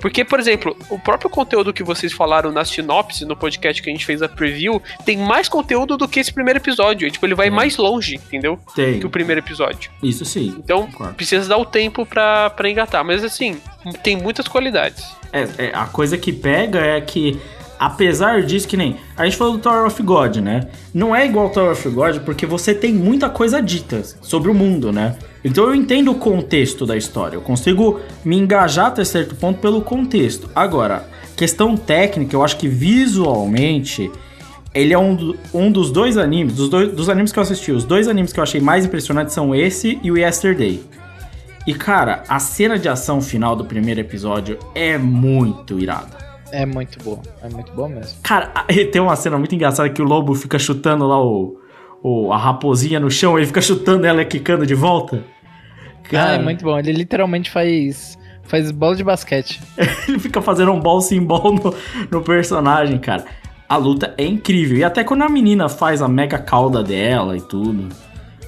Porque, 0.00 0.24
por 0.24 0.38
exemplo, 0.40 0.76
o 0.88 0.98
próprio 0.98 1.30
conteúdo 1.30 1.72
que 1.72 1.82
vocês 1.82 2.12
falaram 2.12 2.50
na 2.52 2.64
sinopse, 2.64 3.24
no 3.24 3.36
podcast 3.36 3.82
que 3.82 3.88
a 3.90 3.92
gente 3.92 4.04
fez 4.04 4.22
a 4.22 4.28
preview, 4.28 4.82
tem 5.04 5.16
mais 5.16 5.48
conteúdo 5.48 5.96
do 5.96 6.08
que 6.08 6.20
esse 6.20 6.32
primeiro 6.32 6.58
episódio. 6.58 7.06
E, 7.06 7.10
tipo, 7.10 7.24
ele 7.26 7.34
vai 7.34 7.50
mais 7.50 7.76
longe, 7.76 8.16
entendeu? 8.16 8.58
Tem. 8.74 8.98
Que 9.00 9.06
o 9.06 9.10
primeiro 9.10 9.40
episódio. 9.40 9.90
Isso 10.02 10.24
sim. 10.24 10.54
Então, 10.58 10.86
Concordo. 10.86 11.14
precisa 11.14 11.48
dar 11.48 11.58
o 11.58 11.64
tempo 11.64 12.04
pra, 12.06 12.50
pra 12.50 12.68
engatar. 12.68 13.04
Mas, 13.04 13.22
assim, 13.24 13.60
tem 14.02 14.16
muitas 14.16 14.48
qualidades. 14.48 15.04
É, 15.32 15.66
é, 15.66 15.70
a 15.74 15.86
coisa 15.86 16.16
que 16.16 16.32
pega 16.32 16.80
é 16.80 17.00
que, 17.00 17.38
apesar 17.78 18.42
disso, 18.42 18.66
que 18.66 18.76
nem. 18.76 18.96
A 19.16 19.24
gente 19.24 19.36
falou 19.36 19.54
do 19.54 19.58
Tower 19.58 19.86
of 19.86 20.02
God, 20.02 20.36
né? 20.36 20.68
Não 20.92 21.14
é 21.14 21.26
igual 21.26 21.46
ao 21.46 21.52
Tower 21.52 21.72
of 21.72 21.88
God 21.90 22.18
porque 22.20 22.46
você 22.46 22.74
tem 22.74 22.92
muita 22.92 23.28
coisa 23.28 23.60
dita 23.62 24.02
sobre 24.20 24.50
o 24.50 24.54
mundo, 24.54 24.92
né? 24.92 25.16
Então 25.44 25.64
eu 25.64 25.74
entendo 25.74 26.10
o 26.10 26.16
contexto 26.16 26.84
da 26.84 26.96
história. 26.96 27.36
Eu 27.36 27.40
consigo 27.40 28.00
me 28.24 28.36
engajar 28.36 28.86
até 28.86 29.04
certo 29.04 29.34
ponto 29.36 29.60
pelo 29.60 29.82
contexto. 29.82 30.50
Agora, 30.54 31.08
questão 31.36 31.76
técnica, 31.76 32.34
eu 32.34 32.42
acho 32.42 32.56
que 32.56 32.68
visualmente. 32.68 34.10
Ele 34.74 34.92
é 34.92 34.98
um, 34.98 35.34
um 35.52 35.72
dos 35.72 35.90
dois 35.90 36.18
animes, 36.18 36.54
dos, 36.54 36.68
dois, 36.68 36.92
dos 36.92 37.08
animes 37.08 37.32
que 37.32 37.38
eu 37.38 37.42
assisti, 37.42 37.72
os 37.72 37.84
dois 37.84 38.06
animes 38.06 38.34
que 38.34 38.38
eu 38.38 38.42
achei 38.42 38.60
mais 38.60 38.84
impressionantes 38.84 39.34
são 39.34 39.54
esse 39.54 39.98
e 40.02 40.10
o 40.12 40.16
Yesterday. 40.16 40.82
E 41.66 41.74
cara, 41.74 42.22
a 42.28 42.38
cena 42.38 42.78
de 42.78 42.88
ação 42.88 43.20
final 43.20 43.56
do 43.56 43.64
primeiro 43.64 43.98
episódio 43.98 44.58
é 44.74 44.96
muito 44.98 45.80
irada. 45.80 46.27
É 46.52 46.64
muito 46.66 47.02
boa. 47.02 47.20
É 47.42 47.48
muito 47.48 47.72
boa 47.72 47.88
mesmo. 47.88 48.18
Cara, 48.22 48.46
tem 48.92 49.00
uma 49.00 49.16
cena 49.16 49.36
muito 49.38 49.54
engraçada 49.54 49.88
que 49.90 50.00
o 50.00 50.04
lobo 50.04 50.34
fica 50.34 50.58
chutando 50.58 51.06
lá 51.06 51.22
o, 51.22 51.58
o- 52.02 52.32
a 52.32 52.36
raposinha 52.38 52.98
no 52.98 53.10
chão, 53.10 53.36
ele 53.36 53.46
fica 53.46 53.60
chutando 53.60 54.06
ela 54.06 54.22
e 54.22 54.24
quicando 54.24 54.66
de 54.66 54.74
volta. 54.74 55.22
Ah, 56.12 56.32
é 56.32 56.38
muito 56.38 56.64
bom. 56.64 56.78
Ele 56.78 56.92
literalmente 56.92 57.50
faz. 57.50 58.16
Faz 58.44 58.70
bola 58.70 58.96
de 58.96 59.04
basquete. 59.04 59.60
ele 60.08 60.18
fica 60.18 60.40
fazendo 60.40 60.72
um 60.72 60.80
ball 60.80 61.02
symbol 61.02 61.52
no, 61.52 61.74
no 62.10 62.22
personagem, 62.22 62.98
cara. 62.98 63.26
A 63.68 63.76
luta 63.76 64.14
é 64.16 64.24
incrível. 64.24 64.78
E 64.78 64.82
até 64.84 65.04
quando 65.04 65.20
a 65.20 65.28
menina 65.28 65.68
faz 65.68 66.00
a 66.00 66.08
mega 66.08 66.38
cauda 66.38 66.82
dela 66.82 67.36
e 67.36 67.42
tudo. 67.42 67.88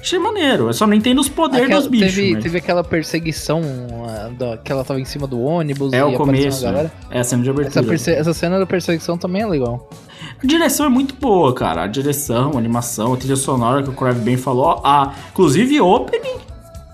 Achei 0.01 0.17
maneiro. 0.17 0.67
Eu 0.67 0.73
só 0.73 0.87
não 0.87 0.95
entendo 0.95 1.19
os 1.21 1.29
poderes 1.29 1.65
Aquela- 1.67 1.79
dos 1.81 1.89
bichos. 1.89 2.15
teve, 2.15 2.33
mas- 2.33 2.43
teve 2.43 2.57
aquela 2.57 2.83
perseguição 2.83 3.61
ah, 4.09 4.29
da- 4.37 4.57
que 4.57 4.71
ela 4.71 4.83
tava 4.83 4.99
em 4.99 5.05
cima 5.05 5.27
do 5.27 5.39
ônibus 5.39 5.93
É 5.93 5.99
e 5.99 6.03
o 6.03 6.13
começo. 6.13 6.65
né? 6.65 6.71
galera. 6.71 6.91
É 7.11 7.19
a 7.19 7.23
cena 7.23 7.43
de 7.43 7.49
Essa, 7.49 7.59
abertura. 7.61 7.85
perse- 7.85 8.11
essa 8.11 8.33
cena 8.33 8.57
da 8.59 8.65
perseguição 8.65 9.17
também 9.17 9.43
é 9.43 9.47
legal. 9.47 9.87
A 10.43 10.45
direção 10.47 10.87
é 10.87 10.89
muito 10.89 11.13
boa, 11.15 11.53
cara. 11.53 11.83
A 11.83 11.87
direção, 11.87 12.51
a 12.55 12.57
animação, 12.57 13.13
a 13.13 13.17
trilha 13.17 13.35
sonora 13.35 13.83
que 13.83 13.89
o 13.89 13.93
Crave 13.93 14.19
bem 14.21 14.37
falou. 14.37 14.81
A, 14.83 15.13
inclusive, 15.31 15.79
opening. 15.79 16.37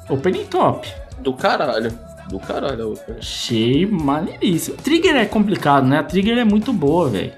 Opening 0.09 0.45
top. 0.45 0.87
Do 1.19 1.33
caralho. 1.33 1.91
Do 2.29 2.39
caralho. 2.39 2.93
a 3.07 3.13
Achei 3.19 3.85
maneiríssimo. 3.85 4.75
Trigger 4.77 5.15
é 5.15 5.25
complicado, 5.25 5.85
né? 5.87 5.99
A 5.99 6.03
Trigger 6.03 6.37
é 6.37 6.43
muito 6.43 6.73
boa, 6.73 7.09
velho. 7.09 7.31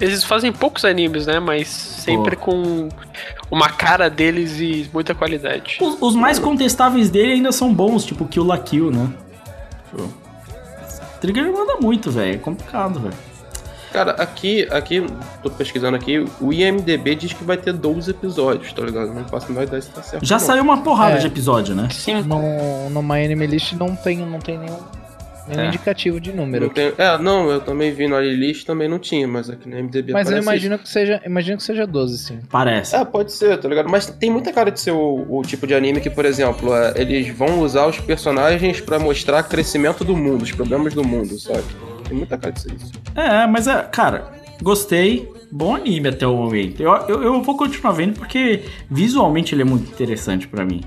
Eles 0.00 0.24
fazem 0.24 0.52
poucos 0.52 0.84
animes, 0.84 1.26
né? 1.26 1.38
Mas 1.40 1.68
sempre 1.68 2.36
com 2.36 2.88
uma 3.50 3.68
cara 3.68 4.08
deles 4.10 4.58
e 4.60 4.88
muita 4.92 5.14
qualidade. 5.14 5.78
Os, 5.80 5.96
os 6.00 6.14
mais 6.14 6.38
contestáveis 6.38 7.10
dele 7.10 7.32
ainda 7.34 7.52
são 7.52 7.72
bons, 7.72 8.04
tipo 8.04 8.24
Kill 8.26 8.44
la 8.44 8.58
Kill, 8.58 8.90
né? 8.90 9.08
Tipo, 9.90 10.12
Trigger 11.20 11.52
manda 11.52 11.76
muito, 11.80 12.10
velho. 12.10 12.34
É 12.34 12.38
complicado, 12.38 13.00
velho. 13.00 13.14
Cara, 13.92 14.12
aqui, 14.12 14.68
aqui, 14.70 15.04
tô 15.42 15.48
pesquisando 15.50 15.96
aqui, 15.96 16.22
o 16.42 16.52
IMDB 16.52 17.14
diz 17.14 17.32
que 17.32 17.42
vai 17.42 17.56
ter 17.56 17.72
12 17.72 18.10
episódios, 18.10 18.70
tá 18.74 18.82
ligado? 18.82 19.14
Não 19.14 19.24
faço 19.24 19.46
a 19.46 19.48
menor 19.48 19.62
ideia 19.62 19.80
se 19.80 19.88
tá 19.90 20.02
certo. 20.02 20.26
Já 20.26 20.38
não. 20.38 20.44
saiu 20.46 20.62
uma 20.62 20.82
porrada 20.82 21.14
É. 21.14 21.18
de 21.18 21.26
episódio, 21.26 21.74
né? 21.74 21.88
Sim. 21.90 22.22
No, 22.22 23.02
My 23.02 23.24
Anime 23.24 23.46
List 23.46 23.72
não 23.72 23.96
tem, 23.96 24.18
não 24.18 24.38
tem 24.40 24.58
nenhum, 24.58 24.76
nenhum 25.48 25.62
É. 25.62 25.66
indicativo 25.68 26.20
de 26.20 26.32
número. 26.32 26.66
Não 26.66 26.72
tem- 26.72 26.92
É, 26.98 27.18
não, 27.18 27.50
eu 27.50 27.60
também 27.60 27.92
vi 27.92 28.06
na 28.08 28.20
list 28.20 28.64
também 28.66 28.88
não 28.88 28.98
tinha, 28.98 29.26
mas 29.26 29.48
aqui 29.50 29.68
no 29.68 29.78
IMDB 29.78 30.12
Mas 30.12 30.30
eu 30.30 30.38
imagino 30.38 30.78
que 30.78 30.88
seja. 30.88 31.20
Imagino 31.24 31.56
que 31.56 31.62
seja 31.62 31.86
12, 31.86 32.18
sim. 32.18 32.38
Parece. 32.50 32.94
É, 32.96 33.04
pode 33.04 33.32
ser, 33.32 33.58
tá 33.58 33.68
ligado? 33.68 33.88
Mas 33.88 34.06
tem 34.06 34.30
muita 34.30 34.52
cara 34.52 34.70
de 34.70 34.80
ser 34.80 34.92
o, 34.92 35.26
o 35.28 35.42
tipo 35.42 35.66
de 35.66 35.74
anime 35.74 36.00
que, 36.00 36.10
por 36.10 36.24
exemplo, 36.24 36.74
é, 36.74 36.92
eles 36.96 37.28
vão 37.36 37.60
usar 37.60 37.86
os 37.86 37.98
personagens 37.98 38.80
pra 38.80 38.98
mostrar 38.98 39.42
crescimento 39.42 40.04
do 40.04 40.16
mundo, 40.16 40.42
os 40.42 40.52
problemas 40.52 40.94
do 40.94 41.02
mundo, 41.04 41.38
sabe? 41.38 41.64
Tem 42.08 42.16
muita 42.16 42.38
cara 42.38 42.52
de 42.52 42.60
ser 42.62 42.72
isso. 42.74 42.92
É, 43.14 43.46
mas 43.46 43.66
é, 43.66 43.82
cara, 43.82 44.32
gostei. 44.62 45.28
Bom 45.50 45.74
anime 45.76 46.08
até 46.08 46.26
o 46.26 46.36
momento. 46.36 46.82
Eu, 46.82 46.92
eu, 47.08 47.22
eu 47.22 47.42
vou 47.42 47.56
continuar 47.56 47.92
vendo 47.92 48.18
porque 48.18 48.64
visualmente 48.90 49.54
ele 49.54 49.62
é 49.62 49.64
muito 49.64 49.90
interessante 49.90 50.46
pra 50.46 50.62
mim. 50.62 50.82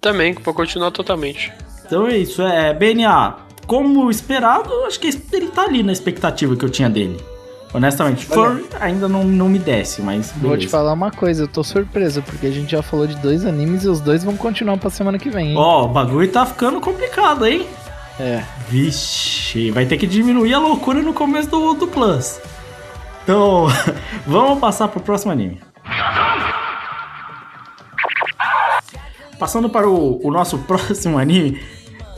Também, 0.00 0.32
vou 0.32 0.54
continuar 0.54 0.90
totalmente. 0.92 1.52
Então 1.84 2.06
é 2.06 2.16
isso, 2.16 2.40
é 2.42 2.72
BNA. 2.72 3.36
Como 3.68 4.10
esperado, 4.10 4.70
acho 4.86 4.98
que 4.98 5.08
ele 5.30 5.48
tá 5.48 5.64
ali 5.64 5.82
na 5.82 5.92
expectativa 5.92 6.56
que 6.56 6.64
eu 6.64 6.70
tinha 6.70 6.88
dele. 6.88 7.22
Honestamente, 7.74 8.24
Furry 8.24 8.64
ainda 8.80 9.06
não, 9.06 9.22
não 9.24 9.46
me 9.46 9.58
desce, 9.58 10.00
mas 10.00 10.32
Vou 10.32 10.52
te 10.52 10.60
beleza. 10.60 10.70
falar 10.70 10.94
uma 10.94 11.10
coisa, 11.10 11.42
eu 11.42 11.48
tô 11.48 11.62
surpreso, 11.62 12.22
porque 12.22 12.46
a 12.46 12.50
gente 12.50 12.70
já 12.70 12.82
falou 12.82 13.06
de 13.06 13.14
dois 13.16 13.44
animes 13.44 13.84
e 13.84 13.88
os 13.88 14.00
dois 14.00 14.24
vão 14.24 14.38
continuar 14.38 14.78
pra 14.78 14.88
semana 14.88 15.18
que 15.18 15.28
vem, 15.28 15.50
hein? 15.50 15.54
Ó, 15.58 15.84
o 15.84 15.88
bagulho 15.88 16.26
tá 16.32 16.46
ficando 16.46 16.80
complicado, 16.80 17.46
hein? 17.46 17.66
É. 18.18 18.42
Vixe, 18.70 19.70
vai 19.70 19.84
ter 19.84 19.98
que 19.98 20.06
diminuir 20.06 20.54
a 20.54 20.58
loucura 20.58 21.02
no 21.02 21.12
começo 21.12 21.50
do, 21.50 21.74
do 21.74 21.86
Plus. 21.86 22.40
Então, 23.22 23.66
vamos 24.26 24.58
passar 24.60 24.88
pro 24.88 25.00
próximo 25.00 25.30
anime. 25.30 25.60
Passando 29.38 29.68
para 29.68 29.86
o, 29.86 30.26
o 30.26 30.30
nosso 30.30 30.56
próximo 30.66 31.18
anime, 31.18 31.60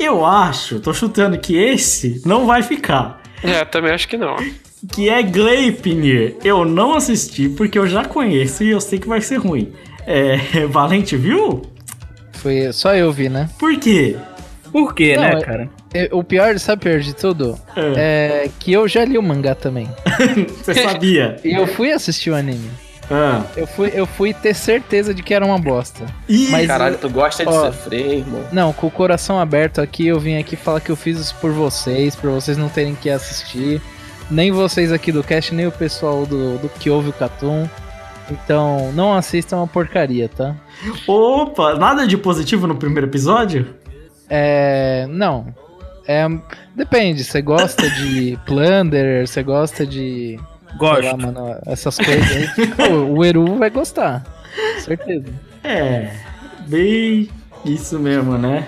eu 0.03 0.25
acho, 0.25 0.81
tô 0.81 0.93
chutando 0.93 1.39
que 1.39 1.57
esse 1.57 2.23
não 2.25 2.47
vai 2.47 2.63
ficar. 2.63 3.21
É, 3.43 3.65
também 3.65 3.93
acho 3.93 4.09
que 4.09 4.17
não. 4.17 4.37
Que 4.93 5.09
é 5.09 5.23
Gleipnir. 5.23 6.37
Eu 6.45 6.65
não 6.65 6.95
assisti 6.95 7.49
porque 7.49 7.79
eu 7.79 7.87
já 7.87 8.05
conheço 8.05 8.65
e 8.65 8.71
eu 8.71 8.81
sei 8.81 8.99
que 8.99 9.09
vai 9.09 9.21
ser 9.21 9.37
ruim. 9.37 9.73
É, 10.07 10.37
Valente 10.69 11.17
viu? 11.17 11.63
Foi 12.35 12.73
só 12.73 12.95
eu 12.95 13.13
vi, 13.13 13.29
né? 13.29 13.49
Por 13.59 13.77
quê? 13.79 14.17
Por 14.73 14.95
quê, 14.95 15.15
Não, 15.17 15.23
né, 15.23 15.33
é- 15.35 15.41
cara? 15.41 15.71
É, 15.93 16.09
O 16.13 16.23
pior, 16.23 16.57
sabe 16.59 16.81
o 16.81 16.83
pior 16.85 17.01
de 17.01 17.15
tudo? 17.15 17.59
É 17.97 18.49
que 18.61 18.73
eu 18.73 18.87
já 18.87 19.05
li 19.05 19.19
o 19.19 19.23
mangá 19.23 19.55
também. 19.55 19.89
Você 20.63 20.75
sabia? 20.75 21.37
E 21.45 21.53
eu 21.53 21.67
fui 21.67 21.91
assistir 21.93 22.31
o 22.31 22.35
anime. 22.37 22.71
Ah. 23.11 23.43
Eu 23.57 23.67
fui, 23.67 23.91
eu 23.93 24.07
fui 24.07 24.33
ter 24.33 24.55
certeza 24.55 25.13
de 25.13 25.23
que 25.23 25.35
era 25.35 25.45
uma 25.45 25.59
bosta. 25.59 26.07
Ih, 26.29 26.49
Mas- 26.51 26.67
Caralho, 26.67 26.97
tu 26.97 27.11
gosta 27.11 27.45
de 27.45 27.49
Ó. 27.51 27.67
sofrer, 27.67 28.19
irmão. 28.19 28.45
Não, 28.53 28.73
com 28.73 28.87
o 28.87 28.91
coração 28.91 29.39
aberto 29.41 29.81
aqui, 29.81 30.07
eu 30.07 30.21
vim 30.21 30.37
aqui 30.39 30.55
falar 30.57 30.81
que 30.81 30.91
eu 30.91 30.97
fiz 30.97 31.19
isso 31.19 31.35
por 31.41 31.51
vocês, 31.53 32.15
pra 32.15 32.31
vocês 32.31 32.57
não 32.57 32.69
terem 32.69 32.95
que 32.95 33.11
assistir. 33.11 33.83
Nem 34.31 34.53
vocês 34.53 34.93
aqui 34.93 35.11
do 35.11 35.25
cast, 35.25 35.53
nem 35.53 35.67
o 35.67 35.73
pessoal 35.73 36.25
do, 36.25 36.57
do 36.59 36.69
que 36.69 36.89
ouve 36.89 37.09
o 37.09 37.13
Catum. 37.13 37.69
Então, 38.31 38.93
não 38.93 39.13
assistam 39.13 39.57
uma 39.57 39.67
porcaria, 39.67 40.29
tá? 40.29 40.55
Opa, 41.05 41.75
nada 41.75 42.07
de 42.07 42.17
positivo 42.17 42.69
no 42.69 42.77
primeiro 42.77 43.09
episódio? 43.09 43.75
É. 44.29 45.05
Não. 45.11 45.53
É. 46.07 46.27
Depende, 46.77 47.25
você 47.25 47.43
gosta 47.43 47.91
de 47.91 48.39
Plunder, 48.47 49.27
você 49.27 49.43
gosta 49.43 49.85
de. 49.85 50.39
Gosto. 50.77 51.01
Sei 51.03 51.11
lá, 51.11 51.17
mano, 51.17 51.59
essas 51.67 51.97
coisas 51.97 52.31
aí. 52.31 52.67
Pô, 52.69 52.89
o 53.17 53.25
Eru 53.25 53.57
vai 53.57 53.71
gostar. 53.71 54.25
Certeza. 54.81 55.27
É, 55.63 56.11
bem 56.67 57.29
isso 57.65 57.99
mesmo, 57.99 58.39
né? 58.39 58.67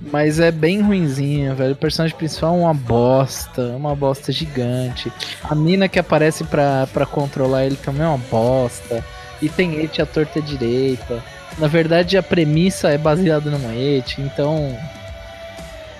Mas 0.00 0.40
é 0.40 0.50
bem 0.50 0.80
ruinzinho, 0.80 1.54
velho. 1.54 1.72
O 1.74 1.76
personagem 1.76 2.16
principal 2.16 2.54
é 2.54 2.58
uma 2.58 2.72
bosta, 2.74 3.62
uma 3.76 3.94
bosta 3.94 4.32
gigante. 4.32 5.12
A 5.44 5.54
mina 5.54 5.88
que 5.88 5.98
aparece 5.98 6.42
pra, 6.44 6.88
pra 6.92 7.04
controlar 7.04 7.66
ele 7.66 7.76
também 7.76 8.02
é 8.02 8.08
uma 8.08 8.16
bosta. 8.18 9.04
E 9.42 9.48
tem 9.48 9.80
et 9.80 10.00
à 10.00 10.06
torta 10.06 10.40
direita. 10.40 11.22
Na 11.58 11.66
verdade, 11.66 12.16
a 12.16 12.22
premissa 12.22 12.88
é 12.88 12.96
baseada 12.96 13.50
numa 13.50 13.74
et, 13.74 14.18
então. 14.18 14.74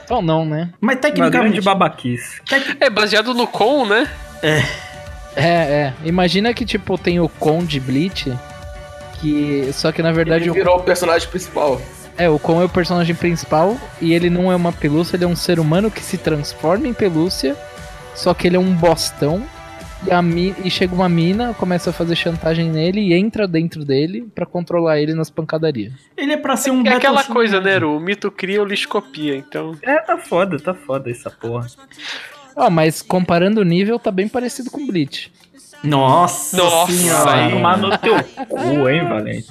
Então 0.04 0.22
não, 0.22 0.44
né? 0.46 0.70
Mas 0.80 0.96
Uma 0.96 1.00
grande 1.02 1.20
tecnicamente. 1.30 1.60
babaquice. 1.60 2.40
É 2.80 2.88
baseado 2.90 3.34
no 3.34 3.46
Con, 3.46 3.84
né? 3.86 4.08
É, 4.42 4.62
é. 5.37 5.93
Imagina 6.05 6.53
que, 6.55 6.64
tipo, 6.64 6.97
tem 6.99 7.20
o 7.20 7.28
Con 7.28 7.64
de 7.64 7.78
Bleach. 7.81 8.33
Que. 9.20 9.70
Só 9.72 9.93
que 9.93 10.03
na 10.03 10.12
verdade 10.12 10.45
Ele 10.45 10.51
o 10.51 10.55
virou 10.55 10.76
o 10.78 10.83
personagem 10.83 11.28
principal. 11.28 11.81
É, 12.16 12.28
o 12.28 12.39
Kon 12.39 12.61
é 12.61 12.64
o 12.64 12.68
personagem 12.68 13.14
principal 13.14 13.76
e 14.01 14.12
ele 14.12 14.28
não 14.28 14.51
é 14.53 14.57
uma 14.57 14.72
pelúcia, 14.72 15.16
ele 15.16 15.24
é 15.24 15.28
um 15.28 15.37
ser 15.37 15.59
humano 15.59 15.91
que 15.91 16.03
se 16.03 16.18
transforma 16.18 16.87
em 16.87 16.93
pelúcia, 16.93 17.57
só 18.14 18.35
que 18.35 18.47
ele 18.47 18.57
é 18.57 18.59
um 18.61 18.72
bostão. 18.74 19.43
E, 20.07 20.11
a 20.11 20.22
mi- 20.22 20.55
e 20.64 20.70
chega 20.70 20.95
uma 20.95 21.11
mina, 21.11 21.53
começa 21.53 21.91
a 21.91 21.93
fazer 21.93 22.16
chantagem 22.16 22.70
nele 22.70 23.01
e 23.01 23.12
entra 23.12 23.47
dentro 23.47 23.85
dele 23.85 24.26
pra 24.35 24.47
controlar 24.47 24.99
ele 24.99 25.12
nas 25.14 25.28
pancadarias. 25.28 25.93
Ele 26.16 26.33
é 26.33 26.37
pra 26.39 26.57
ser 26.57 26.70
um 26.70 26.83
É 26.87 26.95
aquela 26.95 27.16
Battle 27.16 27.35
coisa, 27.35 27.61
né, 27.61 27.74
Eru? 27.74 27.95
O 27.97 28.01
mito 28.01 28.31
cria, 28.31 28.62
o 28.62 28.64
lixo 28.64 28.89
copia. 28.89 29.37
Então, 29.37 29.76
É, 29.83 29.97
tá 29.99 30.16
foda, 30.16 30.59
tá 30.59 30.72
foda 30.72 31.11
essa 31.11 31.31
porra. 31.31 31.66
Ó, 32.57 32.68
mas 32.70 33.01
comparando 33.03 33.61
o 33.61 33.64
nível, 33.64 33.98
tá 33.98 34.11
bem 34.11 34.28
parecido 34.28 34.70
com 34.70 34.86
Bleach. 34.86 35.32
Nossa, 35.82 36.57
Nossa, 36.57 36.92
senhora. 36.92 37.32
aí- 37.46 37.53
Tomar 37.53 37.78
no 37.78 37.96
teu 37.98 38.14
cu, 38.48 38.88
hein, 38.88 39.09
Valente? 39.09 39.48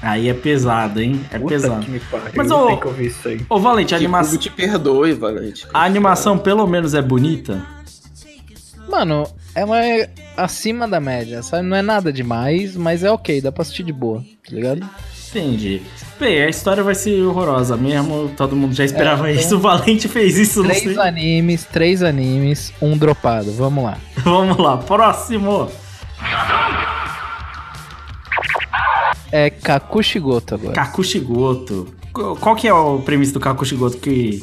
Aí 0.00 0.28
é 0.28 0.34
pesado, 0.34 1.00
hein? 1.00 1.20
É 1.30 1.38
Puta 1.38 1.54
pesado. 1.54 1.84
que 1.84 1.90
me 1.92 2.00
pariu. 2.00 2.32
Mas, 2.34 2.50
eu 2.50 2.56
ô- 2.56 2.66
tenho 2.66 2.80
que 2.80 2.86
ouvir 2.88 3.06
isso 3.06 3.28
aí. 3.28 3.40
Ô, 3.48 3.60
Valente, 3.60 3.94
a 3.94 3.96
animação, 3.98 4.38
te 4.38 4.50
perdoe, 4.50 5.12
Valente. 5.12 5.64
a 5.72 5.84
animação 5.84 6.36
pelo 6.36 6.66
menos 6.66 6.94
é 6.94 7.00
bonita? 7.00 7.64
Mano, 8.88 9.28
ela 9.54 9.84
é 9.84 10.10
acima 10.36 10.88
da 10.88 10.98
média, 10.98 11.42
sabe? 11.42 11.62
Não 11.68 11.76
é 11.76 11.82
nada 11.82 12.12
demais, 12.12 12.74
mas 12.76 13.04
é 13.04 13.10
ok, 13.12 13.40
dá 13.40 13.52
pra 13.52 13.62
assistir 13.62 13.84
de 13.84 13.92
boa, 13.92 14.18
tá 14.20 14.52
ligado? 14.54 14.84
Entendi. 15.34 15.80
Bem, 16.20 16.42
a 16.42 16.48
história 16.48 16.82
vai 16.82 16.94
ser 16.94 17.22
horrorosa 17.22 17.76
mesmo. 17.76 18.30
Todo 18.36 18.54
mundo 18.54 18.74
já 18.74 18.84
esperava 18.84 19.28
É, 19.28 19.32
então- 19.32 19.42
isso. 19.44 19.56
O 19.56 19.60
Valente 19.60 20.06
fez 20.08 20.36
isso, 20.36 20.60
não 20.62 20.68
Três 20.70 20.82
sei. 20.82 20.98
animes, 20.98 21.64
três 21.64 22.02
animes, 22.02 22.72
um 22.82 22.96
dropado. 22.96 23.50
Vamos 23.52 23.82
lá. 23.84 23.96
Vamos 24.22 24.58
lá, 24.58 24.76
próximo. 24.76 25.70
É 29.30 29.48
Kakushigoto 29.50 30.54
agora. 30.54 30.74
Kakushigoto. 30.74 31.88
Qu- 32.12 32.36
Qual 32.36 32.54
que 32.54 32.68
é 32.68 32.74
o 32.74 32.98
premissa 33.00 33.32
do 33.32 33.40
Kakushigoto 33.40 33.96
que... 33.96 34.42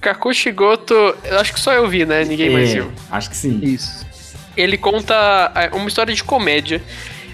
Kakushigoto, 0.00 0.94
eu 0.94 1.38
acho 1.38 1.52
que 1.52 1.60
só 1.60 1.74
eu 1.74 1.86
vi, 1.86 2.06
né? 2.06 2.24
Ninguém 2.24 2.48
mais 2.50 2.70
é, 2.70 2.74
viu. 2.76 2.90
acho 3.10 3.28
que 3.28 3.36
sim. 3.36 3.60
Isso. 3.62 4.06
Ele 4.56 4.78
conta 4.78 5.52
é, 5.54 5.68
uma 5.76 5.86
história 5.88 6.14
de 6.14 6.24
comédia. 6.24 6.82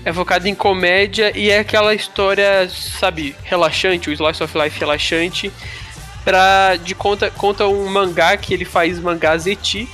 É 0.07 0.13
focado 0.13 0.47
em 0.47 0.55
comédia 0.55 1.37
e 1.37 1.51
é 1.51 1.59
aquela 1.59 1.93
história, 1.93 2.71
sabe, 2.71 3.35
relaxante, 3.43 4.09
o 4.09 4.13
slice 4.13 4.41
of 4.41 4.57
life 4.57 4.79
relaxante. 4.79 5.51
Pra, 6.25 6.77
de 6.77 6.95
conta, 6.95 7.29
conta 7.29 7.67
um 7.67 7.89
mangá 7.89 8.37
que 8.37 8.55
ele 8.55 8.65
faz 8.65 9.01
mangá 9.01 9.37
zeti. 9.37 9.89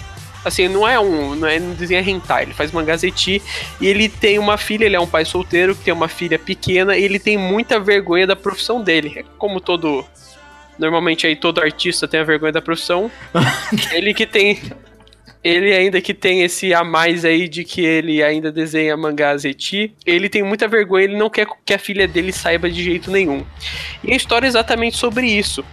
Assim, 0.44 0.68
não 0.68 0.86
é 0.86 1.00
um, 1.00 1.34
não 1.34 1.48
é 1.48 1.56
um 1.56 1.72
desenho 1.72 2.06
hentai, 2.06 2.42
ele 2.42 2.52
faz 2.52 2.70
mangá 2.72 2.94
zeti 2.94 3.40
e 3.80 3.86
ele 3.86 4.06
tem 4.06 4.38
uma 4.38 4.58
filha, 4.58 4.84
ele 4.84 4.96
é 4.96 5.00
um 5.00 5.06
pai 5.06 5.24
solteiro 5.24 5.74
que 5.74 5.84
tem 5.84 5.94
uma 5.94 6.08
filha 6.08 6.38
pequena 6.38 6.94
e 6.94 7.02
ele 7.02 7.18
tem 7.18 7.38
muita 7.38 7.80
vergonha 7.80 8.26
da 8.26 8.36
profissão 8.36 8.82
dele. 8.82 9.14
É 9.16 9.24
como 9.38 9.62
todo 9.62 10.04
normalmente 10.78 11.26
aí 11.26 11.36
todo 11.36 11.62
artista 11.62 12.06
tem 12.06 12.20
a 12.20 12.24
vergonha 12.24 12.52
da 12.52 12.60
profissão. 12.60 13.10
ele 13.92 14.12
que 14.12 14.26
tem 14.26 14.60
ele 15.42 15.72
ainda 15.72 16.00
que 16.00 16.14
tem 16.14 16.42
esse 16.42 16.72
a 16.72 16.84
mais 16.84 17.24
aí 17.24 17.48
de 17.48 17.64
que 17.64 17.84
ele 17.84 18.22
ainda 18.22 18.52
desenha 18.52 18.96
mangá 18.96 19.36
zeti, 19.36 19.92
ele 20.06 20.28
tem 20.28 20.42
muita 20.42 20.68
vergonha, 20.68 21.04
ele 21.04 21.16
não 21.16 21.28
quer 21.28 21.46
que 21.64 21.74
a 21.74 21.78
filha 21.78 22.06
dele 22.06 22.32
saiba 22.32 22.70
de 22.70 22.82
jeito 22.82 23.10
nenhum. 23.10 23.44
E 24.04 24.12
a 24.12 24.16
história 24.16 24.46
é 24.46 24.48
exatamente 24.48 24.96
sobre 24.96 25.26
isso. 25.26 25.64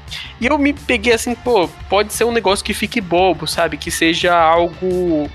E 0.42 0.48
eu 0.48 0.58
me 0.58 0.74
peguei 0.74 1.14
assim, 1.14 1.36
pô, 1.36 1.68
pode 1.90 2.14
ser 2.14 2.24
um 2.24 2.32
negócio 2.32 2.66
que 2.66 2.74
fique 2.74 3.00
bobo, 3.00 3.46
sabe? 3.46 3.78
Que 3.78 3.92
seja 3.92 4.36
algo 4.36 5.30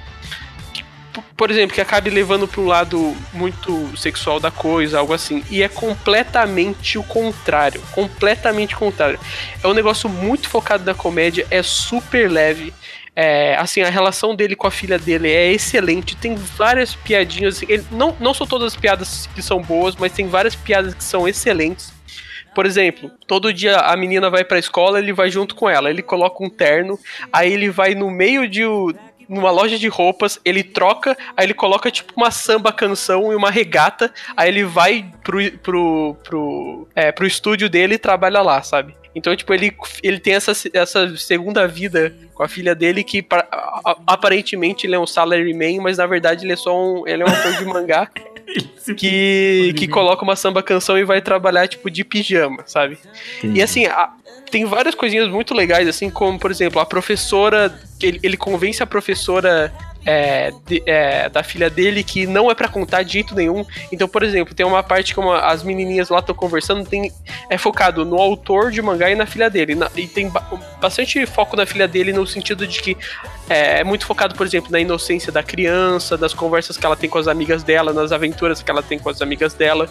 por 1.36 1.50
exemplo, 1.50 1.74
que 1.74 1.80
acabe 1.80 2.10
levando 2.10 2.48
um 2.56 2.66
lado 2.66 3.16
muito 3.32 3.96
sexual 3.96 4.38
da 4.38 4.50
coisa, 4.50 4.98
algo 4.98 5.12
assim. 5.12 5.44
E 5.50 5.62
é 5.62 5.68
completamente 5.68 6.98
o 6.98 7.02
contrário. 7.02 7.80
Completamente 7.92 8.74
o 8.74 8.78
contrário. 8.78 9.18
É 9.62 9.66
um 9.66 9.74
negócio 9.74 10.08
muito 10.08 10.48
focado 10.48 10.84
na 10.84 10.94
comédia, 10.94 11.46
é 11.50 11.62
super 11.62 12.30
leve. 12.30 12.72
É, 13.16 13.54
assim, 13.56 13.80
a 13.80 13.90
relação 13.90 14.34
dele 14.34 14.56
com 14.56 14.66
a 14.66 14.70
filha 14.70 14.98
dele 14.98 15.30
é 15.30 15.52
excelente. 15.52 16.16
Tem 16.16 16.34
várias 16.34 16.94
piadinhas. 16.96 17.62
ele- 17.62 17.84
não, 17.90 18.16
não 18.18 18.34
são 18.34 18.46
todas 18.46 18.72
as 18.72 18.76
piadas 18.76 19.28
que 19.34 19.40
são 19.42 19.60
boas, 19.62 19.94
mas 19.96 20.12
tem 20.12 20.26
várias 20.26 20.54
piadas 20.56 20.94
que 20.94 21.04
são 21.04 21.28
excelentes. 21.28 21.92
Por 22.54 22.66
exemplo, 22.66 23.10
todo 23.26 23.52
dia 23.52 23.78
a 23.78 23.96
menina 23.96 24.30
vai 24.30 24.44
pra 24.44 24.58
escola, 24.58 24.98
ele 24.98 25.12
vai 25.12 25.30
junto 25.30 25.54
com 25.54 25.68
ela. 25.68 25.90
Ele 25.90 26.02
coloca 26.02 26.42
um 26.42 26.48
terno, 26.50 26.98
aí 27.32 27.52
ele 27.52 27.68
vai 27.70 27.94
no 27.94 28.10
meio 28.10 28.48
de 28.48 28.62
numa 29.28 29.50
loja 29.50 29.78
de 29.78 29.88
roupas, 29.88 30.38
ele 30.44 30.62
troca, 30.62 31.16
aí 31.36 31.46
ele 31.46 31.54
coloca 31.54 31.90
tipo 31.90 32.12
uma 32.16 32.30
samba 32.30 32.70
canção 32.72 33.32
e 33.32 33.34
uma 33.34 33.50
regata, 33.50 34.12
aí 34.36 34.48
ele 34.50 34.64
vai 34.64 35.10
pro, 35.22 35.50
pro, 35.58 36.16
pro, 36.22 36.88
é, 36.94 37.10
pro 37.10 37.26
estúdio 37.26 37.70
dele 37.70 37.94
e 37.94 37.98
trabalha 37.98 38.42
lá, 38.42 38.62
sabe? 38.62 38.94
Então, 39.14 39.34
tipo, 39.36 39.54
ele, 39.54 39.72
ele 40.02 40.18
tem 40.18 40.34
essa, 40.34 40.52
essa 40.72 41.16
segunda 41.16 41.66
vida 41.68 42.12
com 42.34 42.42
a 42.42 42.48
filha 42.48 42.74
dele 42.74 43.04
que 43.04 43.24
aparentemente 44.06 44.86
ele 44.86 44.94
é 44.94 44.98
um 44.98 45.06
salaryman, 45.06 45.80
mas 45.80 45.98
na 45.98 46.06
verdade 46.06 46.44
ele 46.44 46.52
é 46.52 46.56
só 46.56 46.76
um, 46.76 47.06
ele 47.06 47.22
é 47.22 47.26
um 47.26 47.28
autor 47.28 47.52
de 47.56 47.64
mangá 47.64 48.10
que, 48.96 49.72
que 49.76 49.88
coloca 49.88 50.22
uma 50.22 50.36
samba 50.36 50.62
canção 50.62 50.98
e 50.98 51.04
vai 51.04 51.20
trabalhar, 51.22 51.66
tipo, 51.68 51.90
de 51.90 52.04
pijama, 52.04 52.62
sabe? 52.66 52.98
E 53.42 53.62
assim, 53.62 53.86
a- 53.86 54.10
tem 54.50 54.64
várias 54.64 54.94
coisinhas 54.94 55.28
muito 55.28 55.54
legais, 55.54 55.88
assim, 55.88 56.10
como, 56.10 56.38
por 56.38 56.50
exemplo, 56.50 56.80
a 56.80 56.86
professora. 56.86 57.76
Ele, 58.02 58.20
ele 58.22 58.36
convence 58.36 58.82
a 58.82 58.86
professora 58.86 59.72
é, 60.06 60.52
de- 60.66 60.82
é, 60.86 61.28
da 61.28 61.42
filha 61.42 61.68
dele 61.70 62.02
que 62.04 62.26
não 62.26 62.50
é 62.50 62.54
pra 62.54 62.68
contar 62.68 63.02
de 63.02 63.12
jeito 63.14 63.34
nenhum. 63.34 63.64
Então, 63.92 64.06
por 64.08 64.22
exemplo, 64.22 64.54
tem 64.54 64.64
uma 64.66 64.82
parte 64.82 65.18
uma- 65.18 65.40
as 65.40 65.62
menininhas 65.62 66.08
lá 66.08 66.18
estão 66.18 66.34
conversando, 66.34 66.84
tem, 66.84 67.12
é 67.48 67.56
focado 67.58 68.04
no 68.04 68.16
autor 68.16 68.70
de 68.70 68.80
mangá 68.82 69.10
e 69.10 69.14
na 69.14 69.26
filha 69.26 69.48
dele. 69.48 69.74
Na- 69.74 69.90
e 69.96 70.06
tem 70.06 70.28
ba- 70.28 70.46
bastante 70.80 71.24
foco 71.26 71.56
na 71.56 71.64
filha 71.66 71.86
dele 71.88 72.12
no 72.12 72.26
sentido 72.26 72.66
de 72.66 72.80
que 72.82 72.96
é, 73.48 73.80
é 73.80 73.84
muito 73.84 74.06
focado, 74.06 74.34
por 74.34 74.46
exemplo, 74.46 74.70
na 74.70 74.80
inocência 74.80 75.30
da 75.30 75.42
criança, 75.42 76.16
das 76.16 76.32
conversas 76.32 76.76
que 76.76 76.86
ela 76.86 76.96
tem 76.96 77.08
com 77.08 77.18
as 77.18 77.28
amigas 77.28 77.62
dela, 77.62 77.92
nas 77.92 78.12
aventuras 78.12 78.62
que 78.62 78.70
ela 78.70 78.82
tem 78.82 78.98
com 78.98 79.08
as 79.08 79.20
amigas 79.20 79.54
dela. 79.54 79.88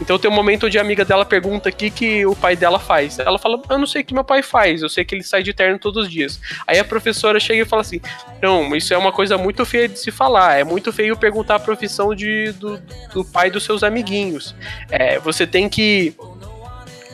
Então 0.00 0.18
tem 0.18 0.30
um 0.30 0.34
momento 0.34 0.66
onde 0.66 0.78
a 0.78 0.80
amiga 0.80 1.04
dela 1.04 1.24
pergunta 1.24 1.68
o 1.68 1.72
que, 1.72 1.90
que 1.90 2.26
o 2.26 2.36
pai 2.36 2.56
dela 2.56 2.78
faz. 2.78 3.18
Ela 3.18 3.38
fala, 3.38 3.60
eu 3.68 3.78
não 3.78 3.86
sei 3.86 4.02
o 4.02 4.04
que 4.04 4.14
meu 4.14 4.24
pai 4.24 4.42
faz, 4.42 4.82
eu 4.82 4.88
sei 4.88 5.04
que 5.04 5.14
ele 5.14 5.24
sai 5.24 5.42
de 5.42 5.52
terno 5.52 5.78
todos 5.78 6.04
os 6.04 6.10
dias. 6.10 6.40
Aí 6.66 6.78
a 6.78 6.84
professora 6.84 7.40
chega 7.40 7.62
e 7.62 7.64
fala 7.64 7.82
assim, 7.82 8.00
não, 8.40 8.74
isso 8.74 8.94
é 8.94 8.98
uma 8.98 9.12
coisa 9.12 9.36
muito 9.36 9.64
feia 9.64 9.88
de 9.88 9.98
se 9.98 10.10
falar, 10.10 10.58
é 10.58 10.64
muito 10.64 10.92
feio 10.92 11.16
perguntar 11.16 11.56
a 11.56 11.60
profissão 11.60 12.14
de, 12.14 12.52
do, 12.52 12.80
do 13.12 13.24
pai 13.24 13.50
dos 13.50 13.64
seus 13.64 13.82
amiguinhos. 13.82 14.54
É, 14.90 15.18
você 15.18 15.46
tem 15.46 15.68
que 15.68 16.14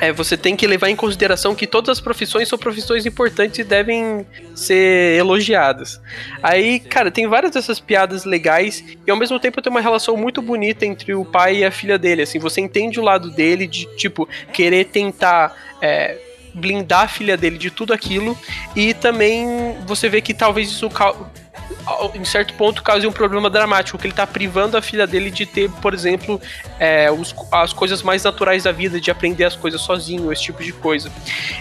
é, 0.01 0.13
você 0.13 0.37
tem 0.37 0.55
que 0.57 0.67
levar 0.67 0.89
em 0.89 0.97
consideração 0.97 1.55
que 1.55 1.67
todas 1.67 1.91
as 1.91 2.01
profissões 2.01 2.49
são 2.49 2.59
profissões 2.59 3.05
importantes 3.05 3.59
e 3.59 3.65
devem 3.65 4.27
ser 4.55 5.19
elogiadas. 5.19 6.01
Aí, 6.43 6.81
cara, 6.81 7.11
tem 7.11 7.27
várias 7.27 7.53
dessas 7.53 7.81
piadas 7.81 8.25
legais 8.25 8.85
e 9.07 9.11
ao 9.11 9.17
mesmo 9.17 9.39
tempo 9.41 9.61
tem 9.61 9.71
uma 9.71 9.81
relação 9.81 10.17
muito 10.17 10.41
bonita 10.41 10.87
entre 10.87 11.15
o 11.15 11.25
pai 11.25 11.59
e 11.59 11.65
a 11.65 11.71
filha 11.71 11.99
dele. 11.99 12.23
Assim, 12.23 12.39
você 12.39 12.61
entende 12.61 13.01
o 13.01 13.03
lado 13.03 13.31
dele 13.31 13.67
de, 13.67 13.87
tipo, 13.97 14.29
querer 14.53 14.87
tentar. 14.87 15.57
É, 15.81 16.19
blindar 16.55 17.03
a 17.03 17.09
filha 17.09 17.37
dele 17.37 17.57
de 17.57 17.71
tudo 17.71 17.93
aquilo 17.93 18.37
e 18.75 18.93
também 18.93 19.77
você 19.87 20.09
vê 20.09 20.21
que 20.21 20.35
talvez 20.35 20.69
isso 20.69 20.91
em 22.14 22.24
certo 22.24 22.55
ponto 22.55 22.83
cause 22.83 23.07
um 23.07 23.12
problema 23.12 23.49
dramático, 23.49 23.99
que 23.99 24.07
ele 24.07 24.14
tá 24.14 24.26
privando 24.26 24.76
a 24.76 24.83
filha 24.83 25.07
dele 25.07 25.31
de 25.31 25.47
ter, 25.47 25.70
por 25.70 25.95
exemplo, 25.95 26.41
é, 26.79 27.11
os, 27.11 27.35
as 27.51 27.72
coisas 27.72 28.03
mais 28.03 28.24
naturais 28.24 28.64
da 28.64 28.72
vida, 28.72 29.01
de 29.01 29.11
aprender 29.11 29.45
as 29.45 29.57
coisas 29.57 29.81
sozinho, 29.81 30.33
esse 30.33 30.43
tipo 30.43 30.62
de 30.62 30.72
coisa. 30.72 31.11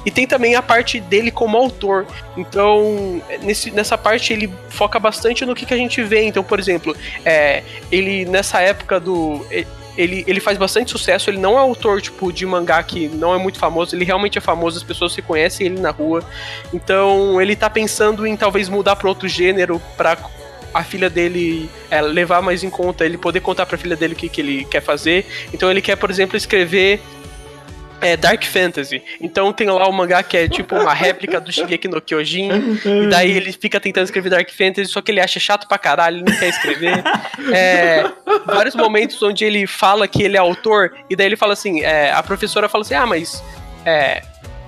E 0.06 0.12
tem 0.12 0.28
também 0.28 0.56
a 0.56 0.62
parte 0.62 1.00
dele 1.00 1.32
como 1.32 1.58
autor. 1.58 2.06
Então, 2.36 3.22
nesse, 3.42 3.72
nessa 3.72 3.98
parte 3.98 4.34
ele 4.34 4.52
foca 4.70 5.00
bastante 5.00 5.46
no 5.46 5.56
que, 5.56 5.66
que 5.66 5.74
a 5.74 5.78
gente 5.78 6.04
vê. 6.04 6.24
Então, 6.24 6.44
por 6.44 6.60
exemplo, 6.60 6.96
é, 7.24 7.64
ele 7.92 8.26
nessa 8.26 8.62
época 8.62 9.00
do 9.00 9.46
ele, 9.50 9.68
ele 9.98 10.40
faz 10.40 10.58
bastante 10.58 10.92
sucesso. 10.92 11.30
Ele 11.30 11.40
não 11.40 11.56
é 11.56 11.60
autor, 11.60 12.02
tipo, 12.02 12.32
de 12.32 12.46
mangá 12.46 12.82
que 12.84 13.08
não 13.08 13.34
é 13.34 13.38
muito 13.38 13.58
famoso. 13.58 13.96
Ele 13.96 14.06
realmente 14.06 14.38
é 14.38 14.42
famoso, 14.42 14.78
as 14.78 14.84
pessoas 14.84 15.14
se 15.14 15.22
conhecem 15.22 15.68
ele 15.68 15.80
na 15.80 15.92
rua. 15.92 16.24
Então, 16.74 17.42
ele 17.42 17.56
tá 17.56 17.70
pensando 17.70 18.26
em 18.26 18.38
talvez 18.38 18.70
mudar 18.70 18.96
para 18.96 19.10
outro 19.10 19.28
gênero 19.28 19.82
para 19.96 20.18
a 20.74 20.84
filha 20.84 21.10
dele 21.10 21.70
é, 21.90 22.02
levar 22.02 22.42
mais 22.42 22.64
em 22.64 22.70
conta, 22.70 23.06
ele 23.06 23.18
poder 23.18 23.40
contar 23.40 23.66
pra 23.66 23.78
filha 23.78 23.96
dele 23.96 24.14
o 24.14 24.16
que, 24.16 24.30
que 24.30 24.42
ele 24.42 24.66
quer 24.66 24.82
fazer. 24.82 25.26
Então 25.52 25.72
ele 25.72 25.82
quer, 25.82 25.96
por 25.96 26.10
exemplo, 26.10 26.38
escrever 26.38 27.02
é 28.02 28.16
Dark 28.16 28.44
Fantasy. 28.44 29.02
Então 29.20 29.52
tem 29.52 29.68
lá 29.68 29.88
o 29.88 29.92
mangá 29.92 30.22
que 30.24 30.38
é 30.38 30.48
tipo 30.48 30.76
uma 30.76 30.94
réplica 30.94 31.40
do 31.40 31.52
Shingeki 31.52 31.88
no 31.88 32.02
Kyojin. 32.02 32.50
e 32.86 33.08
daí 33.08 33.32
ele 33.32 33.52
fica 33.52 33.80
tentando 33.80 34.06
escrever 34.06 34.30
Dark 34.30 34.50
Fantasy, 34.50 34.92
só 34.92 35.02
que 35.02 35.12
ele 35.12 35.20
acha 35.20 35.40
chato 35.40 35.68
pra 35.68 35.78
caralho, 35.78 36.18
ele 36.18 36.32
não 36.32 36.38
quer 36.38 36.50
escrever. 36.50 37.04
É, 37.54 38.04
vários 38.46 38.76
momentos 38.76 39.22
onde 39.22 39.46
ele 39.46 39.66
fala 39.66 40.08
que 40.08 40.22
ele 40.22 40.36
é 40.36 40.40
autor, 40.40 40.94
e 41.10 41.16
daí 41.16 41.28
ele 41.28 41.38
fala 41.38 41.54
assim: 41.54 41.82
é, 41.82 42.12
a 42.12 42.22
professora 42.22 42.68
fala 42.68 42.84
assim, 42.84 42.96
ah, 42.96 43.06
mas 43.06 43.44
é, 43.86 44.22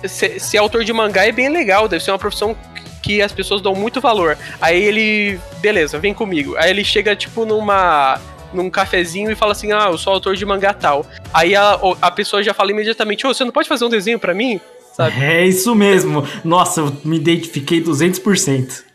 ser, 0.04 0.40
ser 0.40 0.58
autor 0.58 0.84
de 0.84 0.92
mangá 0.92 1.26
é 1.26 1.32
bem 1.32 1.48
legal, 1.48 1.88
deve 1.88 2.02
ser 2.02 2.10
uma 2.10 2.18
profissão 2.18 2.56
que 3.02 3.20
as 3.20 3.32
pessoas 3.32 3.60
dão 3.60 3.74
muito 3.74 4.00
valor. 4.00 4.36
Aí 4.60 4.82
ele, 4.82 5.40
beleza, 5.58 5.98
vem 5.98 6.14
comigo. 6.14 6.56
Aí 6.56 6.70
ele 6.70 6.84
chega, 6.84 7.16
tipo, 7.16 7.44
numa 7.44 8.20
num 8.52 8.70
cafezinho 8.70 9.30
e 9.30 9.34
fala 9.34 9.52
assim: 9.52 9.72
Ah, 9.72 9.88
eu 9.90 9.98
sou 9.98 10.12
autor 10.12 10.36
de 10.36 10.44
mangá 10.44 10.72
tal. 10.72 11.06
Aí 11.32 11.54
a, 11.54 11.78
a 12.00 12.10
pessoa 12.10 12.42
já 12.42 12.54
fala 12.54 12.70
imediatamente: 12.70 13.26
Ô, 13.26 13.30
oh, 13.30 13.34
você 13.34 13.44
não 13.44 13.52
pode 13.52 13.68
fazer 13.68 13.84
um 13.84 13.88
desenho 13.88 14.18
para 14.18 14.34
mim? 14.34 14.60
Sabe? 14.94 15.22
É 15.22 15.46
isso 15.46 15.74
mesmo. 15.74 16.26
Nossa, 16.44 16.80
eu 16.80 16.96
me 17.04 17.16
identifiquei 17.16 17.82
200%. 17.82 18.90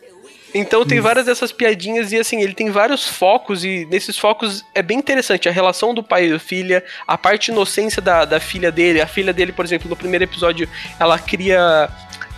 Então 0.58 0.86
tem 0.86 1.02
várias 1.02 1.26
dessas 1.26 1.52
piadinhas 1.52 2.14
e 2.14 2.18
assim, 2.18 2.42
ele 2.42 2.54
tem 2.54 2.70
vários 2.70 3.06
focos 3.06 3.66
e 3.66 3.86
nesses 3.92 4.18
focos 4.18 4.64
é 4.74 4.82
bem 4.82 4.98
interessante 4.98 5.50
a 5.50 5.52
relação 5.52 5.94
do 5.94 6.02
pai 6.02 6.28
e 6.28 6.30
da 6.30 6.40
filha, 6.40 6.82
a 7.06 7.18
parte 7.18 7.52
inocência 7.52 8.02
da, 8.02 8.24
da 8.24 8.40
filha 8.40 8.72
dele. 8.72 9.02
A 9.02 9.08
filha 9.08 9.34
dele, 9.34 9.52
por 9.52 9.66
exemplo, 9.66 9.90
no 9.90 9.98
primeiro 9.98 10.24
episódio, 10.24 10.70
ela 10.98 11.20
cria 11.20 11.90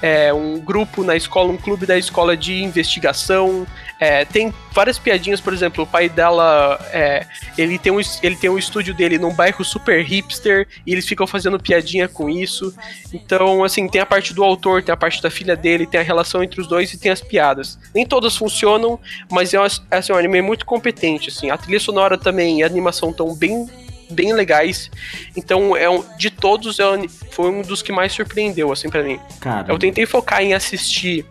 é, 0.01 0.33
um 0.33 0.59
grupo 0.59 1.03
na 1.03 1.15
escola, 1.15 1.51
um 1.51 1.57
clube 1.57 1.85
da 1.85 1.95
escola 1.95 2.35
de 2.35 2.63
investigação. 2.63 3.67
É, 3.99 4.25
tem 4.25 4.53
várias 4.73 4.99
piadinhas, 4.99 5.41
por 5.41 5.53
exemplo, 5.53 5.83
o 5.83 5.87
pai 5.87 6.07
dela 6.07 6.79
é, 6.91 7.25
ele, 7.57 7.79
tem 7.79 7.91
um, 7.91 7.99
ele 8.21 8.35
tem 8.35 8.49
um 8.49 8.57
estúdio 8.57 8.93
dele 8.93 9.17
num 9.17 9.33
bairro 9.33 9.63
super 9.65 10.03
hipster 10.03 10.67
e 10.85 10.91
eles 10.93 11.07
ficam 11.07 11.25
fazendo 11.25 11.59
piadinha 11.59 12.07
com 12.07 12.29
isso. 12.29 12.73
Então, 13.11 13.63
assim, 13.63 13.87
tem 13.87 13.99
a 13.99 14.05
parte 14.05 14.33
do 14.33 14.43
autor, 14.43 14.83
tem 14.83 14.93
a 14.93 14.97
parte 14.97 15.21
da 15.21 15.31
filha 15.31 15.55
dele, 15.55 15.87
tem 15.87 15.99
a 15.99 16.03
relação 16.03 16.43
entre 16.43 16.61
os 16.61 16.67
dois 16.67 16.93
e 16.93 16.99
tem 16.99 17.11
as 17.11 17.21
piadas. 17.21 17.79
Nem 17.93 18.05
todas 18.05 18.35
funcionam, 18.35 18.99
mas 19.31 19.53
é, 19.53 19.59
uma, 19.59 19.67
assim, 19.89 20.13
um 20.13 20.15
anime 20.15 20.41
muito 20.41 20.65
competente. 20.65 21.29
Assim. 21.29 21.49
A 21.49 21.57
trilha 21.57 21.79
sonora 21.79 22.17
também 22.17 22.59
e 22.59 22.63
a 22.63 22.67
animação 22.67 23.09
estão 23.09 23.33
bem 23.35 23.67
bem 24.09 24.33
legais. 24.33 24.89
Então, 25.35 25.75
é 25.75 25.89
um, 25.89 26.01
de 26.17 26.29
todos, 26.29 26.79
é 26.79 26.87
um, 26.87 27.09
foi 27.09 27.49
um 27.49 27.61
dos 27.61 27.81
que 27.81 27.91
mais 27.91 28.13
surpreendeu, 28.13 28.71
assim, 28.71 28.89
para 28.89 29.03
mim. 29.03 29.19
Caramba. 29.41 29.73
Eu 29.73 29.77
tentei 29.77 30.05
focar 30.05 30.41
em 30.41 30.53
assistir 30.53 31.25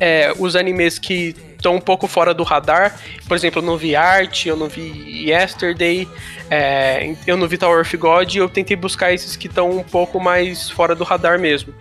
é, 0.00 0.32
os 0.38 0.56
animes 0.56 0.98
que 0.98 1.36
estão 1.64 1.74
um 1.74 1.80
pouco 1.80 2.06
fora 2.06 2.34
do 2.34 2.42
radar. 2.42 2.94
Por 3.26 3.34
exemplo, 3.34 3.62
eu 3.62 3.66
não 3.66 3.78
vi 3.78 3.96
Art, 3.96 4.44
eu 4.44 4.56
não 4.56 4.68
vi 4.68 5.30
Yesterday, 5.30 6.06
é, 6.50 7.14
eu 7.26 7.38
não 7.38 7.48
vi 7.48 7.56
Tower 7.56 7.80
of 7.80 7.96
God, 7.96 8.34
eu 8.34 8.48
tentei 8.48 8.76
buscar 8.76 9.12
esses 9.12 9.34
que 9.34 9.46
estão 9.46 9.70
um 9.70 9.82
pouco 9.82 10.20
mais 10.20 10.68
fora 10.68 10.94
do 10.94 11.02
radar 11.02 11.40
mesmo. 11.40 11.72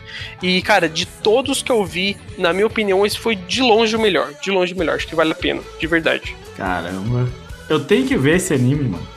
E, 0.41 0.61
cara, 0.61 0.87
de 0.87 1.05
todos 1.05 1.61
que 1.61 1.71
eu 1.71 1.83
vi, 1.83 2.15
na 2.37 2.53
minha 2.53 2.65
opinião, 2.65 3.05
esse 3.05 3.19
foi 3.19 3.35
de 3.35 3.61
longe 3.61 3.93
o 3.95 3.99
melhor. 3.99 4.31
De 4.41 4.49
longe 4.49 4.73
o 4.73 4.77
melhor, 4.77 4.95
acho 4.95 5.07
que 5.07 5.15
vale 5.15 5.33
a 5.33 5.35
pena, 5.35 5.61
de 5.79 5.85
verdade. 5.85 6.35
Caramba. 6.55 7.27
Eu 7.67 7.83
tenho 7.83 8.07
que 8.07 8.17
ver 8.17 8.37
esse 8.37 8.53
anime, 8.53 8.89
mano. 8.89 9.07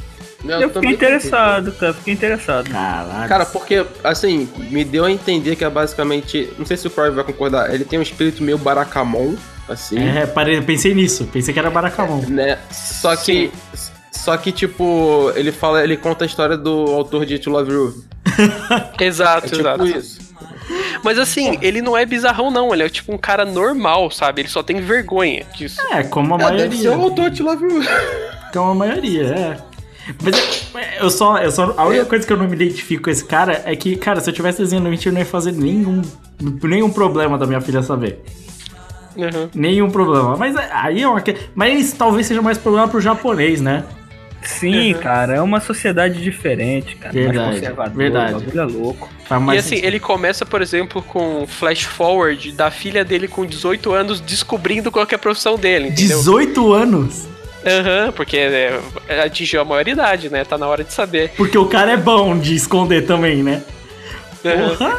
Eu, 0.45 0.61
eu 0.61 0.71
fiquei 0.71 0.91
interessado, 0.91 1.73
cara. 1.73 1.95
Fiquei 1.95 2.15
interessado. 2.15 2.71
Caraca. 2.71 3.29
Cara, 3.29 3.47
porque, 3.47 3.85
assim, 4.05 4.49
me 4.71 4.85
deu 4.85 5.05
a 5.05 5.11
entender 5.11 5.57
que 5.57 5.65
é 5.65 5.71
basicamente. 5.71 6.53
Não 6.57 6.65
sei 6.65 6.77
se 6.77 6.87
o 6.87 6.91
Fry 6.91 7.11
vai 7.11 7.25
concordar. 7.25 7.75
Ele 7.75 7.85
tem 7.85 7.99
um 7.99 8.03
espírito 8.03 8.45
meio 8.45 8.57
Barakamon, 8.57 9.35
assim. 9.69 9.99
É, 9.99 10.27
parei, 10.27 10.61
pensei 10.61 10.95
nisso. 10.95 11.25
Pensei 11.33 11.53
que 11.53 11.59
era 11.61 11.71
Barakamon. 11.71 12.23
Né? 12.29 12.59
Só 12.71 13.15
que. 13.17 13.51
Sim. 13.75 13.93
Só 14.13 14.37
que, 14.37 14.51
tipo, 14.51 15.31
ele 15.37 15.53
fala, 15.53 15.85
ele 15.85 15.97
conta 15.97 16.25
a 16.25 16.27
história 16.27 16.57
do 16.57 16.71
autor 16.71 17.25
de 17.27 17.39
To 17.39 17.51
Love 17.51 17.71
You. 17.71 18.05
exato, 19.01 19.47
é 19.47 19.49
tipo 19.51 19.61
exato. 19.61 19.87
isso. 19.87 20.35
Mas 21.05 21.19
assim, 21.19 21.59
ele 21.63 21.81
não 21.81 21.97
é 21.97 22.05
bizarrão, 22.05 22.51
não. 22.51 22.73
Ele 22.75 22.83
é 22.83 22.89
tipo 22.89 23.13
um 23.13 23.19
cara 23.19 23.45
normal, 23.45 24.11
sabe? 24.11 24.41
Ele 24.43 24.49
só 24.49 24.63
tem 24.63 24.81
vergonha 24.81 25.45
disso. 25.57 25.79
É, 25.93 26.03
como 26.03 26.35
a 26.35 26.39
É, 26.39 26.43
maioria. 26.43 26.63
deve 26.69 26.77
ser 26.79 26.89
o 26.89 27.03
autor 27.03 27.31
de 27.31 27.43
Love 27.43 27.65
You. 27.65 27.83
Como 28.53 28.71
a 28.71 28.75
maioria, 28.75 29.23
é. 29.27 29.57
Mas 30.23 30.35
eu, 30.99 31.05
eu 31.05 31.11
só, 31.11 31.37
eu 31.39 31.51
só. 31.51 31.75
A 31.77 31.85
única 31.85 32.07
coisa 32.07 32.27
que 32.27 32.33
eu 32.33 32.37
não 32.37 32.47
me 32.49 32.55
identifico 32.55 33.03
com 33.05 33.11
esse 33.11 33.25
cara 33.25 33.63
é 33.67 33.77
que, 33.77 33.97
cara, 33.97 34.21
se 34.21 34.31
eu 34.31 34.35
tivesse 34.35 34.59
desenhando 34.59 34.89
mentira, 34.89 35.11
eu 35.11 35.15
não 35.15 35.21
ia 35.21 35.27
fazer 35.27 35.53
nenhum, 35.53 36.01
nenhum 36.63 36.89
problema 36.91 37.37
da 37.37 37.47
minha 37.47 37.61
filha 37.61 37.83
saber. 37.83 38.25
Uhum. 39.17 39.49
Nenhum 39.55 39.91
problema. 39.91 40.37
Mas 40.37 40.55
é- 40.55 40.69
aí 40.73 41.03
é 41.03 41.09
uma. 41.09 41.21
que- 41.21 41.37
Mas 41.55 41.93
talvez 41.93 42.27
seja 42.27 42.43
mais 42.43 42.59
problema 42.59 42.87
pro 42.89 43.01
japonês, 43.01 43.61
né? 43.61 43.85
Sim, 44.43 44.95
cara, 44.95 45.35
é 45.35 45.41
uma 45.41 45.59
sociedade 45.59 46.23
diferente, 46.23 46.95
cara. 46.97 47.13
Verdade, 47.13 47.39
mais 47.39 47.55
conservadora, 47.61 47.97
verdade. 47.97 48.59
É 48.59 48.63
louco. 48.63 49.09
Faz 49.25 49.43
E 49.45 49.59
assim, 49.59 49.69
sentido. 49.71 49.85
ele 49.87 49.99
começa, 50.01 50.47
por 50.47 50.63
exemplo, 50.63 51.03
com 51.03 51.43
um 51.43 51.47
flash 51.49 51.83
forward 51.83 52.53
da 52.53 52.71
filha 52.71 53.05
dele 53.05 53.27
com 53.27 53.45
18 53.45 53.93
anos 53.93 54.21
descobrindo 54.21 54.93
qual 54.93 55.05
que 55.05 55.15
é 55.15 55.17
a 55.17 55.19
profissão 55.19 55.57
dele, 55.57 55.89
entendeu? 55.89 56.19
18 56.19 56.73
anos? 56.73 57.27
Aham, 57.67 58.13
porque 58.13 58.37
é, 58.37 58.79
atingiu 59.25 59.61
a 59.61 59.65
maioridade, 59.65 60.31
né? 60.31 60.45
Tá 60.45 60.57
na 60.57 60.69
hora 60.69 60.85
de 60.85 60.93
saber. 60.93 61.33
Porque 61.37 61.59
o 61.59 61.67
cara 61.67 61.91
é 61.93 61.97
bom 61.97 62.39
de 62.39 62.55
esconder 62.55 63.05
também, 63.05 63.43
né? 63.43 63.63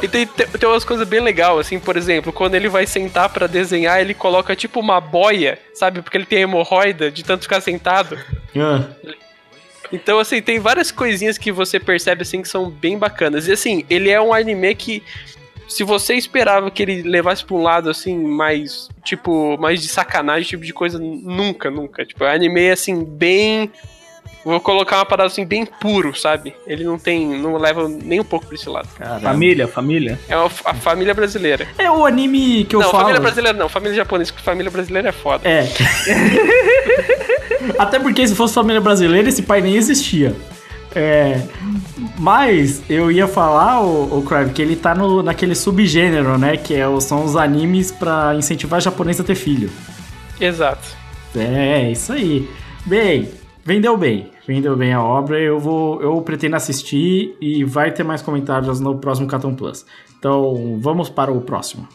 E 0.01 0.07
tem, 0.07 0.25
tem, 0.25 0.47
tem 0.47 0.69
umas 0.69 0.83
coisas 0.83 1.07
bem 1.07 1.19
legais, 1.19 1.57
assim, 1.59 1.79
por 1.79 1.97
exemplo, 1.97 2.31
quando 2.33 2.55
ele 2.55 2.69
vai 2.69 2.85
sentar 2.85 3.29
pra 3.29 3.47
desenhar, 3.47 3.99
ele 4.01 4.13
coloca 4.13 4.55
tipo 4.55 4.79
uma 4.79 4.99
boia, 4.99 5.59
sabe? 5.73 6.01
Porque 6.01 6.17
ele 6.17 6.25
tem 6.25 6.39
hemorroida 6.41 7.09
de 7.11 7.23
tanto 7.23 7.43
ficar 7.43 7.61
sentado. 7.61 8.17
Ah, 8.55 8.83
Então, 9.91 10.19
assim, 10.19 10.41
tem 10.41 10.59
várias 10.59 10.91
coisinhas 10.91 11.37
que 11.37 11.51
você 11.51 11.79
percebe, 11.79 12.21
assim, 12.23 12.41
que 12.41 12.49
são 12.49 12.69
bem 12.69 12.97
bacanas. 12.97 13.47
E, 13.47 13.53
assim, 13.53 13.85
ele 13.89 14.09
é 14.09 14.19
um 14.21 14.33
anime 14.33 14.75
que, 14.75 15.01
se 15.67 15.83
você 15.83 16.15
esperava 16.15 16.69
que 16.69 16.81
ele 16.83 17.03
levasse 17.03 17.45
pra 17.45 17.55
um 17.55 17.61
lado, 17.61 17.89
assim, 17.89 18.17
mais, 18.17 18.89
tipo, 19.03 19.57
mais 19.57 19.81
de 19.81 19.87
sacanagem, 19.87 20.47
tipo 20.49 20.65
de 20.65 20.73
coisa, 20.73 20.99
nunca, 20.99 21.71
nunca. 21.71 22.05
Tipo, 22.05 22.23
é 22.25 22.31
um 22.31 22.35
anime, 22.35 22.69
assim, 22.69 23.03
bem... 23.03 23.71
Vou 24.47 24.61
colocar 24.61 24.95
uma 24.95 25.05
parada, 25.05 25.27
assim, 25.27 25.45
bem 25.45 25.65
puro, 25.65 26.17
sabe? 26.17 26.55
Ele 26.65 26.85
não 26.85 26.97
tem, 26.97 27.37
não 27.37 27.57
leva 27.57 27.85
nem 27.89 28.21
um 28.21 28.23
pouco 28.23 28.45
pra 28.45 28.55
esse 28.55 28.69
lado. 28.69 28.87
caramba. 28.97 29.19
Família, 29.19 29.67
família. 29.67 30.17
É 30.29 30.37
uma, 30.37 30.49
a 30.63 30.73
família 30.73 31.13
brasileira. 31.13 31.67
É 31.77 31.91
o 31.91 32.05
anime 32.05 32.63
que 32.63 32.73
eu 32.73 32.79
não, 32.79 32.89
falo. 32.89 33.03
família 33.03 33.19
brasileira 33.19 33.57
não, 33.57 33.67
família 33.67 33.97
japonesa, 33.97 34.31
porque 34.31 34.45
família 34.45 34.71
brasileira 34.71 35.09
é 35.09 35.11
foda. 35.11 35.45
É. 35.45 35.67
Até 37.77 37.99
porque 37.99 38.25
se 38.25 38.35
fosse 38.35 38.53
família 38.53 38.79
brasileira, 38.79 39.27
esse 39.27 39.41
pai 39.41 39.59
nem 39.59 39.75
existia. 39.75 40.33
É. 40.95 41.41
Mas 42.17 42.81
eu 42.89 43.11
ia 43.11 43.27
falar, 43.27 43.81
o, 43.81 44.19
o 44.19 44.21
Crave, 44.21 44.53
que 44.53 44.61
ele 44.61 44.77
tá 44.77 44.95
no, 44.95 45.21
naquele 45.21 45.55
subgênero, 45.55 46.37
né? 46.37 46.55
Que 46.55 46.73
é, 46.73 46.85
são 47.01 47.25
os 47.25 47.35
animes 47.35 47.91
pra 47.91 48.33
incentivar 48.33 48.79
japonês 48.79 49.19
a 49.19 49.25
ter 49.25 49.35
filho. 49.35 49.69
Exato. 50.39 50.87
É, 51.35 51.91
isso 51.91 52.13
aí. 52.13 52.49
Bem, 52.85 53.29
vendeu 53.67 53.97
bem. 53.97 54.31
Vendeu 54.47 54.77
bem 54.77 54.93
a 54.93 55.03
obra. 55.03 55.37
Eu 55.37 55.59
vou, 55.59 56.01
eu 56.01 56.21
pretendo 56.21 56.55
assistir 56.55 57.35
e 57.41 57.65
vai 57.65 57.91
ter 57.91 58.03
mais 58.03 58.21
comentários 58.21 58.79
no 58.79 58.97
próximo 58.97 59.27
Cartoon 59.27 59.53
Plus. 59.53 59.85
Então, 60.17 60.79
vamos 60.81 61.09
para 61.09 61.31
o 61.31 61.41
próximo. 61.41 61.85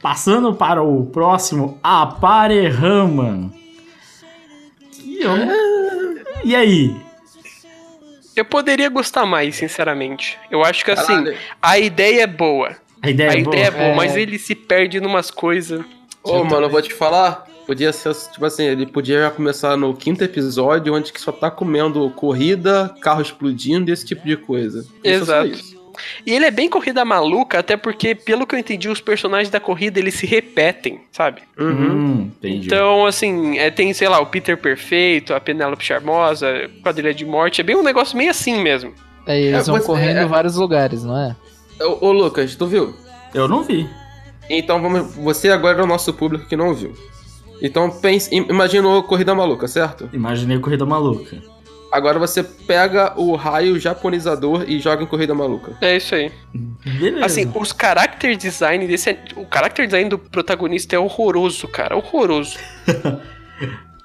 Passando 0.00 0.54
para 0.54 0.82
o 0.82 1.04
próximo, 1.06 1.78
Aparehaman. 1.82 3.50
E, 5.04 5.20
e 6.44 6.54
aí? 6.56 6.96
Eu 8.34 8.44
poderia 8.44 8.88
gostar 8.88 9.26
mais, 9.26 9.56
sinceramente. 9.56 10.38
Eu 10.50 10.64
acho 10.64 10.84
que 10.84 10.90
assim, 10.92 11.24
a 11.60 11.78
ideia 11.78 12.22
é 12.22 12.26
boa. 12.26 12.76
A 13.02 13.10
ideia 13.10 13.30
a 13.30 13.34
é 13.34 13.42
boa? 13.42 13.54
ideia 13.54 13.66
é 13.66 13.70
boa, 13.70 13.84
É. 13.84 13.94
mas 13.96 14.16
ele 14.16 14.38
se 14.38 14.54
perde 14.54 15.00
numas 15.00 15.30
coisas. 15.30 15.84
Ô, 16.22 16.42
mano, 16.44 16.66
eu 16.66 16.70
vou 16.70 16.80
te 16.80 16.94
falar. 16.94 17.51
Podia 17.66 17.92
ser, 17.92 18.14
tipo 18.32 18.44
assim, 18.44 18.64
ele 18.64 18.86
podia 18.86 19.30
começar 19.30 19.76
no 19.76 19.94
quinto 19.94 20.22
episódio, 20.24 20.94
onde 20.94 21.12
que 21.12 21.20
só 21.20 21.30
tá 21.32 21.50
comendo 21.50 22.10
corrida, 22.10 22.92
carro 23.00 23.22
explodindo 23.22 23.90
e 23.90 23.92
esse 23.92 24.04
tipo 24.04 24.26
de 24.26 24.36
coisa. 24.36 24.84
É 25.04 25.12
Exato. 25.12 25.82
E 26.26 26.32
ele 26.32 26.46
é 26.46 26.50
bem 26.50 26.68
corrida 26.68 27.04
maluca, 27.04 27.58
até 27.58 27.76
porque, 27.76 28.14
pelo 28.14 28.46
que 28.46 28.54
eu 28.54 28.58
entendi, 28.58 28.88
os 28.88 29.00
personagens 29.00 29.50
da 29.50 29.60
corrida 29.60 29.98
eles 30.00 30.14
se 30.14 30.26
repetem, 30.26 31.00
sabe? 31.12 31.42
Uhum. 31.58 31.68
Hum, 31.70 32.30
entendi. 32.38 32.66
Então, 32.66 33.04
assim, 33.06 33.58
é, 33.58 33.70
tem, 33.70 33.92
sei 33.92 34.08
lá, 34.08 34.18
o 34.18 34.26
Peter 34.26 34.56
Perfeito, 34.56 35.34
a 35.34 35.40
Penélope 35.40 35.84
Charmosa, 35.84 36.48
a 36.48 36.82
Quadrilha 36.82 37.12
de 37.14 37.24
Morte. 37.26 37.60
É 37.60 37.64
bem 37.64 37.76
um 37.76 37.82
negócio 37.82 38.16
meio 38.16 38.30
assim 38.30 38.60
mesmo. 38.62 38.92
É, 39.26 39.38
eles 39.38 39.68
É, 39.68 39.70
vão 39.70 39.80
correndo 39.80 40.18
é- 40.18 40.22
em 40.24 40.28
vários 40.28 40.56
lugares, 40.56 41.04
não 41.04 41.16
é? 41.16 41.36
Ô, 41.80 42.06
ô, 42.06 42.12
Lucas, 42.12 42.56
tu 42.56 42.66
viu? 42.66 42.94
Eu 43.34 43.46
não 43.46 43.62
vi. 43.62 43.88
Então 44.48 44.80
vamos. 44.82 45.14
Você 45.16 45.50
agora 45.50 45.80
é 45.80 45.84
o 45.84 45.86
nosso 45.86 46.12
público 46.12 46.46
que 46.46 46.56
não 46.56 46.74
viu. 46.74 46.92
Então 47.62 47.88
pense. 47.90 48.34
im- 48.34 48.46
Imaginou 48.50 49.02
Corrida 49.04 49.34
Maluca, 49.34 49.68
certo? 49.68 50.10
Imaginei 50.12 50.58
Corrida 50.58 50.84
Maluca. 50.84 51.36
Agora 51.92 52.18
você 52.18 52.42
pega 52.42 53.12
o 53.20 53.36
raio 53.36 53.78
japonizador 53.78 54.64
e 54.66 54.80
joga 54.80 55.02
em 55.02 55.06
Corrida 55.06 55.34
Maluca. 55.34 55.76
É 55.80 55.96
isso 55.98 56.14
aí. 56.14 56.32
Beleza. 56.54 57.24
Assim, 57.26 57.52
os 57.54 57.68
character 57.78 58.34
design 58.36 58.86
desse. 58.86 59.10
O 59.36 59.46
character 59.52 59.84
design 59.86 60.08
do 60.08 60.18
protagonista 60.18 60.96
é 60.96 60.98
horroroso, 60.98 61.68
cara. 61.68 61.96
Horroroso. 61.96 62.58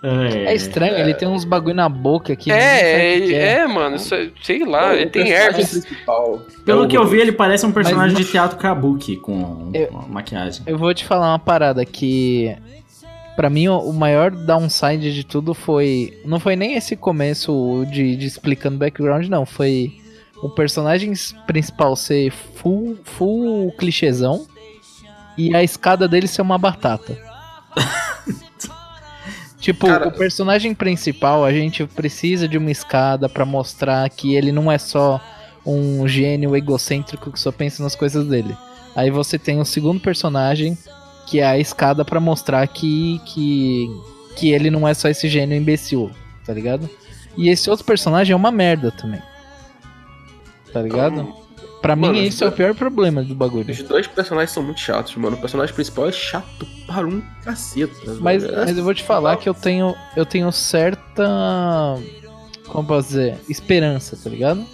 É 0.03 0.53
estranho, 0.53 0.95
ele 0.95 1.15
tem 1.15 1.27
uns 1.27 1.43
bagulho 1.43 1.75
na 1.75 1.89
boca 1.89 2.31
aqui. 2.31 2.51
É, 2.51 3.17
é, 3.19 3.33
é, 3.61 3.67
mano. 3.67 3.95
isso 3.95 4.13
é- 4.13 4.29
sei 4.43 4.63
lá, 4.63 4.93
ele 4.95 5.09
tem 5.09 5.31
herpes. 5.31 5.71
principal 5.71 6.39
Pelo 6.63 6.85
é 6.85 6.87
que 6.87 6.95
eu 6.95 7.03
vi, 7.05 7.19
ele 7.19 7.31
parece 7.31 7.65
um 7.65 7.71
personagem 7.71 8.13
Mas- 8.15 8.25
de 8.25 8.31
teatro 8.31 8.57
kabuki 8.59 9.17
com 9.17 9.71
Eu- 9.73 9.87
com 9.87 10.07
maquiagem. 10.07 10.61
Eu 10.67 10.77
vou 10.77 10.93
te 10.93 11.03
falar 11.03 11.31
uma 11.31 11.39
parada 11.39 11.83
que. 11.83 12.55
Pra 13.37 13.51
mim, 13.51 13.67
o 13.67 13.93
maior 13.93 14.31
downside 14.31 15.13
de 15.13 15.23
tudo 15.23 15.53
foi. 15.53 16.19
Não 16.25 16.39
foi 16.39 16.55
nem 16.55 16.73
esse 16.73 16.95
começo 16.95 17.85
de, 17.91 18.15
de 18.15 18.25
explicando 18.25 18.79
background, 18.79 19.27
não. 19.27 19.45
Foi 19.45 19.93
o 20.41 20.49
personagem 20.49 21.13
principal 21.45 21.95
ser 21.95 22.31
full, 22.31 22.97
full 23.03 23.71
clichêzão 23.77 24.47
e 25.37 25.55
a 25.55 25.61
escada 25.63 26.07
dele 26.07 26.27
ser 26.27 26.41
uma 26.41 26.57
batata. 26.57 27.15
tipo, 29.61 29.85
Cara- 29.85 30.07
o 30.07 30.11
personagem 30.11 30.73
principal, 30.73 31.45
a 31.45 31.51
gente 31.53 31.85
precisa 31.85 32.47
de 32.47 32.57
uma 32.57 32.71
escada 32.71 33.29
pra 33.29 33.45
mostrar 33.45 34.09
que 34.09 34.33
ele 34.35 34.51
não 34.51 34.71
é 34.71 34.79
só 34.79 35.21
um 35.63 36.07
gênio 36.07 36.55
egocêntrico 36.55 37.31
que 37.31 37.39
só 37.39 37.51
pensa 37.51 37.83
nas 37.83 37.93
coisas 37.95 38.25
dele. 38.27 38.57
Aí 38.95 39.11
você 39.11 39.37
tem 39.37 39.59
o 39.59 39.65
segundo 39.65 39.99
personagem, 39.99 40.75
que 41.27 41.39
é 41.39 41.45
a 41.45 41.59
escada 41.59 42.03
pra 42.03 42.19
mostrar 42.19 42.65
que, 42.67 43.21
que 43.25 43.87
que 44.35 44.51
ele 44.51 44.69
não 44.69 44.87
é 44.87 44.93
só 44.93 45.09
esse 45.09 45.27
gênio 45.27 45.57
imbecil, 45.57 46.11
tá 46.45 46.53
ligado? 46.53 46.89
E 47.35 47.49
esse 47.49 47.69
outro 47.69 47.85
personagem 47.85 48.33
é 48.33 48.35
uma 48.35 48.51
merda 48.51 48.91
também. 48.91 49.21
Tá 50.71 50.81
ligado? 50.81 51.33
Pra 51.81 51.95
Mano, 51.95 52.13
mim 52.13 52.25
esse 52.25 52.43
é 52.43 52.47
o 52.47 52.51
pior 52.51 52.73
problema 52.73 53.23
do 53.23 53.35
bagulho. 53.35 53.71
Os 53.71 53.81
dois 53.83 54.07
personagens 54.07 54.51
são 54.51 54.63
muito 54.63 54.79
chatos, 54.79 55.15
mano. 55.15 55.37
O 55.37 55.39
personagem 55.39 55.73
principal 55.73 56.07
é 56.07 56.11
chato 56.11 56.67
para 56.85 57.05
um 57.05 57.21
caceta. 57.43 57.93
Mas, 58.19 58.43
velho. 58.43 58.57
mas 58.57 58.77
eu 58.77 58.83
vou 58.83 58.93
te 58.93 59.03
falar 59.03 59.37
que 59.37 59.49
eu 59.49 59.53
tenho 59.53 59.95
eu 60.15 60.25
tenho 60.25 60.51
certa 60.51 61.97
como 62.67 62.87
posso 62.87 63.09
dizer, 63.09 63.37
esperança, 63.49 64.17
tá 64.21 64.29
ligado? 64.29 64.65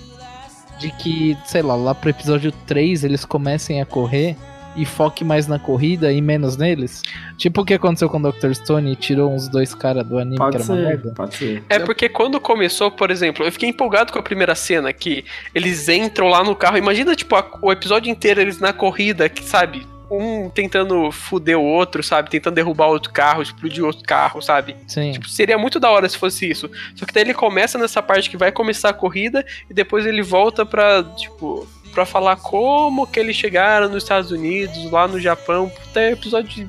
De 0.80 0.91
que, 0.91 1.38
sei 1.45 1.61
lá, 1.61 1.75
lá 1.75 1.93
pro 1.93 2.09
episódio 2.09 2.51
3 2.65 3.03
eles 3.03 3.23
comecem 3.23 3.81
a 3.81 3.85
correr 3.85 4.35
e 4.76 4.86
foque 4.86 5.24
mais 5.24 5.48
na 5.48 5.60
corrida 5.60 6.12
e 6.12 6.22
menos 6.22 6.58
neles. 6.58 7.02
Tipo 7.38 7.62
o 7.62 7.66
que 7.66 7.74
aconteceu 7.74 8.10
com 8.10 8.18
o 8.20 8.32
Dr. 8.32 8.54
Stone 8.54 8.91
e 8.91 8.95
tirou 8.95 9.32
uns 9.34 9.48
dois 9.48 9.74
caras 9.76 10.06
do 10.06 10.18
anime 10.18 10.36
que 10.36 10.44
Pode 10.44 10.56
era 10.58 10.66
uma 10.66 10.76
ser, 10.76 10.82
merda. 10.88 11.14
pode 11.16 11.36
ser. 11.36 11.64
É 11.70 11.80
porque 11.80 12.10
quando 12.10 12.40
começou, 12.40 12.90
por 12.91 13.12
exemplo, 13.12 13.45
eu 13.45 13.52
fiquei 13.52 13.70
empolgado 13.70 14.12
com 14.12 14.20
a 14.20 14.24
primeira 14.24 14.56
cena, 14.56 14.91
que 14.94 15.24
eles 15.54 15.88
entram 15.90 16.28
lá 16.28 16.44
no 16.44 16.56
carro. 16.56 16.78
Imagina, 16.78 17.16
tipo, 17.16 17.36
a- 17.36 17.45
o 17.62 17.72
episódio 17.72 18.10
inteiro 18.10 18.41
eles 18.41 18.60
na 18.60 18.74
corrida, 18.74 19.28
que, 19.30 19.44
sabe? 19.44 19.86
Um 20.12 20.48
tentando 20.50 21.12
fuder 21.12 21.58
o 21.58 21.64
outro, 21.64 22.04
sabe? 22.04 22.30
Tentando 22.30 22.54
derrubar 22.54 22.88
outro 22.88 23.12
carro, 23.12 23.41
explodir 23.41 23.84
outro 23.84 24.04
carro, 24.04 24.41
sabe? 24.44 24.76
Sim. 24.88 25.14
Tipo, 25.14 25.28
seria 25.28 25.58
muito 25.58 25.80
da 25.80 25.90
hora 25.90 26.08
se 26.08 26.18
fosse 26.18 26.48
isso. 26.48 26.70
Só 26.95 27.06
que 27.06 27.14
daí 27.14 27.24
ele 27.24 27.34
começa 27.34 27.80
nessa 27.80 28.00
parte 28.02 28.30
que 28.30 28.38
vai 28.38 28.52
começar 28.52 28.90
a 28.90 28.94
corrida 28.94 29.44
e 29.70 29.74
depois 29.74 30.06
ele 30.06 30.22
volta 30.22 30.66
pra, 30.66 31.04
tipo, 31.18 31.68
pra 31.94 32.06
falar 32.06 32.36
como 32.38 33.06
que 33.07 33.20
eles 33.20 33.36
chegaram 33.36 33.88
nos 33.90 34.03
Estados 34.03 34.32
Unidos, 34.32 34.90
lá 34.91 35.07
no 35.07 35.20
Japão. 35.20 35.70
Puta, 35.70 35.99
é 35.99 36.11
episódio 36.11 36.49
de. 36.49 36.68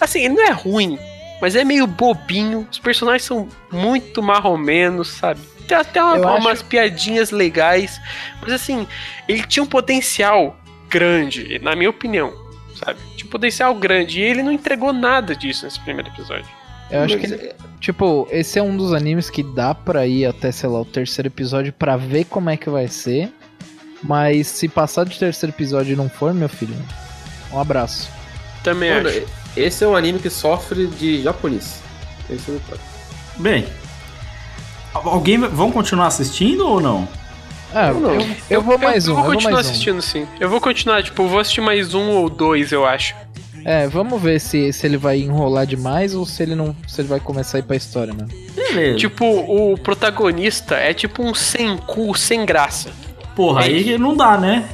Assim, 0.00 0.20
ele 0.24 0.34
não 0.34 0.46
é 0.46 0.50
ruim, 0.50 0.98
mas 1.40 1.56
é 1.56 1.64
meio 1.64 1.86
bobinho. 1.86 2.66
Os 2.70 2.78
personagens 2.78 3.24
são 3.24 3.48
muito 3.72 4.22
marromenos, 4.22 5.08
sabe? 5.08 5.40
Tem 5.66 5.76
até 5.76 6.02
uma- 6.02 6.14
acho- 6.34 6.40
umas 6.40 6.62
piadinhas 6.62 7.30
legais. 7.30 8.00
Mas 8.42 8.52
assim, 8.52 8.86
ele 9.28 9.42
tinha 9.46 9.62
um 9.62 9.66
potencial 9.66 10.56
grande, 10.88 11.58
na 11.60 11.74
minha 11.76 11.90
opinião. 11.90 12.32
Sabe? 12.74 12.98
Tinha 13.16 13.26
um 13.26 13.30
potencial 13.30 13.74
grande. 13.74 14.20
E 14.20 14.22
ele 14.22 14.42
não 14.42 14.50
entregou 14.52 14.92
nada 14.92 15.34
disso 15.36 15.64
nesse 15.64 15.78
primeiro 15.80 16.08
episódio. 16.10 16.46
Eu 16.90 17.02
acho 17.02 17.16
Mas 17.18 17.30
que 17.30 17.54
Tipo, 17.78 18.26
esse 18.30 18.58
é 18.58 18.62
um 18.62 18.76
dos 18.76 18.92
animes 18.92 19.30
que 19.30 19.42
dá 19.42 19.74
pra 19.74 20.06
ir 20.06 20.26
até, 20.26 20.50
sei 20.52 20.68
lá, 20.68 20.80
o 20.80 20.84
terceiro 20.84 21.28
episódio 21.28 21.72
pra 21.72 21.96
ver 21.96 22.24
como 22.24 22.50
é 22.50 22.56
que 22.56 22.68
vai 22.68 22.88
ser. 22.88 23.32
Mas 24.02 24.46
se 24.46 24.68
passar 24.68 25.04
de 25.04 25.18
terceiro 25.18 25.54
episódio 25.54 25.92
e 25.92 25.96
não 25.96 26.08
for, 26.08 26.32
meu 26.32 26.48
filho, 26.48 26.74
um 27.52 27.60
abraço. 27.60 28.08
Também 28.62 28.92
Mano, 28.94 29.08
acho. 29.08 29.22
esse 29.56 29.84
é 29.84 29.86
um 29.88 29.94
anime 29.96 30.18
que 30.18 30.30
sofre 30.30 30.86
de 30.86 31.22
japonês. 31.22 31.80
Esse 32.28 32.50
é 32.50 32.54
o. 32.54 32.60
Bem, 33.42 33.66
alguém 34.92 35.38
vão 35.38 35.70
continuar 35.70 36.06
assistindo 36.08 36.66
ou 36.66 36.80
não? 36.80 37.08
Ah, 37.72 37.92
Não, 37.92 38.14
eu, 38.14 38.26
eu 38.50 38.62
vou 38.62 38.76
mais 38.78 39.06
eu 39.06 39.12
um, 39.12 39.16
vou 39.16 39.24
eu 39.24 39.26
vou 39.26 39.34
continuar 39.34 39.54
mais 39.54 39.66
um. 39.66 39.70
assistindo, 39.70 40.02
sim. 40.02 40.26
Eu 40.40 40.48
vou 40.48 40.60
continuar, 40.60 41.02
tipo, 41.04 41.22
eu 41.22 41.28
vou 41.28 41.38
assistir 41.38 41.60
mais 41.60 41.94
um 41.94 42.10
ou 42.10 42.28
dois, 42.28 42.72
eu 42.72 42.84
acho. 42.84 43.14
É, 43.64 43.86
vamos 43.86 44.20
ver 44.20 44.40
se, 44.40 44.72
se 44.72 44.86
ele 44.86 44.96
vai 44.96 45.18
enrolar 45.20 45.66
demais 45.66 46.14
ou 46.14 46.24
se 46.26 46.42
ele 46.42 46.54
não. 46.54 46.74
se 46.88 47.00
ele 47.00 47.08
vai 47.08 47.20
começar 47.20 47.58
a 47.58 47.60
ir 47.60 47.62
pra 47.62 47.76
história, 47.76 48.12
né? 48.12 48.26
Beleza. 48.56 48.96
Tipo, 48.98 49.24
o 49.26 49.78
protagonista 49.78 50.74
é 50.76 50.92
tipo 50.94 51.22
um 51.22 51.34
sem 51.34 51.76
cu, 51.76 52.16
sem 52.16 52.44
graça. 52.44 52.90
Porra, 53.34 53.62
aí 53.62 53.96
não 53.98 54.16
dá, 54.16 54.36
né? 54.36 54.68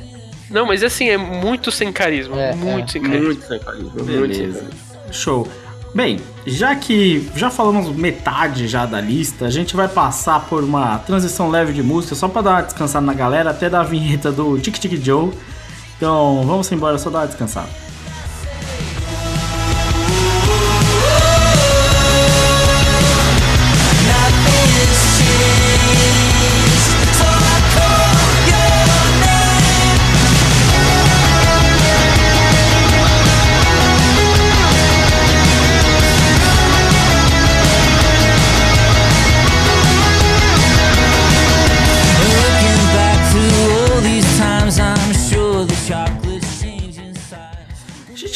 Não, 0.50 0.66
mas 0.66 0.82
assim, 0.82 1.08
é 1.08 1.16
muito 1.16 1.70
sem 1.70 1.92
carisma. 1.92 2.40
É, 2.40 2.54
muito 2.54 2.90
é. 2.90 2.92
sem 2.92 3.02
carisma. 3.02 3.26
Muito 3.26 3.46
sem 3.46 3.58
carisma. 3.58 3.90
Muito 4.02 4.34
sem 4.34 4.52
carisma. 4.52 4.70
Show. 5.10 5.48
Bem, 5.94 6.20
já 6.46 6.76
que 6.76 7.26
já 7.34 7.50
falamos 7.50 7.88
metade 7.88 8.68
já 8.68 8.84
da 8.84 9.00
lista, 9.00 9.46
a 9.46 9.50
gente 9.50 9.74
vai 9.74 9.88
passar 9.88 10.40
por 10.46 10.62
uma 10.62 10.98
transição 10.98 11.48
leve 11.48 11.72
de 11.72 11.82
música 11.82 12.14
só 12.14 12.28
pra 12.28 12.42
dar 12.42 12.50
uma 12.50 12.62
descansada 12.62 13.06
na 13.06 13.14
galera, 13.14 13.50
até 13.50 13.70
da 13.70 13.82
vinheta 13.82 14.30
do 14.30 14.58
Tic 14.58 14.78
Tic 14.78 15.02
Joe. 15.02 15.32
Então, 15.96 16.44
vamos 16.46 16.70
embora 16.70 16.98
só 16.98 17.08
dar 17.08 17.20
uma 17.20 17.26
descansada. 17.26 17.85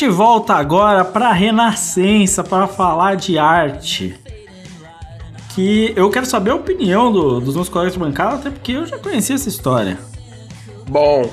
Gente 0.00 0.08
volta 0.08 0.54
agora 0.54 1.04
pra 1.04 1.30
Renascença 1.30 2.42
para 2.42 2.66
falar 2.66 3.16
de 3.16 3.38
arte. 3.38 4.18
Que 5.54 5.92
eu 5.94 6.08
quero 6.08 6.24
saber 6.24 6.52
a 6.52 6.54
opinião 6.54 7.12
do- 7.12 7.38
dos 7.40 7.54
meus 7.54 7.68
colegas 7.68 7.92
de 7.92 7.98
bancada, 7.98 8.36
até 8.36 8.50
porque 8.50 8.72
eu 8.72 8.86
já 8.86 8.96
conhecia 8.98 9.34
essa 9.34 9.48
história. 9.48 9.98
Bom, 10.88 11.28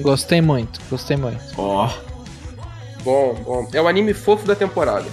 Gostei 0.00 0.40
muito, 0.40 0.80
gostei 0.90 1.14
muito. 1.16 1.38
Ó. 1.58 1.86
Bom, 3.04 3.34
bom. 3.44 3.68
É 3.74 3.82
o 3.82 3.86
anime 3.86 4.14
fofo 4.14 4.46
da 4.46 4.56
temporada. 4.56 5.04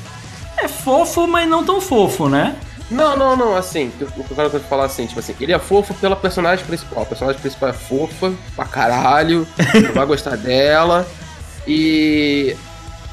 É 0.57 0.68
fofo, 0.69 1.28
mas 1.28 1.48
não 1.48 1.61
tão 1.65 1.82
fofo, 1.82 2.30
né? 2.30 2.56
Não, 2.90 3.18
não, 3.18 3.36
não, 3.36 3.56
assim, 3.57 3.90
o 3.99 4.06
que 4.06 4.32
eu 4.32 4.36
quero 4.36 4.49
falar 4.61 4.86
assim, 4.86 5.06
tipo 5.06 5.19
assim, 5.19 5.36
ele 5.41 5.52
é 5.52 5.60
fofo 5.60 5.94
pela 5.95 6.15
personagem 6.15 6.65
principal. 6.65 7.03
A 7.03 7.06
personagem 7.06 7.41
principal 7.41 7.68
é 7.69 7.74
fofa 7.74 8.32
pra 8.56 8.64
caralho, 8.64 9.45
vai 9.94 10.06
gostar 10.06 10.38
dela. 10.38 11.06
E 11.68 12.56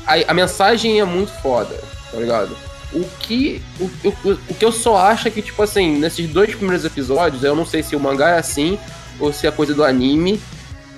a, 0.07 0.31
a 0.31 0.35
mensagem 0.35 1.01
é 1.01 1.05
muito 1.05 1.33
foda, 1.41 1.75
tá 2.11 2.19
ligado? 2.19 2.57
O 2.93 3.05
que, 3.21 3.61
o, 3.81 3.85
o, 4.09 4.33
o 4.51 4.55
que 4.55 4.65
eu 4.65 4.71
só 4.71 4.97
acho 4.97 5.27
é 5.27 5.31
que, 5.31 5.43
tipo 5.43 5.61
assim, 5.63 5.99
nesses 5.99 6.29
dois 6.29 6.55
primeiros 6.55 6.85
episódios, 6.85 7.43
eu 7.43 7.57
não 7.57 7.67
sei 7.67 7.83
se 7.83 7.97
o 7.97 8.01
mangá 8.01 8.31
é 8.31 8.39
assim 8.39 8.79
ou 9.19 9.33
se 9.33 9.47
é 9.47 9.51
coisa 9.51 9.75
do 9.75 9.83
anime. 9.83 10.41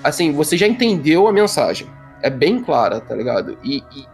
Assim, 0.05 0.31
você 0.33 0.57
já 0.59 0.67
entendeu 0.67 1.27
a 1.27 1.33
mensagem. 1.33 1.87
É 2.23 2.29
bem 2.29 2.63
clara, 2.63 3.01
tá 3.01 3.15
ligado? 3.15 3.57
E, 3.65 3.83
e, 3.95 4.07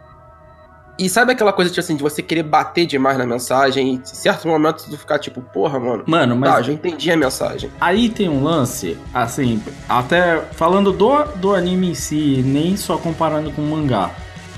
e 0.99 1.09
sabe 1.09 1.33
aquela 1.33 1.53
coisa, 1.53 1.71
tipo 1.71 1.81
assim, 1.81 1.97
de 1.97 2.03
você 2.03 2.23
querer 2.23 2.45
bater 2.45 2.87
demais 2.87 3.19
na 3.19 3.27
mensagem 3.27 3.87
e 3.89 3.91
em 3.97 4.01
certos 4.05 4.45
momentos 4.45 4.85
tu 4.85 4.97
ficar 4.97 5.19
tipo, 5.19 5.41
porra, 5.41 5.79
mano. 5.81 6.05
Mano, 6.07 6.37
mas- 6.37 6.55
Tá, 6.55 6.63
já 6.63 6.73
entendi 6.73 7.11
a 7.11 7.17
mensagem. 7.17 7.71
Aí 7.81 8.09
tem 8.09 8.29
um 8.29 8.43
lance, 8.45 8.97
assim, 9.13 9.61
até 9.89 10.41
falando 10.53 10.93
do, 10.93 11.25
do 11.37 11.55
anime 11.55 11.91
em 11.91 11.95
si, 11.95 12.43
nem 12.47 12.77
só 12.77 12.97
comparando 12.97 13.51
com 13.51 13.63
o 13.63 13.67
mangá, 13.67 14.11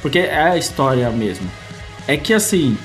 porque 0.05 0.19
é 0.19 0.43
a 0.43 0.59
história 0.59 1.09
mesmo. 1.09 1.51
É 2.07 2.15
que 2.15 2.35
assim, 2.35 2.77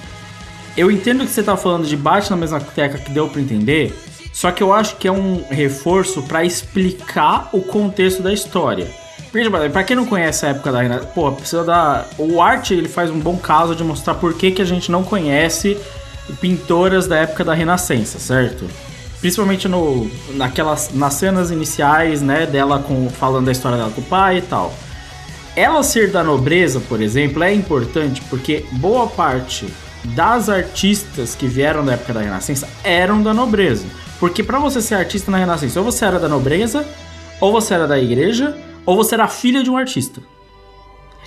eu 0.77 0.89
entendo 0.89 1.25
que 1.25 1.31
você 1.31 1.43
tá 1.43 1.57
falando 1.57 1.85
de 1.85 1.97
bate 1.97 2.31
na 2.31 2.37
mesma 2.37 2.61
tecla 2.61 2.97
que 2.97 3.11
deu 3.11 3.27
pra 3.27 3.41
entender, 3.41 3.93
só 4.31 4.51
que 4.51 4.63
eu 4.63 4.71
acho 4.71 4.95
que 4.95 5.05
é 5.05 5.11
um 5.11 5.43
reforço 5.49 6.23
pra 6.23 6.45
explicar 6.45 7.49
o 7.51 7.61
contexto 7.61 8.23
da 8.23 8.31
história. 8.31 8.87
Tipo, 9.33 9.69
pra 9.69 9.83
quem 9.83 9.97
não 9.97 10.05
conhece 10.05 10.45
a 10.45 10.49
época 10.49 10.71
da 10.71 10.81
Renascença, 10.81 11.11
pô, 11.13 11.29
precisa 11.33 11.65
dar. 11.65 12.09
O 12.17 12.41
Art 12.41 12.71
ele 12.71 12.87
faz 12.87 13.11
um 13.11 13.19
bom 13.19 13.35
caso 13.35 13.75
de 13.75 13.83
mostrar 13.83 14.15
por 14.15 14.33
que, 14.35 14.51
que 14.51 14.61
a 14.61 14.65
gente 14.65 14.89
não 14.89 15.03
conhece 15.03 15.77
pintoras 16.39 17.05
da 17.05 17.17
época 17.17 17.43
da 17.43 17.53
Renascença, 17.53 18.17
certo? 18.17 18.65
Principalmente 19.19 19.67
no, 19.67 20.09
naquelas, 20.35 20.91
nas 20.93 21.15
cenas 21.15 21.51
iniciais, 21.51 22.21
né, 22.21 22.45
dela 22.45 22.79
com, 22.79 23.09
falando 23.09 23.47
da 23.47 23.51
história 23.51 23.77
dela 23.77 23.91
com 23.91 23.99
o 23.99 24.05
pai 24.05 24.37
e 24.37 24.41
tal. 24.41 24.73
Ela 25.59 25.83
ser 25.83 26.09
da 26.11 26.23
nobreza, 26.23 26.79
por 26.79 27.01
exemplo, 27.01 27.43
é 27.43 27.53
importante 27.53 28.21
porque 28.29 28.65
boa 28.73 29.07
parte 29.07 29.65
das 30.15 30.47
artistas 30.47 31.35
que 31.35 31.47
vieram 31.47 31.83
da 31.83 31.93
época 31.93 32.13
da 32.13 32.21
Renascença 32.21 32.65
eram 32.81 33.21
da 33.21 33.33
nobreza. 33.33 33.85
Porque 34.21 34.41
pra 34.41 34.57
você 34.57 34.81
ser 34.81 34.95
artista 34.95 35.29
na 35.29 35.37
Renascença, 35.37 35.77
ou 35.79 35.85
você 35.85 36.05
era 36.05 36.17
da 36.17 36.29
nobreza, 36.29 36.87
ou 37.41 37.51
você 37.51 37.73
era 37.73 37.85
da 37.85 37.99
igreja, 37.99 38.55
ou 38.85 38.95
você 38.95 39.15
era 39.15 39.27
filha 39.27 39.61
de 39.61 39.69
um 39.69 39.75
artista. 39.75 40.21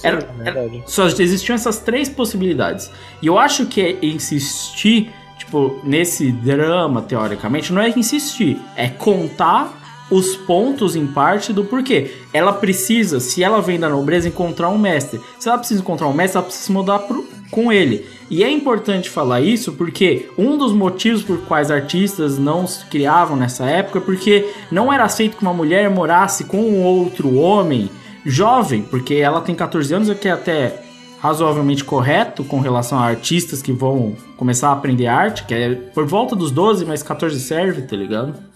Era, 0.02 0.34
era- 0.44 0.68
só 0.86 1.06
existiam 1.06 1.54
essas 1.54 1.78
três 1.80 2.08
possibilidades. 2.08 2.90
E 3.20 3.26
eu 3.26 3.38
acho 3.38 3.66
que 3.66 3.80
é 3.82 3.98
insistir, 4.06 5.10
tipo, 5.38 5.78
nesse 5.84 6.32
drama, 6.32 7.02
teoricamente, 7.02 7.70
não 7.72 7.82
é 7.82 7.90
insistir, 7.90 8.58
é 8.76 8.88
contar 8.88 9.81
os 10.12 10.36
pontos 10.36 10.94
em 10.94 11.06
parte 11.06 11.54
do 11.54 11.64
porquê. 11.64 12.10
Ela 12.34 12.52
precisa, 12.52 13.18
se 13.18 13.42
ela 13.42 13.62
vem 13.62 13.80
da 13.80 13.88
nobreza, 13.88 14.28
encontrar 14.28 14.68
um 14.68 14.76
mestre. 14.76 15.18
Se 15.38 15.48
ela 15.48 15.56
precisa 15.56 15.80
encontrar 15.80 16.06
um 16.06 16.12
mestre, 16.12 16.36
ela 16.36 16.44
precisa 16.44 16.66
se 16.66 16.72
mudar 16.72 16.98
pro, 16.98 17.26
com 17.50 17.72
ele. 17.72 18.06
E 18.28 18.44
é 18.44 18.50
importante 18.50 19.08
falar 19.08 19.40
isso 19.40 19.72
porque 19.72 20.28
um 20.36 20.58
dos 20.58 20.72
motivos 20.72 21.22
por 21.22 21.38
quais 21.46 21.70
artistas 21.70 22.38
não 22.38 22.66
se 22.66 22.84
criavam 22.86 23.38
nessa 23.38 23.64
época 23.64 23.98
é 23.98 24.02
porque 24.02 24.52
não 24.70 24.92
era 24.92 25.04
aceito 25.04 25.38
que 25.38 25.42
uma 25.42 25.54
mulher 25.54 25.88
morasse 25.88 26.44
com 26.44 26.58
um 26.58 26.82
outro 26.82 27.34
homem 27.36 27.90
jovem, 28.24 28.82
porque 28.82 29.14
ela 29.14 29.40
tem 29.40 29.54
14 29.54 29.94
anos, 29.94 30.08
o 30.10 30.14
que 30.14 30.28
é 30.28 30.32
até 30.32 30.82
razoavelmente 31.20 31.84
correto 31.84 32.44
com 32.44 32.60
relação 32.60 32.98
a 32.98 33.06
artistas 33.06 33.62
que 33.62 33.72
vão 33.72 34.14
começar 34.36 34.68
a 34.68 34.72
aprender 34.72 35.06
arte, 35.06 35.44
que 35.44 35.54
é 35.54 35.74
por 35.74 36.04
volta 36.04 36.36
dos 36.36 36.50
12, 36.50 36.84
mas 36.84 37.02
14 37.02 37.40
serve, 37.40 37.82
tá 37.82 37.96
ligado? 37.96 38.51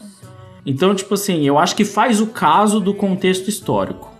Então, 0.66 0.94
tipo 0.94 1.14
assim, 1.14 1.46
eu 1.46 1.58
acho 1.58 1.76
que 1.76 1.84
faz 1.84 2.20
o 2.20 2.26
caso 2.26 2.80
do 2.80 2.92
contexto 2.92 3.48
histórico. 3.48 4.12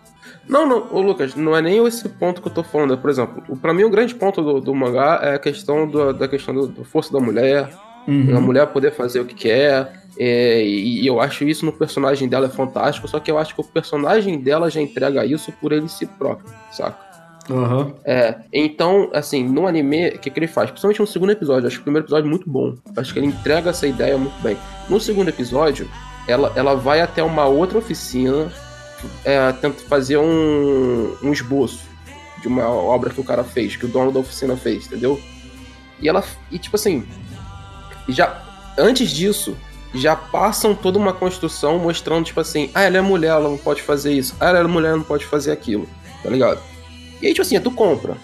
Não, 0.49 0.65
não, 0.67 0.87
ô 0.93 1.01
Lucas, 1.01 1.35
não 1.35 1.57
é 1.57 1.61
nem 1.61 1.85
esse 1.87 2.09
ponto 2.09 2.41
que 2.41 2.47
eu 2.47 2.53
tô 2.55 2.63
falando. 2.63 2.97
Por 2.97 3.11
exemplo, 3.11 3.43
pra 3.59 3.75
mim 3.75 3.83
o 3.83 3.91
grande 3.91 4.15
ponto 4.15 4.41
do, 4.43 4.61
do 4.61 4.73
mangá 4.75 5.19
é 5.23 5.35
a 5.35 5.39
questão 5.41 5.89
do- 5.89 6.13
da 6.13 6.29
questão 6.29 6.55
do, 6.55 6.69
da 6.69 6.85
força 6.85 7.13
da 7.13 7.19
mulher, 7.19 7.69
Uhum. 8.07 8.37
a 8.37 8.41
mulher 8.41 8.67
poder 8.69 8.93
fazer 8.93 9.19
o 9.21 9.25
que 9.25 9.35
quer. 9.35 10.05
é, 10.19 10.63
e, 10.65 11.03
e 11.03 11.07
eu 11.07 11.21
acho 11.21 11.45
isso 11.45 11.67
no 11.67 11.73
personagem 11.73 12.27
dela 12.29 12.47
é 12.47 12.49
fantástico, 12.49 13.07
só 13.09 13.19
que 13.21 13.31
eu 13.31 13.37
acho 13.39 13.55
que 13.55 13.61
o 13.61 13.65
personagem 13.65 14.39
dela 14.41 14.71
já 14.71 14.81
entrega 14.81 15.27
isso 15.27 15.53
por 15.61 15.73
ele 15.73 15.89
si 15.89 16.07
próprio, 16.07 16.49
saca? 16.73 16.97
Aham. 17.51 17.93
É, 18.05 18.37
então, 18.53 19.11
assim, 19.13 19.45
no 19.47 19.67
anime, 19.67 20.09
o 20.09 20.19
que, 20.19 20.31
que 20.31 20.39
ele 20.39 20.47
faz? 20.47 20.71
Principalmente 20.71 21.01
no 21.01 21.07
segundo 21.07 21.33
episódio, 21.33 21.67
acho 21.67 21.77
que 21.77 21.83
o 21.83 21.85
primeiro 21.85 22.05
episódio 22.07 22.27
é 22.27 22.31
muito 22.31 22.49
bom. 22.49 22.75
Acho 22.97 23.13
que 23.13 23.19
ele 23.19 23.27
entrega 23.27 23.71
essa 23.71 23.87
ideia 23.87 24.17
muito 24.17 24.41
bem. 24.43 24.57
No 24.89 24.99
segundo 24.99 25.29
episódio, 25.29 25.87
ela, 26.27 26.53
ela 26.57 26.75
vai 26.75 27.01
até 27.01 27.23
uma 27.23 27.47
outra 27.47 27.79
oficina, 27.79 28.53
é, 29.25 29.53
tenta 29.53 29.83
fazer 29.85 30.17
um, 30.17 31.17
um 31.23 31.33
esboço 31.33 31.85
de 32.41 32.49
uma 32.49 32.69
obra 32.69 33.11
que 33.11 33.21
o 33.21 33.25
cara 33.25 33.45
fez, 33.45 33.77
que 33.77 33.87
o 33.87 33.89
dono 33.89 34.13
da 34.13 34.21
oficina 34.21 34.57
fez, 34.57 34.87
entendeu? 34.87 35.21
E 36.01 36.09
ela, 36.09 36.23
e 36.51 36.59
tipo 36.59 36.77
assim, 36.77 37.07
já 38.09 38.43
antes 38.79 39.11
disso, 39.11 39.57
já 39.95 40.15
passam 40.15 40.75
toda 40.75 40.99
uma 40.99 41.13
construção 41.13 41.79
mostrando, 41.79 42.27
tipo 42.27 42.41
assim, 42.41 42.71
ah, 42.75 42.83
ela 42.83 42.99
é 42.99 43.01
mulher, 43.01 43.29
ela 43.29 43.49
não 43.49 43.57
pode 43.57 43.83
fazer 43.83 44.13
isso, 44.13 44.37
ah, 44.41 44.49
ela 44.49 44.59
é 44.61 44.63
mulher, 44.65 44.89
ela 44.89 44.99
não 44.99 45.05
pode 45.05 45.25
fazer 45.25 45.53
aquilo, 45.53 45.89
tá 46.23 46.29
ligado? 46.29 46.61
E 47.21 47.27
aí, 47.27 47.33
tipo 47.33 47.43
assim, 47.43 47.59
tu 47.61 47.71
compra. 47.71 48.17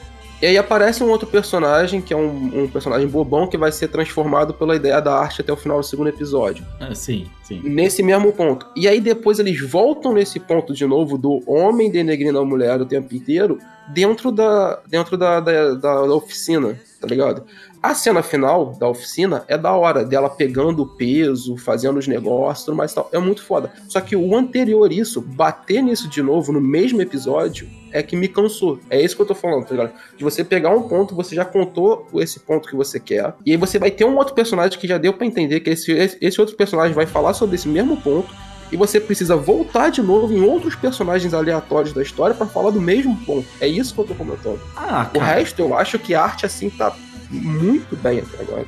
E 0.43 0.47
aí 0.47 0.59
aparece 0.59 1.05
um 1.05 1.09
outro 1.09 1.27
personagem, 1.29 2.01
que 2.03 2.13
é 2.13 2.17
um, 2.17 2.65
um 2.65 2.69
personagem 2.69 3.07
bobão, 3.07 3.47
que 3.47 3.57
vai 3.57 3.71
ser 3.71 3.87
transformado 3.87 4.53
pela 4.53 4.75
ideia 4.75 5.01
da 5.01 5.15
arte 5.17 5.41
até 5.41 5.53
o 5.53 5.57
final 5.57 5.79
do 5.79 5.87
segundo 5.87 6.09
episódio. 6.09 6.67
É, 6.81 6.93
sim, 6.97 7.27
sim. 7.45 7.61
Nesse 7.63 8.03
mesmo 8.03 8.33
ponto. 8.33 8.67
E 8.75 8.89
aí 8.89 9.01
depois 9.01 9.39
eles 9.39 9.61
voltam 9.71 10.13
nesse 10.13 10.41
ponto 10.41 10.75
de 10.75 10.85
novo 10.85 11.17
do 11.17 11.41
homem 11.47 11.91
denegrindo 11.93 12.41
a 12.41 12.45
mulher 12.45 12.81
o 12.81 12.85
tempo 12.87 13.15
inteiro 13.15 13.59
dentro 13.95 14.33
da, 14.33 14.81
dentro 14.89 15.17
da, 15.17 15.39
da, 15.39 15.75
da- 15.75 16.07
da 16.07 16.15
oficina, 16.15 16.77
tá 17.01 17.07
ligado? 17.07 17.45
A 17.83 17.95
cena 17.95 18.23
final 18.23 18.77
da 18.79 18.89
oficina 18.89 19.45
é 19.49 19.59
da 19.59 19.73
hora, 19.73 20.05
dela 20.05 20.31
pegando 20.31 20.85
o 20.85 20.87
peso, 20.87 21.57
fazendo 21.57 21.99
os 21.99 22.07
negócios, 22.07 22.65
tudo 22.65 22.77
mais 22.77 22.93
e 22.93 22.95
tal. 22.95 23.09
É 23.13 23.19
muito 23.19 23.43
foda. 23.43 23.73
Só 23.89 24.01
que 24.01 24.15
o 24.15 24.37
anterior 24.37 24.93
isso, 24.93 25.21
bater 25.21 25.83
nisso 25.83 26.09
de 26.09 26.23
novo 26.23 26.53
no 26.53 26.61
mesmo 26.61 27.03
episódio, 27.03 27.69
é 27.91 28.01
que 28.01 28.15
me 28.15 28.29
cansou. 28.29 28.79
É 28.89 29.03
isso 29.03 29.17
que 29.17 29.23
eu 29.23 29.27
tô 29.27 29.35
falando, 29.35 29.65
tá 29.65 29.73
ligado? 29.75 29.93
De 30.17 30.23
você 30.23 30.45
pegar 30.45 30.71
um 30.71 30.83
ponto, 30.89 31.13
você 31.17 31.35
já 31.35 31.45
contou 31.45 32.07
esse 32.15 32.39
ponto 32.39 32.69
que 32.69 32.77
você 32.77 33.01
quer, 33.01 33.35
e 33.45 33.51
aí 33.51 33.57
você 33.57 33.81
vai 33.81 33.91
ter 33.91 34.05
um 34.05 34.17
outro 34.17 34.33
personagem 34.33 34.79
que 34.79 34.87
já 34.87 34.97
deu 34.97 35.13
pra 35.13 35.27
entender 35.27 35.59
que 35.59 35.71
esse, 35.71 35.91
esse 36.21 36.41
outro 36.41 36.55
personagem 36.57 36.95
vai 36.95 37.05
falar 37.05 37.35
sobre 37.35 37.57
esse 37.57 37.67
mesmo 37.67 37.97
ponto, 37.97 38.33
e 38.71 38.77
você 38.77 38.99
precisa 39.01 39.37
voltar 39.37 39.91
de 39.91 40.01
novo 40.01 40.33
em 40.33 40.41
outros 40.41 40.75
personagens 40.75 41.35
aleatórios 41.35 41.93
da 41.93 42.01
história 42.01 42.35
pra 42.35 42.47
falar 42.47 42.71
do 42.71 42.81
mesmo 42.81 43.15
ponto. 43.27 43.47
É 43.61 43.67
isso 43.67 43.93
que 43.93 44.01
eu 44.01 44.05
tô 44.05 44.15
comentando. 44.15 44.61
Ah, 44.75 45.11
O 45.15 45.19
resto, 45.19 45.61
eu 45.61 45.77
acho 45.77 45.99
que 45.99 46.15
a 46.15 46.23
arte 46.23 46.47
assim 46.47 46.71
tá 46.71 46.95
muito 47.33 47.97
bem 47.97 48.21
até 48.21 48.43
agora. 48.43 48.67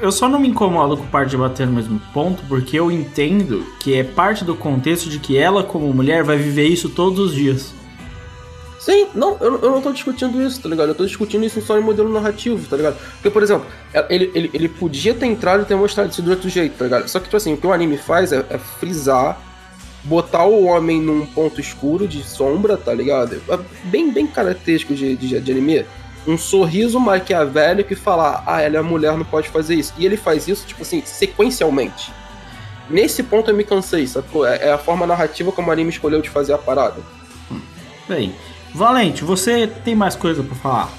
Eu 0.00 0.10
só 0.10 0.28
não 0.28 0.38
me 0.38 0.48
incomodo 0.48 0.96
com 0.96 1.06
parte 1.06 1.30
de 1.30 1.36
bater 1.36 1.66
no 1.66 1.74
mesmo 1.74 2.00
ponto, 2.12 2.42
porque 2.48 2.78
eu 2.78 2.90
entendo 2.90 3.66
que 3.80 3.94
é 3.94 4.02
parte 4.02 4.44
do 4.44 4.56
contexto 4.56 5.10
de 5.10 5.18
que 5.18 5.36
ela, 5.36 5.62
como 5.62 5.92
mulher, 5.92 6.24
vai 6.24 6.38
viver 6.38 6.66
isso 6.68 6.88
todos 6.88 7.18
os 7.18 7.34
dias. 7.34 7.74
Sim, 8.80 9.06
não, 9.14 9.36
eu, 9.40 9.60
eu 9.60 9.70
não 9.70 9.80
tô 9.80 9.92
discutindo 9.92 10.42
isso, 10.42 10.60
tá 10.60 10.68
ligado? 10.68 10.88
Eu 10.88 10.94
tô 10.94 11.06
discutindo 11.06 11.44
isso 11.44 11.60
só 11.60 11.78
em 11.78 11.82
modelo 11.82 12.12
narrativo, 12.12 12.66
tá 12.68 12.76
ligado? 12.76 12.96
Porque, 13.12 13.30
por 13.30 13.42
exemplo, 13.42 13.64
ele, 14.08 14.32
ele, 14.34 14.50
ele 14.52 14.68
podia 14.68 15.14
ter 15.14 15.26
entrado 15.26 15.62
e 15.62 15.66
ter 15.66 15.76
mostrado 15.76 16.10
isso 16.10 16.20
de 16.20 16.30
outro 16.30 16.48
jeito, 16.48 16.78
tá 16.78 16.84
ligado? 16.86 17.06
Só 17.06 17.20
que, 17.20 17.26
tipo 17.26 17.36
assim, 17.36 17.52
o 17.52 17.56
que 17.56 17.66
o 17.66 17.72
anime 17.72 17.96
faz 17.96 18.32
é, 18.32 18.44
é 18.50 18.58
frisar, 18.58 19.40
botar 20.02 20.46
o 20.46 20.64
homem 20.64 21.00
num 21.00 21.24
ponto 21.26 21.60
escuro 21.60 22.08
de 22.08 22.24
sombra, 22.24 22.76
tá 22.76 22.92
ligado? 22.92 23.40
É 23.48 23.58
bem, 23.84 24.10
bem 24.10 24.26
característico 24.26 24.94
de, 24.94 25.14
de, 25.14 25.38
de 25.38 25.52
anime. 25.52 25.84
Um 26.26 26.38
sorriso 26.38 27.00
maquiavélico 27.00 27.92
e 27.92 27.96
falar, 27.96 28.44
ah, 28.46 28.60
ela 28.60 28.78
é 28.78 28.82
mulher, 28.82 29.16
não 29.16 29.24
pode 29.24 29.48
fazer 29.48 29.74
isso. 29.74 29.92
E 29.98 30.06
ele 30.06 30.16
faz 30.16 30.46
isso, 30.46 30.66
tipo 30.66 30.82
assim, 30.82 31.02
sequencialmente. 31.04 32.12
Nesse 32.88 33.22
ponto 33.22 33.50
eu 33.50 33.56
me 33.56 33.64
cansei, 33.64 34.06
sacou? 34.06 34.46
É, 34.46 34.68
é 34.68 34.72
a 34.72 34.78
forma 34.78 35.06
narrativa 35.06 35.50
como 35.50 35.68
o 35.68 35.72
anime 35.72 35.90
escolheu 35.90 36.20
de 36.20 36.30
fazer 36.30 36.52
a 36.52 36.58
parada. 36.58 37.00
Bem, 38.08 38.34
Valente, 38.74 39.22
você 39.22 39.66
tem 39.66 39.94
mais 39.94 40.16
coisa 40.16 40.42
pra 40.42 40.54
falar? 40.54 40.90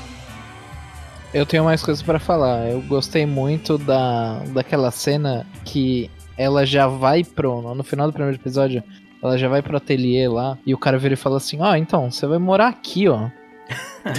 Eu 1.34 1.46
tenho 1.46 1.64
mais 1.64 1.82
coisas 1.82 2.04
pra 2.04 2.20
falar. 2.20 2.70
Eu 2.70 2.82
gostei 2.82 3.26
muito 3.26 3.78
da, 3.78 4.40
daquela 4.54 4.92
cena 4.92 5.48
que 5.66 6.10
ela 6.38 6.66
já 6.66 6.88
vai 6.88 7.24
pro. 7.24 7.74
No 7.74 7.84
final 7.84 8.08
do 8.08 8.14
primeiro 8.14 8.38
episódio, 8.38 8.84
ela 9.22 9.38
já 9.38 9.48
vai 9.48 9.62
pro 9.62 9.78
ateliê 9.78 10.28
lá 10.28 10.58
e 10.66 10.74
o 10.74 10.78
cara 10.78 11.00
vira 11.00 11.16
e 11.16 11.18
fala 11.18 11.38
assim: 11.38 11.60
Ó, 11.60 11.76
então, 11.76 12.12
você 12.12 12.28
vai 12.28 12.38
morar 12.38 12.68
aqui, 12.68 13.08
ó. 13.08 13.30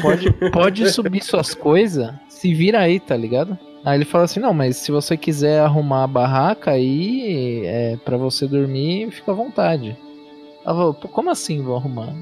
Pode, 0.00 0.32
pode 0.50 0.90
subir 0.90 1.22
suas 1.22 1.54
coisas, 1.54 2.12
se 2.28 2.54
vira 2.54 2.80
aí, 2.80 2.98
tá 2.98 3.16
ligado? 3.16 3.58
Aí 3.84 3.98
ele 3.98 4.04
fala 4.04 4.24
assim: 4.24 4.40
Não, 4.40 4.54
mas 4.54 4.76
se 4.76 4.90
você 4.90 5.16
quiser 5.16 5.60
arrumar 5.60 6.04
a 6.04 6.08
barraca 6.08 6.70
aí, 6.70 7.62
é, 7.66 7.96
pra 8.04 8.16
você 8.16 8.46
dormir, 8.46 9.10
fica 9.10 9.32
à 9.32 9.34
vontade. 9.34 9.96
Ela 10.64 10.74
falou: 10.74 10.94
"Pô, 10.94 11.08
Como 11.08 11.30
assim 11.30 11.62
vou 11.62 11.76
arrumar? 11.76 12.14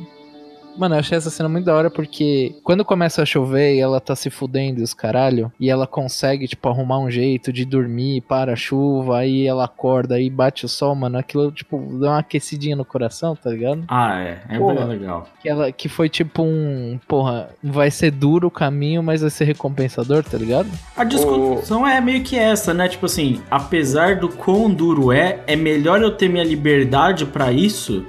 Mano, 0.76 0.94
eu 0.94 1.00
achei 1.00 1.18
essa 1.18 1.30
cena 1.30 1.48
muito 1.48 1.64
da 1.64 1.74
hora 1.74 1.90
porque 1.90 2.56
quando 2.62 2.84
começa 2.84 3.22
a 3.22 3.26
chover 3.26 3.74
e 3.74 3.80
ela 3.80 4.00
tá 4.00 4.16
se 4.16 4.30
fudendo 4.30 4.80
e 4.80 4.82
os 4.82 4.94
caralho, 4.94 5.52
e 5.60 5.68
ela 5.68 5.86
consegue, 5.86 6.48
tipo, 6.48 6.68
arrumar 6.68 6.98
um 6.98 7.10
jeito 7.10 7.52
de 7.52 7.64
dormir 7.64 8.22
para 8.22 8.52
a 8.52 8.56
chuva, 8.56 9.18
aí 9.18 9.46
ela 9.46 9.64
acorda 9.64 10.20
e 10.20 10.30
bate 10.30 10.64
o 10.64 10.68
sol, 10.68 10.94
mano, 10.94 11.18
aquilo, 11.18 11.50
tipo, 11.52 11.78
dá 12.00 12.10
uma 12.10 12.18
aquecidinha 12.18 12.76
no 12.76 12.84
coração, 12.84 13.36
tá 13.36 13.50
ligado? 13.50 13.84
Ah, 13.88 14.20
é. 14.20 14.38
É 14.48 14.58
Porra. 14.58 14.84
legal. 14.84 15.28
Que, 15.40 15.48
ela, 15.48 15.72
que 15.72 15.88
foi 15.88 16.08
tipo 16.08 16.42
um, 16.42 16.98
porra, 17.06 17.50
vai 17.62 17.90
ser 17.90 18.10
duro 18.10 18.48
o 18.48 18.50
caminho, 18.50 19.02
mas 19.02 19.20
vai 19.20 19.30
ser 19.30 19.44
recompensador, 19.44 20.24
tá 20.24 20.38
ligado? 20.38 20.68
A 20.96 21.04
discussão 21.04 21.86
é 21.86 22.00
meio 22.00 22.22
que 22.22 22.36
essa, 22.36 22.72
né? 22.72 22.88
Tipo 22.88 23.06
assim, 23.06 23.42
apesar 23.50 24.16
do 24.16 24.28
quão 24.28 24.72
duro 24.72 25.12
é, 25.12 25.40
é 25.46 25.56
melhor 25.56 26.00
eu 26.00 26.10
ter 26.10 26.28
minha 26.28 26.44
liberdade 26.44 27.26
pra 27.26 27.52
isso 27.52 28.04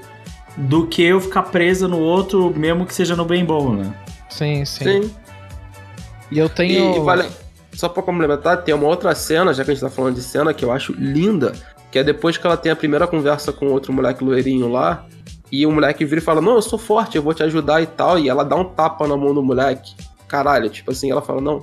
do 0.57 0.87
que 0.87 1.03
eu 1.03 1.19
ficar 1.19 1.43
presa 1.43 1.87
no 1.87 1.99
outro, 1.99 2.53
mesmo 2.55 2.85
que 2.85 2.93
seja 2.93 3.15
no 3.15 3.25
bem 3.25 3.43
bom, 3.43 3.73
né? 3.73 3.93
Sim, 4.29 4.65
sim. 4.65 4.83
Sim. 4.83 5.15
E 6.31 6.39
eu 6.39 6.49
tenho. 6.49 6.95
E, 6.95 6.97
e 6.97 6.99
vale, 6.99 7.29
só 7.73 7.89
pra 7.89 8.03
complementar, 8.03 8.63
tem 8.63 8.73
uma 8.73 8.87
outra 8.87 9.13
cena, 9.15 9.53
já 9.53 9.63
que 9.63 9.71
a 9.71 9.73
gente 9.73 9.83
tá 9.83 9.89
falando 9.89 10.15
de 10.15 10.21
cena, 10.21 10.53
que 10.53 10.63
eu 10.63 10.71
acho 10.71 10.93
linda, 10.93 11.53
que 11.91 11.99
é 11.99 12.03
depois 12.03 12.37
que 12.37 12.45
ela 12.45 12.57
tem 12.57 12.71
a 12.71 12.75
primeira 12.75 13.07
conversa 13.07 13.51
com 13.51 13.67
outro 13.67 13.91
moleque 13.93 14.23
loirinho 14.23 14.67
lá, 14.67 15.05
e 15.51 15.65
o 15.65 15.71
moleque 15.71 16.03
vira 16.05 16.19
e 16.19 16.23
fala, 16.23 16.41
não, 16.41 16.55
eu 16.55 16.61
sou 16.61 16.79
forte, 16.79 17.15
eu 17.15 17.21
vou 17.21 17.33
te 17.33 17.43
ajudar 17.43 17.81
e 17.81 17.85
tal, 17.85 18.17
e 18.17 18.27
ela 18.27 18.43
dá 18.43 18.55
um 18.55 18.65
tapa 18.65 19.07
na 19.07 19.15
mão 19.15 19.33
do 19.33 19.43
moleque. 19.43 19.95
Caralho, 20.27 20.69
tipo 20.69 20.91
assim, 20.91 21.11
ela 21.11 21.21
fala, 21.21 21.39
não, 21.39 21.61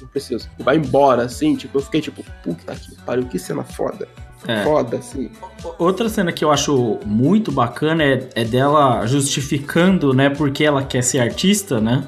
não 0.00 0.08
preciso. 0.08 0.50
Vai 0.58 0.76
embora, 0.76 1.22
assim, 1.22 1.56
tipo, 1.56 1.78
eu 1.78 1.82
fiquei 1.82 2.02
tipo, 2.02 2.22
puta 2.42 2.74
que 2.74 2.94
pariu, 3.02 3.24
que 3.26 3.38
cena 3.38 3.64
foda. 3.64 4.06
É. 4.46 4.62
Foda, 4.62 4.98
assim. 4.98 5.30
Outra 5.78 6.08
cena 6.08 6.32
que 6.32 6.44
eu 6.44 6.50
acho 6.50 6.98
muito 7.04 7.50
bacana 7.50 8.02
é, 8.02 8.28
é 8.34 8.44
dela 8.44 9.06
justificando, 9.06 10.12
né, 10.12 10.30
porque 10.30 10.64
ela 10.64 10.82
quer 10.82 11.02
ser 11.02 11.20
artista, 11.20 11.80
né? 11.80 12.04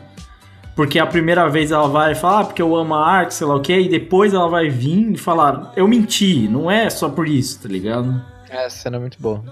Porque 0.74 0.98
a 0.98 1.06
primeira 1.06 1.48
vez 1.48 1.70
ela 1.70 1.88
vai 1.88 2.14
falar, 2.14 2.40
ah, 2.40 2.44
porque 2.44 2.60
eu 2.60 2.76
amo 2.76 2.94
a 2.94 3.06
arte, 3.06 3.34
sei 3.34 3.46
lá 3.46 3.56
o 3.56 3.60
quê, 3.60 3.80
e 3.80 3.88
depois 3.88 4.34
ela 4.34 4.46
vai 4.46 4.68
vir 4.68 5.12
e 5.12 5.16
falar, 5.16 5.72
eu 5.74 5.88
menti, 5.88 6.46
não 6.48 6.70
é 6.70 6.90
só 6.90 7.08
por 7.08 7.26
isso, 7.26 7.62
tá 7.62 7.68
ligado? 7.68 8.22
Essa 8.50 8.82
cena 8.82 8.96
é 8.96 9.00
muito 9.00 9.16
boa. 9.18 9.42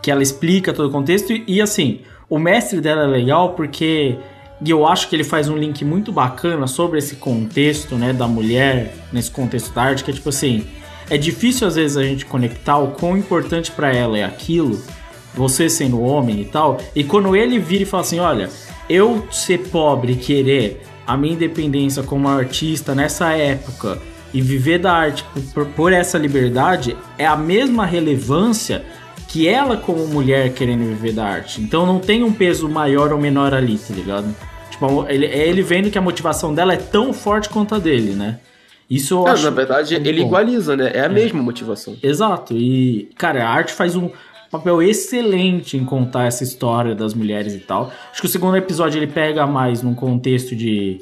que 0.00 0.08
ela 0.08 0.22
explica 0.22 0.72
todo 0.72 0.88
o 0.88 0.92
contexto 0.92 1.32
e, 1.32 1.44
e, 1.48 1.60
assim, 1.60 2.02
o 2.30 2.38
mestre 2.38 2.80
dela 2.80 3.02
é 3.02 3.06
legal 3.06 3.54
porque 3.54 4.16
e 4.64 4.70
eu 4.70 4.86
acho 4.86 5.08
que 5.08 5.14
ele 5.14 5.24
faz 5.24 5.48
um 5.48 5.56
link 5.56 5.84
muito 5.84 6.10
bacana 6.10 6.66
sobre 6.66 6.98
esse 6.98 7.16
contexto, 7.16 7.94
né, 7.94 8.12
da 8.12 8.26
mulher 8.26 8.92
nesse 9.12 9.30
contexto 9.30 9.72
da 9.72 9.82
arte, 9.82 10.02
que 10.02 10.10
é 10.10 10.14
tipo 10.14 10.28
assim, 10.28 10.66
é 11.10 11.16
difícil 11.16 11.66
às 11.66 11.76
vezes 11.76 11.96
a 11.96 12.02
gente 12.02 12.26
conectar 12.26 12.78
o 12.78 12.92
quão 12.92 13.16
importante 13.16 13.70
pra 13.70 13.92
ela 13.92 14.18
é 14.18 14.24
aquilo, 14.24 14.80
você 15.34 15.68
sendo 15.68 16.00
homem 16.00 16.40
e 16.40 16.44
tal, 16.44 16.78
e 16.94 17.04
quando 17.04 17.36
ele 17.36 17.58
vira 17.58 17.82
e 17.82 17.86
fala 17.86 18.02
assim, 18.02 18.18
olha, 18.18 18.48
eu 18.88 19.26
ser 19.30 19.58
pobre 19.68 20.12
e 20.12 20.16
querer 20.16 20.82
a 21.06 21.16
minha 21.16 21.34
independência 21.34 22.02
como 22.02 22.28
artista 22.28 22.94
nessa 22.94 23.32
época 23.32 23.98
e 24.32 24.40
viver 24.40 24.78
da 24.78 24.92
arte 24.92 25.24
por, 25.54 25.66
por 25.66 25.92
essa 25.92 26.18
liberdade 26.18 26.96
é 27.16 27.26
a 27.26 27.36
mesma 27.36 27.86
relevância 27.86 28.84
que 29.26 29.46
ela 29.46 29.76
como 29.76 30.06
mulher 30.06 30.52
querendo 30.52 30.84
viver 30.84 31.12
da 31.12 31.24
arte. 31.24 31.60
Então 31.60 31.86
não 31.86 31.98
tem 31.98 32.22
um 32.22 32.32
peso 32.32 32.68
maior 32.68 33.12
ou 33.12 33.18
menor 33.18 33.54
ali, 33.54 33.78
tá 33.78 33.94
ligado? 33.94 34.34
Tipo, 34.70 35.06
ele, 35.08 35.26
ele 35.26 35.62
vendo 35.62 35.90
que 35.90 35.98
a 35.98 36.02
motivação 36.02 36.54
dela 36.54 36.72
é 36.72 36.76
tão 36.76 37.12
forte 37.12 37.48
quanto 37.48 37.74
a 37.74 37.78
dele, 37.78 38.12
né? 38.12 38.38
Isso 38.90 39.14
eu 39.14 39.18
Não, 39.24 39.28
acho. 39.28 39.44
na 39.44 39.50
verdade, 39.50 39.94
ele 39.94 40.20
bom. 40.20 40.26
igualiza, 40.28 40.76
né? 40.76 40.90
É 40.94 41.04
a 41.04 41.08
mesma 41.08 41.42
motivação. 41.42 41.96
Exato. 42.02 42.54
E, 42.56 43.10
cara, 43.16 43.46
a 43.46 43.50
arte 43.50 43.72
faz 43.72 43.94
um 43.94 44.10
papel 44.50 44.82
excelente 44.82 45.76
em 45.76 45.84
contar 45.84 46.24
essa 46.24 46.42
história 46.42 46.94
das 46.94 47.12
mulheres 47.12 47.54
e 47.54 47.58
tal. 47.58 47.92
Acho 48.10 48.20
que 48.22 48.26
o 48.26 48.30
segundo 48.30 48.56
episódio 48.56 48.98
ele 48.98 49.06
pega 49.06 49.46
mais 49.46 49.82
num 49.82 49.94
contexto 49.94 50.56
de 50.56 51.00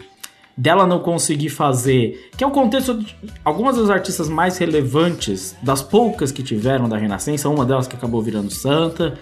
dela 0.58 0.86
não 0.86 1.00
conseguir 1.00 1.50
fazer, 1.50 2.30
que 2.36 2.42
é 2.42 2.46
o 2.46 2.50
contexto 2.50 2.94
de 2.94 3.14
algumas 3.44 3.76
das 3.76 3.90
artistas 3.90 4.26
mais 4.26 4.56
relevantes, 4.56 5.54
das 5.62 5.82
poucas 5.82 6.32
que 6.32 6.42
tiveram 6.42 6.88
da 6.88 6.96
Renascença, 6.96 7.46
uma 7.50 7.64
delas 7.66 7.86
que 7.86 7.94
acabou 7.94 8.22
virando 8.22 8.50
santa, 8.50 9.18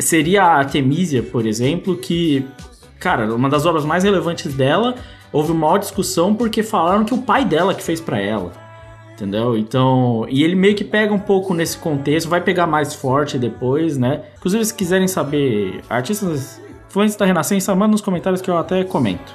seria 0.00 0.42
a 0.42 0.56
Artemisia, 0.56 1.22
por 1.22 1.46
exemplo, 1.46 1.96
que, 1.96 2.44
cara, 2.98 3.32
uma 3.32 3.48
das 3.48 3.64
obras 3.64 3.84
mais 3.84 4.02
relevantes 4.02 4.52
dela, 4.54 4.96
houve 5.32 5.52
uma 5.52 5.66
maior 5.66 5.78
discussão 5.78 6.34
porque 6.34 6.62
falaram 6.62 7.04
que 7.04 7.14
o 7.14 7.22
pai 7.22 7.44
dela 7.44 7.74
que 7.74 7.82
fez 7.82 8.00
pra 8.00 8.20
ela. 8.20 8.52
Entendeu? 9.14 9.56
Então, 9.56 10.26
e 10.28 10.42
ele 10.42 10.54
meio 10.54 10.74
que 10.74 10.84
pega 10.84 11.12
um 11.12 11.18
pouco 11.18 11.54
nesse 11.54 11.76
contexto, 11.78 12.28
vai 12.28 12.40
pegar 12.40 12.66
mais 12.66 12.94
forte 12.94 13.38
depois, 13.38 13.96
né? 13.96 14.22
Inclusive, 14.36 14.64
se 14.64 14.74
quiserem 14.74 15.06
saber 15.06 15.80
artistas 15.88 16.60
influentes 16.88 17.16
da 17.16 17.24
Renascença, 17.24 17.74
manda 17.74 17.92
nos 17.92 18.00
comentários 18.00 18.40
que 18.40 18.50
eu 18.50 18.56
até 18.56 18.82
comento. 18.84 19.32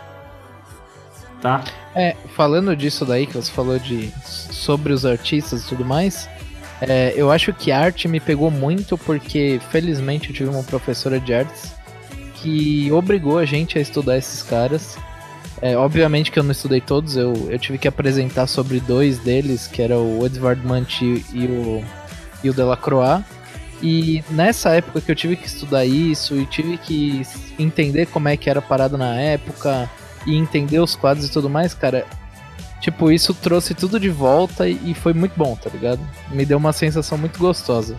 Tá? 1.41 1.63
É, 1.95 2.15
falando 2.35 2.75
disso 2.75 3.05
daí 3.05 3.27
que 3.27 3.33
você 3.33 3.51
falou 3.51 3.77
de 3.77 4.11
sobre 4.25 4.91
os 4.91 5.05
artistas 5.05 5.63
e 5.63 5.67
tudo 5.69 5.85
mais, 5.85 6.27
é, 6.81 7.13
eu 7.15 7.31
acho 7.31 7.53
que 7.53 7.71
arte 7.71 8.07
me 8.07 8.19
pegou 8.19 8.51
muito 8.51 8.97
porque 8.97 9.59
felizmente 9.71 10.29
eu 10.29 10.35
tive 10.35 10.49
uma 10.49 10.63
professora 10.63 11.19
de 11.19 11.33
artes 11.33 11.75
que 12.35 12.91
obrigou 12.91 13.37
a 13.37 13.45
gente 13.45 13.77
a 13.77 13.81
estudar 13.81 14.17
esses 14.17 14.43
caras. 14.43 14.97
É, 15.61 15.75
obviamente 15.75 16.31
que 16.31 16.37
eu 16.37 16.43
não 16.43 16.51
estudei 16.51 16.79
todos, 16.79 17.17
eu, 17.17 17.33
eu 17.49 17.57
tive 17.57 17.77
que 17.77 17.87
apresentar 17.87 18.47
sobre 18.47 18.79
dois 18.79 19.17
deles, 19.17 19.67
que 19.67 19.81
era 19.81 19.97
o 19.97 20.25
Edvard 20.25 20.65
Munch 20.65 21.03
e 21.03 21.45
o, 21.45 21.83
e 22.43 22.49
o 22.49 22.53
Delacroix. 22.53 23.23
E 23.81 24.23
nessa 24.29 24.71
época 24.71 25.01
que 25.01 25.11
eu 25.11 25.15
tive 25.15 25.35
que 25.35 25.47
estudar 25.47 25.85
isso 25.85 26.35
e 26.35 26.45
tive 26.45 26.77
que 26.77 27.21
entender 27.59 28.07
como 28.07 28.27
é 28.27 28.37
que 28.37 28.49
era 28.49 28.59
a 28.59 28.61
parada 28.61 28.97
na 28.97 29.19
época 29.19 29.89
e 30.25 30.35
entender 30.35 30.79
os 30.79 30.95
quadros 30.95 31.27
e 31.27 31.31
tudo 31.31 31.49
mais, 31.49 31.73
cara, 31.73 32.05
tipo, 32.81 33.11
isso 33.11 33.33
trouxe 33.33 33.73
tudo 33.73 33.99
de 33.99 34.09
volta 34.09 34.67
e 34.67 34.93
foi 34.93 35.13
muito 35.13 35.33
bom, 35.35 35.55
tá 35.55 35.69
ligado? 35.69 35.99
Me 36.31 36.45
deu 36.45 36.57
uma 36.57 36.73
sensação 36.73 37.17
muito 37.17 37.37
gostosa. 37.39 37.95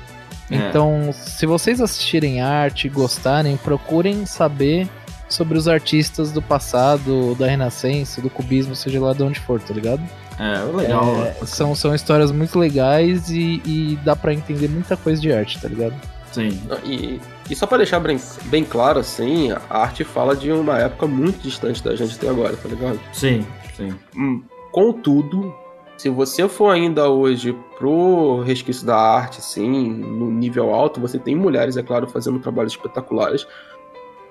É. 0.50 0.56
Então, 0.56 1.10
se 1.12 1.46
vocês 1.46 1.80
assistirem 1.80 2.40
arte 2.40 2.86
e 2.86 2.90
gostarem, 2.90 3.56
procurem 3.56 4.26
saber 4.26 4.88
sobre 5.28 5.58
os 5.58 5.68
artistas 5.68 6.32
do 6.32 6.40
passado, 6.40 7.34
da 7.34 7.46
Renascença, 7.46 8.20
do 8.20 8.30
cubismo, 8.30 8.74
seja 8.74 9.00
lá 9.00 9.12
de 9.12 9.22
onde 9.22 9.40
for, 9.40 9.60
tá 9.60 9.74
ligado? 9.74 10.02
É, 10.38 10.58
legal. 10.74 11.24
É, 11.24 11.34
são, 11.44 11.74
são 11.74 11.94
histórias 11.94 12.30
muito 12.30 12.58
legais 12.58 13.28
e, 13.30 13.60
e 13.64 13.98
dá 14.04 14.14
pra 14.14 14.32
entender 14.32 14.68
muita 14.68 14.96
coisa 14.96 15.20
de 15.20 15.32
arte, 15.32 15.60
tá 15.60 15.68
ligado? 15.68 15.94
Sim. 16.32 16.60
E, 16.84 17.20
e 17.50 17.56
só 17.56 17.66
pra 17.66 17.78
deixar 17.78 18.00
bem, 18.00 18.18
bem 18.44 18.64
claro, 18.64 19.00
assim, 19.00 19.50
a 19.52 19.78
arte 19.78 20.04
fala 20.04 20.36
de 20.36 20.52
uma 20.52 20.78
época 20.78 21.06
muito 21.06 21.40
distante 21.42 21.82
da 21.82 21.94
gente 21.96 22.14
até 22.14 22.28
agora, 22.28 22.56
tá 22.56 22.68
ligado? 22.68 23.00
Sim, 23.12 23.44
sim. 23.76 23.94
Hum, 24.16 24.42
contudo, 24.70 25.54
se 25.96 26.08
você 26.08 26.48
for 26.48 26.72
ainda 26.72 27.08
hoje 27.08 27.56
pro 27.76 28.42
resquício 28.42 28.86
da 28.86 28.96
arte, 28.96 29.38
assim, 29.38 29.88
no 29.90 30.30
nível 30.30 30.72
alto, 30.72 31.00
você 31.00 31.18
tem 31.18 31.34
mulheres, 31.34 31.76
é 31.76 31.82
claro, 31.82 32.06
fazendo 32.08 32.38
trabalhos 32.38 32.72
espetaculares, 32.72 33.46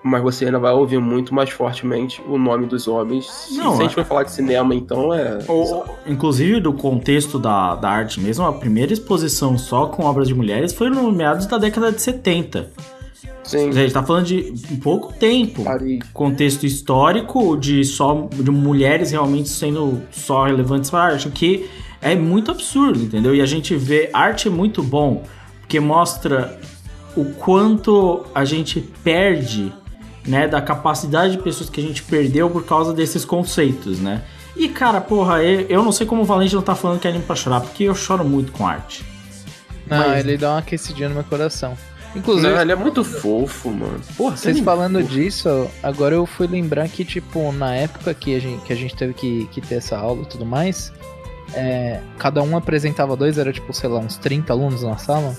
mas 0.07 0.21
você 0.23 0.45
ainda 0.45 0.57
vai 0.59 0.73
ouvir 0.73 0.99
muito 0.99 1.33
mais 1.35 1.49
fortemente 1.49 2.21
o 2.27 2.37
nome 2.37 2.65
dos 2.65 2.87
homens. 2.87 3.47
Não, 3.51 3.75
se 3.75 3.81
a 3.81 3.83
gente 3.83 3.91
é- 3.91 4.03
for 4.03 4.05
falar 4.05 4.23
de 4.23 4.31
cinema, 4.31 4.73
então 4.73 5.13
é. 5.13 5.39
O- 5.47 5.83
inclusive, 6.07 6.59
do 6.59 6.73
contexto 6.73 7.37
da, 7.37 7.75
da 7.75 7.89
arte 7.89 8.19
mesmo, 8.19 8.45
a 8.45 8.53
primeira 8.53 8.93
exposição 8.93 9.57
só 9.57 9.87
com 9.87 10.03
obras 10.05 10.27
de 10.27 10.33
mulheres 10.33 10.73
foi 10.73 10.89
no 10.89 11.11
meados 11.11 11.45
da 11.45 11.57
década 11.57 11.91
de 11.91 12.01
70. 12.01 12.71
Sim. 13.43 13.69
A 13.69 13.71
gente 13.73 13.93
tá 13.93 14.03
falando 14.03 14.25
de 14.25 14.53
pouco 14.83 15.13
tempo. 15.13 15.63
Contexto 16.13 16.65
histórico 16.65 17.55
de 17.55 17.83
só 17.85 18.27
de 18.33 18.51
mulheres 18.51 19.11
realmente 19.11 19.47
sendo 19.47 20.01
só 20.11 20.45
relevantes 20.45 20.89
para 20.89 20.99
a 20.99 21.03
arte, 21.13 21.27
o 21.29 21.31
que 21.31 21.69
é 22.01 22.13
muito 22.15 22.51
absurdo, 22.51 22.99
entendeu? 23.01 23.33
E 23.33 23.41
a 23.41 23.45
gente 23.45 23.73
vê 23.75 24.09
arte 24.13 24.49
é 24.49 24.51
muito 24.51 24.83
bom, 24.83 25.23
porque 25.61 25.79
mostra 25.79 26.59
o 27.15 27.23
quanto 27.35 28.25
a 28.35 28.43
gente 28.43 28.81
perde, 29.03 29.71
né, 30.27 30.47
da 30.47 30.61
capacidade 30.61 31.37
de 31.37 31.41
pessoas 31.41 31.69
que 31.69 31.79
a 31.79 31.83
gente 31.83 32.03
perdeu 32.03 32.49
por 32.49 32.65
causa 32.65 32.93
desses 32.93 33.23
conceitos, 33.23 33.99
né? 33.99 34.23
E 34.55 34.67
cara, 34.67 34.99
porra, 34.99 35.41
eu 35.43 35.83
não 35.83 35.91
sei 35.91 36.05
como 36.05 36.23
o 36.23 36.25
Valente 36.25 36.53
não 36.55 36.61
tá 36.61 36.75
falando 36.75 36.99
que 36.99 37.07
é 37.07 37.09
anime 37.11 37.23
pra 37.25 37.35
chorar, 37.35 37.61
porque 37.61 37.83
eu 37.85 37.95
choro 37.95 38.25
muito 38.25 38.51
com 38.51 38.67
arte. 38.67 39.05
Não, 39.87 39.97
Mas- 40.09 40.25
ele 40.25 40.37
dá 40.37 40.51
uma 40.51 40.59
aquecidinha 40.59 41.07
no 41.09 41.15
meu 41.15 41.23
coração. 41.23 41.77
Inclusive, 42.15 42.51
Não, 42.51 42.61
ele 42.61 42.71
é 42.71 42.75
muito 42.75 43.03
fofo, 43.03 43.69
mano. 43.69 43.99
Porra, 44.17 44.35
Vocês 44.35 44.57
você 44.57 44.63
falando 44.63 45.03
disso, 45.03 45.69
agora 45.83 46.15
eu 46.15 46.25
fui 46.25 46.47
lembrar 46.47 46.87
que, 46.87 47.05
tipo, 47.05 47.51
na 47.51 47.75
época 47.75 48.13
que 48.13 48.35
a 48.35 48.39
gente, 48.39 48.61
que 48.63 48.73
a 48.73 48.75
gente 48.75 48.95
teve 48.95 49.13
que, 49.13 49.45
que 49.51 49.61
ter 49.61 49.75
essa 49.75 49.97
aula 49.97 50.23
e 50.23 50.25
tudo 50.25 50.45
mais, 50.45 50.91
é, 51.53 51.99
cada 52.17 52.41
um 52.41 52.57
apresentava 52.57 53.15
dois, 53.15 53.37
era 53.37 53.53
tipo, 53.53 53.71
sei 53.73 53.89
lá, 53.89 53.99
uns 53.99 54.17
30 54.17 54.51
alunos 54.51 54.81
na 54.83 54.97
sala. 54.97 55.35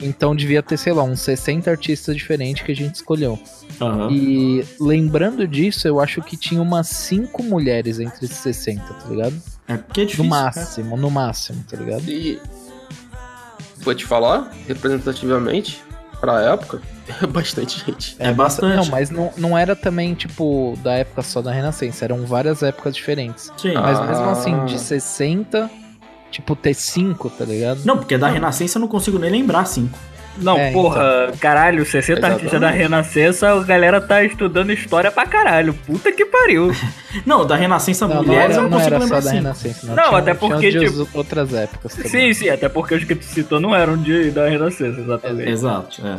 Então 0.00 0.34
devia 0.34 0.62
ter, 0.62 0.76
sei 0.76 0.92
lá, 0.92 1.02
uns 1.02 1.20
60 1.20 1.70
artistas 1.70 2.14
diferentes 2.16 2.62
que 2.62 2.70
a 2.72 2.76
gente 2.76 2.94
escolheu. 2.94 3.38
Aham. 3.80 4.08
E 4.12 4.64
lembrando 4.80 5.46
disso, 5.46 5.86
eu 5.88 6.00
acho 6.00 6.22
que 6.22 6.36
tinha 6.36 6.62
umas 6.62 6.86
5 6.88 7.42
mulheres 7.42 7.98
entre 7.98 8.24
esses 8.24 8.36
60, 8.38 8.82
tá 8.94 9.08
ligado? 9.08 9.34
É 9.66 9.76
porque 9.76 10.00
é 10.02 10.04
difícil. 10.04 10.24
No 10.24 10.30
cara. 10.30 10.44
máximo, 10.44 10.96
no 10.96 11.10
máximo, 11.10 11.64
tá 11.68 11.76
ligado? 11.76 12.08
E 12.08 12.40
vou 13.78 13.94
te 13.94 14.04
falar, 14.04 14.50
representativamente, 14.66 15.82
Pra 16.20 16.40
época, 16.42 16.82
é 17.22 17.26
bastante 17.28 17.84
gente. 17.86 18.16
É 18.18 18.32
bastante. 18.32 18.74
Não, 18.74 18.86
mas 18.86 19.08
não, 19.08 19.32
não 19.36 19.56
era 19.56 19.76
também, 19.76 20.14
tipo, 20.14 20.76
da 20.82 20.94
época 20.94 21.22
só 21.22 21.40
da 21.40 21.52
Renascença, 21.52 22.04
eram 22.04 22.26
várias 22.26 22.60
épocas 22.60 22.96
diferentes. 22.96 23.52
Sim. 23.56 23.74
Mas 23.74 23.96
Ah. 24.00 24.04
mesmo 24.04 24.24
assim, 24.30 24.64
de 24.64 24.80
60, 24.80 25.70
tipo, 26.30 26.54
ter 26.56 26.74
5, 26.74 27.30
tá 27.30 27.44
ligado? 27.44 27.80
Não, 27.84 27.96
porque 27.98 28.16
da 28.18 28.28
Renascença 28.28 28.78
eu 28.78 28.80
não 28.80 28.88
consigo 28.88 29.18
nem 29.18 29.30
lembrar 29.30 29.64
cinco. 29.66 29.98
Não, 30.40 30.56
É, 30.56 30.70
porra, 30.70 31.32
caralho, 31.40 31.84
60 31.84 32.12
Exatamente. 32.12 32.32
artistas 32.36 32.60
da 32.60 32.70
Renascença, 32.70 33.48
a 33.50 33.60
galera 33.64 34.00
tá 34.00 34.22
estudando 34.22 34.70
história 34.72 35.10
pra 35.10 35.26
caralho. 35.26 35.74
Puta 35.74 36.12
que 36.12 36.24
pariu. 36.24 36.70
Não, 37.26 37.44
da 37.44 37.56
Renascença 37.56 38.06
Não, 38.06 38.16
não 38.16 38.22
Mulheres 38.24 38.44
era, 38.54 38.54
eu 38.54 38.62
não 38.62 38.70
não 38.70 38.78
consigo 38.78 38.94
era 38.94 38.98
só 39.00 39.04
lembrar 39.04 39.16
da 39.20 39.22
cinco. 39.30 39.34
Renascença, 39.42 39.86
não. 39.88 39.96
Não, 39.96 40.04
Tinha- 40.04 40.18
até 40.18 40.34
tinha 40.36 40.50
porque, 40.50 40.70
de 40.70 40.78
tipo- 40.92 41.08
outras 41.18 41.52
épocas 41.54 41.92
também. 41.94 42.08
Sim, 42.10 42.32
sim, 42.34 42.48
até 42.50 42.68
porque 42.68 42.94
os 42.94 43.02
que 43.02 43.16
tu 43.16 43.24
citou 43.24 43.58
não 43.58 43.74
eram 43.74 43.96
de, 43.96 44.30
da 44.30 44.48
Renascença, 44.48 45.00
exatamente. 45.00 45.50
Exato, 45.50 46.06
é. 46.06 46.18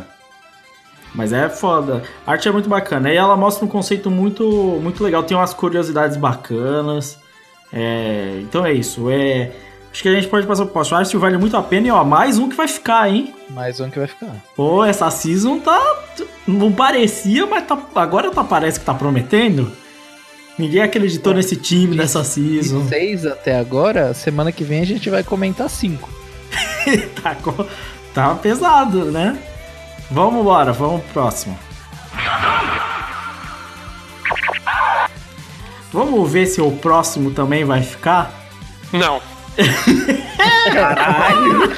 Mas 1.14 1.32
é 1.32 1.48
foda. 1.48 2.02
A 2.26 2.32
arte 2.32 2.46
é 2.46 2.52
muito 2.52 2.68
bacana. 2.68 3.10
E 3.10 3.16
ela 3.16 3.36
mostra 3.38 3.64
um 3.64 3.68
conceito 3.68 4.10
muito, 4.10 4.44
muito 4.82 5.02
legal. 5.02 5.22
Tem 5.22 5.36
umas 5.36 5.54
curiosidades 5.54 6.16
bacanas. 6.18 7.18
É, 7.72 8.38
então 8.42 8.64
é 8.66 8.72
isso. 8.72 9.08
É, 9.10 9.50
acho 9.92 10.02
que 10.02 10.08
a 10.08 10.14
gente 10.14 10.28
pode 10.28 10.46
passar 10.46 10.64
pro 10.64 10.72
próximo. 10.72 10.98
Acho 10.98 11.10
que 11.10 11.16
vale 11.18 11.36
muito 11.38 11.56
a 11.56 11.62
pena. 11.62 11.86
E 11.86 11.90
ó, 11.90 12.04
mais 12.04 12.38
um 12.38 12.48
que 12.48 12.56
vai 12.56 12.68
ficar, 12.68 13.08
hein? 13.10 13.34
Mais 13.50 13.80
um 13.80 13.90
que 13.90 13.98
vai 13.98 14.08
ficar. 14.08 14.34
Pô, 14.56 14.84
essa 14.84 15.10
season 15.10 15.58
tá. 15.58 15.80
Não 16.46 16.72
parecia, 16.72 17.46
mas 17.46 17.64
tá, 17.66 17.78
agora 17.94 18.30
tá, 18.30 18.42
parece 18.44 18.78
que 18.80 18.86
tá 18.86 18.94
prometendo. 18.94 19.70
Ninguém 20.58 20.82
acreditou 20.82 21.32
nesse 21.32 21.56
time, 21.56 21.96
nessa 21.96 22.22
season. 22.24 22.82
De 22.82 22.88
6 22.88 23.26
até 23.26 23.58
agora, 23.58 24.12
semana 24.12 24.52
que 24.52 24.62
vem 24.64 24.80
a 24.82 24.86
gente 24.86 25.08
vai 25.08 25.22
comentar 25.24 25.68
5. 25.70 26.08
Tá, 27.22 27.34
co- 27.34 27.66
tá 28.14 28.34
pesado, 28.34 29.04
né? 29.06 29.38
Vamos 30.10 30.40
embora, 30.40 30.72
vamos 30.72 31.02
pro 31.04 31.12
próximo. 31.12 31.56
Vamos 35.92 36.30
ver 36.30 36.46
se 36.46 36.60
o 36.60 36.70
próximo 36.72 37.30
também 37.32 37.64
vai 37.64 37.82
ficar? 37.82 38.32
Não, 38.92 39.20
Caralho. 40.72 41.72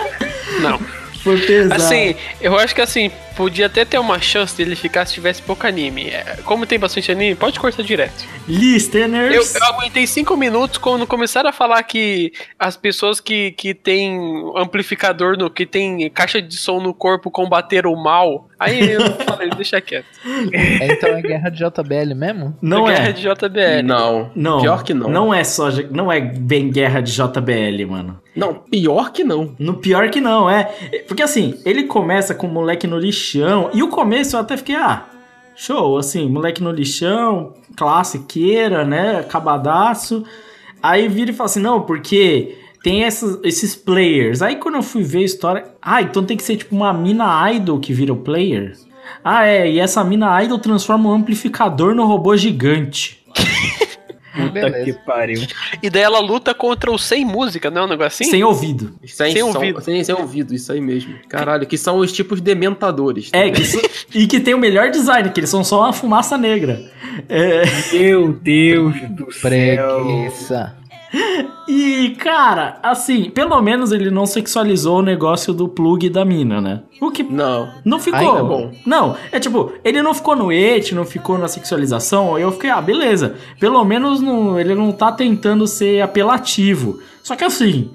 não. 0.60 0.78
Foi 1.22 1.38
pesado. 1.38 1.80
Assim, 1.80 2.16
eu 2.40 2.58
acho 2.58 2.74
que 2.74 2.80
assim, 2.80 3.10
podia 3.36 3.66
até 3.66 3.84
ter 3.84 3.98
uma 3.98 4.20
chance 4.20 4.56
dele 4.56 4.76
ficar 4.76 5.06
se 5.06 5.14
tivesse 5.14 5.42
pouco 5.42 5.66
anime. 5.66 6.08
É, 6.08 6.38
Como 6.44 6.66
tem 6.66 6.78
bastante 6.78 7.10
anime, 7.10 7.34
pode 7.34 7.58
cortar 7.58 7.82
direto. 7.82 8.24
Eu, 8.48 8.54
Listeners. 8.54 9.54
eu 9.54 9.64
aguentei 9.64 10.06
cinco 10.06 10.36
minutos 10.36 10.78
quando 10.78 11.06
começaram 11.06 11.48
a 11.48 11.52
falar 11.52 11.82
que 11.82 12.32
as 12.58 12.76
pessoas 12.76 13.20
que, 13.20 13.52
que 13.52 13.74
tem 13.74 14.20
amplificador, 14.56 15.36
no, 15.36 15.50
que 15.50 15.66
tem 15.66 16.10
caixa 16.10 16.40
de 16.40 16.56
som 16.56 16.80
no 16.80 16.92
corpo 16.92 17.30
combateram 17.30 17.92
o 17.92 18.02
mal. 18.02 18.48
Aí 18.58 18.92
eu 18.92 19.00
falei, 19.24 19.50
deixa 19.56 19.80
quieto. 19.80 20.06
É, 20.52 20.92
então 20.92 21.10
é 21.10 21.22
guerra 21.22 21.50
de 21.50 21.58
JBL 21.58 22.14
mesmo? 22.14 22.56
Não 22.60 22.84
Guerra 22.84 23.08
é. 23.08 23.12
de 23.12 23.22
JBL. 23.22 23.82
Não. 23.84 24.30
Não. 24.34 24.60
Pior 24.60 24.82
que 24.82 24.94
não. 24.94 25.08
Não 25.08 25.34
é 25.34 25.42
só. 25.44 25.70
Não 25.90 26.10
é 26.10 26.20
bem 26.20 26.70
guerra 26.70 27.00
de 27.00 27.12
JBL, 27.12 27.86
mano. 27.88 28.20
Não, 28.34 28.54
pior 28.54 29.12
que 29.12 29.24
não. 29.24 29.54
No 29.58 29.74
pior 29.74 30.08
que 30.10 30.20
não, 30.20 30.48
é. 30.48 30.64
Porque 31.06 31.22
assim, 31.22 31.60
ele 31.64 31.84
começa 31.84 32.34
com 32.34 32.46
o 32.46 32.50
moleque 32.50 32.86
no 32.86 32.98
lixão. 33.22 33.70
E 33.72 33.82
o 33.82 33.88
começo 33.88 34.36
eu 34.36 34.40
até 34.40 34.56
fiquei, 34.56 34.74
ah, 34.76 35.04
show, 35.54 35.96
assim, 35.98 36.28
moleque 36.28 36.62
no 36.62 36.70
lixão, 36.72 37.52
classiqueira, 37.76 38.84
né? 38.84 39.18
Acabadaço. 39.20 40.24
Aí 40.82 41.08
vira 41.08 41.30
e 41.30 41.34
fala 41.34 41.46
assim, 41.48 41.60
não, 41.60 41.82
porque 41.82 42.56
tem 42.82 43.04
essas- 43.04 43.38
esses 43.44 43.76
players. 43.76 44.42
Aí 44.42 44.56
quando 44.56 44.74
eu 44.76 44.82
fui 44.82 45.02
ver 45.02 45.18
a 45.18 45.24
história. 45.24 45.64
Ah, 45.80 46.02
então 46.02 46.24
tem 46.24 46.36
que 46.36 46.42
ser 46.42 46.56
tipo 46.56 46.74
uma 46.74 46.92
mina 46.92 47.50
idol 47.52 47.78
que 47.78 47.92
vira 47.92 48.12
o 48.12 48.16
player? 48.16 48.76
Ah, 49.24 49.46
é, 49.46 49.70
e 49.70 49.78
essa 49.78 50.02
mina 50.02 50.42
idol 50.42 50.58
transforma 50.58 51.08
um 51.10 51.14
amplificador 51.14 51.94
no 51.94 52.04
robô 52.06 52.36
gigante. 52.36 53.22
Puta 54.34 54.50
Beleza. 54.50 54.84
que 54.84 54.92
pariu. 54.94 55.42
E 55.82 55.90
daí 55.90 56.02
ela 56.02 56.18
luta 56.18 56.54
contra 56.54 56.90
o 56.90 56.98
sem 56.98 57.24
música, 57.24 57.70
não 57.70 57.82
é 57.82 57.84
um 57.84 57.88
negócio 57.88 58.22
assim? 58.22 58.30
Sem 58.30 58.42
ouvido. 58.42 58.94
Sem, 59.06 59.32
Sem 59.32 59.42
som- 59.42 59.48
ouvido. 59.58 59.80
Sem, 59.82 60.02
sem 60.04 60.14
ouvido, 60.14 60.54
isso 60.54 60.72
aí 60.72 60.80
mesmo. 60.80 61.14
Caralho, 61.28 61.66
que 61.66 61.76
são 61.76 61.98
os 61.98 62.12
tipos 62.12 62.40
dementadores. 62.40 63.30
tá 63.30 63.38
É, 63.38 63.50
que 63.50 63.62
e 64.14 64.26
que 64.26 64.40
tem 64.40 64.54
o 64.54 64.58
melhor 64.58 64.90
design, 64.90 65.28
que 65.30 65.40
eles 65.40 65.50
são 65.50 65.62
só 65.62 65.80
uma 65.80 65.92
fumaça 65.92 66.38
negra. 66.38 66.82
É, 67.28 67.62
Meu 67.92 68.32
Deus 68.32 68.94
do 69.10 69.30
céu. 69.32 69.50
Preguiça. 69.50 70.76
E, 71.68 72.16
cara, 72.18 72.78
assim, 72.82 73.30
pelo 73.30 73.60
menos 73.60 73.92
ele 73.92 74.10
não 74.10 74.26
sexualizou 74.26 74.98
o 74.98 75.02
negócio 75.02 75.52
do 75.52 75.68
plug 75.68 76.08
da 76.08 76.24
mina, 76.24 76.60
né? 76.60 76.82
O 77.00 77.10
que 77.10 77.22
Não. 77.22 77.68
não 77.84 77.98
ficou. 77.98 78.18
Ainda 78.18 78.44
bom. 78.44 78.72
Não, 78.86 79.16
é 79.30 79.38
tipo, 79.38 79.72
ele 79.84 80.00
não 80.02 80.14
ficou 80.14 80.34
no 80.34 80.52
et, 80.52 80.94
não 80.94 81.04
ficou 81.04 81.36
na 81.36 81.48
sexualização, 81.48 82.38
eu 82.38 82.52
fiquei, 82.52 82.70
ah, 82.70 82.80
beleza. 82.80 83.34
Pelo 83.60 83.84
menos 83.84 84.20
não, 84.20 84.58
ele 84.58 84.74
não 84.74 84.92
tá 84.92 85.12
tentando 85.12 85.66
ser 85.66 86.00
apelativo. 86.00 87.00
Só 87.22 87.36
que 87.36 87.44
assim, 87.44 87.90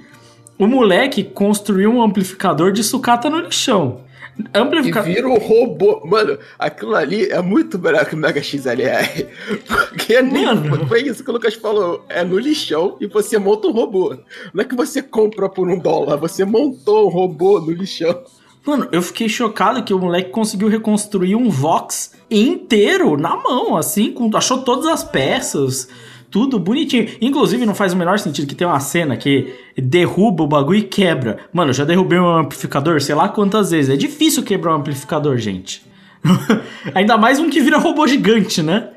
o 0.60 0.68
moleque 0.68 1.24
construiu 1.24 1.92
um 1.92 2.02
amplificador 2.02 2.72
de 2.72 2.84
sucata 2.84 3.30
no 3.30 3.40
lixão. 3.40 4.02
E 4.40 4.46
Amplificador. 4.54 5.10
vira 5.10 5.28
um 5.28 5.38
robô. 5.38 6.02
Mano, 6.06 6.38
aquilo 6.60 6.96
ali 6.96 7.26
é 7.26 7.42
muito 7.42 7.80
melhor 7.80 8.06
que 8.06 8.16
o 8.16 8.18
Mega 8.18 8.42
XLR. 8.42 9.28
Porque 9.68 10.22
nem 10.22 10.46
Mano. 10.46 10.88
foi 10.88 11.04
isso 11.04 11.24
que 11.24 11.30
o 11.30 11.34
Lucas 11.34 11.56
falou. 11.56 12.06
É 12.08 12.24
no 12.24 12.38
lixão 12.38 12.98
e 13.02 13.08
você 13.08 13.38
monta 13.38 13.68
um 13.68 13.72
robô. 13.72 14.16
Não 14.54 14.62
é 14.62 14.66
que 14.66 14.76
você 14.76 15.02
compra 15.02 15.50
por 15.50 15.68
um 15.68 15.80
dólar, 15.80 16.18
você 16.18 16.46
montou 16.46 17.08
um 17.08 17.10
robô 17.10 17.60
no 17.60 17.72
lixão. 17.72 18.22
Mano, 18.66 18.88
eu 18.92 19.02
fiquei 19.02 19.30
chocado 19.30 19.82
que 19.84 19.94
o 19.94 20.00
moleque 20.00 20.30
conseguiu 20.30 20.68
reconstruir 20.68 21.36
um 21.36 21.50
Vox 21.50 22.14
inteiro 22.30 23.16
na 23.16 23.36
mão, 23.38 23.78
assim, 23.78 24.12
com, 24.12 24.30
achou 24.36 24.62
todas 24.62 24.86
as 24.88 25.06
peças, 25.06 25.88
tudo 26.30 26.60
bonitinho. 26.60 27.10
Inclusive, 27.22 27.66
não 27.66 27.76
faz 27.76 27.94
o 27.94 27.98
menor 27.98 28.20
sentido 28.20 28.48
que 28.48 28.56
tem 28.56 28.68
uma 28.68 28.80
cena 28.80 29.16
que 29.16 29.54
derruba 29.78 30.44
o 30.44 30.48
bagulho 30.48 30.80
e 30.80 30.84
quebra. 30.84 31.38
Mano, 31.54 31.70
eu 31.70 31.74
já 31.74 31.86
derrubei 31.86 32.20
um 32.20 32.28
amplificador, 32.28 33.02
sei 33.02 33.16
lá 33.16 33.30
quantas 33.30 33.72
vezes. 33.72 33.90
É 33.90 33.98
difícil 33.98 34.44
quebrar 34.44 34.74
um 34.74 34.80
amplificador, 34.80 35.38
gente. 35.38 35.86
Ainda 36.94 37.18
mais 37.18 37.40
um 37.40 37.50
que 37.50 37.62
vira 37.62 37.78
robô 37.78 38.08
gigante, 38.08 38.62
né? 38.62 38.90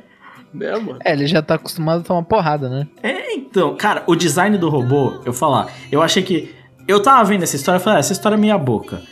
Né, 0.52 0.72
mano? 0.72 0.98
É, 1.04 1.12
ele 1.12 1.26
já 1.26 1.40
tá 1.40 1.54
acostumado 1.54 2.00
a 2.00 2.02
tomar 2.02 2.24
porrada, 2.24 2.68
né? 2.68 2.88
É, 3.02 3.34
então, 3.34 3.76
cara, 3.76 4.02
o 4.06 4.16
design 4.16 4.58
do 4.58 4.68
robô, 4.68 5.20
eu 5.24 5.32
falar, 5.32 5.68
eu 5.90 6.02
achei 6.02 6.22
que. 6.22 6.54
Eu 6.88 7.00
tava 7.00 7.22
vendo 7.24 7.44
essa 7.44 7.54
história 7.54 7.78
e 7.78 7.82
falei, 7.82 7.98
ah, 7.98 8.00
essa 8.00 8.12
história 8.12 8.34
é 8.34 8.38
meia 8.38 8.58
boca. 8.58 9.02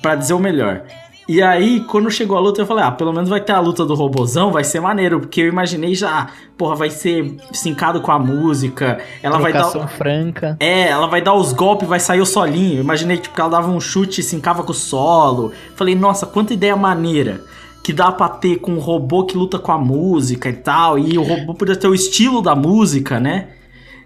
Pra 0.00 0.14
dizer 0.14 0.32
o 0.32 0.38
melhor. 0.38 0.84
E 1.28 1.42
aí, 1.42 1.80
quando 1.80 2.08
chegou 2.08 2.36
a 2.36 2.40
luta, 2.40 2.60
eu 2.60 2.66
falei, 2.66 2.84
ah, 2.84 2.92
pelo 2.92 3.12
menos 3.12 3.28
vai 3.28 3.40
ter 3.40 3.52
a 3.52 3.58
luta 3.58 3.84
do 3.84 3.94
robozão, 3.94 4.52
vai 4.52 4.62
ser 4.62 4.78
maneiro. 4.78 5.18
Porque 5.18 5.40
eu 5.40 5.48
imaginei 5.48 5.92
já, 5.94 6.28
porra, 6.56 6.76
vai 6.76 6.88
ser 6.88 7.36
sincado 7.52 8.00
com 8.00 8.12
a 8.12 8.18
música. 8.18 8.98
Ela 9.20 9.38
vai 9.38 9.52
Trocação 9.52 9.80
dar. 9.80 9.88
franca. 9.88 10.56
É, 10.60 10.88
ela 10.88 11.08
vai 11.08 11.20
dar 11.20 11.34
os 11.34 11.52
golpes, 11.52 11.88
vai 11.88 11.98
sair 11.98 12.20
o 12.20 12.26
solinho. 12.26 12.76
Eu 12.76 12.84
imaginei, 12.84 13.16
tipo, 13.16 13.34
que 13.34 13.40
ela 13.40 13.50
dava 13.50 13.68
um 13.68 13.80
chute 13.80 14.20
e 14.20 14.24
sincava 14.24 14.62
com 14.62 14.70
o 14.70 14.74
solo. 14.74 15.52
Falei, 15.74 15.96
nossa, 15.96 16.26
quanta 16.26 16.54
ideia 16.54 16.76
maneira 16.76 17.40
que 17.82 17.92
dá 17.92 18.10
pra 18.10 18.28
ter 18.28 18.56
com 18.56 18.72
um 18.72 18.78
robô 18.80 19.24
que 19.24 19.36
luta 19.36 19.58
com 19.58 19.72
a 19.72 19.78
música 19.78 20.48
e 20.48 20.52
tal. 20.52 20.96
E 20.96 21.18
o 21.18 21.22
robô 21.22 21.54
podia 21.54 21.76
ter 21.76 21.88
o 21.88 21.94
estilo 21.94 22.40
da 22.40 22.54
música, 22.54 23.18
né? 23.18 23.48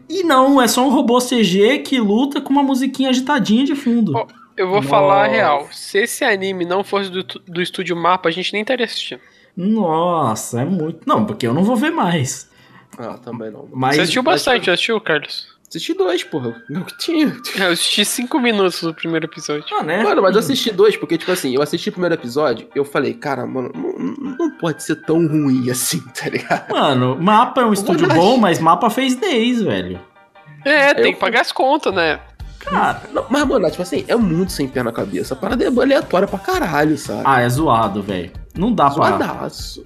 E 0.09 0.23
não, 0.23 0.61
é 0.61 0.67
só 0.67 0.87
um 0.87 0.91
robô 0.91 1.19
CG 1.19 1.79
que 1.79 2.01
luta 2.01 2.41
com 2.41 2.51
uma 2.51 2.63
musiquinha 2.63 3.11
agitadinha 3.11 3.65
de 3.65 3.75
fundo. 3.75 4.13
Ó, 4.17 4.27
Eu 4.57 4.69
vou 4.69 4.83
falar 4.83 5.25
a 5.25 5.29
real. 5.29 5.69
Se 5.73 5.99
esse 5.99 6.25
anime 6.25 6.65
não 6.65 6.85
fosse 6.85 7.11
do, 7.11 7.23
do 7.23 7.63
estúdio 7.63 7.97
Mapa, 7.97 8.29
a 8.29 8.33
gente 8.33 8.53
nem 8.53 8.63
estaria 8.63 8.85
assistindo. 8.85 9.21
Nossa, 9.57 10.61
é 10.61 10.65
muito. 10.65 11.01
Não, 11.07 11.25
porque 11.25 11.47
eu 11.47 11.55
não 11.55 11.65
vou 11.65 11.77
ver 11.77 11.91
mais. 11.91 12.51
Ah, 12.99 13.17
também 13.19 13.51
não. 13.51 13.69
Mas, 13.73 13.97
Você 13.97 14.03
assistiu 14.03 14.23
mas- 14.23 14.35
bastante, 14.45 14.67
já 14.67 14.73
assistiu, 14.75 15.01
Carlos? 15.01 15.49
Assisti 15.69 15.95
dois, 15.95 16.25
porra. 16.25 16.61
Não 16.69 16.83
que 16.83 16.99
tinha. 16.99 17.33
Eu 17.57 17.71
assisti 17.71 18.05
cinco 18.05 18.41
minutos 18.41 18.81
do 18.83 18.93
primeiro 18.93 19.27
episódio. 19.27 19.65
Ah, 19.79 19.85
né? 19.85 20.03
Mano, 20.03 20.21
mas 20.21 20.35
eu 20.35 20.41
assisti 20.41 20.73
dois, 20.73 20.97
porque, 20.97 21.17
tipo 21.17 21.31
assim, 21.31 21.55
eu 21.55 21.63
assisti 21.63 21.91
o 21.91 21.93
primeiro 21.93 22.17
episódio, 22.17 22.69
eu 22.75 22.85
falei, 22.85 23.15
cara, 23.15 23.47
mano, 23.47 23.71
não, 23.73 24.37
não- 24.37 24.51
pode 24.59 24.83
ser 24.83 24.97
tão 25.05 25.27
ruim 25.29 25.71
assim, 25.71 26.01
tá 26.15 26.29
ligado? 26.29 26.71
Mano, 26.73 27.17
Mapa 27.23 27.61
é 27.61 27.65
um 27.65 27.73
estúdio 27.73 28.09
bom, 28.09 28.37
mas 28.37 28.59
Mapa 28.59 28.91
fez 28.91 29.15
10, 29.15 29.63
velho. 29.63 30.01
É, 30.65 30.93
tem 30.93 31.07
Eu- 31.07 31.13
que 31.15 31.21
pagar 31.21 31.41
as 31.43 31.53
contas, 31.53 31.95
né? 31.95 32.21
Cara, 32.61 33.03
Não, 33.13 33.25
mas, 33.29 33.47
mano, 33.47 33.71
tipo 33.71 33.83
assim, 33.83 34.05
é 34.07 34.15
muito 34.15 34.53
sem 34.53 34.69
pé 34.69 34.83
na 34.83 34.93
cabeça. 34.93 35.35
A 35.35 35.37
parada 35.37 35.65
é 35.65 35.67
aleatória 35.67 36.29
pra 36.29 36.39
caralho, 36.39 36.97
sabe? 36.97 37.23
ah, 37.25 37.41
é 37.41 37.49
zoado, 37.49 38.03
velho. 38.03 38.31
Não 38.57 38.73
dá 38.73 38.91
pra. 38.91 39.09
Zoadaço. 39.09 39.83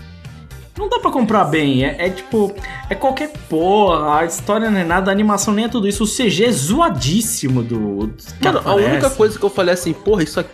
Não 0.76 0.88
dá 0.88 0.98
pra 0.98 1.12
comprar 1.12 1.44
bem. 1.44 1.84
É, 1.84 2.06
é 2.06 2.10
tipo. 2.10 2.52
É 2.90 2.94
qualquer 2.94 3.32
porra. 3.48 4.18
A 4.18 4.24
história 4.24 4.70
não 4.70 4.78
é 4.78 4.84
nada, 4.84 5.10
a 5.10 5.12
animação 5.12 5.54
nem 5.54 5.66
é 5.66 5.68
tudo 5.68 5.86
isso. 5.86 6.02
O 6.02 6.06
CG 6.06 6.46
é 6.46 6.50
zoadíssimo 6.52 7.62
do. 7.62 8.08
do 8.08 8.14
Mano, 8.42 8.60
a 8.64 8.74
única 8.74 9.08
coisa 9.10 9.38
que 9.38 9.44
eu 9.44 9.50
falei 9.50 9.74
assim, 9.74 9.92
porra, 9.92 10.24
isso 10.24 10.40
aqui 10.40 10.50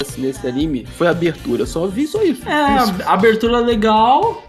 assim, 0.00 0.22
nesse 0.22 0.46
anime 0.46 0.86
foi 0.96 1.06
a 1.06 1.10
abertura. 1.10 1.62
Eu 1.62 1.66
só 1.66 1.86
vi 1.86 2.06
só 2.06 2.22
isso. 2.22 2.48
É, 2.48 2.76
Isso. 2.82 2.94
abertura 3.06 3.58
legal. 3.58 4.42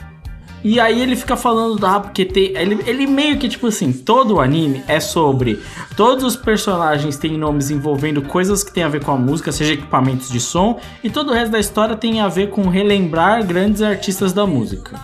E 0.63 0.79
aí 0.79 1.01
ele 1.01 1.15
fica 1.15 1.35
falando, 1.35 1.83
ah, 1.85 1.99
porque 1.99 2.23
tem. 2.23 2.55
Ele, 2.55 2.79
ele 2.85 3.07
meio 3.07 3.37
que, 3.37 3.49
tipo 3.49 3.67
assim, 3.67 3.91
todo 3.91 4.35
o 4.35 4.39
anime 4.39 4.83
é 4.87 4.99
sobre. 4.99 5.59
Todos 5.97 6.23
os 6.23 6.35
personagens 6.35 7.17
têm 7.17 7.37
nomes 7.37 7.71
envolvendo 7.71 8.21
coisas 8.21 8.63
que 8.63 8.71
tem 8.71 8.83
a 8.83 8.89
ver 8.89 9.03
com 9.03 9.11
a 9.11 9.17
música, 9.17 9.51
seja 9.51 9.73
equipamentos 9.73 10.29
de 10.29 10.39
som, 10.39 10.79
e 11.03 11.09
todo 11.09 11.31
o 11.31 11.33
resto 11.33 11.51
da 11.51 11.59
história 11.59 11.95
tem 11.95 12.21
a 12.21 12.27
ver 12.27 12.49
com 12.49 12.69
relembrar 12.69 13.45
grandes 13.45 13.81
artistas 13.81 14.33
da 14.33 14.45
música. 14.45 14.99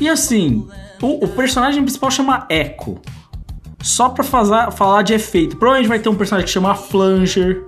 E 0.00 0.08
assim, 0.08 0.66
o, 1.00 1.24
o 1.24 1.28
personagem 1.28 1.82
principal 1.82 2.10
chama 2.10 2.46
Echo. 2.48 3.00
Só 3.82 4.08
pra 4.08 4.24
fazer, 4.24 4.70
falar 4.72 5.02
de 5.02 5.12
efeito. 5.12 5.56
Provavelmente 5.56 5.88
vai 5.88 5.98
ter 5.98 6.08
um 6.08 6.14
personagem 6.14 6.46
que 6.46 6.52
chama 6.52 6.74
Flanger. 6.74 7.64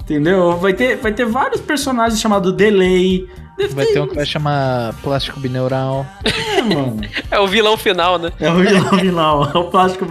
Entendeu? 0.00 0.56
Vai 0.56 0.72
ter, 0.72 0.96
vai 0.96 1.12
ter 1.12 1.26
vários 1.26 1.60
personagens 1.60 2.20
chamados 2.20 2.52
Delay. 2.52 3.28
Deve 3.56 3.74
Vai 3.74 3.86
ter 3.86 4.00
um 4.00 4.06
que 4.06 4.14
vai 4.14 4.26
chamar 4.26 4.94
Plástico 5.02 5.40
Bineural. 5.40 6.06
É, 6.24 6.62
mano. 6.62 7.00
É 7.30 7.40
o 7.40 7.46
vilão 7.46 7.76
final, 7.76 8.18
né? 8.18 8.30
É 8.38 8.50
o 8.50 8.56
vilão 8.56 8.88
final, 8.98 9.50
é 9.52 9.58
o 9.58 9.64
plástico 9.64 10.06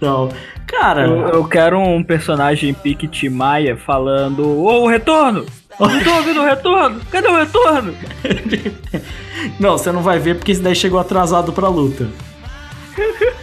Não. 0.00 0.28
Cara, 0.66 1.06
Eu, 1.06 1.28
eu 1.28 1.44
quero 1.44 1.78
um 1.78 2.02
personagem 2.02 2.72
pique 2.74 3.08
Timaya 3.08 3.76
falando: 3.76 4.46
Ô, 4.46 4.84
o 4.84 4.88
retorno! 4.88 5.46
Não 5.78 6.04
tô 6.04 6.14
ouvindo 6.14 6.40
o 6.40 6.44
retorno! 6.44 7.00
Cadê 7.10 7.28
o 7.28 7.36
retorno? 7.36 7.94
não, 9.58 9.78
você 9.78 9.90
não 9.90 10.02
vai 10.02 10.18
ver 10.18 10.36
porque 10.36 10.52
esse 10.52 10.60
daí 10.60 10.74
chegou 10.74 11.00
atrasado 11.00 11.52
pra 11.52 11.68
luta. 11.68 12.06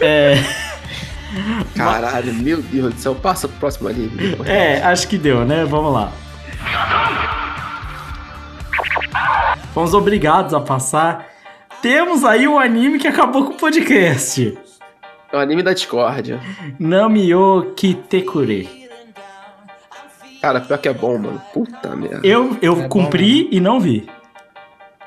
É. 0.00 0.42
Caralho, 1.76 2.32
meu 2.34 2.62
Deus 2.62 2.94
do 2.94 3.00
céu. 3.00 3.14
Passa 3.14 3.48
pro 3.48 3.58
próximo 3.58 3.88
anime. 3.88 4.36
É, 4.46 4.82
acho 4.82 5.08
que 5.08 5.18
deu, 5.18 5.44
né? 5.44 5.64
Vamos 5.64 5.92
lá. 5.92 6.12
Fomos 9.72 9.94
obrigados 9.94 10.54
a 10.54 10.60
passar. 10.60 11.26
Temos 11.80 12.24
aí 12.24 12.48
um 12.48 12.58
anime 12.58 12.98
que 12.98 13.06
acabou 13.06 13.44
com 13.44 13.52
o 13.52 13.56
podcast. 13.56 14.58
É 15.32 15.36
o 15.36 15.40
anime 15.40 15.62
da 15.62 15.72
discórdia. 15.72 16.40
Namio 16.78 17.74
Kitekure. 17.76 18.88
Cara, 20.40 20.60
pior 20.60 20.78
que 20.78 20.88
é 20.88 20.92
bom, 20.92 21.18
mano. 21.18 21.40
Puta 21.52 21.94
merda. 21.94 22.26
Eu, 22.26 22.56
eu 22.62 22.88
cumpri 22.88 23.48
e 23.50 23.60
não 23.60 23.80
vi. 23.80 24.08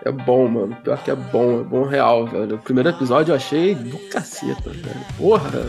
É 0.04 0.12
bom, 0.12 0.48
mano. 0.48 0.76
Pior 0.84 0.98
que 1.04 1.12
é 1.12 1.16
bom, 1.16 1.62
é 1.62 1.64
bom 1.64 1.84
real, 1.84 2.26
velho. 2.28 2.56
O 2.56 2.60
primeiro 2.60 2.90
episódio 2.90 3.32
eu 3.32 3.36
achei 3.36 3.76
do 3.76 3.98
caceta, 4.10 4.70
velho. 4.70 5.06
Porra. 5.18 5.66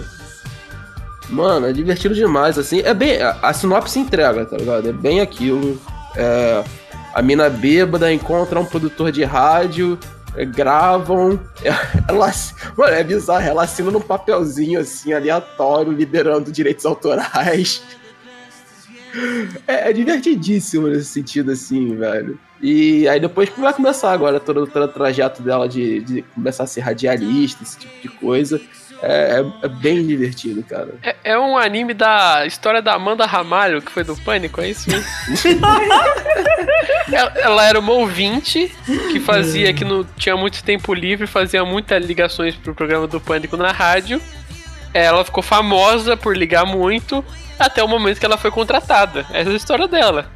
Mano, 1.28 1.66
é 1.66 1.72
divertido 1.72 2.14
demais, 2.14 2.58
assim. 2.58 2.80
É 2.80 2.92
bem. 2.92 3.20
A, 3.22 3.38
a 3.42 3.52
sinopse 3.52 3.98
entrega, 3.98 4.44
tá 4.44 4.56
ligado? 4.56 4.88
É 4.88 4.92
bem 4.92 5.20
aquilo. 5.20 5.80
É, 6.16 6.64
a 7.14 7.22
mina 7.22 7.50
bêbada 7.50 8.12
encontra 8.12 8.58
um 8.58 8.64
produtor 8.64 9.12
de 9.12 9.24
rádio, 9.24 9.98
é, 10.36 10.44
gravam. 10.44 11.38
ela, 12.08 12.32
mano, 12.76 12.94
é 12.94 13.04
bizarro. 13.04 13.46
Ela 13.46 13.64
assina 13.64 13.90
num 13.90 14.00
papelzinho, 14.00 14.80
assim, 14.80 15.12
aleatório, 15.12 15.92
liberando 15.92 16.50
direitos 16.50 16.86
autorais. 16.86 17.82
É, 19.66 19.90
é 19.90 19.92
divertidíssimo 19.92 20.88
nesse 20.88 21.06
sentido, 21.06 21.52
assim, 21.52 21.96
velho. 21.96 22.38
E 22.60 23.06
aí 23.08 23.20
depois 23.20 23.50
vai 23.58 23.74
começar 23.74 24.12
agora 24.12 24.38
todo, 24.38 24.66
todo 24.66 24.84
o 24.84 24.88
trajeto 24.88 25.42
dela 25.42 25.68
de, 25.68 26.00
de 26.00 26.22
começar 26.22 26.64
a 26.64 26.66
ser 26.66 26.80
radialista, 26.80 27.62
esse 27.62 27.78
tipo 27.78 28.00
de 28.00 28.08
coisa. 28.08 28.60
É, 29.02 29.40
é- 29.40 29.66
é 29.66 29.68
bem 29.68 30.06
divertido, 30.06 30.62
cara. 30.62 30.94
É, 31.02 31.16
é 31.24 31.38
um 31.38 31.58
anime 31.58 31.92
da 31.92 32.46
história 32.46 32.80
da 32.80 32.94
Amanda 32.94 33.26
Ramalho, 33.26 33.82
que 33.82 33.90
foi 33.90 34.04
do 34.04 34.16
Pânico, 34.16 34.60
é 34.60 34.70
isso 34.70 34.88
mesmo? 34.88 35.04
ela, 37.12 37.32
ela 37.36 37.64
era 37.66 37.78
uma 37.78 37.92
ouvinte 37.92 38.72
que 39.10 39.20
fazia, 39.20 39.72
que 39.74 39.84
não 39.84 40.04
tinha 40.16 40.36
muito 40.36 40.62
tempo 40.62 40.94
livre, 40.94 41.26
fazia 41.26 41.64
muitas 41.64 42.04
ligações 42.04 42.54
pro 42.54 42.74
programa 42.74 43.06
do 43.06 43.20
Pânico 43.20 43.56
na 43.56 43.72
rádio. 43.72 44.20
Ela 44.94 45.24
ficou 45.24 45.42
famosa 45.42 46.16
por 46.16 46.36
ligar 46.36 46.66
muito, 46.66 47.24
até 47.58 47.82
o 47.82 47.88
momento 47.88 48.18
que 48.20 48.26
ela 48.26 48.36
foi 48.36 48.50
contratada. 48.50 49.26
Essa 49.32 49.50
é 49.50 49.52
a 49.52 49.56
história 49.56 49.88
dela. 49.88 50.26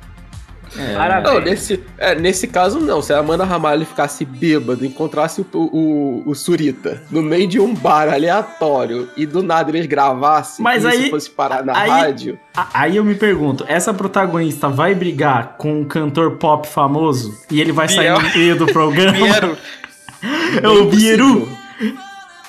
Não, 1.23 1.41
nesse, 1.41 1.83
é, 1.99 2.15
nesse 2.15 2.47
caso 2.47 2.79
não. 2.81 3.01
Se 3.03 3.13
a 3.13 3.19
Amanda 3.19 3.45
Ramalho 3.45 3.85
ficasse 3.87 4.25
bêbada, 4.25 4.85
encontrasse 4.87 5.41
o, 5.41 5.47
o, 5.55 6.23
o 6.27 6.35
Surita 6.35 7.03
no 7.11 7.23
meio 7.23 7.47
de 7.47 7.59
um 7.61 7.75
bar 7.75 8.09
aleatório 8.13 9.09
e 9.17 9.25
do 9.27 9.43
nada 9.43 9.71
eles 9.71 9.87
gravassem 9.87 10.63
Mas 10.63 10.85
e 10.85 10.87
aí- 10.89 11.01
isso 11.03 11.11
fosse 11.11 11.31
parar 11.31 11.65
na 11.65 11.77
aí- 11.79 11.89
rádio. 11.91 12.39
Aí 12.73 12.97
eu 12.97 13.05
me 13.05 13.15
pergunto, 13.15 13.65
essa 13.69 13.93
protagonista 13.93 14.69
vai 14.69 14.95
brigar 14.95 15.57
com 15.59 15.81
um 15.81 15.85
cantor 15.85 16.33
pop 16.33 16.67
famoso 16.67 17.35
e 17.51 17.61
ele 17.61 17.73
vai 17.73 17.89
sair 17.89 18.13
Biel. 18.13 18.23
no 18.23 18.29
meio 18.39 18.57
do 18.59 18.67
programa? 18.67 19.13
Biero. 19.27 19.57
É 20.63 20.69
o 20.69 20.87
Bieru? 20.87 21.49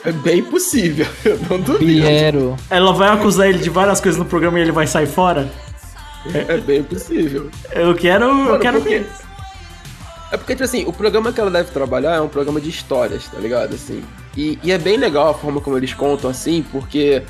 É 0.05 0.11
bem 0.11 0.41
possível. 0.43 1.05
Eu 1.25 1.37
não 1.49 1.59
duvido. 1.59 1.79
Biero. 1.85 2.55
Ela 2.69 2.93
vai 2.93 3.09
acusar 3.09 3.49
ele 3.49 3.57
de 3.59 3.69
várias 3.69 3.99
coisas 3.99 4.17
no 4.17 4.25
programa 4.25 4.57
e 4.57 4.61
ele 4.61 4.71
vai 4.71 4.87
sair 4.87 5.05
fora? 5.07 5.49
É 6.33 6.57
bem 6.57 6.83
possível. 6.83 7.49
Eu 7.71 7.95
quero, 7.95 8.25
eu 8.25 8.33
Mano, 8.33 8.59
quero 8.59 8.79
por 8.79 8.87
quê? 8.87 8.99
ver. 8.99 9.09
É 10.31 10.37
porque, 10.37 10.53
tipo 10.53 10.63
assim, 10.65 10.83
o 10.85 10.91
programa 10.91 11.31
que 11.31 11.39
ela 11.39 11.49
deve 11.49 11.71
trabalhar 11.71 12.15
é 12.15 12.21
um 12.21 12.27
programa 12.27 12.59
de 12.59 12.69
histórias, 12.69 13.27
tá 13.27 13.39
ligado? 13.39 13.73
Assim. 13.75 14.03
E, 14.35 14.59
e 14.61 14.71
é 14.71 14.77
bem 14.77 14.97
legal 14.97 15.29
a 15.29 15.33
forma 15.33 15.61
como 15.61 15.77
eles 15.77 15.93
contam, 15.93 16.29
assim, 16.29 16.65
porque. 16.71 17.23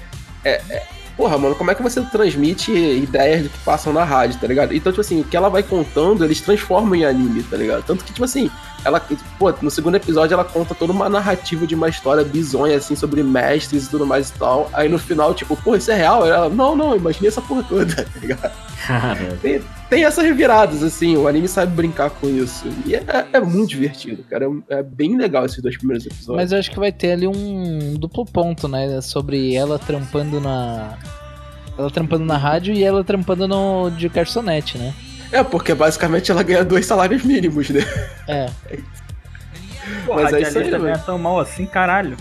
É, 0.44 0.62
é- 0.70 0.97
porra, 1.18 1.38
mano, 1.38 1.56
como 1.56 1.72
é 1.72 1.76
que 1.76 1.82
você 1.82 2.00
transmite 2.04 2.72
ideias 2.72 3.44
do 3.44 3.50
que 3.50 3.58
passam 3.60 3.92
na 3.92 4.04
rádio, 4.04 4.40
tá 4.40 4.46
ligado? 4.46 4.74
Então, 4.74 4.92
tipo 4.92 5.02
assim, 5.02 5.22
o 5.22 5.24
que 5.24 5.36
ela 5.36 5.50
vai 5.50 5.64
contando, 5.64 6.24
eles 6.24 6.40
transformam 6.40 6.94
em 6.94 7.04
anime, 7.04 7.42
tá 7.42 7.58
ligado? 7.58 7.84
Tanto 7.84 8.06
que, 8.06 8.14
tipo 8.14 8.24
assim, 8.24 8.52
ela. 8.86 9.02
Pô, 9.40 9.52
no 9.62 9.72
segundo 9.72 9.96
episódio 9.96 10.36
ela 10.36 10.46
conta 10.46 10.76
toda 10.76 10.94
uma 10.94 11.10
narrativa 11.10 11.66
de 11.66 11.74
uma 11.74 11.90
história 11.90 12.24
bizonha, 12.24 12.78
assim, 12.78 12.96
sobre 12.96 13.24
mestres 13.24 13.88
e 13.88 13.90
tudo 13.90 14.06
mais 14.06 14.30
e 14.30 14.34
tal. 14.34 14.70
Aí 14.72 14.88
no 14.88 15.00
final, 15.00 15.34
tipo, 15.34 15.58
porra, 15.58 15.78
isso 15.78 15.92
é 15.92 15.96
real? 15.96 16.26
Ela, 16.26 16.50
não, 16.50 16.76
não, 16.76 16.96
imaginei 16.96 17.30
essa 17.30 17.42
porra 17.42 17.64
toda, 17.64 17.94
tá 17.96 18.20
ligado? 18.20 18.52
Cara, 18.86 19.38
tem, 19.42 19.62
tem 19.90 20.04
essas 20.04 20.24
reviradas, 20.24 20.84
assim, 20.84 21.16
o 21.16 21.28
anime 21.28 21.48
sabe 21.48 21.74
brincar 21.74 22.10
com 22.10 22.28
isso. 22.28 22.66
E 22.86 22.96
é, 22.96 23.04
é 23.34 23.40
muito 23.40 23.70
divertido, 23.70 24.24
cara. 24.24 24.46
É, 24.70 24.80
é 24.80 24.84
bem 24.84 25.18
legal 25.18 25.46
esses 25.46 25.62
dois 25.62 25.78
primeiros 25.78 26.06
episódios. 26.06 26.36
Mas 26.36 26.52
eu 26.52 26.60
acho 26.60 26.72
que 26.72 26.80
vai 26.80 26.92
ter 26.92 27.14
ali 27.14 27.28
um 27.28 27.96
duplo 27.96 28.26
ponto, 28.26 28.68
né? 28.68 29.00
Sobre 29.02 29.54
ela 29.56 29.80
trampando 29.80 30.40
na. 30.40 30.98
Ela 31.78 31.92
trampando 31.92 32.26
na 32.26 32.38
rádio 32.38 32.74
e 32.74 32.84
ela 32.84 33.04
trampando 33.04 33.48
no 33.48 33.90
de 33.92 34.10
garçonete, 34.10 34.78
né? 34.78 34.94
É, 35.32 35.44
porque 35.44 35.74
basicamente 35.74 36.32
ela 36.32 36.42
ganha 36.42 36.64
dois 36.64 36.86
salários 36.86 37.24
mínimos, 37.24 37.70
né? 37.70 37.82
É. 38.28 38.50
Pô, 40.06 40.16
Mas 40.16 40.34
é 40.34 40.42
isso 40.42 40.58
aí, 40.60 40.70
não 40.72 40.80
é 40.80 40.92
velho. 40.92 41.06
tão 41.06 41.18
mal 41.18 41.40
assim, 41.40 41.66
caralho. 41.66 42.18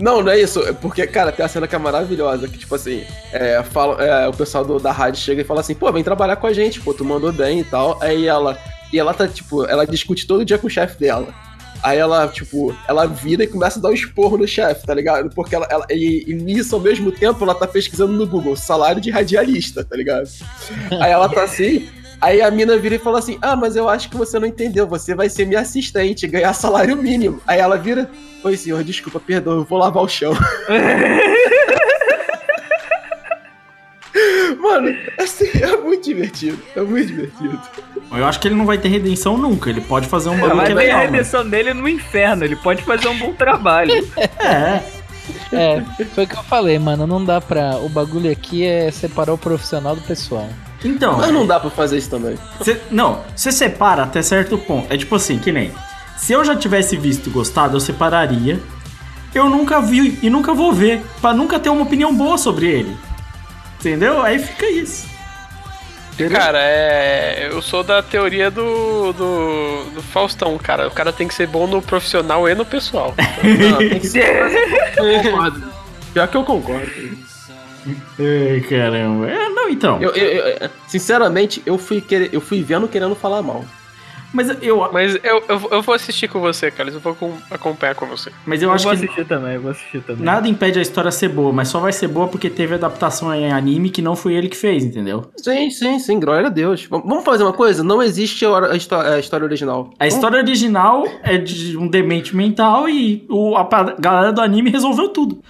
Não, 0.00 0.22
não 0.22 0.32
é 0.32 0.40
isso. 0.40 0.60
É 0.66 0.72
porque, 0.72 1.06
cara, 1.06 1.30
tem 1.30 1.42
uma 1.44 1.48
cena 1.48 1.68
que 1.68 1.74
é 1.74 1.78
maravilhosa, 1.78 2.48
que, 2.48 2.58
tipo 2.58 2.74
assim, 2.74 3.04
é, 3.32 3.62
fala, 3.62 4.02
é, 4.02 4.26
o 4.28 4.32
pessoal 4.32 4.64
do- 4.64 4.80
da 4.80 4.90
rádio 4.92 5.20
chega 5.20 5.42
e 5.42 5.44
fala 5.44 5.60
assim, 5.60 5.74
pô, 5.74 5.92
vem 5.92 6.02
trabalhar 6.02 6.36
com 6.36 6.46
a 6.46 6.52
gente, 6.52 6.80
pô, 6.80 6.94
tu 6.94 7.04
mandou 7.04 7.32
bem 7.32 7.60
e 7.60 7.64
tal. 7.64 7.98
Aí 8.02 8.26
ela. 8.26 8.58
E 8.92 8.98
ela 8.98 9.12
tá, 9.14 9.28
tipo, 9.28 9.64
ela 9.66 9.86
discute 9.86 10.26
todo 10.26 10.44
dia 10.44 10.58
com 10.58 10.66
o 10.66 10.70
chefe 10.70 10.98
dela. 10.98 11.28
Aí 11.82 11.96
ela, 11.98 12.28
tipo, 12.28 12.76
ela 12.88 13.06
vira 13.06 13.44
e 13.44 13.46
começa 13.46 13.78
a 13.78 13.82
dar 13.82 13.88
um 13.90 13.94
esporro 13.94 14.36
no 14.36 14.46
chefe, 14.46 14.84
tá 14.86 14.92
ligado? 14.94 15.30
Porque 15.34 15.54
ela. 15.54 15.66
ela 15.70 15.86
e, 15.90 16.24
e 16.26 16.34
nisso, 16.34 16.74
ao 16.74 16.80
mesmo 16.80 17.10
tempo, 17.12 17.42
ela 17.44 17.54
tá 17.54 17.66
pesquisando 17.66 18.12
no 18.12 18.26
Google 18.26 18.56
salário 18.56 19.00
de 19.00 19.10
radialista, 19.10 19.84
tá 19.84 19.96
ligado? 19.96 20.28
Aí 21.00 21.10
ela 21.10 21.28
tá 21.28 21.44
assim. 21.44 21.88
Aí 22.20 22.42
a 22.42 22.50
mina 22.50 22.76
vira 22.76 22.96
e 22.96 22.98
fala 22.98 23.18
assim: 23.18 23.38
Ah, 23.40 23.56
mas 23.56 23.76
eu 23.76 23.88
acho 23.88 24.10
que 24.10 24.16
você 24.16 24.38
não 24.38 24.46
entendeu. 24.46 24.86
Você 24.86 25.14
vai 25.14 25.28
ser 25.28 25.46
minha 25.46 25.60
assistente, 25.60 26.26
ganhar 26.26 26.52
salário 26.52 26.96
mínimo. 26.96 27.40
Aí 27.46 27.58
ela 27.58 27.78
vira: 27.78 28.10
Oi, 28.44 28.56
senhor, 28.56 28.82
desculpa, 28.84 29.18
perdão, 29.18 29.54
eu 29.54 29.64
vou 29.64 29.78
lavar 29.78 30.02
o 30.02 30.08
chão. 30.08 30.32
Mano, 34.60 34.94
assim, 35.18 35.48
é 35.60 35.76
muito 35.76 36.04
divertido. 36.04 36.58
É 36.76 36.80
muito 36.80 37.06
divertido. 37.06 37.60
eu 38.12 38.26
acho 38.26 38.38
que 38.40 38.48
ele 38.48 38.54
não 38.54 38.66
vai 38.66 38.76
ter 38.78 38.88
redenção 38.88 39.38
nunca. 39.38 39.70
Ele 39.70 39.80
pode 39.80 40.06
fazer 40.06 40.28
um 40.28 40.38
Ela 40.38 40.54
bagulho 40.54 40.74
vai 40.74 40.84
que 40.86 40.90
é 40.90 40.94
a 40.94 40.98
né? 40.98 41.04
redenção 41.06 41.48
dele 41.48 41.72
no 41.72 41.88
inferno. 41.88 42.44
Ele 42.44 42.56
pode 42.56 42.82
fazer 42.82 43.08
um 43.08 43.18
bom 43.18 43.32
trabalho. 43.32 43.92
É. 44.38 44.82
É, 45.52 45.82
foi 46.14 46.24
o 46.24 46.26
que 46.26 46.36
eu 46.36 46.42
falei, 46.42 46.78
mano. 46.78 47.06
Não 47.06 47.24
dá 47.24 47.40
pra. 47.40 47.76
O 47.76 47.88
bagulho 47.88 48.30
aqui 48.30 48.64
é 48.64 48.90
separar 48.90 49.32
o 49.32 49.38
profissional 49.38 49.94
do 49.94 50.02
pessoal. 50.02 50.48
Então. 50.84 51.18
Mas 51.18 51.30
não 51.32 51.46
dá 51.46 51.60
pra 51.60 51.68
fazer 51.70 51.98
isso 51.98 52.08
também. 52.10 52.38
Cê- 52.62 52.80
não, 52.90 53.22
você 53.36 53.52
separa 53.52 54.02
até 54.04 54.22
certo 54.22 54.56
ponto. 54.58 54.92
É 54.92 54.96
tipo 54.96 55.14
assim, 55.14 55.38
que 55.38 55.52
nem. 55.52 55.72
Se 56.16 56.32
eu 56.32 56.44
já 56.44 56.54
tivesse 56.56 56.96
visto 56.96 57.26
e 57.28 57.30
gostado, 57.30 57.76
eu 57.76 57.80
separaria. 57.80 58.58
Eu 59.34 59.48
nunca 59.48 59.80
vi 59.80 60.18
e 60.22 60.28
nunca 60.30 60.52
vou 60.54 60.72
ver. 60.72 61.02
Pra 61.20 61.32
nunca 61.32 61.58
ter 61.58 61.68
uma 61.70 61.82
opinião 61.82 62.14
boa 62.14 62.36
sobre 62.38 62.66
ele. 62.66 62.96
Entendeu? 63.78 64.22
Aí 64.22 64.38
fica 64.38 64.66
isso. 64.70 65.08
Cara, 66.32 66.58
é. 66.60 67.48
Eu 67.50 67.62
sou 67.62 67.82
da 67.82 68.02
teoria 68.02 68.50
do, 68.50 69.12
do. 69.14 69.84
do 69.94 70.02
Faustão, 70.02 70.58
cara. 70.58 70.86
O 70.88 70.90
cara 70.90 71.12
tem 71.12 71.26
que 71.26 71.32
ser 71.34 71.46
bom 71.46 71.66
no 71.66 71.80
profissional 71.80 72.46
e 72.48 72.54
no 72.54 72.64
pessoal. 72.66 73.14
Não, 73.42 73.78
tem 73.78 73.98
que 74.00 74.06
ser. 74.06 74.26
Eu 74.98 75.22
concordo. 75.22 75.62
Pior 76.12 76.28
que 76.28 76.36
eu 76.36 76.44
concordo. 76.44 76.90
Ai, 77.86 78.60
caramba. 78.68 79.28
É, 79.30 79.48
não, 79.48 79.68
então. 79.68 80.00
Eu, 80.00 80.10
eu- 80.10 80.46
eu- 80.60 80.70
sinceramente, 80.88 81.62
eu 81.64 81.78
fui, 81.78 82.00
querer, 82.00 82.30
eu 82.32 82.40
fui 82.40 82.62
vendo 82.62 82.86
querendo 82.88 83.14
falar 83.14 83.42
mal. 83.42 83.64
Mas 84.32 84.48
eu, 84.62 84.88
Mas 84.92 85.16
eu, 85.24 85.42
eu, 85.48 85.68
eu 85.72 85.82
vou 85.82 85.92
assistir 85.92 86.28
com 86.28 86.38
você, 86.38 86.70
Carlos. 86.70 86.94
Eu 86.94 87.00
vou 87.00 87.16
com- 87.16 87.36
acompanhar 87.50 87.96
com 87.96 88.06
você. 88.06 88.30
mas 88.46 88.62
eu 88.62 88.68
Eu 88.68 88.74
acho 88.76 88.84
vou 88.84 88.96
que 88.96 89.04
assistir 89.04 89.24
também, 89.24 89.54
eu 89.54 89.60
vou 89.60 89.72
assistir 89.72 90.00
também. 90.02 90.22
nada 90.24 90.46
impede 90.46 90.78
a 90.78 90.82
história 90.82 91.10
ser 91.10 91.28
boa, 91.30 91.52
mas 91.52 91.66
só 91.66 91.80
vai 91.80 91.92
ser 91.92 92.06
boa 92.06 92.28
porque 92.28 92.48
teve 92.48 92.74
adaptação 92.76 93.34
em 93.34 93.50
anime 93.50 93.90
que 93.90 94.00
não 94.00 94.14
foi 94.14 94.34
ele 94.34 94.48
que 94.48 94.56
fez, 94.56 94.84
entendeu? 94.84 95.28
Sim, 95.36 95.68
sim, 95.72 95.98
sim, 95.98 96.20
glória 96.20 96.46
a 96.46 96.50
Deus. 96.50 96.84
Vam- 96.84 97.02
Vamos 97.04 97.24
fazer 97.24 97.42
uma 97.42 97.52
coisa? 97.52 97.82
Não 97.82 98.00
existe 98.00 98.44
a, 98.44 98.50
hora- 98.50 98.72
a 98.72 98.76
histó- 98.76 99.00
a 99.00 99.18
história 99.18 99.44
original. 99.44 99.90
A 99.98 100.06
história 100.06 100.38
original 100.38 101.08
é 101.24 101.36
de 101.36 101.76
um 101.76 101.88
demente 101.88 102.36
mental 102.36 102.88
e 102.88 103.26
o, 103.28 103.56
a 103.56 103.68
galera 103.98 104.32
do 104.32 104.40
anime 104.40 104.70
resolveu 104.70 105.08
tudo. 105.08 105.42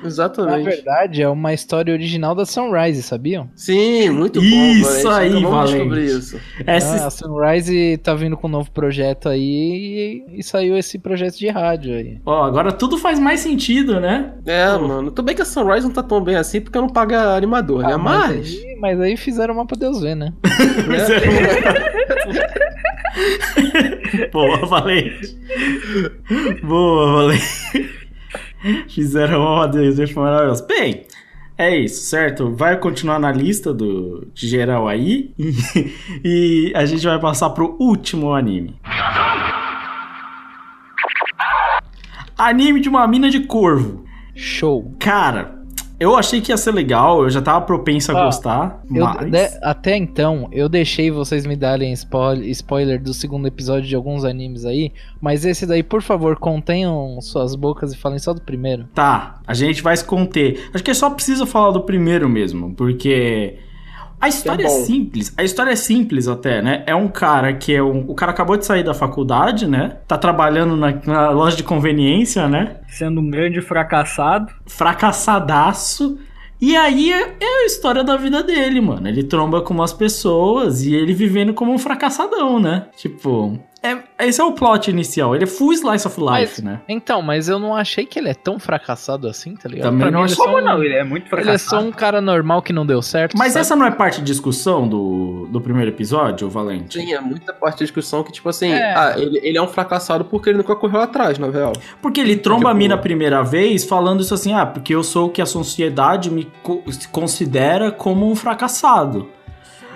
Na 0.00 0.06
Exatamente. 0.06 0.64
verdade, 0.64 1.22
é 1.22 1.28
uma 1.28 1.52
história 1.52 1.92
original 1.92 2.34
da 2.34 2.46
Sunrise, 2.46 3.02
sabiam? 3.02 3.50
Sim, 3.56 4.10
muito 4.10 4.40
bom. 4.40 4.46
Isso 4.46 5.02
Valente. 5.04 5.08
aí, 5.34 5.38
então 5.38 5.50
vamos 5.50 5.70
descobrir 5.70 6.04
isso. 6.04 6.40
Essa, 6.66 7.04
Ah, 7.04 7.06
a 7.06 7.10
Sunrise 7.10 7.98
tá 7.98 8.14
vindo 8.14 8.36
com 8.36 8.46
um 8.46 8.50
novo 8.50 8.70
projeto 8.70 9.28
aí 9.28 10.24
e, 10.30 10.38
e 10.38 10.42
saiu 10.42 10.76
esse 10.78 10.98
projeto 10.98 11.36
de 11.38 11.48
rádio 11.48 11.94
aí. 11.94 12.20
ó, 12.24 12.44
agora 12.44 12.70
tudo 12.72 12.96
faz 12.96 13.18
mais 13.18 13.40
sentido, 13.40 13.98
né? 14.00 14.34
É, 14.46 14.66
mano. 14.78 15.10
Tudo 15.10 15.24
bem 15.26 15.34
que 15.34 15.42
a 15.42 15.44
Sunrise 15.44 15.86
não 15.86 15.92
tá 15.94 16.02
tão 16.02 16.22
bem 16.22 16.36
assim 16.36 16.60
porque 16.60 16.78
não 16.78 16.88
paga 16.88 17.34
animador, 17.36 17.82
né? 17.82 17.92
Ah, 17.94 17.98
mas, 17.98 18.36
Mas. 18.36 18.46
aí, 18.48 18.76
mas 18.80 19.00
aí 19.00 19.16
fizeram 19.16 19.54
uma 19.54 19.66
pra 19.66 19.76
Deus 19.76 20.00
ver, 20.00 20.14
né? 20.14 20.32
Boa, 24.32 24.58
Valente. 24.66 25.36
Boa, 26.62 27.12
Valente. 27.12 27.97
Fizeram 28.88 29.40
uma 29.40 29.66
desejo 29.66 30.20
maravilhoso. 30.20 30.66
Bem, 30.66 31.06
é 31.56 31.76
isso, 31.76 32.02
certo? 32.08 32.54
Vai 32.54 32.78
continuar 32.78 33.18
na 33.18 33.32
lista 33.32 33.72
do 33.74 34.26
de 34.32 34.46
geral 34.46 34.86
aí. 34.86 35.34
E, 35.38 35.52
e 36.70 36.72
a 36.74 36.84
gente 36.84 37.04
vai 37.04 37.18
passar 37.18 37.50
pro 37.50 37.76
último 37.80 38.32
anime. 38.32 38.76
Anime 42.36 42.80
de 42.80 42.88
uma 42.88 43.06
mina 43.08 43.28
de 43.28 43.40
corvo. 43.40 44.04
Show. 44.36 44.94
Cara, 45.00 45.57
eu 46.00 46.16
achei 46.16 46.40
que 46.40 46.52
ia 46.52 46.56
ser 46.56 46.72
legal, 46.72 47.22
eu 47.22 47.30
já 47.30 47.40
tava 47.42 47.60
propenso 47.64 48.12
a 48.12 48.14
Ó, 48.20 48.24
gostar, 48.26 48.82
Eu- 48.94 49.04
mas... 49.04 49.30
de- 49.30 49.58
até 49.62 49.96
então, 49.96 50.48
eu 50.52 50.68
deixei 50.68 51.10
vocês 51.10 51.44
me 51.46 51.56
darem 51.56 51.92
spoil- 51.92 52.42
spoiler 52.44 53.02
do 53.02 53.12
segundo 53.12 53.46
episódio 53.48 53.88
de 53.88 53.94
alguns 53.96 54.24
animes 54.24 54.64
aí, 54.64 54.92
mas 55.20 55.44
esse 55.44 55.66
daí, 55.66 55.82
por 55.82 56.02
favor, 56.02 56.36
contenham 56.36 57.20
suas 57.20 57.54
bocas 57.54 57.92
e 57.92 57.96
falem 57.96 58.18
só 58.18 58.32
do 58.32 58.40
primeiro. 58.40 58.86
Tá, 58.94 59.40
a 59.46 59.54
gente 59.54 59.82
vai 59.82 59.96
se 59.96 60.04
conter. 60.04 60.68
Acho 60.72 60.84
que 60.84 60.90
é 60.90 60.94
só 60.94 61.10
preciso 61.10 61.46
falar 61.46 61.70
do 61.72 61.80
primeiro 61.82 62.28
mesmo, 62.28 62.74
porque 62.74 63.56
a 64.20 64.28
história 64.28 64.64
é, 64.64 64.68
bom. 64.68 64.84
simples. 64.84 65.32
A 65.36 65.44
história 65.44 65.70
é 65.70 65.76
simples 65.76 66.26
até, 66.26 66.60
né? 66.60 66.82
É 66.86 66.94
um 66.94 67.08
cara 67.08 67.52
que 67.54 67.74
é 67.74 67.82
um. 67.82 68.04
O 68.08 68.14
cara 68.14 68.32
acabou 68.32 68.56
de 68.56 68.66
sair 68.66 68.82
da 68.82 68.94
faculdade, 68.94 69.66
né? 69.66 69.98
Tá 70.06 70.18
trabalhando 70.18 70.76
na, 70.76 70.92
na 71.06 71.30
loja 71.30 71.56
de 71.56 71.62
conveniência, 71.62 72.48
né? 72.48 72.78
Sendo 72.88 73.20
um 73.20 73.30
grande 73.30 73.60
fracassado. 73.60 74.52
Fracassadaço. 74.66 76.18
E 76.60 76.76
aí 76.76 77.12
é, 77.12 77.36
é 77.40 77.62
a 77.62 77.66
história 77.66 78.02
da 78.02 78.16
vida 78.16 78.42
dele, 78.42 78.80
mano. 78.80 79.06
Ele 79.06 79.22
tromba 79.22 79.62
com 79.62 79.72
umas 79.72 79.92
pessoas 79.92 80.82
e 80.82 80.94
ele 80.94 81.12
vivendo 81.12 81.54
como 81.54 81.72
um 81.72 81.78
fracassadão, 81.78 82.58
né? 82.58 82.86
Tipo. 82.96 83.58
É, 83.80 84.26
esse 84.26 84.40
é 84.40 84.44
o 84.44 84.52
plot 84.52 84.90
inicial. 84.90 85.34
Ele 85.36 85.44
é 85.44 85.46
full 85.46 85.72
slice 85.72 86.04
of 86.06 86.18
life, 86.20 86.60
Mas- 86.60 86.62
né? 86.62 86.80
Então, 86.88 87.22
mas 87.22 87.48
eu 87.48 87.60
não 87.60 87.76
achei 87.76 88.04
que 88.04 88.18
ele 88.18 88.28
é 88.28 88.34
tão 88.34 88.58
fracassado 88.58 89.28
assim, 89.28 89.54
tá 89.54 89.68
ligado? 89.68 89.84
Também 89.84 90.00
Pra 90.00 90.10
não 90.10 90.20
mim, 90.20 90.24
ele 90.26 90.32
é 90.32 90.34
achei. 90.34 90.36
só 90.36 90.44
Como 90.52 90.58
um- 90.58 90.64
não? 90.64 90.82
Ele 90.82 90.94
é 90.94 91.04
muito 91.04 91.26
Ele 91.26 91.40
é 91.40 91.44
fracassado. 91.44 91.82
só 91.82 91.88
um 91.88 91.92
cara 91.92 92.20
normal 92.20 92.60
que 92.60 92.72
não 92.72 92.84
deu 92.84 93.00
certo. 93.00 93.38
Mas 93.38 93.52
sabe? 93.52 93.60
essa 93.60 93.76
não 93.76 93.86
é 93.86 93.90
parte 93.92 94.18
de 94.18 94.24
discussão 94.26 94.88
do, 94.88 95.46
do 95.52 95.60
primeiro 95.60 95.90
episódio, 95.92 96.50
Valente? 96.50 96.98
Sim, 97.00 97.12
é 97.12 97.20
muita 97.20 97.52
parte 97.52 97.78
da 97.78 97.84
discussão 97.84 98.24
que, 98.24 98.32
tipo 98.32 98.48
assim, 98.48 98.70
É. 98.72 98.94
ah, 98.96 99.14
ele, 99.16 99.38
ele 99.44 99.56
é 99.56 99.62
um 99.62 99.68
fracassado 99.68 100.24
porque 100.24 100.48
ele 100.50 100.58
nunca 100.58 100.74
correu 100.74 101.00
atrás, 101.00 101.38
na 101.38 101.48
real. 101.48 101.72
Porque 102.02 102.20
ele 102.20 102.36
tromba 102.36 102.70
a 102.70 102.72
Tipo- 102.72 102.78
mina 102.78 102.94
a 102.96 102.98
primeira 102.98 103.42
vez 103.44 103.84
falando 103.84 104.20
isso 104.22 104.34
assim, 104.34 104.52
ah, 104.54 104.66
porque 104.66 104.92
eu 104.92 105.04
sou 105.04 105.28
o 105.28 105.30
que 105.30 105.40
a 105.40 105.46
sociedade 105.46 106.30
me 106.32 106.50
co- 106.64 106.82
considera 107.12 107.92
como 107.92 108.28
um 108.28 108.34
fracassado. 108.34 109.28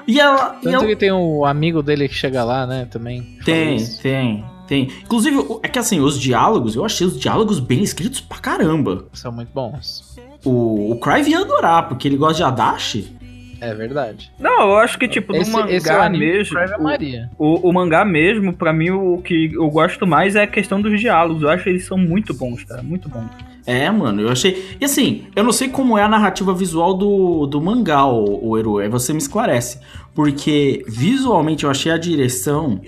E 0.06 0.18
ela. 0.20 0.56
e 0.60 0.64
Tanto 0.64 0.74
ela- 0.76 0.86
que 0.86 0.96
tem 0.96 1.12
o 1.12 1.44
amigo 1.44 1.82
dele 1.82 2.08
que 2.08 2.14
chega 2.14 2.42
lá, 2.44 2.66
né, 2.66 2.86
também. 2.90 3.22
Tem, 3.44 3.84
tem, 4.02 4.44
tem. 4.66 4.88
Inclusive, 5.04 5.44
é 5.62 5.68
que 5.68 5.78
assim, 5.78 6.00
os 6.00 6.18
diálogos, 6.20 6.74
eu 6.74 6.84
achei 6.84 7.06
os 7.06 7.18
diálogos 7.18 7.58
bem 7.60 7.82
escritos 7.82 8.20
pra 8.20 8.38
caramba. 8.38 9.06
São 9.12 9.30
muito 9.32 9.50
bons. 9.52 10.16
O, 10.44 10.92
o 10.92 10.98
Crive 11.00 11.30
ia 11.30 11.40
adorar, 11.40 11.88
porque 11.88 12.08
ele 12.08 12.16
gosta 12.16 12.34
de 12.38 12.42
Adachi. 12.42 13.16
É 13.64 13.72
verdade. 13.74 14.30
Não, 14.40 14.70
eu 14.70 14.76
acho 14.78 14.98
que, 14.98 15.06
tipo, 15.06 15.34
Esse, 15.36 15.50
no 15.50 15.58
mangá 15.58 15.72
esse 15.72 15.88
é 15.90 16.08
mesmo. 16.08 16.58
o- 16.78 16.82
Maria. 16.82 17.30
O, 17.38 17.68
o 17.68 17.72
mangá 17.72 18.04
mesmo, 18.04 18.52
pra 18.52 18.72
mim, 18.72 18.90
o 18.90 19.18
que 19.18 19.52
eu 19.54 19.70
gosto 19.70 20.04
mais 20.04 20.34
é 20.34 20.42
a 20.42 20.46
questão 20.48 20.82
dos 20.82 20.98
diálogos. 21.00 21.42
Eu 21.44 21.48
acho 21.48 21.62
que 21.62 21.70
eles 21.70 21.84
são 21.86 21.96
muito 21.96 22.34
bons, 22.34 22.64
cara. 22.64 22.82
Muito 22.82 23.08
bons. 23.08 23.28
É, 23.64 23.88
mano, 23.88 24.20
eu 24.22 24.28
achei. 24.30 24.76
E 24.80 24.84
assim, 24.84 25.26
eu 25.36 25.44
não 25.44 25.52
sei 25.52 25.68
como 25.68 25.96
é 25.96 26.02
a 26.02 26.08
narrativa 26.08 26.52
visual 26.52 26.92
do, 26.94 27.46
do 27.46 27.60
mangá, 27.60 28.04
o, 28.04 28.48
o 28.48 28.58
Eru, 28.58 28.78
aí 28.78 28.88
você 28.88 29.12
me 29.12 29.20
esclarece. 29.20 29.78
Porque 30.12 30.84
visualmente 30.88 31.62
eu 31.64 31.70
achei 31.70 31.92
a 31.92 31.96
direção, 31.96 32.80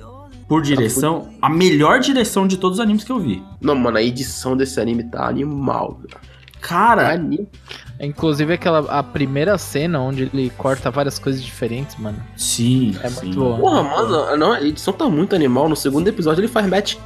por 0.48 0.60
direção, 0.60 1.28
a 1.40 1.48
melhor 1.48 2.00
direção 2.00 2.46
de 2.48 2.56
todos 2.58 2.78
os 2.78 2.84
animes 2.84 3.04
que 3.04 3.12
eu 3.12 3.20
vi. 3.20 3.40
Não, 3.60 3.76
mano, 3.76 3.96
a 3.98 4.02
edição 4.02 4.56
desse 4.56 4.80
anime 4.80 5.04
tá 5.04 5.28
animal, 5.28 6.00
velho. 6.02 6.16
Cara, 6.66 7.12
Anime. 7.12 7.46
Inclusive 8.00 8.54
aquela 8.54 8.80
a 8.90 9.02
primeira 9.02 9.56
cena 9.58 10.00
onde 10.00 10.22
ele 10.32 10.50
corta 10.56 10.90
várias 10.90 11.18
coisas 11.18 11.42
diferentes, 11.42 11.96
mano. 11.96 12.16
sim, 12.36 12.96
É 13.02 13.08
sim. 13.10 13.26
muito 13.26 13.38
boa. 13.38 13.58
Porra, 13.58 13.82
mano, 13.82 14.36
não, 14.36 14.52
a 14.52 14.62
edição 14.62 14.92
tá 14.94 15.06
muito 15.08 15.34
animal. 15.34 15.68
No 15.68 15.76
segundo 15.76 16.08
episódio 16.08 16.40
ele 16.40 16.48
faz 16.48 16.66
match. 16.66 16.96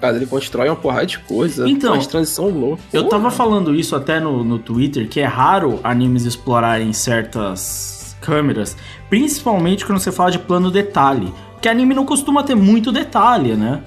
Cara, 0.00 0.16
ele 0.16 0.26
constrói 0.26 0.68
uma 0.68 0.76
porrada 0.76 1.06
de 1.06 1.18
coisa. 1.20 1.68
Então, 1.68 1.94
faz 1.94 2.06
transição 2.06 2.48
louca. 2.48 2.82
Eu 2.92 3.04
Porra. 3.04 3.10
tava 3.22 3.30
falando 3.30 3.74
isso 3.74 3.96
até 3.96 4.20
no, 4.20 4.44
no 4.44 4.58
Twitter, 4.58 5.08
que 5.08 5.20
é 5.20 5.24
raro 5.24 5.80
animes 5.82 6.24
explorarem 6.24 6.92
certas 6.92 8.14
câmeras, 8.20 8.76
principalmente 9.08 9.84
quando 9.86 9.98
você 9.98 10.12
fala 10.12 10.30
de 10.30 10.38
plano 10.38 10.70
detalhe. 10.70 11.32
Porque 11.52 11.68
anime 11.68 11.94
não 11.94 12.04
costuma 12.04 12.42
ter 12.42 12.54
muito 12.54 12.92
detalhe, 12.92 13.54
né? 13.54 13.82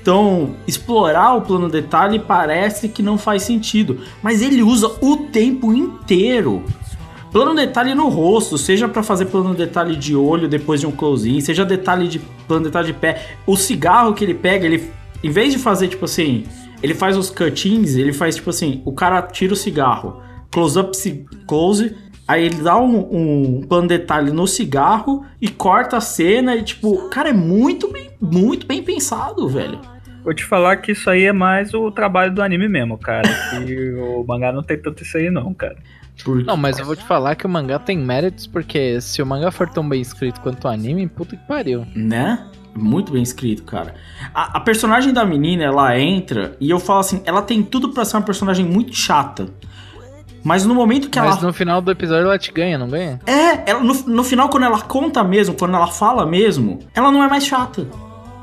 Então, 0.00 0.54
explorar 0.66 1.34
o 1.34 1.42
plano 1.42 1.68
detalhe 1.68 2.18
parece 2.18 2.88
que 2.88 3.02
não 3.02 3.18
faz 3.18 3.42
sentido. 3.42 4.00
Mas 4.22 4.40
ele 4.40 4.62
usa 4.62 4.90
o 5.00 5.16
tempo 5.16 5.72
inteiro. 5.72 6.64
Plano 7.30 7.54
detalhe 7.54 7.94
no 7.94 8.08
rosto, 8.08 8.56
seja 8.56 8.88
pra 8.88 9.02
fazer 9.02 9.26
plano 9.26 9.54
detalhe 9.54 9.96
de 9.96 10.16
olho 10.16 10.48
depois 10.48 10.80
de 10.80 10.86
um 10.86 10.90
close-in, 10.90 11.40
seja 11.40 11.64
detalhe 11.64 12.08
de 12.08 12.18
plano 12.46 12.64
detalhe 12.64 12.86
de 12.86 12.94
pé. 12.94 13.36
O 13.46 13.54
cigarro 13.54 14.14
que 14.14 14.24
ele 14.24 14.34
pega, 14.34 14.64
ele 14.64 14.90
em 15.22 15.30
vez 15.30 15.52
de 15.52 15.58
fazer 15.58 15.88
tipo 15.88 16.06
assim, 16.06 16.44
ele 16.82 16.94
faz 16.94 17.16
os 17.16 17.28
cuttings, 17.28 17.96
ele 17.96 18.12
faz 18.12 18.36
tipo 18.36 18.48
assim, 18.48 18.80
o 18.84 18.92
cara 18.92 19.20
tira 19.20 19.52
o 19.52 19.56
cigarro, 19.56 20.22
close 20.50 20.78
up, 20.78 21.26
close, 21.46 21.94
aí 22.28 22.44
ele 22.44 22.62
dá 22.62 22.78
um, 22.78 22.98
um 23.10 23.60
plano 23.66 23.88
detalhe 23.88 24.30
no 24.30 24.46
cigarro 24.46 25.24
e 25.40 25.48
corta 25.48 25.96
a 25.96 26.00
cena 26.00 26.54
e 26.54 26.62
tipo, 26.62 27.08
cara, 27.08 27.30
é 27.30 27.32
muito 27.32 27.90
bem, 27.90 28.10
muito 28.20 28.66
bem 28.66 28.82
pensado, 28.82 29.48
velho. 29.48 29.80
Vou 30.22 30.34
te 30.34 30.44
falar 30.44 30.76
que 30.76 30.92
isso 30.92 31.08
aí 31.08 31.24
é 31.24 31.32
mais 31.32 31.72
o 31.72 31.90
trabalho 31.90 32.34
do 32.34 32.42
anime 32.42 32.68
mesmo, 32.68 32.98
cara. 32.98 33.28
que 33.66 33.92
o 33.94 34.24
mangá 34.28 34.52
não 34.52 34.62
tem 34.62 34.76
tanto 34.76 35.02
isso 35.02 35.16
aí, 35.16 35.30
não, 35.30 35.54
cara. 35.54 35.76
Porque- 36.22 36.42
Não, 36.44 36.56
mas 36.56 36.78
eu 36.78 36.84
vou 36.84 36.96
te 36.96 37.04
falar 37.04 37.34
que 37.36 37.46
o 37.46 37.48
mangá 37.48 37.78
tem 37.78 37.96
méritos, 37.96 38.46
porque 38.46 39.00
se 39.00 39.22
o 39.22 39.26
mangá 39.26 39.50
for 39.50 39.68
tão 39.68 39.88
bem 39.88 40.00
escrito 40.02 40.40
quanto 40.40 40.64
o 40.64 40.68
anime, 40.68 41.06
puta 41.06 41.36
que 41.36 41.46
pariu. 41.46 41.86
né? 41.94 42.44
Muito 42.74 43.10
bem 43.12 43.22
escrito, 43.22 43.64
cara. 43.64 43.94
A, 44.32 44.58
a 44.58 44.60
personagem 44.60 45.12
da 45.12 45.24
menina, 45.24 45.64
ela 45.64 45.98
entra 45.98 46.54
e 46.60 46.70
eu 46.70 46.78
falo 46.78 47.00
assim, 47.00 47.20
ela 47.24 47.40
tem 47.42 47.60
tudo 47.62 47.88
pra 47.88 48.04
ser 48.04 48.16
uma 48.16 48.22
personagem 48.22 48.64
muito 48.64 48.94
chata. 48.94 49.46
Mas 50.48 50.64
no 50.64 50.74
momento 50.74 51.10
que 51.10 51.20
Mas 51.20 51.36
ela. 51.36 51.46
no 51.48 51.52
final 51.52 51.82
do 51.82 51.90
episódio 51.90 52.24
ela 52.24 52.38
te 52.38 52.50
ganha, 52.50 52.78
não 52.78 52.88
ganha? 52.88 53.20
É, 53.26 53.70
ela, 53.70 53.80
no, 53.80 53.92
no 53.92 54.24
final, 54.24 54.48
quando 54.48 54.64
ela 54.64 54.80
conta 54.80 55.22
mesmo, 55.22 55.54
quando 55.54 55.74
ela 55.74 55.88
fala 55.88 56.24
mesmo, 56.24 56.78
ela 56.94 57.12
não 57.12 57.22
é 57.22 57.28
mais 57.28 57.44
chata. 57.44 57.86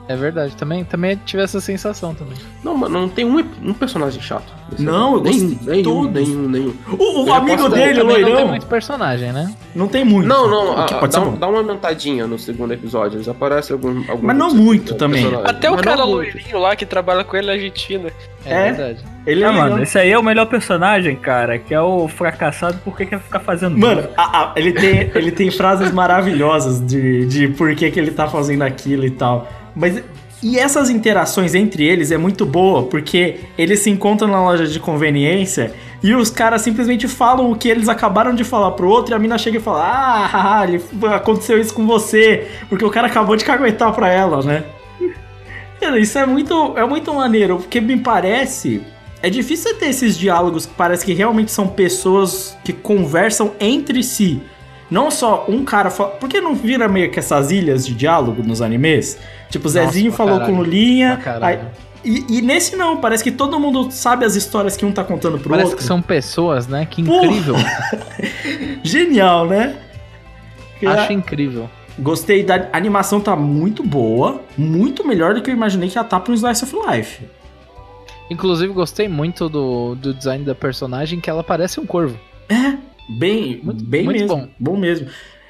É 0.07 0.15
verdade, 0.15 0.55
também, 0.55 0.83
também 0.83 1.19
tive 1.25 1.41
essa 1.41 1.59
sensação 1.59 2.13
também. 2.13 2.37
Não, 2.63 2.77
mano, 2.77 3.01
não 3.01 3.09
tem 3.09 3.25
um, 3.25 3.39
um 3.63 3.73
personagem 3.73 4.21
chato. 4.21 4.53
Não, 4.77 5.15
eu 5.15 5.21
gostei 5.21 5.41
nenhum, 5.41 5.59
nenhum, 5.65 5.83
todos. 5.83 6.13
nenhum, 6.29 6.47
nenhum. 6.49 6.73
O, 6.99 7.23
o 7.25 7.33
amigo 7.33 7.69
dele, 7.69 7.99
também 7.99 8.17
não 8.19 8.23
tem 8.23 8.23
loirão, 8.33 8.47
muito 8.49 8.65
personagem, 8.67 9.31
né? 9.31 9.51
não 9.75 9.87
tem 9.87 10.05
muito. 10.05 10.27
Não, 10.27 10.47
não, 10.47 10.85
Que 10.85 10.93
a- 10.93 10.97
pode 10.99 11.13
dá, 11.13 11.21
ser 11.21 11.27
um- 11.27 11.35
dá 11.35 11.47
uma 11.47 11.57
aumentadinha 11.57 12.27
no 12.27 12.37
segundo 12.37 12.71
episódio. 12.73 13.17
Eles 13.17 13.27
aparecem 13.27 13.73
algum, 13.73 14.03
algum 14.07 14.27
Mas 14.27 14.37
não 14.37 14.53
muito 14.53 14.93
também. 14.93 15.25
Até 15.43 15.69
o 15.71 15.73
Mas 15.73 15.81
cara 15.81 15.97
não 15.97 16.11
muito. 16.11 16.33
loirinho 16.35 16.59
lá 16.59 16.75
que 16.75 16.85
trabalha 16.85 17.23
com 17.23 17.35
ele 17.35 17.47
na 17.47 17.53
Argentina. 17.53 18.09
É, 18.45 18.53
É? 18.53 18.71
verdade. 18.73 18.99
Ele 19.25 19.41
é 19.43 19.47
Ah, 19.47 19.49
legal. 19.51 19.69
mano, 19.69 19.81
esse 19.83 19.97
aí 19.97 20.11
é 20.11 20.19
o 20.19 20.23
melhor 20.23 20.45
personagem, 20.45 21.15
cara, 21.15 21.57
que 21.57 21.73
é 21.73 21.81
o 21.81 22.07
fracassado 22.07 22.79
porque 22.85 23.07
quer 23.07 23.19
ficar 23.19 23.39
fazendo. 23.39 23.75
Mano, 23.75 24.07
a- 24.15 24.43
a- 24.43 24.53
ele, 24.55 24.71
tem, 24.71 25.11
ele 25.15 25.31
tem 25.31 25.49
frases 25.49 25.91
maravilhosas 25.91 26.79
de, 26.79 27.25
de 27.25 27.47
por 27.47 27.73
que, 27.75 27.89
que 27.89 27.99
ele 27.99 28.11
tá 28.11 28.27
fazendo 28.27 28.61
aquilo 28.61 29.03
e 29.03 29.09
tal. 29.09 29.47
Mas. 29.75 30.03
E 30.43 30.59
essas 30.59 30.89
interações 30.91 31.55
entre 31.55 31.83
eles 31.83 32.11
é 32.11 32.17
muito 32.17 32.45
boa, 32.45 32.83
porque 32.83 33.39
eles 33.57 33.79
se 33.79 33.89
encontram 33.89 34.27
na 34.27 34.43
loja 34.43 34.67
de 34.67 34.79
conveniência 34.79 35.73
e 36.03 36.13
os 36.13 36.29
caras 36.29 36.61
simplesmente 36.61 37.07
falam 37.07 37.51
o 37.51 37.55
que 37.55 37.67
eles 37.67 37.89
acabaram 37.89 38.35
de 38.35 38.43
falar 38.43 38.71
pro 38.71 38.87
outro 38.87 39.11
e 39.11 39.15
a 39.15 39.17
mina 39.17 39.39
chega 39.39 39.57
e 39.57 39.59
fala: 39.59 39.81
Ah, 39.83 40.67
aconteceu 41.15 41.59
isso 41.59 41.73
com 41.73 41.87
você, 41.87 42.47
porque 42.69 42.85
o 42.85 42.91
cara 42.91 43.07
acabou 43.07 43.35
de 43.35 43.43
caguetar 43.43 43.91
pra 43.91 44.07
ela, 44.07 44.43
né? 44.43 44.63
Isso 45.99 46.17
é 46.17 46.25
muito, 46.25 46.73
é 46.77 46.85
muito 46.85 47.13
maneiro, 47.13 47.57
porque 47.57 47.81
me 47.81 47.97
parece. 47.97 48.81
É 49.21 49.29
difícil 49.29 49.75
ter 49.77 49.87
esses 49.87 50.17
diálogos 50.17 50.65
que 50.67 50.73
parece 50.75 51.05
que 51.05 51.13
realmente 51.13 51.51
são 51.51 51.67
pessoas 51.67 52.55
que 52.63 52.71
conversam 52.71 53.53
entre 53.59 54.03
si. 54.03 54.41
Não 54.89 55.09
só 55.09 55.45
um 55.49 55.63
cara 55.65 55.89
fala. 55.89 56.11
Por 56.11 56.29
que 56.29 56.39
não 56.39 56.53
vira 56.53 56.87
meio 56.87 57.09
que 57.11 57.17
essas 57.19 57.49
ilhas 57.51 57.85
de 57.85 57.93
diálogo 57.95 58.43
nos 58.43 58.61
animes? 58.61 59.17
Tipo, 59.49 59.67
Zezinho 59.67 60.11
pra 60.11 60.17
falou 60.17 60.39
caralho. 60.39 60.55
com 60.55 60.61
Lulinha. 60.61 61.19
Aí- 61.41 61.59
e, 62.03 62.37
e 62.37 62.41
nesse 62.43 62.75
não, 62.75 62.97
parece 62.97 63.23
que 63.23 63.31
todo 63.31 63.59
mundo 63.59 63.89
sabe 63.89 64.25
as 64.25 64.35
histórias 64.35 64.77
que 64.77 64.85
um 64.85 64.91
tá 64.91 65.03
contando 65.03 65.39
pro 65.39 65.49
Parece 65.49 65.65
outro. 65.69 65.77
que 65.77 65.83
são 65.83 66.03
pessoas, 66.03 66.67
né? 66.67 66.85
Que 66.85 67.01
incrível. 67.01 67.55
Genial, 68.83 69.47
né? 69.47 69.75
Acho 70.85 71.13
incrível. 71.13 71.69
Gostei 71.97 72.43
da 72.43 72.67
a 72.71 72.77
animação 72.77 73.19
tá 73.19 73.35
muito 73.35 73.81
boa, 73.81 74.41
muito 74.57 75.07
melhor 75.07 75.33
do 75.33 75.41
que 75.41 75.49
eu 75.49 75.55
imaginei 75.55 75.89
que 75.89 75.97
ela 75.97 76.05
tá 76.07 76.19
pro 76.19 76.33
Slice 76.33 76.63
of 76.63 76.75
Life. 76.87 77.23
Inclusive, 78.29 78.71
gostei 78.73 79.07
muito 79.07 79.47
do, 79.47 79.95
do 79.95 80.13
design 80.13 80.43
da 80.43 80.53
personagem, 80.53 81.19
que 81.19 81.29
ela 81.29 81.43
parece 81.43 81.79
um 81.79 81.85
corvo. 81.85 82.19
É, 82.49 82.75
bem, 83.09 83.61
bem 83.63 84.03
muito 84.05 84.19
mesmo, 84.19 84.49
bom. 84.59 84.77
mesmo. 84.77 85.07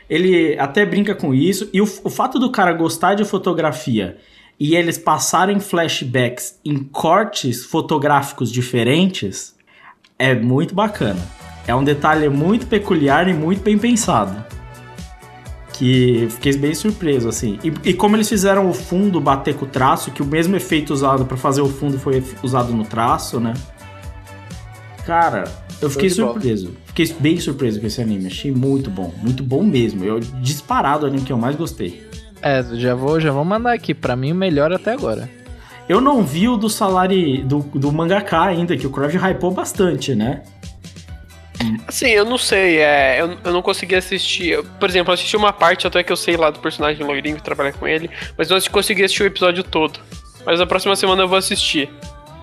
Ele 0.10 0.58
até 0.60 0.86
brinca 0.86 1.16
com 1.16 1.34
isso 1.34 1.70
e 1.74 1.82
o, 1.82 1.84
o 1.84 2.10
fato 2.10 2.38
do 2.38 2.52
cara 2.52 2.74
gostar 2.74 3.16
de 3.16 3.26
fotografia 3.26 4.18
e 4.60 4.76
eles 4.76 4.98
passarem 4.98 5.60
flashbacks 5.60 6.60
em 6.64 6.78
cortes 6.78 7.66
fotográficos 7.66 8.52
diferentes 8.52 9.56
é 10.18 10.34
muito 10.34 10.74
bacana. 10.74 11.20
É 11.68 11.76
um 11.76 11.84
detalhe 11.84 12.30
muito 12.30 12.68
peculiar 12.68 13.28
e 13.28 13.34
muito 13.34 13.62
bem 13.62 13.78
pensado. 13.78 14.46
Que 15.74 16.28
fiquei 16.30 16.56
bem 16.56 16.74
surpreso, 16.74 17.28
assim. 17.28 17.60
E, 17.62 17.90
e 17.90 17.94
como 17.94 18.16
eles 18.16 18.30
fizeram 18.30 18.70
o 18.70 18.74
fundo 18.74 19.20
bater 19.20 19.56
com 19.56 19.66
o 19.66 19.68
traço, 19.68 20.12
que 20.12 20.22
o 20.22 20.26
mesmo 20.26 20.56
efeito 20.56 20.94
usado 20.94 21.26
pra 21.26 21.36
fazer 21.36 21.62
o 21.62 21.68
fundo 21.68 22.00
foi 22.00 22.24
usado 22.42 22.72
no 22.72 22.86
traço, 22.86 23.42
né? 23.42 23.54
Cara, 25.06 25.44
eu 25.82 25.90
fiquei 25.90 26.10
surpreso. 26.10 26.72
Fiquei 26.96 27.14
bem 27.20 27.38
surpreso 27.38 27.82
com 27.82 27.88
esse 27.88 28.02
anime. 28.02 28.28
Achei 28.28 28.54
muito 28.54 28.90
bom. 28.90 29.14
Muito 29.22 29.44
bom 29.44 29.62
mesmo. 29.62 30.06
Eu 30.06 30.22
disparado 30.22 31.06
o 31.06 31.10
anime 31.10 31.26
que 31.26 31.34
eu 31.34 31.38
mais 31.38 31.54
gostei. 31.58 32.08
É, 32.42 32.64
já 32.76 32.96
vou, 32.96 33.20
já 33.20 33.34
vou 33.34 33.44
mandar 33.44 33.74
aqui. 33.74 33.94
Pra 33.94 34.16
mim, 34.16 34.32
o 34.32 34.36
melhor 34.36 34.72
até 34.72 34.94
agora. 34.94 35.30
Eu 35.90 36.00
não 36.00 36.24
vi 36.24 36.48
o 36.48 36.56
do 36.56 36.70
salário 36.70 37.46
do, 37.46 37.60
do 37.60 37.92
mangaka 37.92 38.42
ainda, 38.42 38.78
que 38.78 38.88
o 38.88 38.90
Crave 38.90 39.18
hypou 39.18 39.52
bastante, 39.52 40.16
né? 40.16 40.42
Assim, 41.86 42.08
eu 42.08 42.24
não 42.24 42.38
sei, 42.38 42.78
é, 42.78 43.22
eu, 43.22 43.38
eu 43.44 43.52
não 43.52 43.62
consegui 43.62 43.96
assistir. 43.96 44.50
eu, 44.50 44.64
por 44.64 44.90
exemplo, 44.90 45.12
eu 45.12 45.14
assisti 45.16 45.36
uma 45.36 45.52
parte 45.52 45.86
até 45.86 46.02
que 46.02 46.12
eu 46.12 46.18
sei 46.18 46.38
lá 46.38 46.50
do 46.50 46.60
personagem 46.60 47.06
loirinho 47.06 47.36
que 47.36 47.44
trabalha 47.44 47.74
com 47.74 47.88
ele, 47.88 48.10
mas 48.38 48.50
não 48.50 48.60
consegui 48.72 49.04
assistir 49.04 49.24
o 49.24 49.28
episódio 49.28 49.64
todo. 49.64 50.00
Mas 50.46 50.60
na 50.60 50.66
próxima 50.66 50.96
semana 50.96 51.24
eu 51.24 51.28
vou 51.28 51.38
assistir. 51.38 51.90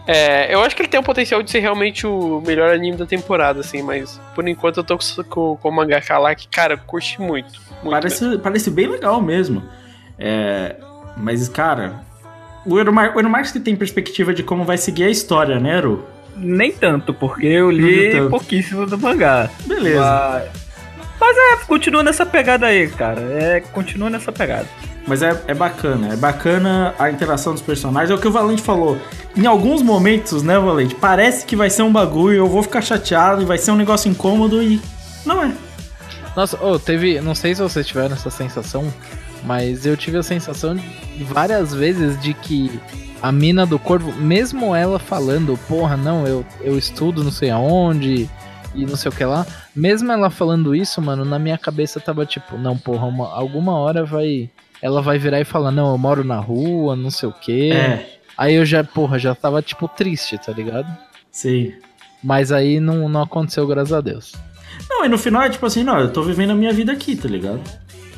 É, 0.07 0.53
eu 0.53 0.61
acho 0.62 0.74
que 0.74 0.83
ele 0.83 0.89
tem 0.89 0.99
o 0.99 1.03
potencial 1.03 1.43
de 1.43 1.51
ser 1.51 1.61
realmente 1.61 2.07
o 2.07 2.43
melhor 2.45 2.74
anime 2.74 2.97
da 2.97 3.07
temporada, 3.07 3.61
assim, 3.61 3.83
mas 3.83 4.20
por 4.35 4.49
enquanto 4.49 4.79
eu 4.79 4.85
tô 4.85 4.99
com, 4.99 5.23
com, 5.24 5.57
com 5.57 5.69
o 5.69 5.73
mangaka 5.73 6.19
lá 6.19 6.35
que, 6.35 6.49
cara, 6.49 6.77
curte 6.77 7.20
muito. 7.20 7.53
muito 7.83 7.91
Parece, 7.91 8.39
parece 8.39 8.70
bem 8.70 8.89
legal 8.89 9.20
mesmo. 9.23 9.62
É, 10.19 10.77
mas, 11.16 11.49
cara, 11.49 12.01
o 12.66 12.79
Euromar- 12.79 13.15
o 13.15 13.19
Euromarx 13.19 13.53
que 13.53 13.61
tem 13.61 13.77
perspectiva 13.77 14.35
de 14.35 14.43
como 14.43 14.65
vai 14.65 14.77
seguir 14.77 15.05
a 15.05 15.11
história, 15.11 15.61
né, 15.61 15.77
Eru? 15.79 16.05
Nem 16.37 16.73
tanto, 16.73 17.12
porque 17.15 17.47
eu 17.47 17.70
li 17.70 18.11
tanto. 18.11 18.31
pouquíssimo 18.31 18.87
do 18.87 18.99
mangá. 18.99 19.51
Beleza. 19.66 20.01
Mas, 20.01 20.49
mas 21.20 21.37
é, 21.37 21.65
continua 21.66 22.03
nessa 22.03 22.24
pegada 22.27 22.66
aí, 22.66 22.89
cara. 22.89 23.20
É, 23.20 23.61
continua 23.61 24.11
nessa 24.11 24.33
pegada. 24.33 24.66
Mas 25.07 25.20
é, 25.23 25.43
é 25.49 25.55
bacana, 25.55 26.12
é 26.12 26.16
bacana 26.16 26.95
a 26.99 27.11
interação 27.11 27.53
dos 27.53 27.62
personagens. 27.62 28.11
É 28.11 28.15
o 28.15 28.19
que 28.19 28.29
o 28.29 28.33
Valente 28.33 28.62
falou. 28.62 28.97
Em 29.37 29.47
alguns 29.47 29.83
momentos, 29.83 30.43
né, 30.43 30.59
Valente? 30.59 30.95
Parece 30.95 31.45
que 31.45 31.57
vai 31.57 31.69
ser 31.70 31.83
um 31.83 31.93
bagulho, 31.93 32.37
eu 32.37 32.49
vou 32.49 32.62
ficar 32.62 32.81
chateado 32.83 33.43
e 33.43 33.45
vai 33.45 33.59
ser 33.59 33.73
um 33.73 33.77
negócio 33.77 34.11
incômodo 34.11 34.62
e. 34.62 34.81
Não 35.27 35.43
é. 35.43 35.53
Nossa, 36.37 36.59
oh, 36.62 36.79
teve. 36.79 37.20
Não 37.20 37.35
sei 37.35 37.55
se 37.55 37.61
vocês 37.62 37.87
tiveram 37.87 38.15
essa 38.15 38.31
sensação, 38.31 38.93
mas 39.45 39.85
eu 39.85 39.97
tive 39.97 40.19
a 40.19 40.23
sensação 40.23 40.79
várias 41.20 41.74
vezes 41.74 42.19
de 42.20 42.33
que 42.33 42.81
a 43.20 43.31
mina 43.33 43.66
do 43.66 43.79
corvo, 43.79 44.12
mesmo 44.12 44.74
ela 44.74 44.99
falando, 44.99 45.59
porra, 45.69 45.97
não, 45.97 46.27
eu, 46.27 46.45
eu 46.61 46.77
estudo 46.79 47.23
não 47.23 47.31
sei 47.31 47.51
aonde 47.51 48.29
e 48.74 48.87
não 48.87 48.97
sei 48.97 49.11
o 49.11 49.15
que 49.15 49.24
lá, 49.24 49.47
mesmo 49.77 50.11
ela 50.11 50.31
falando 50.31 50.74
isso, 50.74 51.01
mano, 51.03 51.24
na 51.24 51.39
minha 51.39 51.59
cabeça 51.59 52.01
tava 52.01 52.24
tipo, 52.27 52.57
não, 52.57 52.77
porra, 52.77 53.07
uma- 53.07 53.33
alguma 53.33 53.74
hora 53.79 54.05
vai. 54.05 54.49
Ela 54.83 55.01
vai 55.01 55.17
virar 55.17 55.41
e 55.41 55.45
falar, 55.45 55.71
não, 55.71 55.93
eu 55.93 55.99
moro 55.99 56.25
na 56.25 56.41
rua, 56.41 56.97
não 56.97 57.11
sei 57.11 57.29
o 57.29 57.33
que. 57.33 57.73
É. 57.73 58.19
Aí 58.37 58.55
eu 58.55 58.67
já, 58.67 58.83
porra, 58.83 59.19
já 59.19 59.35
tava 59.35 59.63
tipo 59.63 59.87
triste, 59.87 60.37
tá 60.37 60.53
ligado? 60.53 60.89
Sim. 61.31 61.73
Mas 62.23 62.51
aí 62.51 62.81
não, 62.81 63.09
não 63.09 63.23
aconteceu, 63.23 63.67
graças 63.67 63.93
a 63.93 64.01
Deus. 64.01 64.33
Não, 64.91 65.05
e 65.05 65.09
no 65.09 65.17
final 65.17 65.43
é 65.43 65.51
tipo 65.51 65.65
assim, 65.65 65.85
não, 65.85 66.01
eu 66.01 66.13
tô 66.13 66.23
vivendo 66.23 66.51
a 66.51 66.55
minha 66.55 66.73
vida 66.73 66.91
aqui, 66.93 67.15
tá 67.15 67.29
ligado? 67.29 67.61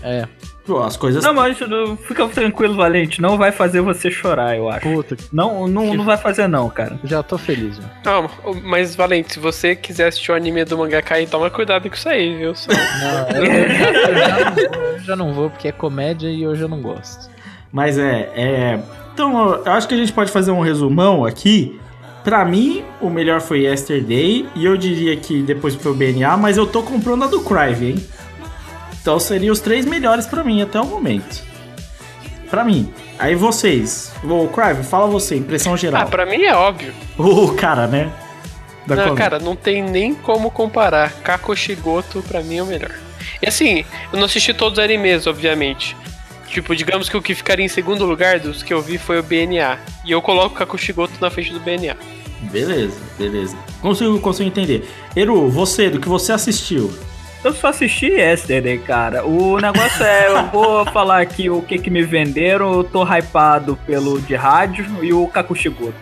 É. 0.03 0.27
Pô, 0.67 0.83
as 0.83 0.97
coisas. 0.97 1.23
Não, 1.23 1.35
mas 1.35 1.59
fica 2.07 2.27
tranquilo, 2.29 2.75
Valente. 2.75 3.21
Não 3.21 3.37
vai 3.37 3.53
fazer 3.53 3.83
você 3.83 4.11
chorar, 4.11 4.57
eu 4.57 4.69
acho. 4.71 4.81
Puta, 4.81 5.15
Não, 5.31 5.69
não, 5.69 5.95
não 5.95 6.05
vai 6.05 6.17
fazer, 6.17 6.47
não, 6.49 6.71
cara. 6.71 6.99
já 7.05 7.23
tô 7.23 7.37
feliz, 7.37 7.79
mano. 7.79 7.91
Calma, 8.03 8.31
mas 8.65 8.97
Valente, 8.97 9.35
se 9.35 9.39
você 9.39 9.77
quiser 9.77 10.09
assistir 10.09 10.33
o 10.33 10.35
anime 10.35 10.65
do 10.65 10.79
mangaka 10.79 11.17
aí, 11.17 11.27
toma 11.27 11.51
cuidado 11.51 11.89
com 11.89 11.95
isso 11.95 12.09
aí, 12.09 12.35
viu? 12.39 12.55
Só- 12.55 12.71
Não, 12.73 13.37
eu, 13.37 13.45
eu 13.45 13.69
já, 13.75 13.91
eu 13.91 14.17
já 14.17 14.37
não 14.47 14.55
vou, 14.55 14.85
eu 14.85 14.99
já 15.01 15.17
não 15.17 15.35
vou, 15.35 15.51
porque 15.51 15.69
é 15.69 15.73
comédia 15.73 16.29
e 16.29 16.43
eu 16.43 16.55
já 16.57 16.67
não 16.67 16.81
gosto. 16.81 17.29
Mas 17.71 17.99
é, 17.99 18.31
é. 18.35 18.81
Então, 19.13 19.63
eu 19.67 19.73
acho 19.73 19.87
que 19.87 19.95
a 19.95 19.99
gente 19.99 20.13
pode 20.13 20.31
fazer 20.33 20.51
um 20.51 20.61
resumão 20.61 21.25
aqui. 21.27 21.79
Pra 22.25 22.43
mim, 22.43 22.83
o 23.03 23.11
melhor 23.11 23.41
foi 23.43 23.65
Yesterday. 23.65 24.49
E 24.57 24.65
eu 24.65 24.79
diria 24.79 25.15
que 25.17 25.43
depois 25.43 25.75
foi 25.75 25.93
o 25.93 25.95
BNA, 25.95 26.39
mas 26.39 26.57
eu 26.57 26.67
tô 26.67 26.83
comprando 26.83 27.25
a 27.25 27.27
do 27.27 27.43
Crive, 27.43 27.91
hein? 27.91 28.07
Então 29.05 29.21
seriam 29.21 29.53
os 29.53 29.61
três 29.61 29.85
melhores 29.85 30.25
pra 30.25 30.43
mim 30.43 30.63
até 30.63 30.81
o 30.81 30.87
momento. 30.87 31.43
Pra 32.49 32.65
mim. 32.65 32.91
Aí 33.19 33.35
vocês. 33.35 34.11
O 34.25 34.49
Crive, 34.49 34.83
fala 34.83 35.07
você, 35.07 35.37
impressão 35.37 35.75
Ah, 35.75 35.77
geral. 35.77 36.09
pra 36.09 36.25
mim 36.25 36.43
é 36.43 36.55
óbvio. 36.55 36.95
O 37.19 37.53
cara, 37.53 37.87
né? 37.87 38.11
Da 38.87 38.97
Não, 38.97 39.15
cara, 39.15 39.39
não 39.39 39.55
tem 39.55 39.83
nem 39.83 40.15
como 40.15 40.51
comparar. 40.51 41.13
Kakushigoto 41.23 42.23
pra 42.23 42.41
mim 42.43 42.57
é 42.57 42.63
o 42.63 42.67
melhor. 42.67 42.93
E 43.43 43.47
assim, 43.47 43.85
eu 44.11 44.19
não 44.19 44.25
assisti 44.25 44.55
todos 44.55 44.79
os 44.79 44.83
animes, 44.83 45.27
obviamente. 45.27 45.95
Tipo, 46.49 46.75
digamos 46.75 47.11
que 47.11 47.17
o 47.19 47.21
que 47.21 47.35
ficaria 47.35 47.63
em 47.67 47.69
segundo 47.69 48.07
lugar 48.07 48.41
dos 48.41 48.63
que 48.63 48.73
eu 48.73 48.81
vi 48.81 48.97
foi 48.97 49.19
o 49.19 49.23
BNA. 49.23 49.79
E 50.03 50.13
eu 50.13 50.23
coloco 50.23 50.55
o 50.55 50.59
Kakushigoto 50.59 51.13
na 51.21 51.29
frente 51.29 51.53
do 51.53 51.61
BNA. 51.61 51.95
Beleza, 52.51 52.97
beleza. 53.19 53.55
Consigo, 53.83 54.19
consigo 54.19 54.49
entender. 54.49 54.89
Eru, 55.15 55.51
você, 55.51 55.91
do 55.91 56.01
que 56.01 56.09
você 56.09 56.33
assistiu. 56.33 56.91
Eu 57.45 57.53
só 57.53 57.69
assisti 57.69 58.07
Yesterday, 58.07 58.79
cara. 58.79 59.27
O 59.27 59.59
negócio 59.61 60.03
é, 60.03 60.29
eu 60.29 60.47
vou 60.51 60.87
falar 60.87 61.21
aqui 61.21 61.51
o 61.51 61.61
que 61.61 61.79
que 61.79 61.91
me 61.91 62.03
venderam. 62.03 62.73
Eu 62.73 62.85
tô 62.85 63.05
hypado 63.05 63.79
pelo 63.87 64.19
de 64.23 64.35
rádio 64.35 64.87
e 65.05 65.13
o 65.13 65.29
Kakushigoto. 65.29 65.95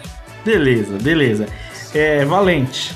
Beleza, 0.44 0.96
beleza. 1.02 1.46
É, 1.92 2.24
Valente. 2.24 2.94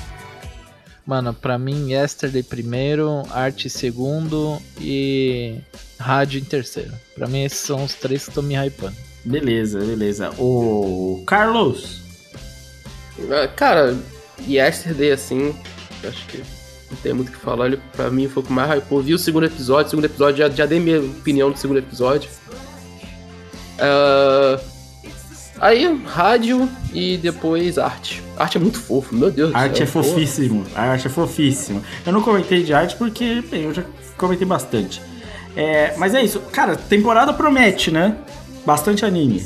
Mano, 1.05 1.33
pra 1.33 1.57
mim, 1.57 1.91
Yesterday 1.91 2.41
primeiro, 2.41 3.23
Arte 3.31 3.69
segundo 3.69 4.61
e 4.79 5.55
Rádio 5.99 6.39
em 6.39 6.43
terceiro. 6.43 6.93
Pra 7.15 7.27
mim, 7.27 7.43
esses 7.43 7.59
são 7.59 7.83
os 7.83 7.95
três 7.95 8.23
que 8.23 8.29
estão 8.29 8.43
me 8.43 8.55
hypando. 8.55 8.95
Beleza, 9.25 9.79
beleza. 9.79 10.31
O 10.37 11.21
Carlos. 11.27 12.01
Ah, 13.29 13.47
Cara, 13.47 13.97
Yesterday, 14.47 15.11
assim, 15.11 15.53
acho 16.07 16.25
que 16.27 16.41
não 16.89 16.97
tem 16.97 17.13
muito 17.13 17.29
o 17.29 17.31
que 17.31 17.37
falar. 17.37 17.67
Ele, 17.67 17.79
pra 17.95 18.09
mim, 18.09 18.27
foi 18.27 18.43
o 18.43 18.45
que 18.45 18.53
mais 18.53 18.69
hypou. 18.69 19.01
Vi 19.01 19.13
o 19.13 19.19
segundo 19.19 19.45
episódio, 19.45 19.87
o 19.87 19.89
segundo 19.89 20.05
episódio, 20.05 20.37
já, 20.37 20.49
já 20.49 20.65
dei 20.65 20.79
minha 20.79 20.99
opinião 20.99 21.51
do 21.51 21.57
segundo 21.57 21.77
episódio. 21.77 22.29
Ah, 23.79 24.59
aí, 25.59 25.85
rádio 26.05 26.69
e 26.93 27.17
depois 27.17 27.77
arte. 27.77 28.23
Arte 28.37 28.57
é 28.57 28.59
muito 28.59 28.79
fofo, 28.79 29.15
meu 29.15 29.31
Deus 29.31 29.51
do 29.51 29.57
Arte 29.57 29.77
céu. 29.77 29.83
é 29.83 29.87
fofíssimo. 29.87 30.65
A 30.75 30.81
arte 30.83 31.07
é 31.07 31.09
fofíssimo. 31.09 31.83
Eu 32.05 32.13
não 32.13 32.21
comentei 32.21 32.63
de 32.63 32.73
arte 32.73 32.95
porque, 32.95 33.43
bem, 33.49 33.63
eu 33.63 33.73
já 33.73 33.83
comentei 34.17 34.47
bastante. 34.47 35.01
É, 35.55 35.95
mas 35.97 36.13
é 36.13 36.23
isso. 36.23 36.39
Cara, 36.51 36.75
temporada 36.75 37.33
promete, 37.33 37.89
né? 37.91 38.15
Bastante 38.65 39.05
anime. 39.05 39.43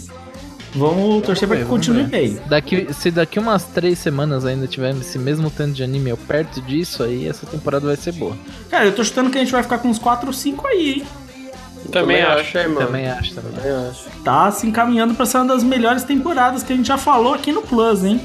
Vamos 0.74 1.22
torcer 1.26 1.48
pra 1.48 1.58
que 1.58 1.66
continue 1.66 2.04
bem. 2.04 2.40
Daqui, 2.48 2.88
se 2.94 3.12
daqui 3.12 3.40
umas 3.40 3.66
três 3.66 4.00
semanas 4.00 4.46
ainda 4.46 4.68
tiver 4.68 4.92
esse 4.96 5.20
mesmo 5.20 5.50
tanto 5.50 5.74
de 5.74 5.84
anime 5.84 6.12
ou 6.12 6.18
perto 6.18 6.62
disso, 6.62 7.04
aí 7.04 7.28
essa 7.28 7.46
temporada 7.46 7.86
vai 7.88 7.98
ser 7.98 8.14
boa. 8.14 8.38
Cara, 8.70 8.86
eu 8.86 8.96
tô 8.96 9.04
chutando 9.04 9.30
que 9.30 9.38
a 9.38 9.42
gente 9.42 9.52
vai 9.52 9.62
ficar 9.64 9.80
com 9.80 9.90
uns 9.90 10.00
4 10.00 10.28
ou 10.28 10.34
5 10.34 10.66
aí, 10.68 10.90
hein? 10.92 11.04
Também 11.92 12.22
acho. 12.22 12.58
é, 12.58 12.68
mano. 12.68 12.86
Também 12.86 13.10
acho, 13.10 13.34
também. 13.34 13.52
Também 13.52 13.72
acho. 13.90 14.06
Tá 14.24 14.50
se 14.52 14.66
encaminhando 14.68 15.14
pra 15.14 15.26
ser 15.26 15.38
uma 15.38 15.48
das 15.48 15.64
melhores 15.64 16.04
temporadas 16.04 16.64
que 16.64 16.72
a 16.72 16.76
gente 16.76 16.88
já 16.88 16.98
falou 16.98 17.34
aqui 17.34 17.52
no 17.52 17.62
Plus, 17.64 18.04
hein? 18.06 18.22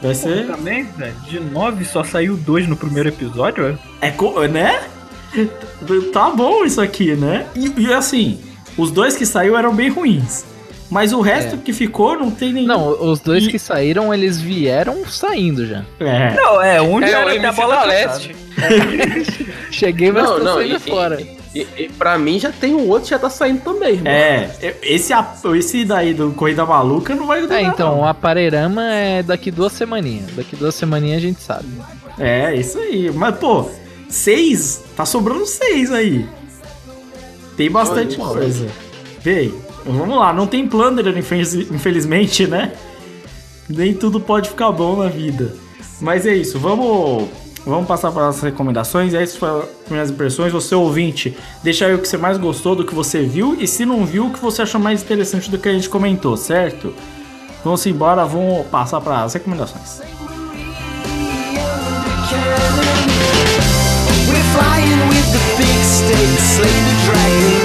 Vai 0.00 0.14
ser. 0.14 0.46
Também, 0.46 0.84
velho, 0.84 1.14
de 1.28 1.40
nove 1.40 1.84
só 1.84 2.04
saiu 2.04 2.36
dois 2.36 2.68
no 2.68 2.76
primeiro 2.76 3.08
episódio, 3.08 3.66
é? 4.00 4.08
É, 4.08 4.10
co- 4.12 4.46
né? 4.46 4.80
Tá 6.12 6.30
bom 6.30 6.64
isso 6.64 6.80
aqui, 6.80 7.14
né? 7.16 7.46
E, 7.54 7.72
e, 7.80 7.92
assim, 7.92 8.38
os 8.76 8.90
dois 8.90 9.16
que 9.16 9.26
saiu 9.26 9.56
eram 9.56 9.74
bem 9.74 9.88
ruins. 9.90 10.44
Mas 10.90 11.12
o 11.12 11.20
resto 11.20 11.54
É. 11.56 11.58
que 11.58 11.72
ficou 11.72 12.18
não 12.18 12.30
tem 12.30 12.52
nenhum. 12.52 12.66
Não, 12.66 13.10
os 13.10 13.20
dois 13.20 13.44
E- 13.44 13.48
que 13.50 13.58
saíram, 13.58 14.12
eles 14.14 14.40
vieram 14.40 15.04
saindo 15.06 15.66
já. 15.66 15.84
É. 16.00 16.34
Não, 16.34 16.62
é, 16.62 16.80
um 16.80 17.02
É 17.02 17.08
já 17.10 17.24
o 17.26 17.28
era 17.28 17.48
a 17.48 17.52
bola 17.52 17.74
caçada. 17.76 17.92
Leste. 17.92 18.36
Cheguei, 19.70 20.10
mas 20.10 20.22
Não, 20.24 20.38
tô 20.38 20.44
não, 20.44 20.54
saindo 20.54 20.76
e- 20.76 20.78
fora. 20.78 21.20
E, 21.54 21.66
e 21.76 21.88
pra 21.88 22.18
mim 22.18 22.38
já 22.38 22.52
tem 22.52 22.74
um 22.74 22.86
outro 22.88 23.04
que 23.04 23.10
já 23.10 23.18
tá 23.18 23.30
saindo 23.30 23.60
também, 23.62 23.94
irmão. 23.94 24.12
É, 24.12 24.50
esse, 24.82 25.12
a- 25.12 25.34
esse 25.56 25.84
daí 25.84 26.12
do 26.14 26.30
Corrida 26.32 26.64
Maluca 26.64 27.14
não 27.14 27.26
vai 27.26 27.40
durar. 27.40 27.58
É, 27.58 27.62
então, 27.62 27.92
não. 27.96 28.00
o 28.00 28.04
Apareirama 28.06 28.84
é 28.92 29.22
daqui 29.22 29.50
duas 29.50 29.72
semaninhas. 29.72 30.30
Daqui 30.36 30.56
duas 30.56 30.74
semaninhas 30.74 31.18
a 31.18 31.20
gente 31.26 31.42
sabe. 31.42 31.66
É, 32.18 32.54
isso 32.54 32.78
aí. 32.78 33.10
Mas, 33.14 33.36
pô, 33.36 33.68
seis. 34.08 34.82
Tá 34.96 35.04
sobrando 35.06 35.46
seis 35.46 35.90
aí. 35.92 36.26
Tem 37.56 37.70
bastante 37.70 38.20
Olha, 38.20 38.40
coisa. 38.40 38.66
Aí. 39.26 39.52
Vamos 39.92 40.18
lá, 40.18 40.32
não 40.32 40.46
tem 40.46 40.68
infeliz- 41.16 41.54
infelizmente, 41.54 42.46
né? 42.46 42.72
Nem 43.68 43.94
tudo 43.94 44.20
pode 44.20 44.50
ficar 44.50 44.70
bom 44.70 44.96
na 44.96 45.08
vida. 45.08 45.54
Mas 46.00 46.26
é 46.26 46.34
isso, 46.34 46.58
vamos. 46.58 47.28
Vamos 47.66 47.86
passar 47.86 48.10
para 48.12 48.28
as 48.28 48.40
recomendações. 48.40 49.12
Essas 49.12 49.36
foram 49.36 49.64
as 50.00 50.10
impressões. 50.10 50.52
Você 50.52 50.74
ouvinte, 50.74 51.36
deixa 51.62 51.86
aí 51.86 51.94
o 51.94 51.98
que 51.98 52.08
você 52.08 52.16
mais 52.16 52.38
gostou 52.38 52.74
do 52.74 52.84
que 52.84 52.94
você 52.94 53.22
viu. 53.22 53.56
E 53.60 53.66
se 53.66 53.84
não 53.84 54.06
viu, 54.06 54.26
o 54.26 54.32
que 54.32 54.38
você 54.38 54.62
achou 54.62 54.80
mais 54.80 55.02
interessante 55.02 55.50
do 55.50 55.58
que 55.58 55.68
a 55.68 55.72
gente 55.72 55.88
comentou, 55.88 56.36
certo? 56.36 56.94
Vamos 57.62 57.84
embora, 57.84 58.24
vamos 58.24 58.66
passar 58.68 59.00
para 59.00 59.22
as 59.22 59.34
recomendações. 59.34 60.00
We're 66.60 67.57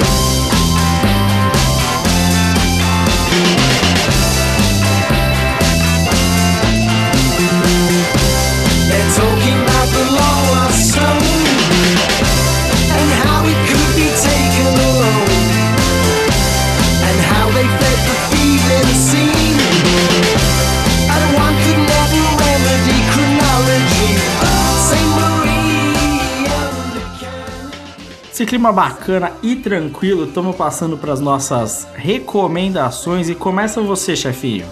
Esse 28.34 28.44
clima 28.44 28.72
bacana 28.72 29.32
e 29.44 29.54
tranquilo, 29.54 30.24
estamos 30.24 30.56
passando 30.56 30.98
para 30.98 31.12
as 31.12 31.20
nossas 31.20 31.86
recomendações 31.94 33.28
e 33.28 33.34
começa 33.36 33.80
você, 33.80 34.16
chefinho. 34.16 34.66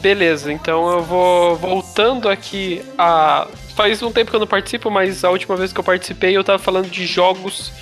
Beleza, 0.00 0.52
então 0.52 0.88
eu 0.92 1.02
vou 1.02 1.56
voltando 1.56 2.28
aqui 2.28 2.84
a. 2.96 3.48
Faz 3.74 4.00
um 4.00 4.12
tempo 4.12 4.30
que 4.30 4.36
eu 4.36 4.38
não 4.38 4.46
participo, 4.46 4.92
mas 4.92 5.24
a 5.24 5.30
última 5.30 5.56
vez 5.56 5.72
que 5.72 5.80
eu 5.80 5.82
participei 5.82 6.36
eu 6.36 6.44
tava 6.44 6.60
falando 6.60 6.88
de 6.88 7.04
jogos 7.04 7.72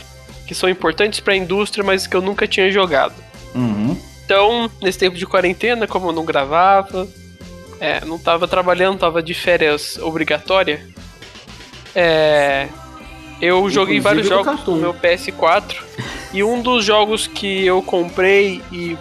que 0.46 0.54
são 0.54 0.66
importantes 0.70 1.20
pra 1.20 1.36
indústria, 1.36 1.84
mas 1.84 2.06
que 2.06 2.16
eu 2.16 2.22
nunca 2.22 2.48
tinha 2.48 2.72
jogado. 2.72 3.12
Uhum. 3.54 4.00
Então, 4.24 4.70
nesse 4.80 4.98
tempo 4.98 5.18
de 5.18 5.26
quarentena, 5.26 5.86
como 5.86 6.08
eu 6.08 6.12
não 6.14 6.24
gravava, 6.24 7.06
é, 7.80 8.02
não 8.02 8.18
tava 8.18 8.48
trabalhando, 8.48 9.00
tava 9.00 9.22
de 9.22 9.34
férias 9.34 9.98
obrigatória, 9.98 10.86
é, 11.94 12.68
eu 13.40 13.68
joguei 13.70 13.98
Inclusive 13.98 14.00
vários 14.00 14.28
jogos 14.28 14.64
no 14.66 14.76
meu 14.76 14.94
PS4 14.94 15.76
e 16.32 16.42
um 16.42 16.60
dos 16.62 16.84
jogos 16.84 17.26
que 17.26 17.64
eu 17.66 17.82
comprei 17.82 18.62
e 18.72 18.96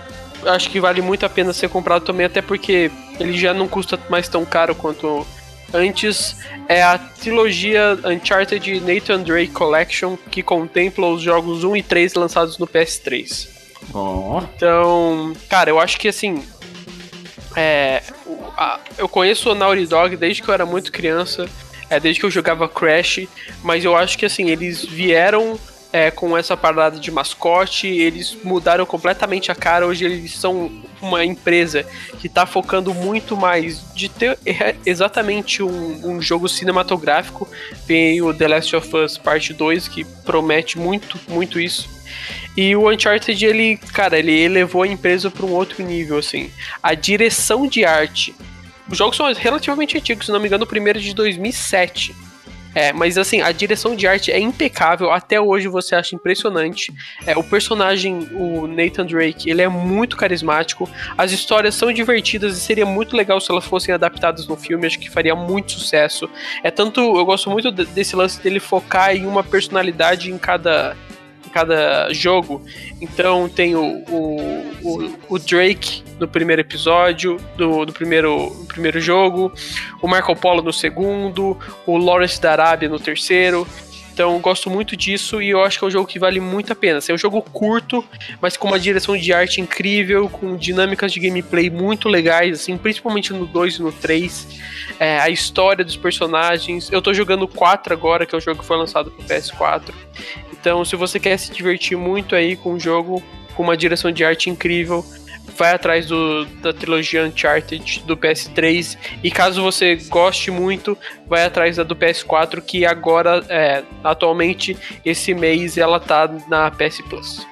acho 0.45 0.70
que 0.70 0.80
vale 0.80 1.02
muito 1.02 1.26
a 1.26 1.30
pena 1.30 1.52
ser 1.53 1.70
comprado 1.70 2.03
também, 2.06 2.26
até 2.26 2.41
porque 2.41 2.91
ele 3.20 3.38
já 3.38 3.53
não 3.53 3.68
custa 3.68 3.99
mais 4.10 4.28
tão 4.28 4.45
caro 4.45 4.76
quanto 4.76 5.26
antes, 5.74 6.38
é 6.70 6.84
a 6.84 6.98
trilogia 6.98 7.98
Uncharted 8.06 8.80
Nathan 8.82 9.22
Drake 9.24 9.52
Collection, 9.52 10.16
que 10.30 10.44
contempla 10.44 11.07
os 11.07 11.22
jogos 11.22 11.64
1 11.64 11.76
e 11.78 11.84
3 11.84 12.14
lançados 12.14 12.57
no 12.57 12.68
PS3. 12.68 13.48
Ó, 13.94 14.41
Então, 14.56 15.34
cara, 15.49 15.70
eu 15.70 15.80
acho 15.80 15.98
que 15.99 16.07
assim. 16.07 16.44
É, 17.56 18.02
a- 18.57 18.80
eu 18.98 19.07
conheço 19.07 19.49
o 19.52 19.56
Naughty 19.56 19.86
Dog 19.86 20.16
desde 20.18 20.41
que 20.41 20.49
eu 20.49 20.53
era 20.53 20.66
muito 20.66 20.91
criança, 20.91 21.48
é, 21.96 22.00
desde 22.00 22.20
que 22.20 22.26
eu 22.26 22.32
jogava 22.32 22.68
Crash, 22.68 23.28
mas 23.64 23.86
eu 23.86 23.96
acho 23.96 24.18
que 24.18 24.26
assim, 24.26 24.50
eles 24.50 24.84
vieram 24.84 25.60
é, 25.94 26.12
com 26.12 26.38
essa 26.38 26.58
parada 26.58 27.00
de 27.00 27.10
mascote, 27.10 27.88
eles 27.88 28.36
mudaram 28.44 28.86
completamente 28.86 29.50
a 29.50 29.56
cara. 29.56 29.88
Hoje 29.88 30.04
eles 30.04 30.34
são 30.36 30.70
uma 31.02 31.24
empresa 31.24 31.86
que 32.20 32.28
tá 32.28 32.46
focando 32.46 32.94
muito 32.94 33.38
mais 33.38 33.94
de 33.94 34.10
ter 34.10 34.38
é, 34.46 34.76
exatamente 34.86 35.64
um, 35.64 36.02
um 36.06 36.22
jogo 36.22 36.50
cinematográfico. 36.50 37.48
Tem 37.88 38.22
o 38.22 38.34
The 38.34 38.48
Last 38.48 38.76
of 38.76 38.94
Us 38.94 39.18
Parte 39.18 39.54
2, 39.54 39.88
que 39.88 40.04
promete 40.26 40.78
muito, 40.78 41.18
muito 41.30 41.62
isso. 41.62 41.90
E 42.58 42.76
o 42.76 42.90
Uncharted, 42.90 43.46
ele, 43.46 43.78
cara, 43.78 44.20
ele 44.20 44.38
elevou 44.38 44.84
a 44.84 44.88
empresa 44.88 45.32
para 45.32 45.46
um 45.46 45.54
outro 45.54 45.82
nível, 45.82 46.18
assim. 46.18 46.52
A 46.84 46.94
direção 46.94 47.68
de 47.68 47.86
arte. 47.86 48.36
Os 48.90 48.98
jogos 48.98 49.18
são 49.18 49.32
relativamente 49.34 49.98
antigos, 49.98 50.26
se 50.28 50.32
não 50.32 50.40
me 50.40 50.48
engano, 50.48 50.64
o 50.64 50.68
primeiro 50.68 50.99
é 50.99 51.02
de 51.02 51.14
2007. 51.14 52.16
É, 52.78 52.91
mas 52.91 53.18
assim, 53.18 53.40
a 53.40 53.53
direção 53.53 53.95
de 53.95 54.06
arte 54.06 54.34
é 54.34 54.38
impecável, 54.38 55.10
até 55.10 55.40
hoje 55.40 55.70
você 55.70 55.95
acha 55.95 56.14
impressionante. 56.14 56.94
É, 57.26 57.38
o 57.38 57.41
personagem, 57.41 58.28
o 58.34 58.68
Nathan 58.68 59.06
Drake, 59.06 59.49
ele 59.49 59.62
é 59.62 59.68
muito 59.70 60.18
carismático. 60.18 60.90
As 61.18 61.32
histórias 61.32 61.74
são 61.74 61.90
divertidas 61.94 62.57
e 62.57 62.60
seria 62.60 62.86
muito 62.86 63.16
legal 63.16 63.40
se 63.40 63.49
elas 63.49 63.64
fossem 63.64 63.94
adaptadas 63.95 64.45
no 64.45 64.57
filme, 64.57 64.86
acho 64.86 64.99
que 64.99 65.10
faria 65.10 65.34
muito 65.34 65.72
sucesso. 65.72 66.30
É 66.64 66.70
tanto, 66.70 66.99
eu 66.99 67.24
gosto 67.24 67.49
muito 67.49 67.72
de- 67.72 67.86
desse 67.86 68.14
lance 68.14 68.41
dele 68.41 68.60
focar 68.60 69.16
em 69.16 69.26
uma 69.26 69.41
personalidade 69.41 70.30
em 70.30 70.38
cada 70.38 70.98
cada 71.56 72.11
jogo. 72.11 72.61
Então 72.99 73.48
tem 73.48 73.77
o, 73.77 74.03
o, 74.10 74.38
o, 74.84 75.19
o 75.30 75.40
Drake 75.40 76.03
no 76.19 76.27
primeiro 76.27 76.61
episódio, 76.61 77.38
do, 77.56 77.86
do 77.86 77.94
primeiro, 77.94 78.52
primeiro 78.68 78.99
jogo, 78.99 79.53
o 80.02 80.07
Marco 80.07 80.36
Polo 80.36 80.61
no 80.61 80.73
segundo, 80.73 81.57
o 81.86 81.98
Lawrence 81.98 82.41
da 82.41 82.52
Arábia 82.52 82.90
no 82.90 82.99
terceiro. 82.99 83.65
Então 84.11 84.38
gosto 84.40 84.69
muito 84.69 84.98
disso 84.98 85.41
e 85.41 85.49
eu 85.49 85.61
acho 85.61 85.77
que 85.80 85.86
é 85.86 85.88
um 85.88 85.91
jogo 85.91 86.07
que 86.07 86.19
vale 86.19 86.41
muito 86.41 86.73
a 86.73 86.76
pena. 86.76 86.98
Assim, 86.98 87.14
É 87.14 87.15
um 87.15 87.18
jogo 87.18 87.41
curto, 87.41 88.03
mas 88.41 88.57
com 88.57 88.68
uma 88.68 88.80
direção 88.80 89.15
de 89.15 89.32
arte 89.32 89.61
incrível, 89.61 90.27
com 90.27 90.57
dinâmicas 90.57 91.14
de 91.14 91.22
gameplay 91.22 91.69
muito 91.69 92.10
legais, 92.10 92.61
assim, 92.61 92.77
principalmente 92.77 93.32
no 93.32 93.45
2 93.45 93.76
e 93.76 93.82
no 93.82 93.94
3. 93.94 94.60
É, 94.99 95.19
a 95.19 95.30
história 95.30 95.86
dos 95.86 95.95
personagens. 95.95 96.91
Eu 96.91 97.02
tô 97.02 97.14
jogando 97.14 97.44
o 97.44 97.48
4 97.48 97.94
agora, 97.94 98.26
que 98.26 98.36
é 98.36 98.38
o 98.38 98.41
jogo 98.41 98.60
que 98.60 98.65
foi 98.65 98.77
lançado 98.77 99.10
pro 99.11 99.23
PS4. 99.23 99.94
Então, 100.66 100.84
se 100.84 100.96
você 100.96 101.20
quer 101.20 101.38
se 101.38 101.52
divertir 101.52 101.96
muito 101.96 102.34
aí 102.36 102.56
com 102.56 102.74
um 102.74 102.80
jogo 102.80 103.22
com 103.54 103.62
uma 103.62 103.78
direção 103.78 104.12
de 104.12 104.26
arte 104.26 104.50
incrível, 104.50 105.06
vai 105.56 105.76
atrás 105.76 106.08
do, 106.08 106.44
da 106.60 106.74
trilogia 106.74 107.24
Uncharted 107.24 108.02
do 108.04 108.18
PS3. 108.18 108.98
E 109.24 109.30
caso 109.30 109.62
você 109.62 109.96
goste 110.10 110.50
muito, 110.50 110.98
vai 111.28 111.46
atrás 111.46 111.78
da 111.78 111.84
do 111.84 111.96
PS4, 111.96 112.62
que 112.62 112.84
agora, 112.84 113.46
é, 113.48 113.84
atualmente, 114.04 114.76
esse 115.06 115.36
mês, 115.36 115.78
ela 115.78 116.00
tá 116.00 116.28
na 116.48 116.72
PS 116.72 117.00
Plus. 117.08 117.48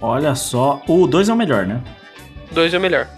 olha 0.00 0.34
só. 0.34 0.80
O 0.88 1.06
2 1.06 1.28
é 1.28 1.32
o 1.34 1.36
melhor, 1.36 1.66
né? 1.66 1.82
2 2.52 2.72
é 2.72 2.78
o 2.78 2.80
melhor. 2.80 3.10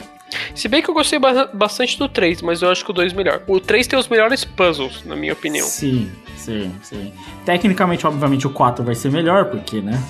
Se 0.54 0.68
bem 0.68 0.82
que 0.82 0.88
eu 0.90 0.94
gostei 0.94 1.18
ba- 1.18 1.50
bastante 1.52 1.98
do 1.98 2.08
3, 2.08 2.42
mas 2.42 2.62
eu 2.62 2.70
acho 2.70 2.84
que 2.84 2.90
o 2.90 2.94
2 2.94 3.12
é 3.12 3.16
melhor. 3.16 3.42
O 3.46 3.58
3 3.60 3.86
tem 3.86 3.98
os 3.98 4.08
melhores 4.08 4.44
puzzles, 4.44 5.04
na 5.04 5.16
minha 5.16 5.32
opinião. 5.32 5.66
Sim, 5.66 6.10
sim, 6.36 6.72
sim. 6.82 7.12
Tecnicamente, 7.44 8.06
obviamente, 8.06 8.46
o 8.46 8.50
4 8.50 8.84
vai 8.84 8.94
ser 8.94 9.10
melhor, 9.10 9.46
porque, 9.46 9.80
né? 9.80 10.00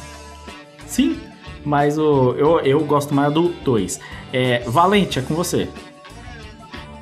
Sim, 0.86 1.18
mas 1.64 1.96
o, 1.98 2.34
eu, 2.36 2.60
eu 2.60 2.80
gosto 2.84 3.14
mais 3.14 3.32
do 3.32 3.48
2. 3.64 4.00
É, 4.32 4.60
Valente, 4.66 5.18
é 5.18 5.22
com 5.22 5.34
você. 5.34 5.68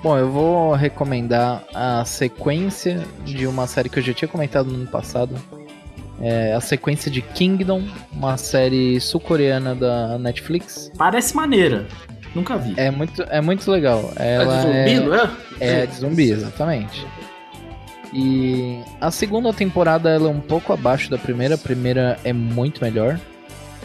Bom, 0.03 0.17
eu 0.17 0.31
vou 0.31 0.75
recomendar 0.75 1.65
a 1.75 2.05
sequência 2.05 3.05
de 3.25 3.47
uma 3.49 3.67
série 3.67 3.89
que 3.89 3.99
eu 3.99 4.03
já 4.03 4.13
tinha 4.13 4.29
comentado 4.29 4.67
no 4.69 4.77
ano 4.77 4.87
passado. 4.87 5.35
É 6.21 6.53
a 6.53 6.61
sequência 6.61 7.11
de 7.11 7.21
Kingdom, 7.23 7.83
uma 8.13 8.37
série 8.37 9.01
sul-coreana 9.01 9.75
da 9.75 10.19
Netflix. 10.19 10.91
Parece 10.97 11.35
maneira. 11.35 11.87
Nunca 12.35 12.57
vi. 12.57 12.75
É 12.77 12.91
muito, 12.91 13.23
é 13.23 13.41
muito 13.41 13.71
legal. 13.71 14.13
Ela 14.17 14.67
é 14.67 14.85
de 14.85 14.95
zumbi, 14.95 15.07
não 15.07 15.15
é? 15.15 15.31
É 15.61 15.87
de 15.87 15.95
zumbi, 15.95 16.31
exatamente. 16.31 17.07
E 18.13 18.81
a 19.01 19.11
segunda 19.11 19.53
temporada 19.53 20.11
ela 20.11 20.29
é 20.29 20.31
um 20.31 20.41
pouco 20.41 20.73
abaixo 20.73 21.11
da 21.11 21.19
primeira. 21.19 21.55
A 21.55 21.59
primeira 21.59 22.19
é 22.25 22.33
muito 22.33 22.83
melhor. 22.83 23.19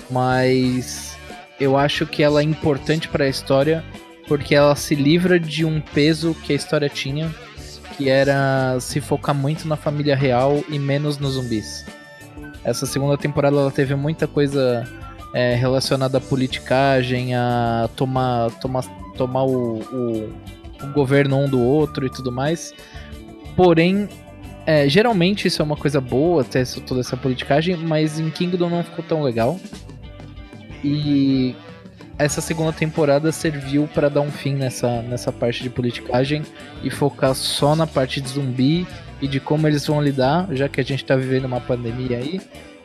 Mas 0.10 1.18
eu 1.60 1.78
acho 1.78 2.06
que 2.06 2.24
ela 2.24 2.42
é 2.42 2.44
importante 2.44 3.08
para 3.08 3.26
a 3.26 3.30
história 3.30 3.84
porque 4.28 4.56
ela 4.56 4.76
se 4.76 4.96
livra 4.96 5.40
de 5.40 5.66
um 5.66 5.82
peso 5.82 6.34
que 6.34 6.54
a 6.54 6.56
história 6.56 6.88
tinha, 6.88 7.34
que 7.98 8.10
era 8.10 8.78
se 8.80 9.02
focar 9.02 9.36
muito 9.36 9.68
na 9.68 9.76
família 9.76 10.16
real 10.16 10.64
e 10.70 10.80
menos 10.80 11.18
nos 11.18 11.34
zumbis. 11.34 11.86
Essa 12.64 12.86
segunda 12.86 13.18
temporada 13.18 13.58
ela 13.58 13.72
teve 13.72 13.96
muita 13.96 14.26
coisa 14.26 14.88
é, 15.34 15.56
relacionada 15.56 16.18
à 16.18 16.22
politicagem, 16.22 17.36
a 17.36 17.90
tomar, 17.96 18.52
tomar, 18.60 18.84
tomar 19.18 19.44
o, 19.44 19.80
o, 19.80 20.34
o 20.84 20.88
governo 20.94 21.38
um 21.38 21.50
do 21.50 21.60
outro 21.62 22.06
e 22.06 22.10
tudo 22.10 22.32
mais. 22.32 22.74
Porém, 23.56 24.08
é, 24.66 24.88
geralmente 24.88 25.48
isso 25.48 25.62
é 25.62 25.66
uma 25.66 25.76
coisa 25.76 26.00
boa, 26.00 26.46
essa- 26.54 26.80
toda 26.82 27.02
essa 27.02 27.18
politicagem, 27.18 27.76
mas 27.78 28.20
em 28.20 28.30
Kingdom 28.30 28.70
não 28.70 28.84
ficou 28.84 29.04
tão 29.04 29.22
legal. 29.22 29.60
E 30.84 31.56
essa 32.18 32.42
segunda 32.42 32.72
temporada 32.72 33.32
serviu 33.32 33.88
pra 33.94 34.10
dar 34.10 34.22
um 34.22 34.32
fim 34.32 34.54
nessa, 34.54 35.02
nessa 35.02 35.32
parte 35.32 35.64
de 35.64 35.70
politicagem 35.70 36.44
e 36.84 36.90
focar 36.90 37.34
só 37.34 37.76
na 37.76 37.88
parte 37.88 38.22
de 38.22 38.30
zumbi 38.30 38.86
e 39.22 39.28
de 39.28 39.40
como 39.40 39.68
eles 39.68 39.88
vão 39.88 40.02
lidar, 40.02 40.48
já 40.52 40.68
que 40.68 40.80
a 40.82 40.84
gente 40.84 41.04
tá 41.06 41.16
vivendo 41.16 41.46
uma 41.46 41.62
pandemia 41.62 42.18
aí, 42.18 42.42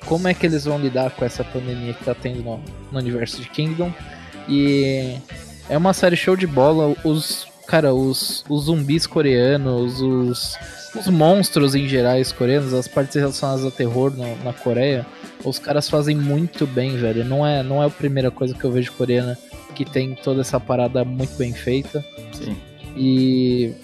como 0.06 0.28
é 0.28 0.34
que 0.34 0.46
eles 0.46 0.64
vão 0.64 0.78
lidar 0.78 1.10
com 1.10 1.24
essa 1.24 1.44
pandemia 1.44 1.92
que 1.94 2.04
tá 2.04 2.14
tendo 2.14 2.42
no, 2.42 2.60
no 2.92 2.98
universo 2.98 3.40
de 3.42 3.48
Kingdom. 3.48 3.92
E 4.48 5.16
é 5.68 5.76
uma 5.76 5.92
série 5.92 6.16
show 6.16 6.36
de 6.36 6.46
bola. 6.46 6.94
Os, 7.04 7.46
cara, 7.66 7.92
os, 7.94 8.44
os 8.48 8.64
zumbis 8.64 9.06
coreanos, 9.06 10.00
os, 10.00 10.56
os 10.94 11.06
monstros 11.08 11.74
em 11.74 11.86
gerais 11.86 12.32
coreanos, 12.32 12.72
as 12.72 12.88
partes 12.88 13.14
relacionadas 13.16 13.64
ao 13.64 13.70
terror 13.70 14.10
no- 14.16 14.36
na 14.44 14.52
Coreia, 14.52 15.04
os 15.44 15.58
caras 15.58 15.88
fazem 15.88 16.16
muito 16.16 16.66
bem, 16.66 16.96
velho. 16.96 17.24
Não 17.24 17.46
é, 17.46 17.62
não 17.62 17.82
é 17.82 17.86
a 17.86 17.90
primeira 17.90 18.30
coisa 18.30 18.54
que 18.54 18.64
eu 18.64 18.72
vejo 18.72 18.92
coreana 18.92 19.36
que 19.74 19.84
tem 19.84 20.14
toda 20.14 20.40
essa 20.40 20.58
parada 20.58 21.04
muito 21.04 21.36
bem 21.36 21.52
feita. 21.52 22.04
Sim. 22.32 22.56
E. 22.96 23.74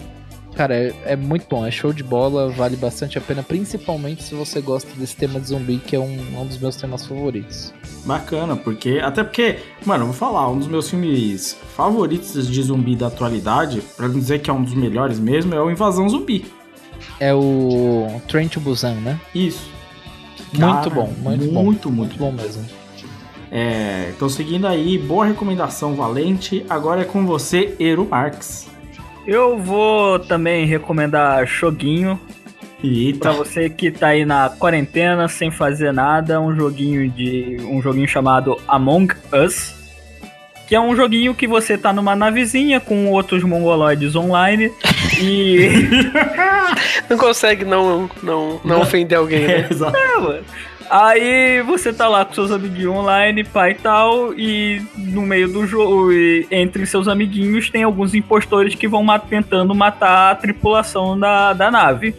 Cara, 0.55 0.73
é, 0.73 0.93
é 1.05 1.15
muito 1.17 1.45
bom, 1.49 1.65
é 1.65 1.71
show 1.71 1.91
de 1.91 2.01
bola, 2.01 2.49
vale 2.49 2.77
bastante 2.77 3.17
a 3.17 3.21
pena, 3.21 3.43
principalmente 3.43 4.23
se 4.23 4.33
você 4.33 4.61
gosta 4.61 4.89
desse 4.95 5.15
tema 5.15 5.37
de 5.39 5.47
zumbi, 5.47 5.77
que 5.77 5.95
é 5.95 5.99
um, 5.99 6.41
um 6.41 6.45
dos 6.45 6.57
meus 6.57 6.77
temas 6.77 7.05
favoritos. 7.05 7.73
Bacana, 8.05 8.55
porque. 8.55 9.01
Até 9.03 9.23
porque, 9.23 9.57
mano, 9.85 10.03
eu 10.03 10.07
vou 10.07 10.15
falar, 10.15 10.49
um 10.49 10.57
dos 10.57 10.67
meus 10.67 10.89
filmes 10.89 11.57
favoritos 11.75 12.47
de 12.49 12.61
zumbi 12.61 12.95
da 12.95 13.07
atualidade, 13.07 13.81
pra 13.97 14.07
não 14.07 14.17
dizer 14.17 14.39
que 14.39 14.49
é 14.49 14.53
um 14.53 14.63
dos 14.63 14.73
melhores 14.73 15.19
mesmo, 15.19 15.53
é 15.53 15.61
o 15.61 15.69
Invasão 15.69 16.07
Zumbi. 16.07 16.45
É 17.19 17.33
o 17.33 18.21
Train 18.27 18.47
to 18.47 18.61
Busan, 18.61 18.95
né? 18.95 19.19
Isso. 19.33 19.69
Muito 20.53 20.59
Cara, 20.59 20.89
bom, 20.89 21.13
muito, 21.17 21.45
bom. 21.51 21.63
muito, 21.63 21.91
muito 21.91 22.17
bom 22.17 22.31
mesmo. 22.31 22.65
É, 23.51 24.11
então 24.15 24.29
seguindo 24.29 24.67
aí, 24.67 24.97
boa 24.97 25.25
recomendação, 25.25 25.95
Valente. 25.95 26.65
Agora 26.69 27.01
é 27.01 27.05
com 27.05 27.25
você, 27.25 27.75
Eru 27.79 28.07
Marx. 28.09 28.67
Eu 29.27 29.57
vou 29.57 30.19
também 30.19 30.65
recomendar 30.65 31.45
Joguinho. 31.45 32.19
Eita. 32.83 33.19
Pra 33.19 33.31
você 33.31 33.69
que 33.69 33.89
tá 33.89 34.09
aí 34.09 34.25
na 34.25 34.49
quarentena 34.49 35.27
sem 35.27 35.49
fazer 35.49 35.91
nada, 35.91 36.39
um 36.39 36.55
joguinho 36.55 37.09
de 37.09 37.57
um 37.61 37.81
joguinho 37.81 38.07
chamado 38.07 38.59
Among 38.67 39.13
Us, 39.33 39.73
que 40.67 40.75
é 40.75 40.79
um 40.79 40.95
joguinho 40.95 41.33
que 41.33 41.47
você 41.47 41.77
tá 41.77 41.91
numa 41.91 42.15
navezinha 42.15 42.79
com 42.79 43.07
outros 43.07 43.43
mongoloides 43.43 44.15
online 44.15 44.71
e 45.19 45.69
Não 47.09 47.17
consegue 47.17 47.63
não, 47.63 48.09
não, 48.21 48.59
não 48.63 48.81
ofender 48.81 49.17
alguém, 49.17 49.47
né? 49.47 49.67
exato. 49.71 49.95
É, 49.95 50.17
mano. 50.19 50.45
Aí 50.89 51.61
você 51.63 51.91
tá 51.91 52.07
lá 52.07 52.23
com 52.25 52.33
seus 52.33 52.51
amiguinhos 52.51 52.93
online, 52.95 53.43
pai 53.43 53.71
e 53.71 53.75
tal, 53.75 54.33
e 54.33 54.81
no 54.97 55.21
meio 55.21 55.47
do 55.51 55.65
jogo, 55.65 56.11
e 56.11 56.47
entre 56.51 56.85
seus 56.85 57.07
amiguinhos, 57.07 57.69
tem 57.69 57.83
alguns 57.83 58.13
impostores 58.13 58.75
que 58.75 58.87
vão 58.87 59.03
ma- 59.03 59.19
tentando 59.19 59.73
matar 59.73 60.31
a 60.31 60.35
tripulação 60.35 61.19
da, 61.19 61.53
da 61.53 61.71
nave. 61.71 62.13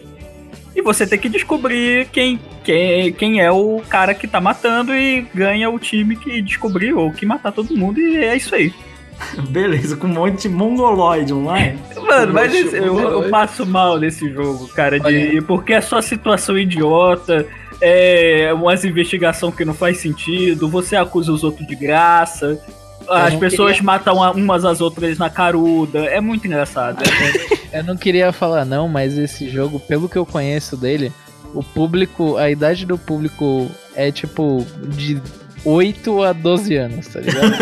E 0.75 0.81
você 0.81 1.07
tem 1.07 1.17
que 1.17 1.29
descobrir 1.29 2.07
quem, 2.11 2.39
quem, 2.63 3.11
quem 3.13 3.41
é 3.41 3.51
o 3.51 3.81
cara 3.89 4.13
que 4.13 4.27
tá 4.27 4.39
matando 4.39 4.93
e 4.95 5.25
ganha 5.33 5.69
o 5.69 5.79
time 5.79 6.15
que 6.15 6.41
descobriu 6.41 6.99
ou 6.99 7.11
que 7.11 7.25
matar 7.25 7.51
todo 7.51 7.75
mundo, 7.75 7.99
e 7.99 8.17
é 8.17 8.35
isso 8.35 8.53
aí. 8.53 8.71
Beleza, 9.49 9.97
com 9.97 10.05
um 10.05 10.11
monte 10.13 10.43
de 10.43 10.49
mongoloide 10.49 11.33
online. 11.33 11.79
Mano, 11.95 12.31
mas 12.33 12.53
esse- 12.53 12.77
eu, 12.77 12.99
eu 12.99 13.29
passo 13.29 13.65
mal 13.65 13.97
nesse 13.99 14.29
jogo, 14.31 14.67
cara, 14.67 14.99
de, 14.99 15.41
porque 15.41 15.73
é 15.73 15.81
só 15.81 15.99
situação 16.01 16.55
idiota, 16.57 17.47
é 17.81 18.51
umas 18.53 18.83
investigação 18.83 19.51
que 19.51 19.63
não 19.65 19.73
faz 19.73 19.97
sentido, 19.99 20.67
você 20.69 20.95
acusa 20.95 21.31
os 21.31 21.43
outros 21.43 21.67
de 21.67 21.75
graça, 21.75 22.59
as 23.07 23.35
pessoas 23.35 23.73
queria- 23.73 23.85
matam 23.85 24.15
umas 24.35 24.65
às 24.65 24.81
outras 24.81 25.17
na 25.17 25.29
caruda, 25.29 25.99
é 26.05 26.19
muito 26.19 26.45
engraçado. 26.47 27.01
Eu 27.71 27.83
não 27.83 27.95
queria 27.97 28.31
falar 28.31 28.65
não, 28.65 28.87
mas 28.87 29.17
esse 29.17 29.49
jogo, 29.49 29.79
pelo 29.79 30.07
que 30.09 30.17
eu 30.17 30.25
conheço 30.25 30.75
dele, 30.77 31.11
o 31.53 31.61
público, 31.61 32.37
a 32.37 32.49
idade 32.49 32.85
do 32.85 32.97
público 32.97 33.69
é 33.93 34.09
tipo 34.11 34.65
de 34.87 35.21
8 35.65 36.23
a 36.23 36.33
12 36.33 36.75
anos, 36.75 37.07
tá 37.07 37.19
ligado? 37.19 37.53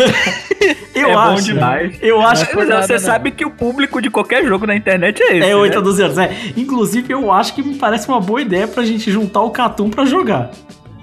Eu 0.98 1.10
é 1.10 1.14
acho. 1.14 1.30
bom 1.34 1.40
demais. 1.42 1.98
Eu 2.02 2.20
acho 2.20 2.44
é 2.50 2.54
Mas 2.54 2.68
nada, 2.68 2.86
você 2.86 2.92
não. 2.94 3.00
sabe 3.00 3.30
que 3.30 3.44
o 3.44 3.50
público 3.50 4.00
de 4.00 4.08
qualquer 4.10 4.44
jogo 4.44 4.66
na 4.66 4.74
internet 4.74 5.22
é 5.22 5.36
esse. 5.38 5.48
É 5.50 5.54
8 5.56 5.72
a 5.74 5.78
né? 5.80 5.84
12 5.84 6.02
anos, 6.02 6.18
é. 6.18 6.30
Inclusive, 6.56 7.12
eu 7.12 7.30
acho 7.32 7.54
que 7.54 7.62
me 7.62 7.74
parece 7.74 8.08
uma 8.08 8.20
boa 8.20 8.40
ideia 8.40 8.66
pra 8.66 8.84
gente 8.84 9.10
juntar 9.10 9.42
o 9.42 9.50
Catum 9.50 9.90
pra 9.90 10.04
jogar. 10.04 10.50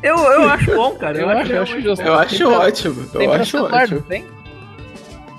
eu, 0.01 0.17
eu 0.17 0.49
acho 0.49 0.75
bom, 0.75 0.91
cara. 0.95 1.17
Eu 1.17 1.29
acho, 1.29 1.51
eu 1.51 1.61
acho 1.63 1.81
justo. 1.81 2.03
Eu 2.05 2.13
acho 2.15 2.37
Tem 2.37 2.47
pra- 2.47 2.59
ótimo. 2.59 3.05
Tem 3.07 3.23
Eu 3.23 3.31
pra 3.31 3.41
acho 3.41 3.51
celular, 3.51 3.83
ótimo. 3.83 4.01
tem? 4.01 4.25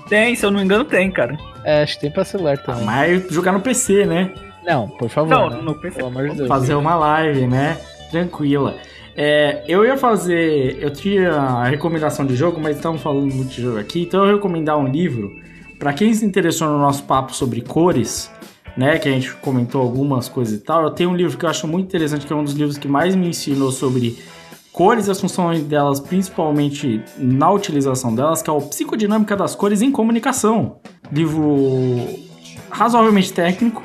Tem, 0.07 0.35
se 0.35 0.45
eu 0.45 0.51
não 0.51 0.59
me 0.59 0.65
engano, 0.65 0.85
tem, 0.85 1.09
cara. 1.11 1.37
É, 1.63 1.81
acho 1.83 1.95
que 1.95 2.01
tem 2.01 2.11
pra 2.11 2.23
celular 2.23 2.57
também. 2.59 2.83
Mas 2.85 3.27
jogar 3.29 3.51
no 3.51 3.59
PC, 3.59 4.05
né? 4.05 4.31
Não, 4.63 4.87
por 4.87 5.09
favor. 5.09 5.29
Não, 5.29 5.49
né? 5.49 5.59
no 5.61 5.75
PC. 5.75 5.97
Pelo 5.97 6.07
amor 6.09 6.29
de 6.29 6.35
Deus. 6.37 6.47
Fazer 6.47 6.75
uma 6.75 6.95
live, 6.95 7.47
né? 7.47 7.77
Tranquila. 8.11 8.75
É, 9.15 9.63
eu 9.67 9.85
ia 9.85 9.97
fazer. 9.97 10.77
Eu 10.81 10.91
tinha 10.91 11.31
a 11.31 11.65
recomendação 11.65 12.25
de 12.25 12.35
jogo, 12.35 12.59
mas 12.59 12.75
estamos 12.75 13.01
falando 13.01 13.31
de 13.45 13.61
jogo 13.61 13.79
aqui, 13.79 14.01
então 14.01 14.21
eu 14.21 14.27
ia 14.27 14.35
recomendar 14.35 14.77
um 14.77 14.87
livro. 14.87 15.31
Pra 15.79 15.93
quem 15.93 16.13
se 16.13 16.25
interessou 16.25 16.67
no 16.67 16.77
nosso 16.77 17.03
papo 17.03 17.33
sobre 17.33 17.61
cores, 17.61 18.29
né? 18.75 18.97
Que 18.97 19.07
a 19.07 19.11
gente 19.11 19.33
comentou 19.35 19.81
algumas 19.81 20.27
coisas 20.27 20.53
e 20.57 20.61
tal. 20.61 20.83
Eu 20.83 20.91
tenho 20.91 21.09
um 21.09 21.15
livro 21.15 21.37
que 21.37 21.45
eu 21.45 21.49
acho 21.49 21.67
muito 21.67 21.85
interessante, 21.87 22.25
que 22.25 22.33
é 22.33 22.35
um 22.35 22.43
dos 22.43 22.53
livros 22.53 22.77
que 22.77 22.87
mais 22.87 23.15
me 23.15 23.29
ensinou 23.29 23.71
sobre 23.71 24.17
cores 24.71 25.07
e 25.07 25.11
as 25.11 25.21
funções 25.21 25.63
delas, 25.63 26.01
principalmente 26.01 27.01
na 27.17 27.49
utilização 27.49 28.13
delas, 28.13 28.41
que 28.41 28.49
é 28.49 28.53
o 28.53 28.61
Psicodinâmica 28.61 29.35
das 29.35 29.55
Cores 29.55 29.81
em 29.81 29.91
Comunicação. 29.91 30.77
Livro 31.09 32.05
razoavelmente 32.69 33.31
técnico, 33.31 33.81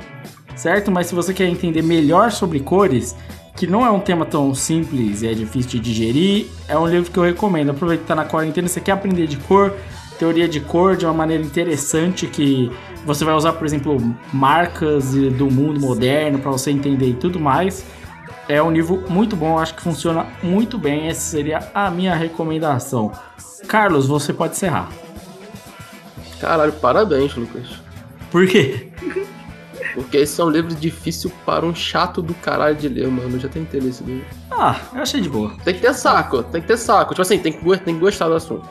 certo? 0.56 0.90
Mas 0.90 1.06
se 1.06 1.14
você 1.14 1.32
quer 1.32 1.48
entender 1.48 1.82
melhor 1.82 2.32
sobre 2.32 2.58
cores, 2.58 3.14
que 3.60 3.66
não 3.66 3.84
é 3.84 3.90
um 3.90 4.00
tema 4.00 4.24
tão 4.24 4.54
simples 4.54 5.20
e 5.20 5.28
é 5.28 5.34
difícil 5.34 5.72
de 5.72 5.80
digerir, 5.80 6.46
é 6.66 6.78
um 6.78 6.86
livro 6.86 7.12
que 7.12 7.18
eu 7.18 7.22
recomendo. 7.22 7.68
Aproveita 7.68 8.00
que 8.02 8.08
tá 8.08 8.14
na 8.14 8.24
quarentena, 8.24 8.66
você 8.66 8.80
quer 8.80 8.92
aprender 8.92 9.26
de 9.26 9.36
cor, 9.36 9.76
teoria 10.18 10.48
de 10.48 10.60
cor 10.60 10.96
de 10.96 11.04
uma 11.04 11.12
maneira 11.12 11.44
interessante 11.44 12.26
que 12.26 12.72
você 13.04 13.22
vai 13.22 13.34
usar, 13.34 13.52
por 13.52 13.66
exemplo, 13.66 13.98
marcas 14.32 15.12
do 15.12 15.50
mundo 15.50 15.78
moderno 15.78 16.38
para 16.38 16.50
você 16.50 16.70
entender 16.70 17.10
e 17.10 17.12
tudo 17.12 17.38
mais. 17.38 17.84
É 18.48 18.62
um 18.62 18.72
livro 18.72 19.04
muito 19.10 19.36
bom, 19.36 19.58
acho 19.58 19.74
que 19.74 19.82
funciona 19.82 20.26
muito 20.42 20.78
bem. 20.78 21.08
Essa 21.08 21.20
seria 21.20 21.70
a 21.74 21.90
minha 21.90 22.14
recomendação. 22.14 23.12
Carlos, 23.68 24.08
você 24.08 24.32
pode 24.32 24.54
encerrar. 24.54 24.88
Caralho, 26.40 26.72
parabéns, 26.72 27.34
Lucas. 27.34 27.66
Por 28.30 28.46
quê? 28.46 28.88
Porque 30.02 30.18
esse 30.18 30.40
é 30.40 30.44
um 30.44 30.50
livro 30.50 30.74
difícil 30.74 31.30
para 31.44 31.64
um 31.64 31.74
chato 31.74 32.20
do 32.22 32.34
caralho 32.34 32.76
de 32.76 32.88
ler, 32.88 33.08
mano. 33.08 33.36
Eu 33.36 33.40
já 33.40 33.48
tentei 33.48 33.80
ler 33.80 33.90
esse 33.90 34.02
livro. 34.04 34.24
Ah, 34.50 34.76
eu 34.94 35.02
achei 35.02 35.20
de 35.20 35.28
boa. 35.28 35.52
Tem 35.64 35.74
que 35.74 35.80
ter 35.80 35.94
saco, 35.94 36.42
tem 36.42 36.60
que 36.60 36.66
ter 36.68 36.76
saco. 36.76 37.10
Tipo 37.10 37.22
assim, 37.22 37.38
tem 37.38 37.52
que, 37.52 37.64
tem 37.78 37.94
que 37.94 38.00
gostar 38.00 38.28
do 38.28 38.34
assunto. 38.34 38.68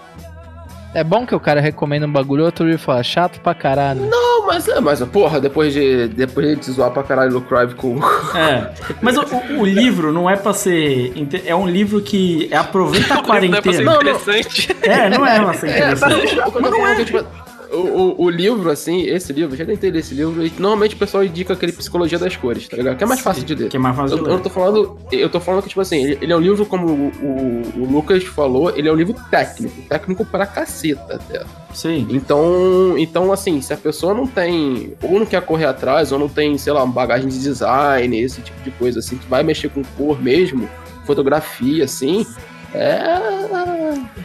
É 0.92 1.04
bom 1.04 1.24
que 1.24 1.36
o 1.36 1.40
cara 1.40 1.62
recomenda 1.62 2.08
um 2.08 2.12
bagulho, 2.12 2.44
outro 2.44 2.68
ele 2.68 2.76
fala, 2.80 3.04
chato 3.04 3.40
pra 3.42 3.54
caralho. 3.54 4.02
Não, 4.10 4.48
mas 4.48 4.68
é, 4.68 4.80
mas 4.82 5.00
porra, 5.04 5.40
depois 5.40 5.72
de. 5.72 6.08
Depois 6.08 6.60
de 6.60 6.72
zoar 6.72 6.90
pra 6.90 7.04
caralho 7.04 7.32
no 7.32 7.42
Crive 7.42 7.76
com. 7.76 8.00
É. 8.36 8.72
Mas 9.00 9.16
o, 9.16 9.22
o- 9.60 9.64
livro 9.66 10.12
não 10.12 10.28
é 10.28 10.36
pra 10.36 10.52
ser. 10.52 11.14
É 11.46 11.56
um 11.56 11.68
livro 11.68 12.02
que 12.02 12.48
é 12.52 12.58
aproveita 12.58 13.14
a 13.14 13.22
Não 13.22 13.36
é 13.36 13.62
pra 13.62 13.72
ser 13.72 13.84
quarentena. 13.84 13.84
Não, 13.84 13.94
não. 13.94 14.02
interessante. 14.02 14.78
É, 14.82 15.10
não 15.12 15.28
é 15.28 15.40
pra 15.40 15.54
ser 15.54 15.70
É, 15.70 15.90
mas 15.90 16.02
interessante. 16.02 16.40
o 16.40 16.52
que 16.52 16.58
eu 16.58 16.64
tô 16.64 16.72
falando 16.78 17.02
é 17.02 17.06
tipo, 17.06 17.26
o, 17.72 17.78
o, 17.78 18.24
o 18.26 18.30
livro, 18.30 18.70
assim, 18.70 19.02
esse 19.02 19.32
livro, 19.32 19.56
já 19.56 19.66
tentei 19.66 19.92
ler 19.92 20.00
esse 20.00 20.14
livro, 20.14 20.46
e 20.46 20.52
normalmente 20.58 20.96
o 20.96 20.98
pessoal 20.98 21.24
indica 21.24 21.54
aquele 21.54 21.72
Psicologia 21.72 22.18
das 22.18 22.36
Cores, 22.36 22.68
tá 22.68 22.78
ligado? 22.78 22.98
Que 22.98 23.04
é 23.04 23.08
mais 23.08 23.20
fácil 23.22 23.44
de 23.44 23.56
ler. 23.56 23.70
Que 23.70 23.78
é 23.78 23.80
mais 23.80 23.96
fácil 23.96 24.16
Eu, 24.16 24.18
de 24.18 24.24
eu 24.24 24.28
ler. 24.28 24.36
não 24.36 24.44
tô 24.44 24.50
falando. 24.50 24.98
Eu 25.12 25.30
tô 25.30 25.40
falando 25.40 25.64
que, 25.64 25.70
tipo 25.70 25.82
assim, 25.82 26.18
ele, 26.20 26.32
é 26.32 26.36
um 26.36 26.40
livro, 26.40 26.66
como 26.66 26.88
o, 26.88 27.64
o, 27.78 27.86
Lucas 27.92 28.24
falou, 28.24 28.76
ele 28.76 28.88
é 28.88 28.92
um 28.92 28.96
livro 28.96 29.16
técnico. 29.30 29.82
Técnico 29.88 30.26
pra 30.26 30.46
caceta 30.46 31.16
até. 31.16 31.44
Sim. 31.74 32.08
Então, 32.10 32.98
então, 32.98 33.32
assim, 33.32 33.62
se 33.62 33.74
a 33.74 33.78
pessoa 33.78 34.14
não 34.14 34.26
tem, 34.26 34.94
ou 35.04 35.20
não 35.20 35.26
quer 35.26 35.42
correr 35.42 35.66
atrás, 35.66 36.12
ou 36.12 36.18
não 36.20 36.28
tem, 36.30 36.58
sei 36.58 36.74
lá, 36.74 36.86
bagagem 36.86 37.30
de 37.30 37.40
design, 37.40 38.20
esse 38.20 38.42
tipo 38.42 38.62
de 38.64 38.72
coisa, 38.72 39.00
assim, 39.00 39.18
que 39.18 39.28
vai 39.28 39.44
mexer 39.44 39.70
com 39.70 39.84
cor 39.98 40.22
mesmo, 40.22 40.68
fotografia, 41.06 41.84
assim, 41.86 42.26
é. 42.74 43.00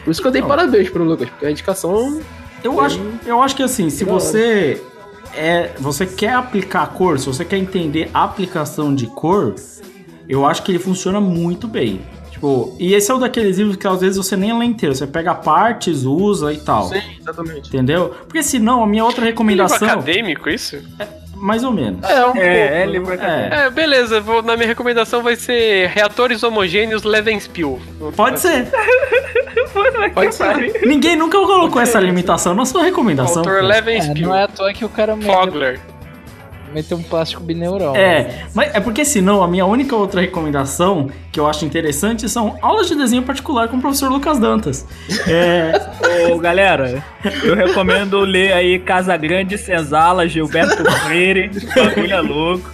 Por 0.05 0.11
isso 0.11 0.21
que 0.21 0.27
eu 0.29 0.33
dei 0.33 0.41
Não. 0.41 0.49
parabéns 0.49 0.89
pro 0.91 1.05
Lucas, 1.05 1.29
porque 1.29 1.47
a 1.47 1.51
indicação. 1.51 2.21
Eu 2.65 2.81
acho, 2.81 2.99
eu 3.27 3.43
acho 3.43 3.55
que 3.55 3.63
assim, 3.63 3.91
se 3.91 4.05
você 4.05 4.83
é, 5.35 5.73
você 5.79 6.07
quer 6.07 6.33
aplicar 6.33 6.87
cor, 6.95 7.19
se 7.19 7.27
você 7.27 7.45
quer 7.45 7.59
entender 7.59 8.11
a 8.15 8.25
aplicação 8.25 8.95
de 8.95 9.07
cor, 9.07 9.55
eu 10.27 10.47
acho 10.47 10.63
que 10.63 10.73
ele 10.73 10.79
funciona 10.79 11.21
muito 11.21 11.69
bem. 11.69 12.01
Tipo, 12.31 12.75
e 12.81 12.95
esse 12.95 13.11
é 13.11 13.15
um 13.15 13.19
daqueles 13.19 13.59
livros 13.59 13.77
que 13.77 13.87
às 13.87 14.01
vezes 14.01 14.17
você 14.17 14.35
nem 14.37 14.59
lê 14.59 14.65
inteiro, 14.65 14.95
você 14.95 15.07
pega 15.07 15.35
partes, 15.35 16.05
usa 16.05 16.53
e 16.55 16.59
tal. 16.59 16.89
Sim, 16.89 17.03
exatamente. 17.21 17.69
Entendeu? 17.69 18.15
Porque 18.27 18.43
senão 18.43 18.83
a 18.83 18.87
minha 18.87 19.05
outra 19.05 19.25
Livro 19.25 19.33
recomendação. 19.33 19.87
acadêmico, 19.87 20.49
isso? 20.49 20.83
Mais 21.45 21.63
ou 21.63 21.71
menos. 21.73 22.03
É, 22.09 22.25
um 22.27 22.37
É, 22.37 22.67
é 22.67 22.77
pouco. 22.79 22.91
livro 22.93 23.13
acadêmico. 23.15 23.55
É, 23.55 23.67
É, 23.67 23.71
beleza. 23.71 24.19
Vou, 24.19 24.43
na 24.43 24.57
minha 24.57 24.67
recomendação 24.67 25.23
vai 25.23 25.37
ser 25.37 25.89
Reatores 25.91 26.43
Homogêneos 26.43 27.03
Levenspiel. 27.03 27.79
pode 28.17 28.41
ser. 28.41 28.67
Pode 30.15 30.35
ser. 30.35 30.87
Ninguém 30.87 31.17
nunca 31.17 31.39
colocou 31.39 31.81
essa 31.83 32.01
limitação 32.01 32.55
na 32.55 32.65
sua 32.65 32.83
recomendação. 32.83 33.39
Autor 33.39 33.59
pô. 33.59 33.59
É, 33.59 33.63
Levenspiel. 33.63 34.29
não 34.29 34.35
é 34.35 34.45
à 34.45 34.49
toa 34.49 34.73
que 34.73 34.85
o 34.85 34.89
cara 34.89 35.17
Fogler. 35.17 35.81
Meteu 36.75 36.97
um 36.99 37.03
plástico 37.03 37.43
bineural. 37.43 37.95
É, 37.95 38.47
mas 38.53 38.75
é 38.75 38.81
porque 38.81 39.05
senão 39.05 39.43
a 39.43 39.49
minha 39.49 39.65
única 39.65 39.95
outra 39.95 40.21
recomendação 40.21 41.09
que 41.31 41.39
eu 41.39 41.47
acho 41.47 41.65
interessante 41.65 42.29
são 42.29 42.59
aulas 42.61 42.89
de 42.89 42.97
desenho 42.97 43.23
particular 43.23 43.69
com 43.69 43.77
o 43.77 43.81
professor 43.81 44.11
Lucas 44.11 44.39
Dantas. 44.39 44.87
É, 45.29 45.81
Ô, 46.33 46.39
galera, 46.39 47.03
eu 47.43 47.55
recomendo 47.55 48.19
ler 48.21 48.53
aí 48.53 48.79
Casa 48.81 49.17
Grande 49.17 49.57
Senzala, 49.57 50.29
Gilberto 50.29 50.85
Freire, 51.01 51.51
bagulho 51.75 52.13
é 52.13 52.21
louco. 52.21 52.71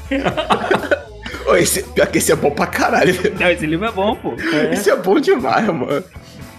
Ô, 1.47 1.57
esse, 1.57 1.83
pior 1.83 2.07
que 2.07 2.19
esse 2.19 2.33
é 2.33 2.37
bom 2.37 2.51
pra 2.51 2.67
caralho. 2.67 3.15
Não, 3.39 3.51
esse 3.51 3.67
livro 3.67 3.87
é 3.87 3.93
bom, 3.93 4.17
pô. 4.17 4.35
Esse 4.73 4.91
é 4.91 4.97
bom 4.97 5.21
demais, 5.21 5.67
mano. 5.67 6.03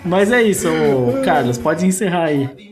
mas 0.05 0.31
é 0.31 0.43
isso, 0.43 0.67
ô, 0.69 1.21
Carlos, 1.23 1.57
pode 1.57 1.85
encerrar 1.85 2.25
aí. 2.25 2.70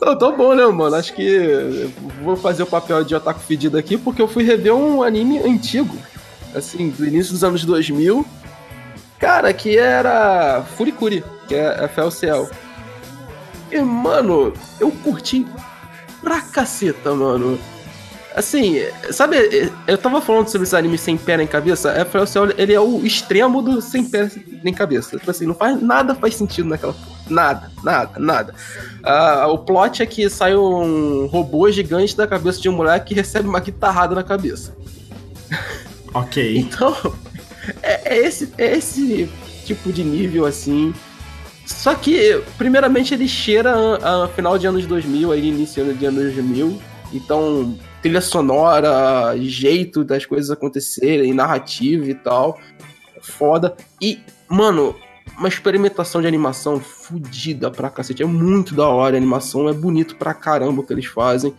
Não, 0.00 0.18
tô 0.18 0.32
bom, 0.32 0.54
né, 0.54 0.66
mano? 0.66 0.96
Acho 0.96 1.12
que 1.14 1.90
vou 2.22 2.36
fazer 2.36 2.62
o 2.62 2.66
papel 2.66 3.04
de 3.04 3.14
otaku 3.14 3.40
fedido 3.40 3.78
aqui, 3.78 3.96
porque 3.96 4.20
eu 4.20 4.28
fui 4.28 4.44
rever 4.44 4.74
um 4.74 5.02
anime 5.02 5.38
antigo, 5.38 5.96
assim, 6.54 6.90
do 6.90 7.06
início 7.06 7.32
dos 7.32 7.42
anos 7.44 7.64
2000. 7.64 8.26
Cara, 9.18 9.52
que 9.52 9.78
era 9.78 10.62
Furikuri, 10.76 11.24
que 11.48 11.54
é 11.54 11.88
FLCL. 11.88 12.48
E, 13.70 13.80
mano, 13.80 14.52
eu 14.78 14.90
curti 14.90 15.46
pra 16.20 16.40
caceta, 16.40 17.14
mano. 17.14 17.58
Assim, 18.34 18.80
sabe, 19.12 19.70
eu 19.86 19.96
tava 19.96 20.20
falando 20.20 20.48
sobre 20.48 20.64
esses 20.64 20.74
animes 20.74 21.00
sem 21.00 21.16
pé 21.16 21.36
nem 21.36 21.46
cabeça. 21.46 21.92
FLCL, 22.04 22.54
ele 22.58 22.72
é 22.72 22.80
o 22.80 23.06
extremo 23.06 23.62
do 23.62 23.80
sem 23.80 24.04
pé 24.04 24.28
nem 24.62 24.74
cabeça. 24.74 25.16
Tipo 25.16 25.30
assim, 25.30 25.46
não 25.46 25.54
faz 25.54 25.80
nada 25.80 26.16
faz 26.16 26.34
sentido 26.34 26.68
naquela 26.68 26.92
porra. 26.92 27.14
Nada, 27.30 27.70
nada, 27.82 28.18
nada. 28.18 28.54
Ah, 29.04 29.46
o 29.46 29.58
plot 29.58 30.02
é 30.02 30.06
que 30.06 30.28
sai 30.28 30.56
um 30.56 31.26
robô 31.26 31.70
gigante 31.70 32.16
da 32.16 32.26
cabeça 32.26 32.60
de 32.60 32.68
um 32.68 32.72
moleque 32.72 33.08
que 33.08 33.14
recebe 33.14 33.48
uma 33.48 33.60
guitarrada 33.60 34.14
na 34.14 34.22
cabeça. 34.22 34.76
Ok. 36.14 36.56
Então, 36.58 36.94
é, 37.82 38.14
é 38.14 38.18
esse, 38.24 38.52
é 38.56 38.76
esse 38.76 39.28
tipo 39.64 39.92
de 39.92 40.04
nível 40.04 40.46
assim. 40.46 40.94
Só 41.66 41.92
que, 41.96 42.40
primeiramente, 42.56 43.12
ele 43.14 43.26
cheira 43.26 43.74
a, 44.00 44.24
a 44.26 44.28
final 44.28 44.56
de 44.56 44.68
anos 44.68 44.86
2000, 44.86 45.32
aí 45.32 45.48
início 45.48 45.92
de 45.92 46.06
anos 46.06 46.22
2000. 46.34 46.80
Então, 47.12 47.76
trilha 48.04 48.20
sonora, 48.20 49.34
jeito 49.38 50.04
das 50.04 50.26
coisas 50.26 50.50
acontecerem, 50.50 51.32
narrativa 51.32 52.04
e 52.04 52.12
tal. 52.12 52.60
Foda. 53.22 53.74
E, 53.98 54.18
mano, 54.46 54.94
uma 55.38 55.48
experimentação 55.48 56.20
de 56.20 56.26
animação 56.26 56.78
fodida 56.78 57.70
pra 57.70 57.88
cacete. 57.88 58.22
É 58.22 58.26
muito 58.26 58.74
da 58.74 58.86
hora 58.86 59.16
a 59.16 59.18
animação, 59.18 59.70
é 59.70 59.72
bonito 59.72 60.16
pra 60.16 60.34
caramba 60.34 60.82
o 60.82 60.86
que 60.86 60.92
eles 60.92 61.06
fazem. 61.06 61.54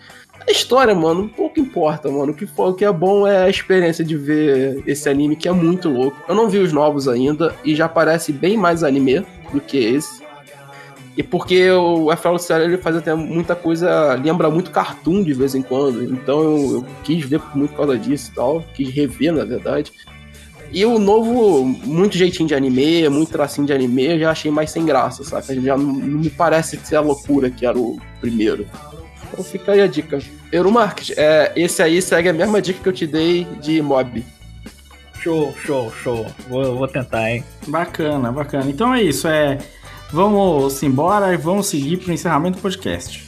A 0.47 0.51
história, 0.51 0.93
mano, 0.93 1.27
pouco 1.29 1.59
importa, 1.59 2.11
mano. 2.11 2.31
O 2.31 2.35
que, 2.35 2.45
for, 2.45 2.69
o 2.69 2.73
que 2.75 2.85
é 2.85 2.91
bom 2.91 3.25
é 3.25 3.45
a 3.45 3.49
experiência 3.49 4.05
de 4.05 4.15
ver 4.15 4.83
esse 4.85 5.09
anime, 5.09 5.35
que 5.35 5.47
é 5.47 5.51
muito 5.51 5.89
louco. 5.89 6.15
Eu 6.29 6.35
não 6.35 6.47
vi 6.47 6.59
os 6.59 6.71
novos 6.71 7.07
ainda, 7.07 7.55
e 7.63 7.73
já 7.73 7.89
parece 7.89 8.31
bem 8.31 8.55
mais 8.55 8.83
anime 8.83 9.25
do 9.51 9.59
que 9.59 9.77
esse. 9.77 10.23
E 11.17 11.23
porque 11.23 11.71
o 11.71 12.13
FL 12.15 12.37
Série 12.37 12.65
ele 12.65 12.77
faz 12.77 12.95
até 12.95 13.15
muita 13.15 13.55
coisa, 13.55 14.15
lembra 14.15 14.49
muito 14.49 14.71
cartoon 14.71 15.23
de 15.23 15.33
vez 15.33 15.55
em 15.55 15.61
quando. 15.61 16.03
Então 16.03 16.43
eu, 16.43 16.73
eu 16.73 16.85
quis 17.03 17.23
ver 17.23 17.41
muito 17.53 17.71
por 17.71 17.77
causa 17.77 17.97
disso 17.97 18.31
e 18.31 18.35
tal. 18.35 18.65
Quis 18.73 18.89
rever, 18.89 19.31
na 19.33 19.45
verdade. 19.45 19.93
E 20.71 20.85
o 20.85 20.99
novo, 20.99 21.63
muito 21.63 22.17
jeitinho 22.17 22.49
de 22.49 22.55
anime, 22.55 23.07
muito 23.07 23.31
tracinho 23.31 23.65
de 23.65 23.71
anime, 23.71 24.05
eu 24.05 24.19
já 24.19 24.31
achei 24.31 24.51
mais 24.51 24.71
sem 24.71 24.85
graça, 24.85 25.23
saca? 25.23 25.55
Já 25.61 25.77
não, 25.77 25.85
não 25.85 26.19
me 26.19 26.29
parece 26.29 26.77
ser 26.83 26.97
a 26.97 27.01
loucura 27.01 27.49
que 27.49 27.65
era 27.65 27.77
o 27.77 27.97
primeiro. 28.19 28.67
Então 29.31 29.43
fica 29.43 29.71
aí 29.71 29.81
a 29.81 29.87
dica. 29.87 30.19
Euromarket, 30.51 31.13
é, 31.17 31.53
esse 31.55 31.81
aí 31.81 32.01
segue 32.01 32.29
a 32.29 32.33
mesma 32.33 32.61
dica 32.61 32.81
que 32.81 32.89
eu 32.89 32.93
te 32.93 33.07
dei 33.07 33.45
de 33.61 33.81
mob. 33.81 34.25
Show, 35.19 35.53
show, 35.65 35.91
show. 36.03 36.25
Vou, 36.49 36.77
vou 36.77 36.87
tentar, 36.87 37.31
hein? 37.31 37.43
Bacana, 37.67 38.31
bacana. 38.31 38.69
Então 38.69 38.93
é 38.93 39.01
isso, 39.01 39.27
é. 39.27 39.57
Vamos 40.15 40.81
embora 40.81 41.33
e 41.33 41.37
vamos 41.37 41.67
seguir 41.67 41.97
pro 41.97 42.13
encerramento 42.13 42.57
do 42.57 42.61
podcast. 42.61 43.24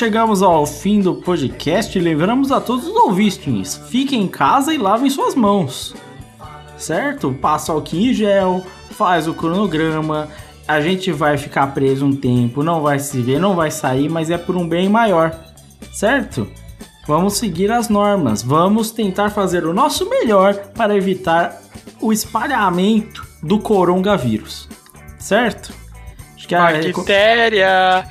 Chegamos 0.00 0.40
ao 0.40 0.64
fim 0.64 0.98
do 1.02 1.16
podcast 1.16 1.98
lembramos 1.98 2.50
a 2.50 2.58
todos 2.58 2.86
os 2.86 2.96
ouvintes: 2.96 3.78
fiquem 3.90 4.22
em 4.22 4.28
casa 4.28 4.72
e 4.72 4.78
lavem 4.78 5.10
suas 5.10 5.34
mãos. 5.34 5.94
Certo? 6.78 7.34
Passa 7.34 7.70
álcool 7.70 7.96
em 7.96 8.14
gel, 8.14 8.64
faz 8.92 9.28
o 9.28 9.34
cronograma. 9.34 10.28
A 10.66 10.80
gente 10.80 11.12
vai 11.12 11.36
ficar 11.36 11.66
preso 11.74 12.06
um 12.06 12.16
tempo, 12.16 12.62
não 12.62 12.80
vai 12.80 12.98
se 12.98 13.20
ver, 13.20 13.38
não 13.38 13.54
vai 13.54 13.70
sair, 13.70 14.08
mas 14.08 14.30
é 14.30 14.38
por 14.38 14.56
um 14.56 14.66
bem 14.66 14.88
maior. 14.88 15.38
Certo? 15.92 16.48
Vamos 17.06 17.34
seguir 17.34 17.70
as 17.70 17.90
normas, 17.90 18.42
vamos 18.42 18.90
tentar 18.90 19.28
fazer 19.28 19.66
o 19.66 19.74
nosso 19.74 20.08
melhor 20.08 20.54
para 20.74 20.96
evitar 20.96 21.60
o 22.00 22.10
espalhamento 22.10 23.26
do 23.42 23.58
coronavírus. 23.58 24.66
Certo? 25.18 25.74
Que 26.50 26.54
a 26.56 26.72
Bactéria! 26.72 28.04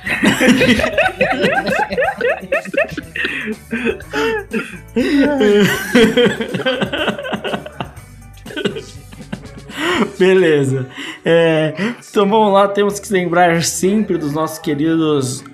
Beleza. 10.18 10.88
É, 11.22 11.74
então 11.98 12.26
vamos 12.26 12.54
lá, 12.54 12.66
temos 12.68 12.98
que 12.98 13.12
lembrar 13.12 13.62
sempre 13.62 14.16
dos 14.16 14.32
nossos 14.32 14.58
queridos 14.58 15.44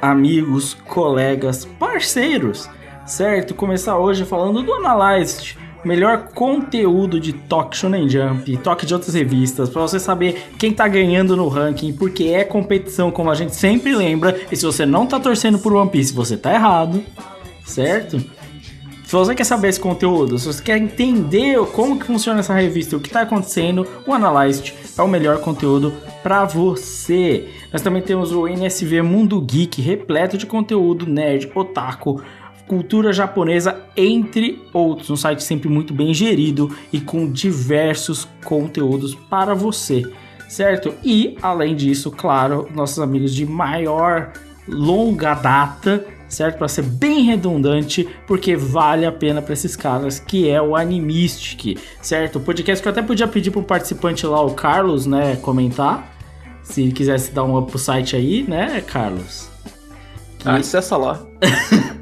amigos, 0.00 0.74
colegas, 0.86 1.64
parceiros, 1.64 2.70
certo? 3.04 3.56
Começar 3.56 3.98
hoje 3.98 4.24
falando 4.24 4.62
do 4.62 4.72
Analyzed, 4.72 5.58
o 5.58 5.65
melhor 5.86 6.28
conteúdo 6.34 7.20
de 7.20 7.32
Toque 7.32 7.76
Shonen 7.76 8.08
Jump, 8.08 8.56
toque 8.58 8.84
de 8.84 8.92
outras 8.92 9.14
revistas, 9.14 9.68
pra 9.68 9.82
você 9.82 10.00
saber 10.00 10.50
quem 10.58 10.72
tá 10.72 10.86
ganhando 10.88 11.36
no 11.36 11.48
ranking, 11.48 11.92
porque 11.92 12.24
é 12.24 12.44
competição, 12.44 13.10
como 13.10 13.30
a 13.30 13.34
gente 13.34 13.54
sempre 13.54 13.94
lembra, 13.94 14.38
e 14.50 14.56
se 14.56 14.66
você 14.66 14.84
não 14.84 15.06
tá 15.06 15.20
torcendo 15.20 15.58
por 15.58 15.72
One 15.72 15.90
Piece, 15.90 16.12
você 16.12 16.36
tá 16.36 16.52
errado, 16.52 17.02
certo? 17.64 18.18
Se 19.06 19.12
você 19.12 19.36
quer 19.36 19.44
saber 19.44 19.68
esse 19.68 19.78
conteúdo, 19.78 20.36
se 20.36 20.48
você 20.48 20.60
quer 20.60 20.78
entender 20.78 21.56
como 21.66 21.96
que 21.96 22.04
funciona 22.04 22.40
essa 22.40 22.52
revista, 22.52 22.96
o 22.96 23.00
que 23.00 23.06
está 23.06 23.20
acontecendo, 23.20 23.86
o 24.04 24.12
Analyzed 24.12 24.74
é 24.98 25.02
o 25.02 25.06
melhor 25.06 25.38
conteúdo 25.38 25.92
para 26.24 26.44
você. 26.44 27.48
Nós 27.72 27.82
também 27.82 28.02
temos 28.02 28.32
o 28.32 28.48
NSV 28.48 29.02
Mundo 29.02 29.40
Geek, 29.40 29.80
repleto 29.80 30.36
de 30.36 30.44
conteúdo 30.44 31.06
nerd, 31.06 31.48
otaku, 31.54 32.20
cultura 32.66 33.12
japonesa, 33.12 33.80
entre 33.96 34.62
outros. 34.72 35.10
Um 35.10 35.16
site 35.16 35.42
sempre 35.42 35.68
muito 35.68 35.94
bem 35.94 36.12
gerido 36.12 36.74
e 36.92 37.00
com 37.00 37.30
diversos 37.30 38.26
conteúdos 38.44 39.14
para 39.14 39.54
você, 39.54 40.02
certo? 40.48 40.92
E, 41.04 41.36
além 41.42 41.74
disso, 41.76 42.10
claro, 42.10 42.68
nossos 42.74 42.98
amigos 42.98 43.34
de 43.34 43.46
maior 43.46 44.32
longa 44.68 45.34
data, 45.34 46.04
certo? 46.28 46.58
Para 46.58 46.66
ser 46.66 46.82
bem 46.82 47.22
redundante, 47.22 48.08
porque 48.26 48.56
vale 48.56 49.06
a 49.06 49.12
pena 49.12 49.40
para 49.40 49.52
esses 49.52 49.76
caras, 49.76 50.18
que 50.18 50.48
é 50.50 50.60
o 50.60 50.74
Animistic, 50.74 51.78
certo? 52.02 52.36
O 52.36 52.40
podcast 52.40 52.82
que 52.82 52.88
eu 52.88 52.92
até 52.92 53.00
podia 53.02 53.28
pedir 53.28 53.52
pro 53.52 53.62
participante 53.62 54.26
lá, 54.26 54.40
o 54.44 54.54
Carlos, 54.54 55.06
né, 55.06 55.36
comentar, 55.36 56.12
se 56.64 56.90
quisesse 56.90 57.30
dar 57.30 57.44
um 57.44 57.56
up 57.56 57.70
pro 57.70 57.78
site 57.78 58.16
aí, 58.16 58.42
né, 58.42 58.80
Carlos? 58.80 59.48
Que- 60.40 60.48
Acessa 60.48 60.96
lá. 60.96 61.24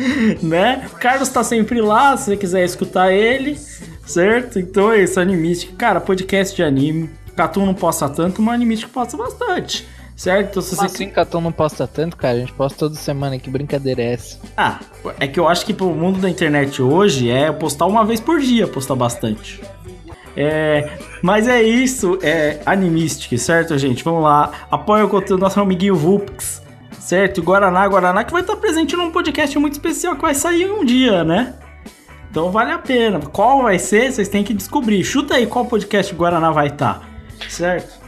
né? 0.42 0.88
O 0.92 0.96
Carlos 0.96 1.28
tá 1.28 1.42
sempre 1.42 1.80
lá, 1.80 2.16
se 2.16 2.24
você 2.26 2.36
quiser 2.36 2.64
escutar 2.64 3.12
ele. 3.12 3.58
Certo? 4.06 4.58
Então 4.58 4.92
é 4.92 5.02
isso, 5.02 5.18
Animistic. 5.18 5.76
Cara, 5.76 6.00
podcast 6.00 6.54
de 6.54 6.62
anime. 6.62 7.10
Catum 7.34 7.66
não 7.66 7.74
posta 7.74 8.08
tanto, 8.08 8.40
mas 8.40 8.54
Animistic 8.54 8.88
posta 8.90 9.16
bastante. 9.16 9.86
Certo? 10.16 10.48
Então, 10.48 10.62
se 10.62 10.74
você 10.74 10.86
assim, 10.86 11.10
Catão 11.10 11.42
não 11.42 11.52
posta 11.52 11.86
tanto, 11.86 12.16
cara? 12.16 12.36
A 12.36 12.40
gente 12.40 12.52
posta 12.54 12.78
toda 12.78 12.94
semana, 12.94 13.38
que 13.38 13.50
brincadeira 13.50 14.00
é 14.00 14.14
essa? 14.14 14.38
Ah, 14.56 14.80
é 15.20 15.28
que 15.28 15.38
eu 15.38 15.46
acho 15.46 15.66
que 15.66 15.74
pro 15.74 15.88
mundo 15.88 16.18
da 16.18 16.30
internet 16.30 16.80
hoje 16.80 17.30
é 17.30 17.52
postar 17.52 17.84
uma 17.84 18.02
vez 18.02 18.18
por 18.18 18.40
dia, 18.40 18.66
postar 18.66 18.94
bastante. 18.94 19.60
É, 20.34 20.98
mas 21.20 21.46
é 21.46 21.62
isso, 21.62 22.18
é 22.22 22.60
Animistic, 22.64 23.38
certo, 23.38 23.76
gente? 23.76 24.02
Vamos 24.02 24.22
lá, 24.22 24.66
apoia 24.70 25.04
o 25.04 25.08
conteúdo 25.08 25.40
do 25.40 25.44
nosso 25.44 25.60
amiguinho 25.60 25.94
Vulpix, 25.94 26.62
certo? 27.06 27.40
Guaraná, 27.40 27.86
Guaraná, 27.86 28.24
que 28.24 28.32
vai 28.32 28.40
estar 28.42 28.56
presente 28.56 28.96
num 28.96 29.12
podcast 29.12 29.56
muito 29.60 29.74
especial 29.74 30.16
que 30.16 30.22
vai 30.22 30.34
sair 30.34 30.68
um 30.68 30.84
dia, 30.84 31.22
né? 31.22 31.54
Então 32.28 32.50
vale 32.50 32.72
a 32.72 32.78
pena. 32.78 33.20
Qual 33.20 33.62
vai 33.62 33.78
ser, 33.78 34.12
vocês 34.12 34.28
têm 34.28 34.42
que 34.42 34.52
descobrir. 34.52 35.04
Chuta 35.04 35.36
aí 35.36 35.46
qual 35.46 35.64
podcast 35.66 36.12
Guaraná 36.12 36.50
vai 36.50 36.66
estar, 36.66 37.08
certo? 37.48 38.00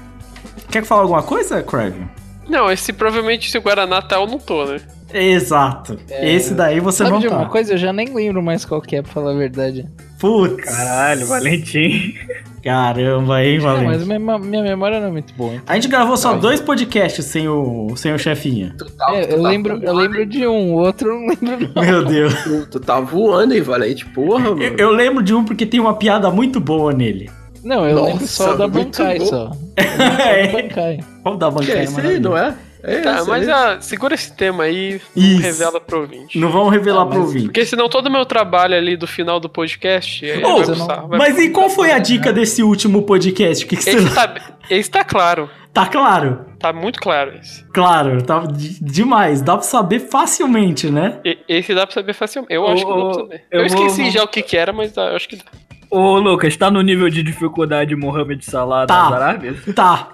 Quer 0.68 0.84
falar 0.84 1.02
alguma 1.02 1.22
coisa, 1.22 1.62
Craven? 1.62 2.10
Não, 2.48 2.70
esse 2.70 2.92
provavelmente 2.92 3.48
se 3.48 3.56
o 3.56 3.62
Guaraná 3.62 4.02
tá, 4.02 4.16
eu 4.16 4.26
não 4.26 4.38
tô, 4.38 4.64
né? 4.64 4.80
Exato. 5.12 5.98
Esse 6.10 6.54
daí 6.54 6.80
você 6.80 6.98
Sabe 6.98 7.10
não 7.10 7.18
de 7.18 7.28
tá. 7.28 7.36
uma 7.36 7.46
coisa? 7.48 7.72
Eu 7.74 7.78
já 7.78 7.92
nem 7.92 8.12
lembro 8.14 8.42
mais 8.42 8.64
qual 8.64 8.80
que 8.80 8.96
é, 8.96 9.02
pra 9.02 9.12
falar 9.12 9.32
a 9.32 9.34
verdade. 9.34 9.86
Putz. 10.18 10.64
Caralho, 10.64 11.26
Valentim. 11.26 12.14
Caramba, 12.62 13.42
hein, 13.42 13.58
Não, 13.58 13.64
Valente? 13.64 13.86
mas 13.86 14.04
minha, 14.06 14.38
minha 14.38 14.62
memória 14.62 15.00
não 15.00 15.06
é 15.06 15.10
muito 15.10 15.32
boa. 15.34 15.54
então. 15.54 15.64
A 15.66 15.74
gente 15.74 15.88
gravou 15.88 16.16
só 16.16 16.34
dois 16.34 16.60
podcasts 16.60 17.24
sem 17.24 17.48
o, 17.48 17.94
sem 17.96 18.12
o 18.12 18.18
chefinha. 18.18 18.74
É, 19.10 19.32
eu, 19.32 19.40
lembro, 19.40 19.78
eu 19.82 19.94
lembro 19.94 20.26
de 20.26 20.46
um, 20.46 20.74
o 20.74 20.78
outro 20.78 21.08
eu 21.08 21.14
não 21.20 21.28
lembro 21.28 21.70
não. 21.74 21.80
Meu 21.82 22.04
Deus. 22.04 22.34
Tu, 22.42 22.66
tu 22.72 22.80
tá 22.80 23.00
voando 23.00 23.54
aí, 23.54 23.60
Valente. 23.60 24.04
Porra, 24.06 24.50
mano. 24.50 24.62
Eu, 24.62 24.76
eu 24.76 24.90
lembro 24.90 25.22
de 25.22 25.32
um 25.32 25.44
porque 25.44 25.64
tem 25.64 25.78
uma 25.80 25.94
piada 25.94 26.30
muito 26.30 26.58
boa 26.60 26.92
nele. 26.92 27.30
Não, 27.64 27.88
eu 27.88 27.96
Nossa, 27.96 28.08
lembro 28.10 28.26
só 28.26 28.54
da 28.56 28.68
Bankai 28.68 29.18
bom. 29.18 29.26
só. 29.26 29.50
Eu 29.78 29.84
lembro 29.84 30.16
só 30.16 30.52
da 30.52 30.62
Bankai. 30.62 31.00
Vamos 31.24 31.38
dar 31.38 31.52
Que 31.54 31.72
é 31.72 31.84
esse 31.84 32.00
aí, 32.00 32.20
não 32.20 32.36
é? 32.36 32.54
É 32.82 33.00
Tá, 33.00 33.18
esse 33.18 33.28
mas 33.28 33.48
ah, 33.48 33.80
segura 33.80 34.14
esse 34.14 34.32
tema 34.36 34.64
aí, 34.64 35.00
não 35.16 35.22
Isso. 35.24 35.40
revela 35.42 35.80
pro 35.80 36.00
ouvinte. 36.02 36.38
Não 36.38 36.50
vamos 36.50 36.72
revelar 36.72 37.02
Ah, 37.02 37.06
pro 37.06 37.20
ouvinte. 37.22 37.44
Porque 37.46 37.64
senão 37.66 37.88
todo 37.88 38.06
o 38.06 38.10
meu 38.10 38.24
trabalho 38.24 38.74
ali 38.76 38.96
do 38.96 39.06
final 39.06 39.40
do 39.40 39.48
podcast 39.48 40.24
Ô, 40.44 40.62
vai 40.64 41.06
vai 41.08 41.18
Mas 41.18 41.38
e 41.38 41.50
qual 41.50 41.68
foi 41.68 41.90
a 41.90 41.98
dica 41.98 42.32
desse 42.32 42.62
último 42.62 43.02
podcast? 43.02 43.64
O 43.64 43.68
que, 43.68 43.76
que 43.76 43.82
você. 43.82 43.96
Esse 43.96 44.14
tá, 44.14 44.34
esse 44.70 44.90
tá 44.90 45.04
claro. 45.04 45.50
Tá 45.72 45.86
claro? 45.86 46.46
Tá 46.58 46.72
muito 46.72 46.98
claro 47.00 47.34
esse. 47.40 47.64
Claro, 47.72 48.22
tá 48.22 48.40
de- 48.40 48.82
demais. 48.82 49.42
Dá 49.42 49.52
pra 49.54 49.62
saber 49.62 50.00
facilmente, 50.00 50.90
né? 50.90 51.20
E- 51.24 51.38
Esse 51.48 51.74
dá 51.74 51.86
pra 51.86 51.94
saber 51.94 52.12
facilmente. 52.14 52.52
Eu 52.54 52.62
Ô, 52.62 52.68
acho 52.68 52.84
que 52.86 52.92
dá 52.92 53.04
pra 53.04 53.14
saber. 53.14 53.44
eu 53.50 53.60
Eu, 53.60 53.66
esqueci 53.66 54.02
vou- 54.02 54.10
já 54.10 54.22
o 54.24 54.28
que 54.28 54.42
que 54.42 54.56
era, 54.56 54.72
mas 54.72 54.92
dá- 54.92 55.10
eu 55.10 55.16
acho 55.16 55.28
que 55.28 55.36
dá. 55.36 55.44
Ô, 55.90 56.18
Lucas, 56.18 56.56
tá 56.56 56.70
no 56.70 56.80
nível 56.82 57.08
de 57.10 57.22
dificuldade 57.22 57.94
Mohamed 57.96 58.44
Salah 58.44 58.86
Tá. 58.86 59.04
das 59.10 59.12
Arábias? 59.22 59.56
Tá. 59.74 60.08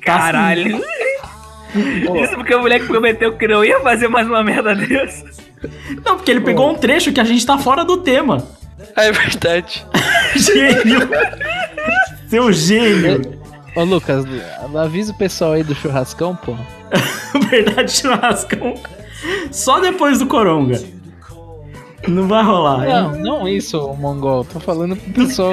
Caralho. 0.00 0.80
Isso 1.74 2.34
porque 2.34 2.54
o 2.54 2.60
moleque 2.60 2.86
prometeu 2.86 3.36
que 3.36 3.48
não 3.48 3.64
ia 3.64 3.80
fazer 3.80 4.08
mais 4.08 4.26
uma 4.26 4.42
merda 4.42 4.74
dessa. 4.74 5.24
Não, 6.04 6.16
porque 6.16 6.30
ele 6.30 6.40
pegou 6.40 6.70
um 6.70 6.74
trecho 6.74 7.12
que 7.12 7.20
a 7.20 7.24
gente 7.24 7.44
tá 7.44 7.58
fora 7.58 7.84
do 7.84 7.98
tema. 7.98 8.46
Ah, 8.94 9.04
é 9.04 9.12
verdade. 9.12 9.84
Gênio. 10.36 11.08
Seu 12.28 12.52
gênio. 12.52 13.38
Ô 13.76 13.82
Lucas, 13.84 14.24
avisa 14.76 15.12
o 15.12 15.16
pessoal 15.16 15.52
aí 15.52 15.62
do 15.64 15.74
churrascão, 15.74 16.36
pô. 16.36 16.54
Verdade, 17.50 17.90
churrascão. 17.92 18.74
Só 19.50 19.80
depois 19.80 20.18
do 20.18 20.26
Coronga. 20.26 20.80
Não 22.06 22.28
vai 22.28 22.42
rolar. 22.44 22.84
hein? 22.86 22.92
Não, 22.92 23.38
não 23.40 23.48
isso, 23.48 23.80
mongol. 23.94 24.44
Tô 24.44 24.60
falando 24.60 24.94
pro 24.96 25.12
pessoal. 25.26 25.52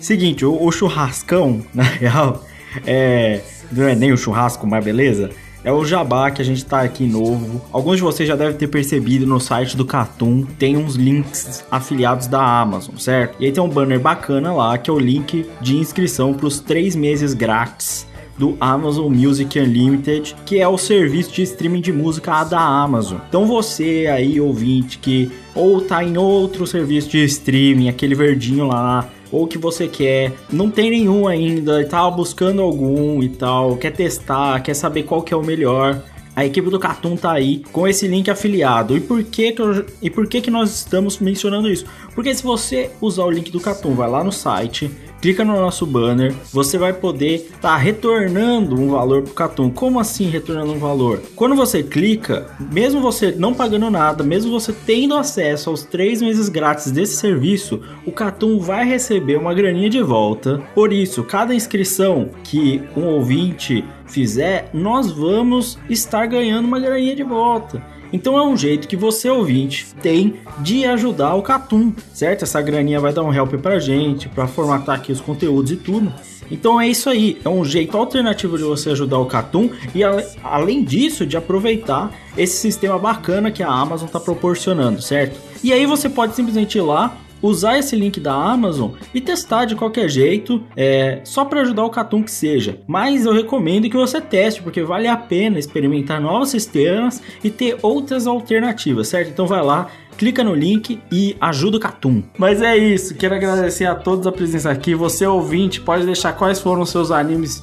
Seguinte, 0.00 0.44
o, 0.44 0.60
o 0.60 0.72
churrascão, 0.72 1.64
na 1.74 1.82
real, 1.84 2.44
é. 2.86 3.40
Não 3.72 3.88
é 3.88 3.94
nem 3.94 4.12
o 4.12 4.16
churrasco, 4.16 4.66
mas 4.66 4.84
beleza? 4.84 5.30
É 5.64 5.70
o 5.72 5.84
jabá 5.84 6.30
que 6.30 6.42
a 6.42 6.44
gente 6.44 6.64
tá 6.64 6.80
aqui 6.80 7.06
novo. 7.06 7.62
Alguns 7.72 7.96
de 7.96 8.02
vocês 8.02 8.28
já 8.28 8.34
devem 8.34 8.56
ter 8.56 8.66
percebido 8.66 9.24
no 9.26 9.38
site 9.38 9.76
do 9.76 9.84
Catum, 9.84 10.44
tem 10.58 10.76
uns 10.76 10.96
links 10.96 11.64
afiliados 11.70 12.26
da 12.26 12.42
Amazon, 12.42 12.96
certo? 12.96 13.36
E 13.38 13.46
aí 13.46 13.52
tem 13.52 13.62
um 13.62 13.68
banner 13.68 14.00
bacana 14.00 14.52
lá, 14.52 14.76
que 14.76 14.90
é 14.90 14.92
o 14.92 14.98
link 14.98 15.46
de 15.60 15.76
inscrição 15.76 16.34
para 16.34 16.46
os 16.46 16.58
três 16.58 16.96
meses 16.96 17.32
grátis 17.32 18.06
do 18.36 18.56
Amazon 18.58 19.12
Music 19.12 19.56
Unlimited, 19.60 20.34
que 20.44 20.58
é 20.58 20.66
o 20.66 20.76
serviço 20.76 21.32
de 21.32 21.42
streaming 21.42 21.80
de 21.80 21.92
música 21.92 22.42
da 22.42 22.60
Amazon. 22.60 23.18
Então 23.28 23.46
você 23.46 24.08
aí, 24.12 24.40
ouvinte, 24.40 24.98
que 24.98 25.30
ou 25.54 25.80
tá 25.80 26.02
em 26.02 26.16
outro 26.16 26.66
serviço 26.66 27.08
de 27.10 27.22
streaming, 27.24 27.88
aquele 27.88 28.16
verdinho 28.16 28.66
lá, 28.66 29.08
ou 29.32 29.46
que 29.46 29.56
você 29.58 29.88
quer, 29.88 30.32
não 30.52 30.70
tem 30.70 30.90
nenhum 30.90 31.26
ainda, 31.26 31.80
e 31.80 31.84
tá 31.86 32.08
buscando 32.10 32.60
algum 32.62 33.22
e 33.22 33.28
tal, 33.30 33.76
quer 33.76 33.90
testar, 33.92 34.60
quer 34.60 34.74
saber 34.74 35.04
qual 35.04 35.22
que 35.22 35.32
é 35.32 35.36
o 35.36 35.42
melhor. 35.44 36.02
A 36.34 36.46
equipe 36.46 36.70
do 36.70 36.78
Catum 36.78 37.14
tá 37.14 37.32
aí 37.32 37.62
com 37.72 37.86
esse 37.86 38.08
link 38.08 38.30
afiliado. 38.30 38.96
E 38.96 39.00
por 39.00 39.22
que 39.22 39.52
que, 39.52 39.60
eu- 39.60 39.84
e 40.00 40.08
por 40.08 40.26
que 40.26 40.40
que 40.40 40.50
nós 40.50 40.74
estamos 40.74 41.18
mencionando 41.18 41.68
isso? 41.68 41.84
Porque 42.14 42.34
se 42.34 42.42
você 42.42 42.90
usar 43.02 43.24
o 43.24 43.30
link 43.30 43.50
do 43.50 43.60
Catum, 43.60 43.94
vai 43.94 44.08
lá 44.08 44.24
no 44.24 44.32
site, 44.32 44.90
clica 45.22 45.44
no 45.44 45.52
nosso 45.54 45.86
banner, 45.86 46.34
você 46.52 46.76
vai 46.76 46.92
poder 46.92 47.46
estar 47.54 47.76
retornando 47.76 48.74
um 48.74 48.90
valor 48.90 49.22
pro 49.22 49.32
Catum. 49.32 49.70
Como 49.70 50.00
assim 50.00 50.28
retornando 50.28 50.72
um 50.72 50.80
valor? 50.80 51.22
Quando 51.36 51.54
você 51.54 51.80
clica, 51.80 52.50
mesmo 52.72 53.00
você 53.00 53.30
não 53.30 53.54
pagando 53.54 53.88
nada, 53.88 54.24
mesmo 54.24 54.50
você 54.50 54.74
tendo 54.84 55.14
acesso 55.14 55.70
aos 55.70 55.84
três 55.84 56.20
meses 56.20 56.48
grátis 56.48 56.90
desse 56.90 57.14
serviço, 57.14 57.80
o 58.04 58.10
Catum 58.10 58.58
vai 58.58 58.84
receber 58.84 59.36
uma 59.36 59.54
graninha 59.54 59.88
de 59.88 60.02
volta. 60.02 60.60
Por 60.74 60.92
isso, 60.92 61.22
cada 61.22 61.54
inscrição 61.54 62.28
que 62.42 62.82
um 62.96 63.04
ouvinte 63.04 63.84
fizer, 64.06 64.70
nós 64.74 65.10
vamos 65.12 65.78
estar 65.88 66.26
ganhando 66.26 66.66
uma 66.66 66.80
graninha 66.80 67.14
de 67.14 67.22
volta. 67.22 67.80
Então 68.12 68.36
é 68.36 68.44
um 68.44 68.56
jeito 68.56 68.86
que 68.86 68.96
você, 68.96 69.30
ouvinte, 69.30 69.86
tem 70.02 70.34
de 70.58 70.84
ajudar 70.84 71.34
o 71.34 71.42
Catum, 71.42 71.92
certo? 72.12 72.42
Essa 72.42 72.60
graninha 72.60 73.00
vai 73.00 73.12
dar 73.12 73.22
um 73.22 73.32
help 73.32 73.54
pra 73.54 73.78
gente, 73.78 74.28
pra 74.28 74.46
formatar 74.46 74.96
aqui 74.96 75.10
os 75.10 75.20
conteúdos 75.20 75.72
e 75.72 75.76
tudo. 75.76 76.12
Então 76.50 76.78
é 76.78 76.86
isso 76.86 77.08
aí, 77.08 77.40
é 77.42 77.48
um 77.48 77.64
jeito 77.64 77.96
alternativo 77.96 78.58
de 78.58 78.64
você 78.64 78.90
ajudar 78.90 79.18
o 79.18 79.24
Catum 79.24 79.70
e 79.94 80.02
além 80.44 80.84
disso 80.84 81.24
de 81.24 81.36
aproveitar 81.36 82.12
esse 82.36 82.56
sistema 82.56 82.98
bacana 82.98 83.50
que 83.50 83.62
a 83.62 83.68
Amazon 83.68 84.06
está 84.06 84.20
proporcionando, 84.20 85.00
certo? 85.00 85.40
E 85.64 85.72
aí 85.72 85.86
você 85.86 86.10
pode 86.10 86.34
simplesmente 86.34 86.76
ir 86.76 86.82
lá 86.82 87.16
usar 87.42 87.78
esse 87.78 87.96
link 87.96 88.20
da 88.20 88.32
Amazon 88.32 88.92
e 89.12 89.20
testar 89.20 89.64
de 89.64 89.74
qualquer 89.74 90.08
jeito, 90.08 90.62
é, 90.76 91.20
só 91.24 91.44
para 91.44 91.62
ajudar 91.62 91.84
o 91.84 91.90
Catum 91.90 92.22
que 92.22 92.30
seja. 92.30 92.78
Mas 92.86 93.26
eu 93.26 93.32
recomendo 93.32 93.90
que 93.90 93.96
você 93.96 94.20
teste, 94.20 94.62
porque 94.62 94.82
vale 94.82 95.08
a 95.08 95.16
pena 95.16 95.58
experimentar 95.58 96.20
novos 96.20 96.50
sistemas 96.50 97.20
e 97.42 97.50
ter 97.50 97.76
outras 97.82 98.26
alternativas, 98.26 99.08
certo? 99.08 99.30
Então 99.30 99.46
vai 99.46 99.62
lá, 99.62 99.88
clica 100.16 100.44
no 100.44 100.54
link 100.54 101.00
e 101.10 101.36
ajuda 101.40 101.76
o 101.76 101.80
Catum. 101.80 102.22
Mas 102.38 102.62
é 102.62 102.76
isso, 102.76 103.14
quero 103.14 103.34
agradecer 103.34 103.86
a 103.86 103.94
todos 103.94 104.26
a 104.26 104.32
presença 104.32 104.70
aqui. 104.70 104.94
Você 104.94 105.26
ouvinte, 105.26 105.80
pode 105.80 106.06
deixar 106.06 106.32
quais 106.34 106.60
foram 106.60 106.82
os 106.82 106.90
seus 106.90 107.10
animes 107.10 107.62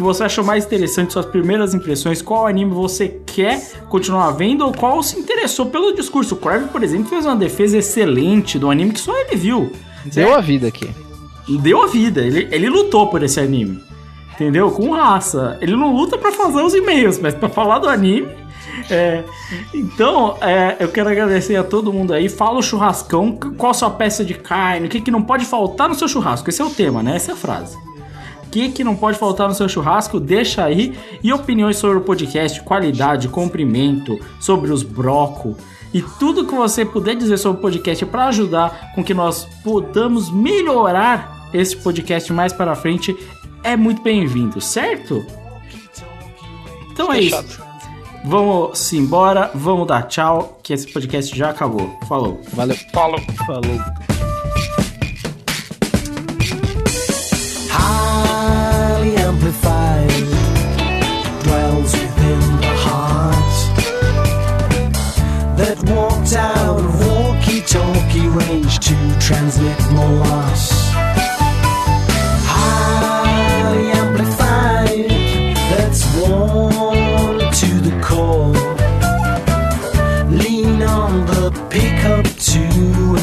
que 0.00 0.04
você 0.04 0.24
achou 0.24 0.42
mais 0.42 0.64
interessante, 0.64 1.12
suas 1.12 1.26
primeiras 1.26 1.74
impressões, 1.74 2.22
qual 2.22 2.46
anime 2.46 2.72
você 2.72 3.20
quer 3.26 3.60
continuar 3.90 4.30
vendo 4.30 4.64
ou 4.64 4.72
qual 4.72 5.02
se 5.02 5.18
interessou 5.18 5.66
pelo 5.66 5.92
discurso. 5.92 6.34
O 6.34 6.38
Crave, 6.38 6.68
por 6.68 6.82
exemplo, 6.82 7.10
fez 7.10 7.26
uma 7.26 7.36
defesa 7.36 7.76
excelente 7.76 8.58
do 8.58 8.70
anime 8.70 8.92
que 8.92 9.00
só 9.00 9.14
ele 9.20 9.36
viu. 9.36 9.70
Deu 10.06 10.34
a 10.34 10.40
vida 10.40 10.68
aqui. 10.68 10.88
Deu 11.60 11.82
a 11.82 11.86
vida, 11.86 12.22
ele, 12.22 12.48
ele 12.50 12.70
lutou 12.70 13.08
por 13.08 13.22
esse 13.22 13.38
anime. 13.38 13.78
Entendeu? 14.32 14.70
Com 14.70 14.90
raça. 14.92 15.58
Ele 15.60 15.76
não 15.76 15.94
luta 15.94 16.16
pra 16.16 16.32
fazer 16.32 16.62
os 16.62 16.72
e-mails, 16.72 17.18
mas 17.18 17.34
pra 17.34 17.50
falar 17.50 17.78
do 17.78 17.86
anime. 17.86 18.28
É, 18.88 19.22
então, 19.74 20.38
é, 20.40 20.76
eu 20.80 20.88
quero 20.88 21.10
agradecer 21.10 21.56
a 21.56 21.64
todo 21.64 21.92
mundo 21.92 22.14
aí. 22.14 22.30
Fala 22.30 22.58
o 22.58 22.62
churrascão, 22.62 23.32
qual 23.58 23.72
a 23.72 23.74
sua 23.74 23.90
peça 23.90 24.24
de 24.24 24.32
carne, 24.32 24.86
o 24.86 24.90
que, 24.90 25.02
que 25.02 25.10
não 25.10 25.22
pode 25.22 25.44
faltar 25.44 25.90
no 25.90 25.94
seu 25.94 26.08
churrasco. 26.08 26.48
Esse 26.48 26.62
é 26.62 26.64
o 26.64 26.70
tema, 26.70 27.02
né? 27.02 27.16
Essa 27.16 27.32
é 27.32 27.34
a 27.34 27.36
frase. 27.36 27.76
O 28.50 28.52
que, 28.52 28.68
que 28.68 28.82
não 28.82 28.96
pode 28.96 29.16
faltar 29.16 29.46
no 29.46 29.54
seu 29.54 29.68
churrasco? 29.68 30.18
Deixa 30.18 30.64
aí. 30.64 30.98
E 31.22 31.32
opiniões 31.32 31.76
sobre 31.76 31.98
o 31.98 32.00
podcast, 32.00 32.60
qualidade, 32.62 33.28
comprimento, 33.28 34.18
sobre 34.40 34.72
os 34.72 34.82
broco 34.82 35.56
e 35.94 36.02
tudo 36.02 36.44
que 36.44 36.54
você 36.54 36.84
puder 36.84 37.14
dizer 37.14 37.36
sobre 37.36 37.58
o 37.58 37.62
podcast 37.62 38.04
para 38.06 38.26
ajudar 38.26 38.92
com 38.92 39.04
que 39.04 39.14
nós 39.14 39.46
podamos 39.62 40.32
melhorar 40.32 41.48
esse 41.54 41.76
podcast 41.76 42.32
mais 42.32 42.52
para 42.52 42.74
frente 42.74 43.16
é 43.62 43.76
muito 43.76 44.02
bem-vindo, 44.02 44.60
certo? 44.60 45.24
Então 46.90 47.12
é 47.12 47.20
isso. 47.20 47.62
Vamos 48.24 48.92
embora, 48.92 49.48
vamos 49.54 49.86
dar 49.86 50.02
tchau, 50.08 50.58
que 50.60 50.72
esse 50.72 50.92
podcast 50.92 51.36
já 51.36 51.50
acabou. 51.50 51.96
Falou. 52.08 52.40
Valeu. 52.52 52.76
Falou. 52.92 53.20
Falou. 53.46 54.29
range 68.30 68.78
to 68.78 68.94
transmit 69.18 69.78
more 69.92 70.08
loss. 70.24 70.70
Highly 72.52 73.90
amplified, 74.02 75.10
that's 75.70 76.02
warm 76.16 77.38
to 77.60 77.70
the 77.86 77.94
core. 78.02 78.52
Lean 80.30 80.82
on 80.82 81.26
the 81.26 81.50
pickup 81.70 82.26
to 82.50 82.62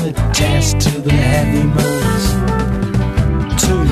attach 0.07 0.71
to 0.83 1.01
the 1.01 1.13
heavy 1.13 1.63
noise. 1.63 2.27
Two, 3.61 3.83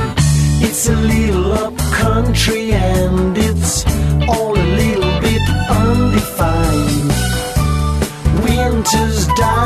it's 0.65 0.89
a 0.89 0.95
little 0.95 1.53
up 1.53 1.77
country 1.91 2.73
and 2.73 3.37
it's 3.37 3.85
all 4.27 4.53
a 4.53 4.67
little 4.81 5.19
bit 5.21 5.41
undefined. 5.69 7.13
Winter's 8.43 9.27
dying. 9.27 9.64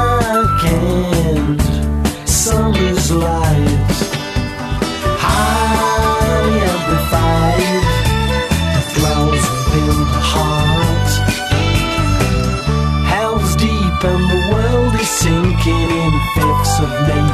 of 16.89 17.07
men. 17.07 17.28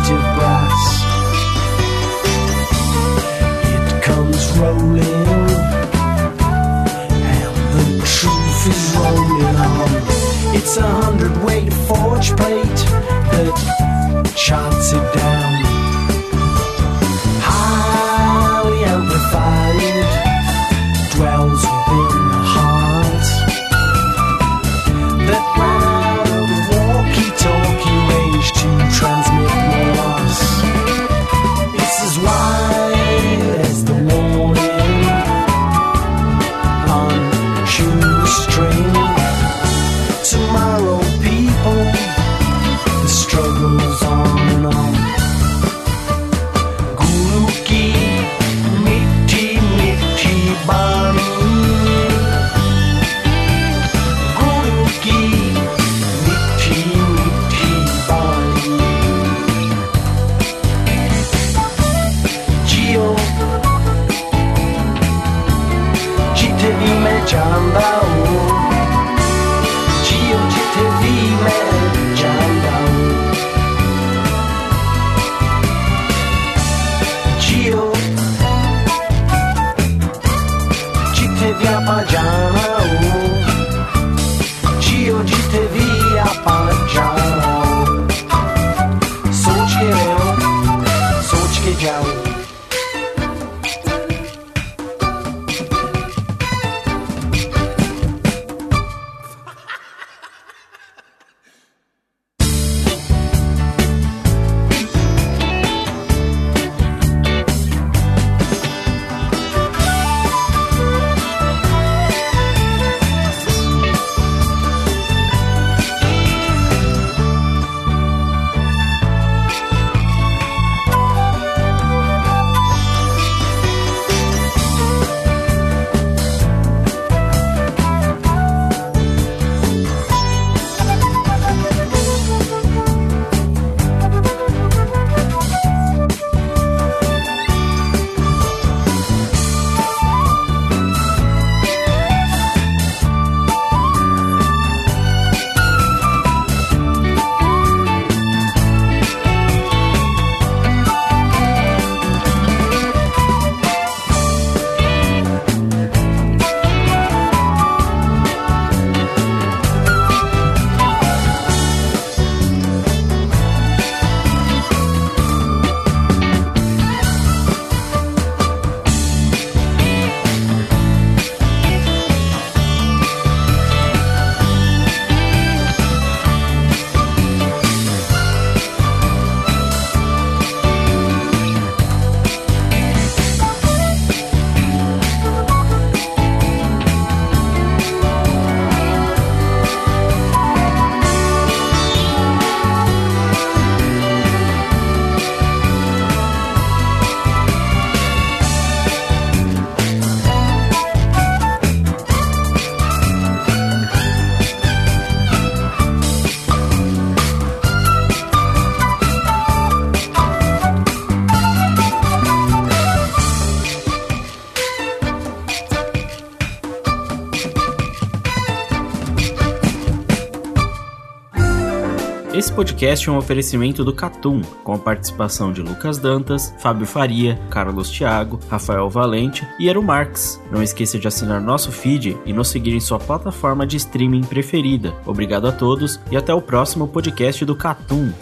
podcast 222.55 223.09
é 223.09 223.11
um 223.11 223.17
oferecimento 223.17 223.83
do 223.83 223.93
Catum, 223.93 224.41
com 224.63 224.73
a 224.73 224.77
participação 224.77 225.51
de 225.51 225.61
Lucas 225.61 225.97
Dantas, 225.97 226.55
Fábio 226.59 226.87
Faria, 226.87 227.37
Carlos 227.49 227.89
Thiago, 227.89 228.39
Rafael 228.49 228.89
Valente 228.89 229.45
e 229.59 229.67
Eru 229.67 229.83
Marx. 229.83 230.41
Não 230.49 230.63
esqueça 230.63 230.97
de 230.97 231.05
assinar 231.05 231.41
nosso 231.41 231.69
feed 231.69 232.17
e 232.25 232.31
nos 232.31 232.47
seguir 232.47 232.73
em 232.73 232.79
sua 232.79 232.97
plataforma 232.97 233.67
de 233.67 233.75
streaming 233.75 234.21
preferida. 234.21 234.95
Obrigado 235.05 235.47
a 235.47 235.51
todos 235.51 235.99
e 236.09 236.15
até 236.15 236.33
o 236.33 236.41
próximo 236.41 236.87
podcast 236.87 237.43
do 237.43 237.55
Catum. 237.57 238.13